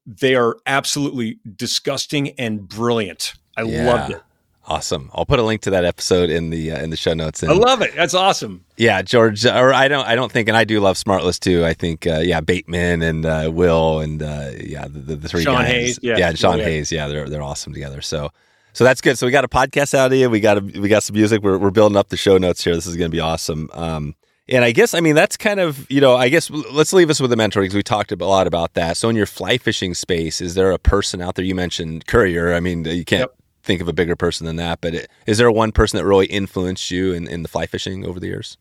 they 0.06 0.34
are 0.34 0.56
absolutely 0.66 1.38
disgusting 1.56 2.30
and 2.38 2.68
brilliant. 2.68 3.34
I 3.56 3.62
Yeah. 3.62 3.86
loved 3.86 4.12
it. 4.12 4.20
Awesome. 4.64 5.10
I'll 5.12 5.26
put 5.26 5.40
a 5.40 5.42
link 5.42 5.62
to 5.62 5.70
that 5.70 5.84
episode 5.84 6.30
in 6.30 6.50
the 6.50 6.70
uh, 6.70 6.80
in 6.80 6.90
the 6.90 6.96
show 6.96 7.14
notes. 7.14 7.42
And 7.42 7.50
I 7.50 7.54
love 7.56 7.82
it. 7.82 7.96
That's 7.96 8.14
awesome. 8.14 8.64
yeah, 8.76 9.02
George. 9.02 9.44
Or 9.44 9.72
I 9.72 9.88
don't. 9.88 10.06
I 10.06 10.14
don't 10.14 10.30
think, 10.30 10.46
and 10.46 10.56
I 10.56 10.62
do 10.62 10.78
love 10.78 10.96
Smartless 10.96 11.40
too. 11.40 11.64
I 11.64 11.74
think. 11.74 12.06
Uh, 12.06 12.20
yeah, 12.20 12.40
Bateman 12.40 13.02
and 13.02 13.26
uh, 13.26 13.50
Will 13.52 13.98
and 13.98 14.22
uh, 14.22 14.50
yeah, 14.60 14.84
the, 14.84 15.00
the, 15.00 15.16
the 15.16 15.28
three 15.28 15.42
Sean 15.42 15.56
guys. 15.62 15.66
Hayes, 15.68 15.98
yeah. 16.00 16.16
yeah, 16.16 16.28
and 16.28 16.38
Sean 16.38 16.58
Yeah. 16.58 16.64
Hayes. 16.64 16.92
Yeah, 16.92 17.08
they're 17.08 17.28
they're 17.28 17.42
awesome 17.42 17.72
together. 17.72 18.00
So. 18.02 18.30
So 18.74 18.84
that's 18.84 19.02
good. 19.02 19.18
So 19.18 19.26
we 19.26 19.32
got 19.32 19.44
a 19.44 19.48
podcast 19.48 19.92
out 19.92 20.12
of 20.12 20.18
you. 20.18 20.30
We 20.30 20.40
got 20.40 20.56
a, 20.56 20.60
we 20.62 20.88
got 20.88 21.02
some 21.02 21.12
music. 21.14 21.42
We're, 21.42 21.58
we're 21.58 21.70
building 21.70 21.94
up 21.98 22.08
the 22.08 22.16
show 22.16 22.38
notes 22.38 22.64
here. 22.64 22.74
This 22.74 22.86
is 22.86 22.96
going 22.96 23.10
to 23.10 23.14
be 23.14 23.20
awesome. 23.20 23.68
Um, 23.74 24.14
and 24.48 24.64
I 24.64 24.72
guess 24.72 24.94
I 24.94 25.00
mean 25.00 25.14
that's 25.14 25.36
kind 25.36 25.60
of 25.60 25.90
you 25.90 26.00
know 26.00 26.16
I 26.16 26.28
guess 26.28 26.50
let's 26.50 26.92
leave 26.92 27.10
us 27.10 27.20
with 27.20 27.30
the 27.30 27.36
mentor 27.36 27.62
because 27.62 27.74
we 27.74 27.82
talked 27.82 28.12
a 28.12 28.16
lot 28.16 28.46
about 28.46 28.74
that. 28.74 28.96
So 28.96 29.08
in 29.08 29.16
your 29.16 29.26
fly 29.26 29.58
fishing 29.58 29.94
space, 29.94 30.40
is 30.40 30.54
there 30.54 30.70
a 30.72 30.78
person 30.78 31.20
out 31.22 31.34
there? 31.36 31.44
You 31.44 31.54
mentioned 31.54 32.06
Courier. 32.06 32.54
I 32.54 32.60
mean 32.60 32.84
you 32.84 33.04
can't 33.04 33.20
Yep. 33.20 33.34
think 33.62 33.80
of 33.80 33.88
a 33.88 33.92
bigger 33.92 34.16
person 34.16 34.46
than 34.46 34.56
that. 34.56 34.80
But 34.80 34.94
it, 34.94 35.10
is 35.26 35.38
there 35.38 35.50
one 35.50 35.72
person 35.72 35.96
that 35.98 36.04
really 36.04 36.26
influenced 36.26 36.90
you 36.90 37.12
in, 37.12 37.28
in 37.28 37.42
the 37.42 37.48
fly 37.48 37.66
fishing 37.66 38.04
over 38.04 38.18
the 38.18 38.26
years? 38.26 38.58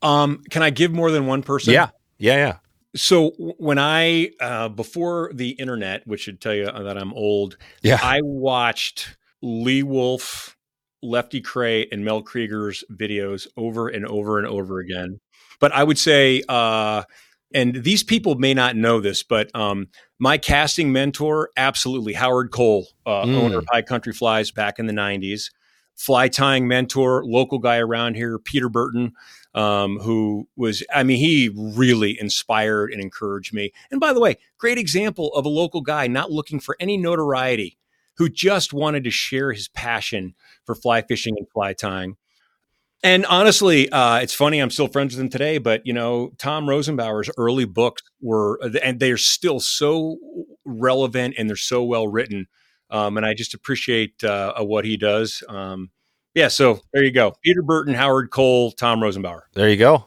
Um, 0.00 0.42
can 0.50 0.62
I 0.62 0.70
give 0.70 0.92
more 0.92 1.10
than 1.10 1.26
one 1.26 1.42
person? 1.42 1.72
yeah, 1.74 1.90
yeah. 2.18 2.36
Yeah. 2.36 2.56
So 2.94 3.30
when 3.58 3.78
I 3.78 4.30
uh, 4.40 4.68
before 4.68 5.30
the 5.32 5.50
internet, 5.50 6.06
which 6.06 6.20
should 6.22 6.40
tell 6.40 6.52
you 6.54 6.66
that 6.66 6.98
I'm 6.98 7.12
old, 7.14 7.56
Yeah. 7.82 7.98
I 8.02 8.20
watched 8.22 9.16
Lee 9.40 9.82
Wulff 9.82 10.56
Lefty 11.02 11.42
Kreh 11.42 11.86
and 11.90 12.04
Mel 12.04 12.22
Krieger's 12.22 12.84
videos 12.92 13.46
over 13.56 13.88
and 13.88 14.06
over 14.06 14.38
and 14.38 14.46
over 14.46 14.78
again. 14.78 15.20
But 15.60 15.72
I 15.72 15.84
would 15.84 15.98
say, 15.98 16.42
uh, 16.48 17.02
and 17.54 17.76
these 17.82 18.02
people 18.02 18.36
may 18.36 18.54
not 18.54 18.76
know 18.76 19.00
this, 19.00 19.22
but 19.22 19.54
um, 19.54 19.88
my 20.18 20.38
casting 20.38 20.92
mentor, 20.92 21.50
absolutely, 21.56 22.14
Howard 22.14 22.50
Cole, 22.50 22.86
uh, 23.06 23.24
mm. 23.24 23.34
owner 23.34 23.58
of 23.58 23.66
High 23.70 23.82
Country 23.82 24.12
Flies 24.12 24.50
back 24.50 24.78
in 24.78 24.86
the 24.86 24.92
90s. 24.92 25.50
Fly 25.94 26.28
tying 26.28 26.66
mentor, 26.66 27.22
local 27.24 27.58
guy 27.58 27.76
around 27.76 28.16
here, 28.16 28.38
Peter 28.38 28.70
Burton, 28.70 29.12
um, 29.54 29.98
who 29.98 30.48
was, 30.56 30.82
I 30.92 31.02
mean, 31.02 31.18
he 31.18 31.50
really 31.54 32.18
inspired 32.18 32.90
and 32.92 33.00
encouraged 33.00 33.52
me. 33.52 33.72
And 33.90 34.00
by 34.00 34.14
the 34.14 34.20
way, 34.20 34.38
great 34.56 34.78
example 34.78 35.28
of 35.34 35.44
a 35.44 35.50
local 35.50 35.82
guy 35.82 36.06
not 36.06 36.32
looking 36.32 36.60
for 36.60 36.76
any 36.80 36.96
notoriety, 36.96 37.76
who 38.16 38.28
just 38.28 38.72
wanted 38.72 39.04
to 39.04 39.10
share 39.10 39.52
his 39.52 39.68
passion 39.68 40.34
for 40.64 40.74
fly 40.74 41.02
fishing 41.02 41.34
and 41.36 41.48
fly 41.50 41.72
tying. 41.72 42.16
And 43.04 43.26
honestly, 43.26 43.90
uh, 43.90 44.18
it's 44.18 44.34
funny. 44.34 44.60
I'm 44.60 44.70
still 44.70 44.86
friends 44.86 45.14
with 45.14 45.20
him 45.24 45.28
today, 45.28 45.58
but 45.58 45.84
you 45.84 45.92
know, 45.92 46.30
Tom 46.38 46.66
Rosenbauer's 46.66 47.30
early 47.36 47.64
books 47.64 48.02
were, 48.20 48.60
and 48.82 49.00
they're 49.00 49.16
still 49.16 49.58
so 49.58 50.18
relevant 50.64 51.34
and 51.36 51.48
they're 51.48 51.56
so 51.56 51.82
well 51.82 52.06
written. 52.06 52.46
Um, 52.90 53.16
and 53.16 53.26
I 53.26 53.34
just 53.34 53.54
appreciate 53.54 54.22
uh, 54.22 54.62
what 54.62 54.84
he 54.84 54.96
does. 54.96 55.42
Um, 55.48 55.90
yeah, 56.34 56.48
so 56.48 56.80
there 56.92 57.02
you 57.02 57.10
go. 57.10 57.34
Peter 57.42 57.62
Burton, 57.62 57.94
Howard 57.94 58.30
Cole, 58.30 58.70
Tom 58.72 59.00
Rosenbauer. 59.00 59.42
There 59.54 59.68
you 59.68 59.76
go. 59.76 60.06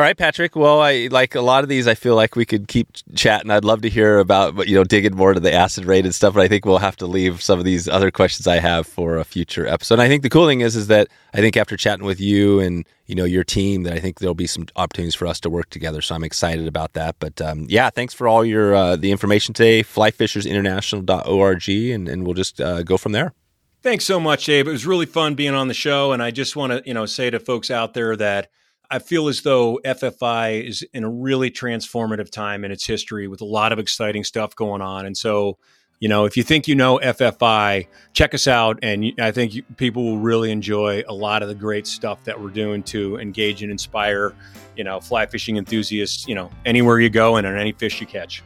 All 0.00 0.06
right, 0.06 0.16
Patrick. 0.16 0.56
Well, 0.56 0.80
I 0.80 1.08
like 1.10 1.34
a 1.34 1.42
lot 1.42 1.62
of 1.62 1.68
these. 1.68 1.86
I 1.86 1.94
feel 1.94 2.14
like 2.16 2.34
we 2.34 2.46
could 2.46 2.68
keep 2.68 2.88
chatting. 3.14 3.50
I'd 3.50 3.66
love 3.66 3.82
to 3.82 3.90
hear 3.90 4.18
about, 4.18 4.66
you 4.66 4.74
know, 4.74 4.82
digging 4.82 5.14
more 5.14 5.34
to 5.34 5.40
the 5.40 5.52
acid 5.52 5.84
rate 5.84 6.06
and 6.06 6.14
stuff. 6.14 6.32
But 6.32 6.40
I 6.40 6.48
think 6.48 6.64
we'll 6.64 6.78
have 6.78 6.96
to 6.96 7.06
leave 7.06 7.42
some 7.42 7.58
of 7.58 7.66
these 7.66 7.86
other 7.86 8.10
questions 8.10 8.46
I 8.46 8.60
have 8.60 8.86
for 8.86 9.18
a 9.18 9.24
future 9.24 9.66
episode. 9.66 9.96
And 9.96 10.02
I 10.02 10.08
think 10.08 10.22
the 10.22 10.30
cool 10.30 10.46
thing 10.46 10.62
is, 10.62 10.74
is 10.74 10.86
that 10.86 11.08
I 11.34 11.40
think 11.40 11.54
after 11.58 11.76
chatting 11.76 12.06
with 12.06 12.18
you 12.18 12.60
and 12.60 12.86
you 13.08 13.14
know 13.14 13.24
your 13.24 13.44
team, 13.44 13.82
that 13.82 13.92
I 13.92 13.98
think 13.98 14.20
there'll 14.20 14.34
be 14.34 14.46
some 14.46 14.68
opportunities 14.74 15.14
for 15.14 15.26
us 15.26 15.38
to 15.40 15.50
work 15.50 15.68
together. 15.68 16.00
So 16.00 16.14
I'm 16.14 16.24
excited 16.24 16.66
about 16.66 16.94
that. 16.94 17.16
But 17.18 17.38
um, 17.42 17.66
yeah, 17.68 17.90
thanks 17.90 18.14
for 18.14 18.26
all 18.26 18.42
your 18.42 18.74
uh, 18.74 18.96
the 18.96 19.10
information 19.10 19.52
today. 19.52 19.82
Flyfishersinternational.org, 19.82 21.68
and 21.68 22.08
and 22.08 22.24
we'll 22.24 22.32
just 22.32 22.58
uh, 22.58 22.82
go 22.84 22.96
from 22.96 23.12
there. 23.12 23.34
Thanks 23.82 24.06
so 24.06 24.18
much, 24.18 24.46
Dave. 24.46 24.66
It 24.66 24.72
was 24.72 24.86
really 24.86 25.04
fun 25.04 25.34
being 25.34 25.52
on 25.52 25.68
the 25.68 25.74
show, 25.74 26.12
and 26.12 26.22
I 26.22 26.30
just 26.30 26.56
want 26.56 26.72
to 26.72 26.82
you 26.86 26.94
know 26.94 27.04
say 27.04 27.28
to 27.28 27.38
folks 27.38 27.70
out 27.70 27.92
there 27.92 28.16
that 28.16 28.48
I 28.90 28.98
feel 28.98 29.28
as 29.28 29.42
though 29.42 29.78
FFI 29.84 30.66
is 30.66 30.84
in 30.92 31.04
a 31.04 31.10
really 31.10 31.50
transformative 31.50 32.30
time 32.30 32.64
in 32.64 32.72
its 32.72 32.84
history 32.84 33.28
with 33.28 33.40
a 33.40 33.44
lot 33.44 33.72
of 33.72 33.78
exciting 33.78 34.24
stuff 34.24 34.56
going 34.56 34.82
on. 34.82 35.06
And 35.06 35.16
so, 35.16 35.58
you 36.00 36.08
know, 36.08 36.24
if 36.24 36.36
you 36.36 36.42
think 36.42 36.66
you 36.66 36.74
know 36.74 36.98
FFI, 36.98 37.86
check 38.14 38.34
us 38.34 38.48
out. 38.48 38.80
And 38.82 39.12
I 39.20 39.30
think 39.30 39.76
people 39.76 40.04
will 40.04 40.18
really 40.18 40.50
enjoy 40.50 41.04
a 41.06 41.14
lot 41.14 41.42
of 41.42 41.48
the 41.48 41.54
great 41.54 41.86
stuff 41.86 42.24
that 42.24 42.40
we're 42.40 42.50
doing 42.50 42.82
to 42.84 43.16
engage 43.18 43.62
and 43.62 43.70
inspire, 43.70 44.34
you 44.76 44.82
know, 44.82 44.98
fly 44.98 45.26
fishing 45.26 45.56
enthusiasts, 45.56 46.26
you 46.26 46.34
know, 46.34 46.50
anywhere 46.64 46.98
you 46.98 47.10
go 47.10 47.36
and 47.36 47.46
on 47.46 47.56
any 47.56 47.72
fish 47.72 48.00
you 48.00 48.08
catch. 48.08 48.42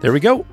There 0.00 0.12
we 0.12 0.18
go 0.18 0.44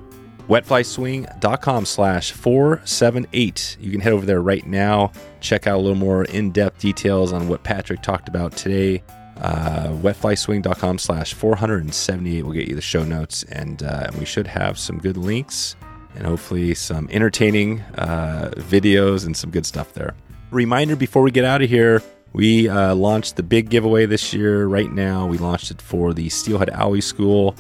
wetflyswing.com 0.50 1.86
slash 1.86 2.32
478. 2.32 3.78
You 3.80 3.92
can 3.92 4.02
head 4.02 4.14
over 4.14 4.26
there 4.26 4.42
right 4.42 4.66
now, 4.66 5.12
check 5.40 5.68
out 5.68 5.78
a 5.78 5.82
little 5.82 5.96
more 5.96 6.26
in-depth 6.26 6.80
details 6.80 7.32
on 7.32 7.48
what 7.48 7.64
Patrick 7.64 8.02
talked 8.02 8.28
about 8.28 8.58
today. 8.58 9.04
Uh, 9.38 9.90
wetflyswing.com 10.02 10.98
slash 10.98 11.34
478 11.34 12.44
will 12.44 12.52
get 12.52 12.68
you 12.68 12.76
the 12.76 12.82
show 12.82 13.04
notes, 13.04 13.44
and 13.44 13.84
uh, 13.84 14.10
we 14.18 14.26
should 14.26 14.48
have 14.48 14.78
some 14.78 14.98
good 14.98 15.16
links 15.16 15.76
and 16.16 16.26
hopefully 16.26 16.74
some 16.74 17.08
entertaining 17.12 17.80
uh, 17.98 18.52
videos 18.56 19.26
and 19.26 19.38
some 19.38 19.52
good 19.52 19.66
stuff 19.66 19.94
there. 19.94 20.16
Reminder 20.52 20.96
before 20.96 21.22
we 21.22 21.32
get 21.32 21.46
out 21.46 21.62
of 21.62 21.70
here, 21.70 22.02
we 22.34 22.68
uh, 22.68 22.96
launched 22.96 23.36
the 23.36 23.44
big 23.44 23.70
giveaway 23.70 24.06
this 24.06 24.34
year 24.34 24.66
right 24.66 24.92
now. 24.92 25.28
We 25.28 25.38
launched 25.38 25.72
it 25.72 25.82
for 25.82 26.14
the 26.14 26.30
Steelhead 26.30 26.70
Alley 26.70 27.02
School. 27.02 27.56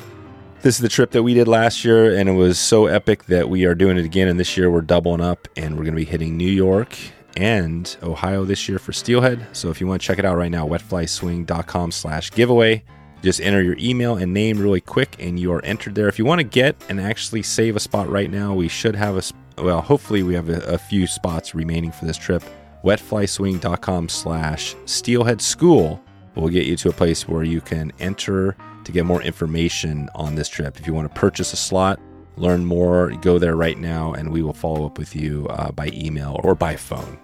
This 0.61 0.75
is 0.75 0.81
the 0.81 0.89
trip 0.89 1.11
that 1.11 1.23
we 1.23 1.33
did 1.33 1.47
last 1.47 1.85
year, 1.85 2.17
and 2.17 2.27
it 2.27 2.33
was 2.33 2.59
so 2.59 2.87
epic 2.87 3.23
that 3.27 3.47
we 3.47 3.63
are 3.63 3.73
doing 3.73 3.97
it 3.97 4.03
again. 4.03 4.27
And 4.27 4.37
this 4.37 4.57
year 4.57 4.69
we're 4.69 4.81
doubling 4.81 5.21
up, 5.21 5.47
and 5.55 5.77
we're 5.77 5.85
going 5.85 5.93
to 5.93 6.01
be 6.01 6.03
hitting 6.03 6.35
New 6.35 6.51
York 6.51 6.97
and 7.37 7.95
Ohio 8.03 8.43
this 8.43 8.67
year 8.67 8.77
for 8.77 8.91
Steelhead. 8.91 9.47
So 9.53 9.69
if 9.69 9.79
you 9.79 9.87
want 9.87 10.01
to 10.01 10.05
check 10.05 10.19
it 10.19 10.25
out 10.25 10.35
right 10.35 10.51
now, 10.51 10.67
wetflyswing.com 10.67 11.91
slash 11.91 12.31
giveaway. 12.31 12.83
Just 13.23 13.39
enter 13.39 13.61
your 13.63 13.77
email 13.79 14.17
and 14.17 14.33
name 14.33 14.59
really 14.59 14.81
quick, 14.81 15.15
and 15.17 15.39
you 15.39 15.53
are 15.53 15.63
entered 15.63 15.95
there. 15.95 16.09
If 16.09 16.19
you 16.19 16.25
want 16.25 16.39
to 16.39 16.43
get 16.43 16.75
and 16.89 16.99
actually 16.99 17.43
save 17.43 17.77
a 17.77 17.79
spot 17.79 18.09
right 18.09 18.29
now, 18.29 18.53
we 18.53 18.67
should 18.67 18.97
have 18.97 19.15
a 19.15 19.63
well. 19.63 19.79
Hopefully, 19.79 20.23
we 20.23 20.33
have 20.33 20.49
a, 20.49 20.59
a 20.63 20.77
few 20.77 21.07
spots 21.07 21.55
remaining 21.55 21.93
for 21.93 22.03
this 22.03 22.17
trip. 22.17 22.43
Wetflyswing.com 22.83 24.09
slash 24.09 24.75
Steelhead 24.85 25.41
School 25.41 26.03
will 26.35 26.49
get 26.49 26.65
you 26.65 26.75
to 26.75 26.89
a 26.89 26.93
place 26.93 27.29
where 27.29 27.43
you 27.43 27.61
can 27.61 27.93
enter 27.99 28.57
to 28.89 28.93
get 28.93 29.05
more 29.05 29.21
information 29.21 30.09
on 30.15 30.35
this 30.35 30.49
trip. 30.49 30.79
If 30.79 30.87
you 30.87 30.93
want 30.93 31.13
to 31.13 31.19
purchase 31.19 31.53
a 31.53 31.55
slot, 31.55 31.99
learn 32.37 32.65
more, 32.65 33.11
go 33.21 33.37
there 33.37 33.55
right 33.55 33.77
now, 33.77 34.13
and 34.13 34.31
we 34.31 34.41
will 34.41 34.53
follow 34.53 34.85
up 34.85 34.97
with 34.97 35.15
you 35.15 35.47
uh, 35.49 35.71
by 35.71 35.91
email 35.93 36.39
or 36.43 36.55
by 36.55 36.75
phone. 36.75 37.19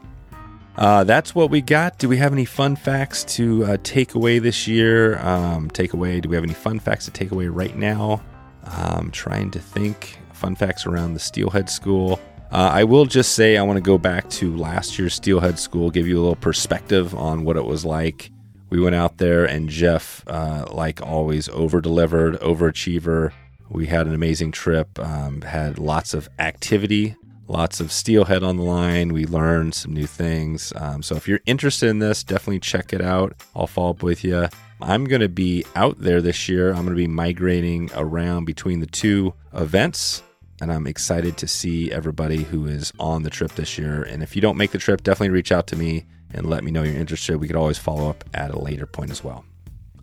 Uh, 0.77 1.03
that's 1.05 1.33
what 1.33 1.49
we 1.49 1.61
got. 1.61 1.97
Do 1.97 2.09
we 2.09 2.17
have 2.17 2.33
any 2.33 2.45
fun 2.45 2.75
facts 2.75 3.23
to 3.35 3.65
uh, 3.65 3.77
take 3.81 4.13
away 4.13 4.39
this 4.39 4.67
year? 4.67 5.17
Um, 5.19 5.69
take 5.69 5.93
away. 5.93 6.19
Do 6.19 6.29
we 6.29 6.35
have 6.35 6.43
any 6.43 6.53
fun 6.53 6.79
facts 6.79 7.05
to 7.05 7.11
take 7.11 7.31
away 7.31 7.47
right 7.47 7.75
now? 7.75 8.21
I'm 8.65 9.09
trying 9.11 9.51
to 9.51 9.59
think. 9.59 10.19
Fun 10.33 10.55
facts 10.55 10.85
around 10.85 11.13
the 11.13 11.19
Steelhead 11.19 11.69
School. 11.69 12.19
Uh, 12.51 12.69
I 12.73 12.83
will 12.83 13.05
just 13.05 13.33
say 13.33 13.57
I 13.57 13.63
want 13.63 13.77
to 13.77 13.81
go 13.81 13.97
back 13.97 14.29
to 14.31 14.55
last 14.55 14.99
year's 14.99 15.15
Steelhead 15.15 15.57
School, 15.57 15.89
give 15.89 16.07
you 16.07 16.17
a 16.17 16.21
little 16.21 16.35
perspective 16.35 17.15
on 17.15 17.45
what 17.45 17.55
it 17.55 17.65
was 17.65 17.85
like 17.85 18.31
we 18.75 18.81
went 18.81 18.95
out 18.95 19.19
there 19.19 19.45
and 19.45 19.69
Jeff, 19.69 20.21
uh, 20.27 20.65
like 20.69 21.01
always, 21.01 21.47
over 21.47 21.79
delivered, 21.79 22.37
overachiever. 22.41 23.31
We 23.69 23.85
had 23.85 24.05
an 24.05 24.13
amazing 24.13 24.51
trip, 24.51 24.99
um, 24.99 25.43
had 25.43 25.79
lots 25.79 26.13
of 26.13 26.27
activity, 26.39 27.15
lots 27.47 27.79
of 27.79 27.89
steelhead 27.89 28.43
on 28.43 28.57
the 28.57 28.63
line. 28.63 29.13
We 29.13 29.25
learned 29.25 29.75
some 29.75 29.93
new 29.93 30.05
things. 30.05 30.73
Um, 30.75 31.01
so 31.03 31.15
if 31.15 31.25
you're 31.25 31.39
interested 31.45 31.87
in 31.87 31.99
this, 31.99 32.21
definitely 32.21 32.59
check 32.59 32.91
it 32.91 33.01
out. 33.01 33.41
I'll 33.55 33.65
follow 33.65 33.91
up 33.91 34.03
with 34.03 34.25
you. 34.25 34.49
I'm 34.81 35.05
going 35.05 35.21
to 35.21 35.29
be 35.29 35.65
out 35.77 35.99
there 35.99 36.21
this 36.21 36.49
year. 36.49 36.71
I'm 36.71 36.83
going 36.83 36.89
to 36.89 36.95
be 36.95 37.07
migrating 37.07 37.89
around 37.95 38.43
between 38.43 38.81
the 38.81 38.87
two 38.87 39.33
events. 39.53 40.21
And 40.59 40.69
I'm 40.69 40.85
excited 40.85 41.37
to 41.37 41.47
see 41.47 41.93
everybody 41.93 42.43
who 42.43 42.65
is 42.65 42.91
on 42.99 43.23
the 43.23 43.29
trip 43.29 43.53
this 43.53 43.77
year. 43.77 44.03
And 44.03 44.21
if 44.21 44.35
you 44.35 44.41
don't 44.41 44.57
make 44.57 44.71
the 44.71 44.77
trip, 44.79 45.01
definitely 45.01 45.29
reach 45.29 45.53
out 45.53 45.67
to 45.67 45.77
me 45.77 46.05
and 46.33 46.45
let 46.45 46.63
me 46.63 46.71
know 46.71 46.83
you're 46.83 46.95
interested. 46.95 47.37
We 47.37 47.47
could 47.47 47.55
always 47.55 47.77
follow 47.77 48.09
up 48.09 48.23
at 48.33 48.51
a 48.51 48.59
later 48.59 48.85
point 48.85 49.11
as 49.11 49.23
well. 49.23 49.45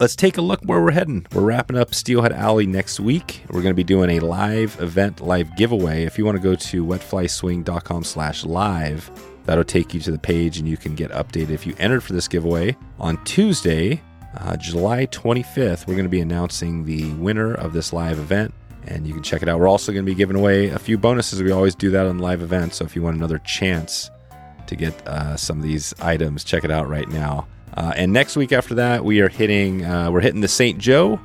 Let's 0.01 0.17
take 0.17 0.37
a 0.37 0.43
look 0.43 0.61
where 0.65 0.81
we're 0.81 0.91
heading. 0.91 1.27
We're 1.33 1.43
wrapping 1.43 1.79
up 1.79 1.95
Steelhead 1.95 2.33
Alley 2.33 2.67
next 2.67 2.99
week. 2.99 3.43
We're 3.51 3.63
going 3.63 3.73
to 3.73 3.77
be 3.77 3.85
doing 3.85 4.11
a 4.11 4.21
live 4.21 4.81
event, 4.81 5.21
live 5.21 5.55
giveaway. 5.57 6.05
If 6.05 6.19
you 6.19 6.25
want 6.25 6.37
to 6.37 6.43
go 6.43 6.57
to 6.57 6.85
wetflyswing.com 6.85 8.03
slash 8.03 8.45
live, 8.45 9.11
that'll 9.45 9.63
take 9.63 9.95
you 9.95 10.01
to 10.01 10.11
the 10.11 10.19
page 10.19 10.59
and 10.59 10.67
you 10.67 10.77
can 10.77 10.95
get 10.95 11.13
updated 11.13 11.51
if 11.51 11.67
you 11.67 11.77
entered 11.79 12.03
for 12.03 12.15
this 12.15 12.27
giveaway. 12.27 12.77
On 12.99 13.23
Tuesday, 13.25 14.03
uh, 14.39 14.57
July 14.57 15.07
25th, 15.07 15.87
we're 15.87 15.95
going 15.95 16.05
to 16.05 16.11
be 16.11 16.21
announcing 16.21 16.85
the 16.85 17.13
winner 17.13 17.55
of 17.55 17.73
this 17.73 17.93
live 17.93 18.19
event 18.19 18.53
and 18.87 19.07
you 19.07 19.15
can 19.15 19.23
check 19.23 19.43
it 19.43 19.49
out. 19.49 19.61
We're 19.61 19.69
also 19.69 19.93
going 19.93 20.05
to 20.05 20.11
be 20.11 20.17
giving 20.17 20.37
away 20.37 20.71
a 20.71 20.79
few 20.79 20.99
bonuses. 20.99 21.43
We 21.43 21.53
always 21.53 21.75
do 21.75 21.91
that 21.91 22.07
on 22.07 22.19
live 22.19 22.43
events. 22.43 22.79
So 22.79 22.85
if 22.85 22.97
you 22.97 23.03
want 23.03 23.17
another 23.17 23.39
chance 23.39 24.11
to 24.73 24.77
get 24.77 25.07
uh, 25.07 25.37
some 25.37 25.59
of 25.59 25.63
these 25.63 25.95
items. 26.01 26.45
Check 26.45 26.65
it 26.65 26.71
out 26.71 26.89
right 26.89 27.09
now. 27.09 27.47
Uh, 27.75 27.93
and 27.97 28.13
next 28.13 28.37
week 28.37 28.53
after 28.53 28.75
that, 28.75 29.05
we 29.05 29.21
are 29.21 29.29
hitting 29.29 29.85
uh, 29.85 30.11
we're 30.11 30.21
hitting 30.21 30.41
the 30.41 30.49
St. 30.49 30.79
Joe. 30.79 31.21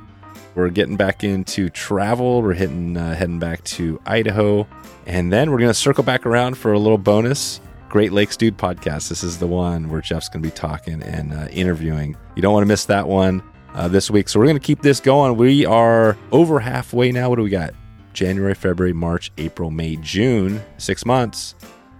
We're 0.54 0.70
getting 0.70 0.96
back 0.96 1.22
into 1.22 1.68
travel. 1.68 2.42
We're 2.42 2.54
hitting 2.54 2.96
uh, 2.96 3.14
heading 3.14 3.38
back 3.38 3.62
to 3.64 4.00
Idaho, 4.06 4.66
and 5.06 5.32
then 5.32 5.50
we're 5.50 5.58
gonna 5.58 5.74
circle 5.74 6.04
back 6.04 6.26
around 6.26 6.56
for 6.56 6.72
a 6.72 6.78
little 6.78 6.98
bonus. 6.98 7.60
Great 7.88 8.12
Lakes 8.12 8.36
Dude 8.36 8.58
podcast. 8.58 9.08
This 9.08 9.22
is 9.22 9.38
the 9.38 9.46
one 9.46 9.88
where 9.88 10.00
Jeff's 10.00 10.28
gonna 10.28 10.42
be 10.42 10.50
talking 10.50 11.02
and 11.02 11.32
uh, 11.32 11.48
interviewing. 11.50 12.16
You 12.34 12.42
don't 12.42 12.52
want 12.52 12.64
to 12.64 12.68
miss 12.68 12.86
that 12.86 13.06
one 13.06 13.42
uh, 13.74 13.88
this 13.88 14.10
week. 14.10 14.28
So 14.28 14.40
we're 14.40 14.46
gonna 14.46 14.58
keep 14.58 14.80
this 14.82 15.00
going. 15.00 15.36
We 15.36 15.66
are 15.66 16.16
over 16.32 16.60
halfway 16.60 17.12
now. 17.12 17.28
What 17.28 17.36
do 17.36 17.42
we 17.42 17.50
got? 17.50 17.74
January, 18.14 18.54
February, 18.54 18.94
March, 18.94 19.30
April, 19.38 19.70
May, 19.70 19.96
June. 19.96 20.62
Six 20.78 21.04
months. 21.06 21.54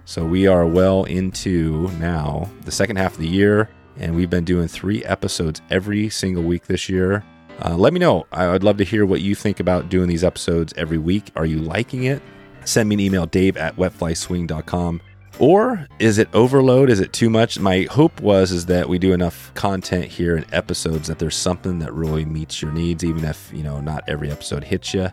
So 0.09 0.25
we 0.25 0.47
are 0.47 0.65
well 0.65 1.03
into 1.03 1.87
now 1.99 2.49
the 2.65 2.71
second 2.71 2.95
half 2.95 3.13
of 3.13 3.19
the 3.19 3.27
year, 3.27 3.69
and 3.95 4.15
we've 4.15 4.27
been 4.29 4.43
doing 4.43 4.67
three 4.67 5.05
episodes 5.05 5.61
every 5.69 6.09
single 6.09 6.41
week 6.41 6.65
this 6.65 6.89
year. 6.89 7.23
Uh, 7.63 7.75
let 7.75 7.93
me 7.93 7.99
know. 7.99 8.25
I 8.31 8.47
would 8.47 8.63
love 8.63 8.77
to 8.77 8.83
hear 8.83 9.05
what 9.05 9.21
you 9.21 9.35
think 9.35 9.59
about 9.59 9.89
doing 9.89 10.09
these 10.09 10.23
episodes 10.23 10.73
every 10.75 10.97
week. 10.97 11.29
Are 11.35 11.45
you 11.45 11.59
liking 11.59 12.05
it? 12.05 12.23
Send 12.65 12.89
me 12.89 12.95
an 12.95 13.01
email, 13.01 13.27
dave 13.27 13.55
at 13.55 13.75
wetflyswing.com. 13.75 14.99
Or 15.37 15.87
is 15.99 16.17
it 16.17 16.27
overload? 16.33 16.89
Is 16.89 16.99
it 16.99 17.13
too 17.13 17.29
much? 17.29 17.59
My 17.59 17.85
hope 17.91 18.19
was 18.19 18.51
is 18.51 18.65
that 18.65 18.89
we 18.89 18.97
do 18.97 19.13
enough 19.13 19.53
content 19.53 20.05
here 20.05 20.35
in 20.35 20.43
episodes 20.51 21.07
that 21.07 21.19
there's 21.19 21.35
something 21.35 21.77
that 21.79 21.93
really 21.93 22.25
meets 22.25 22.63
your 22.63 22.71
needs, 22.71 23.03
even 23.05 23.23
if 23.25 23.51
you 23.53 23.61
know 23.61 23.79
not 23.79 24.03
every 24.07 24.31
episode 24.31 24.63
hits 24.63 24.91
you. 24.91 25.09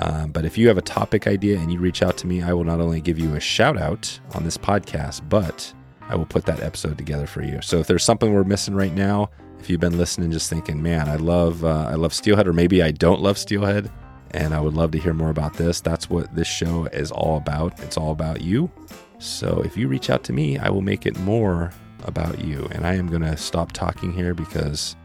Um, 0.00 0.32
but 0.32 0.44
if 0.44 0.56
you 0.56 0.68
have 0.68 0.78
a 0.78 0.82
topic 0.82 1.26
idea 1.26 1.58
and 1.58 1.72
you 1.72 1.78
reach 1.78 2.02
out 2.02 2.16
to 2.18 2.26
me, 2.26 2.42
I 2.42 2.52
will 2.52 2.64
not 2.64 2.80
only 2.80 3.00
give 3.00 3.18
you 3.18 3.34
a 3.34 3.40
shout 3.40 3.78
out 3.78 4.18
on 4.34 4.44
this 4.44 4.56
podcast, 4.56 5.28
but 5.28 5.72
I 6.08 6.16
will 6.16 6.26
put 6.26 6.46
that 6.46 6.60
episode 6.60 6.98
together 6.98 7.26
for 7.26 7.42
you. 7.42 7.60
So 7.62 7.78
if 7.78 7.86
there's 7.86 8.04
something 8.04 8.32
we're 8.32 8.44
missing 8.44 8.74
right 8.74 8.94
now, 8.94 9.30
if 9.60 9.68
you've 9.68 9.80
been 9.80 9.98
listening, 9.98 10.30
just 10.30 10.48
thinking, 10.48 10.82
man, 10.82 11.08
I 11.08 11.16
love 11.16 11.64
uh, 11.64 11.86
I 11.90 11.94
love 11.94 12.14
steelhead, 12.14 12.48
or 12.48 12.54
maybe 12.54 12.82
I 12.82 12.92
don't 12.92 13.20
love 13.20 13.36
steelhead, 13.36 13.90
and 14.30 14.54
I 14.54 14.60
would 14.60 14.74
love 14.74 14.90
to 14.92 14.98
hear 14.98 15.12
more 15.12 15.30
about 15.30 15.54
this. 15.54 15.80
That's 15.80 16.08
what 16.08 16.34
this 16.34 16.48
show 16.48 16.86
is 16.86 17.10
all 17.10 17.36
about. 17.36 17.78
It's 17.80 17.98
all 17.98 18.12
about 18.12 18.40
you. 18.40 18.70
So 19.18 19.60
if 19.66 19.76
you 19.76 19.86
reach 19.86 20.08
out 20.08 20.24
to 20.24 20.32
me, 20.32 20.56
I 20.58 20.70
will 20.70 20.80
make 20.80 21.04
it 21.04 21.18
more 21.18 21.72
about 22.04 22.42
you. 22.42 22.66
And 22.72 22.86
I 22.86 22.94
am 22.94 23.06
going 23.06 23.22
to 23.22 23.36
stop 23.36 23.72
talking 23.72 24.12
here 24.12 24.32
because 24.32 24.96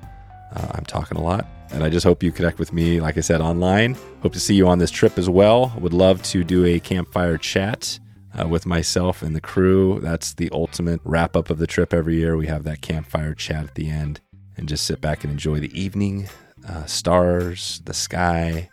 uh, 0.55 0.67
I'm 0.71 0.85
talking 0.85 1.17
a 1.17 1.21
lot. 1.21 1.47
And 1.71 1.83
I 1.83 1.89
just 1.89 2.05
hope 2.05 2.23
you 2.23 2.31
connect 2.31 2.59
with 2.59 2.71
me, 2.71 3.01
like 3.01 3.17
I 3.17 3.21
said, 3.21 3.41
online. 3.41 3.97
Hope 4.21 4.33
to 4.33 4.39
see 4.39 4.55
you 4.55 4.67
on 4.67 4.79
this 4.79 4.91
trip 4.91 5.17
as 5.17 5.29
well. 5.29 5.73
Would 5.79 5.93
love 5.93 6.21
to 6.23 6.43
do 6.43 6.65
a 6.65 6.79
campfire 6.79 7.37
chat 7.37 7.99
uh, 8.39 8.47
with 8.47 8.65
myself 8.65 9.21
and 9.21 9.35
the 9.35 9.41
crew. 9.41 9.99
That's 10.01 10.33
the 10.33 10.49
ultimate 10.51 11.01
wrap 11.03 11.35
up 11.35 11.49
of 11.49 11.57
the 11.57 11.67
trip 11.67 11.93
every 11.93 12.15
year. 12.15 12.37
We 12.37 12.47
have 12.47 12.63
that 12.63 12.81
campfire 12.81 13.33
chat 13.33 13.63
at 13.63 13.75
the 13.75 13.89
end 13.89 14.21
and 14.57 14.69
just 14.69 14.85
sit 14.85 15.01
back 15.01 15.23
and 15.23 15.31
enjoy 15.31 15.59
the 15.59 15.79
evening, 15.79 16.29
uh, 16.67 16.85
stars, 16.85 17.81
the 17.85 17.93
sky, 17.93 18.69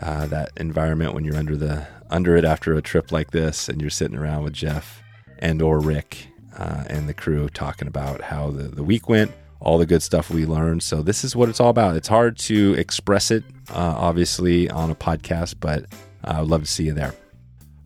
uh, 0.00 0.26
that 0.26 0.52
environment 0.56 1.14
when 1.14 1.24
you're 1.24 1.36
under 1.36 1.56
the 1.56 1.86
under 2.08 2.36
it 2.36 2.44
after 2.44 2.74
a 2.74 2.82
trip 2.82 3.12
like 3.12 3.30
this 3.30 3.68
and 3.68 3.80
you're 3.80 3.90
sitting 3.90 4.16
around 4.16 4.42
with 4.42 4.52
Jeff 4.52 5.02
and 5.38 5.60
or 5.60 5.80
Rick 5.80 6.28
uh, 6.56 6.84
and 6.88 7.08
the 7.08 7.14
crew 7.14 7.48
talking 7.48 7.88
about 7.88 8.20
how 8.20 8.50
the, 8.50 8.64
the 8.64 8.84
week 8.84 9.08
went, 9.08 9.32
all 9.62 9.78
the 9.78 9.86
good 9.86 10.02
stuff 10.02 10.30
we 10.30 10.44
learned. 10.44 10.82
So 10.82 11.02
this 11.02 11.24
is 11.24 11.34
what 11.34 11.48
it's 11.48 11.60
all 11.60 11.70
about. 11.70 11.96
It's 11.96 12.08
hard 12.08 12.36
to 12.38 12.74
express 12.74 13.30
it, 13.30 13.44
uh, 13.70 13.94
obviously, 13.96 14.68
on 14.68 14.90
a 14.90 14.94
podcast, 14.94 15.54
but 15.60 15.86
I 16.24 16.40
would 16.40 16.50
love 16.50 16.62
to 16.62 16.68
see 16.68 16.84
you 16.84 16.92
there. 16.92 17.14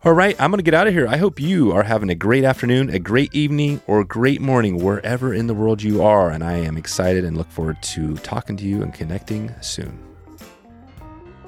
All 0.03 0.13
right, 0.13 0.39
I'm 0.39 0.51
going 0.51 0.59
to 0.59 0.63
get 0.63 0.73
out 0.73 0.87
of 0.87 0.93
here. 0.93 1.07
I 1.07 1.17
hope 1.17 1.39
you 1.39 1.71
are 1.71 1.83
having 1.83 2.09
a 2.09 2.15
great 2.15 2.43
afternoon, 2.43 2.89
a 2.89 2.99
great 2.99 3.33
evening, 3.33 3.81
or 3.87 3.99
a 3.99 4.05
great 4.05 4.41
morning 4.41 4.77
wherever 4.77 5.33
in 5.33 5.47
the 5.47 5.53
world 5.53 5.81
you 5.81 6.03
are. 6.03 6.29
And 6.29 6.43
I 6.43 6.53
am 6.53 6.77
excited 6.77 7.25
and 7.25 7.35
look 7.35 7.49
forward 7.49 7.81
to 7.81 8.15
talking 8.17 8.55
to 8.57 8.63
you 8.63 8.83
and 8.83 8.93
connecting 8.93 9.53
soon. 9.61 9.99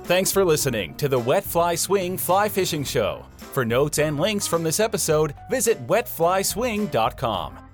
Thanks 0.04 0.32
for 0.32 0.44
listening 0.44 0.96
to 0.96 1.08
the 1.08 1.20
Wet 1.20 1.44
Fly 1.44 1.76
Swing 1.76 2.18
Fly 2.18 2.50
Fishing 2.50 2.84
Show. 2.84 3.24
For 3.38 3.64
notes 3.64 4.00
and 4.00 4.20
links 4.20 4.48
from 4.48 4.64
this 4.64 4.80
episode, 4.80 5.36
visit 5.50 5.86
wetflyswing.com. 5.88 7.69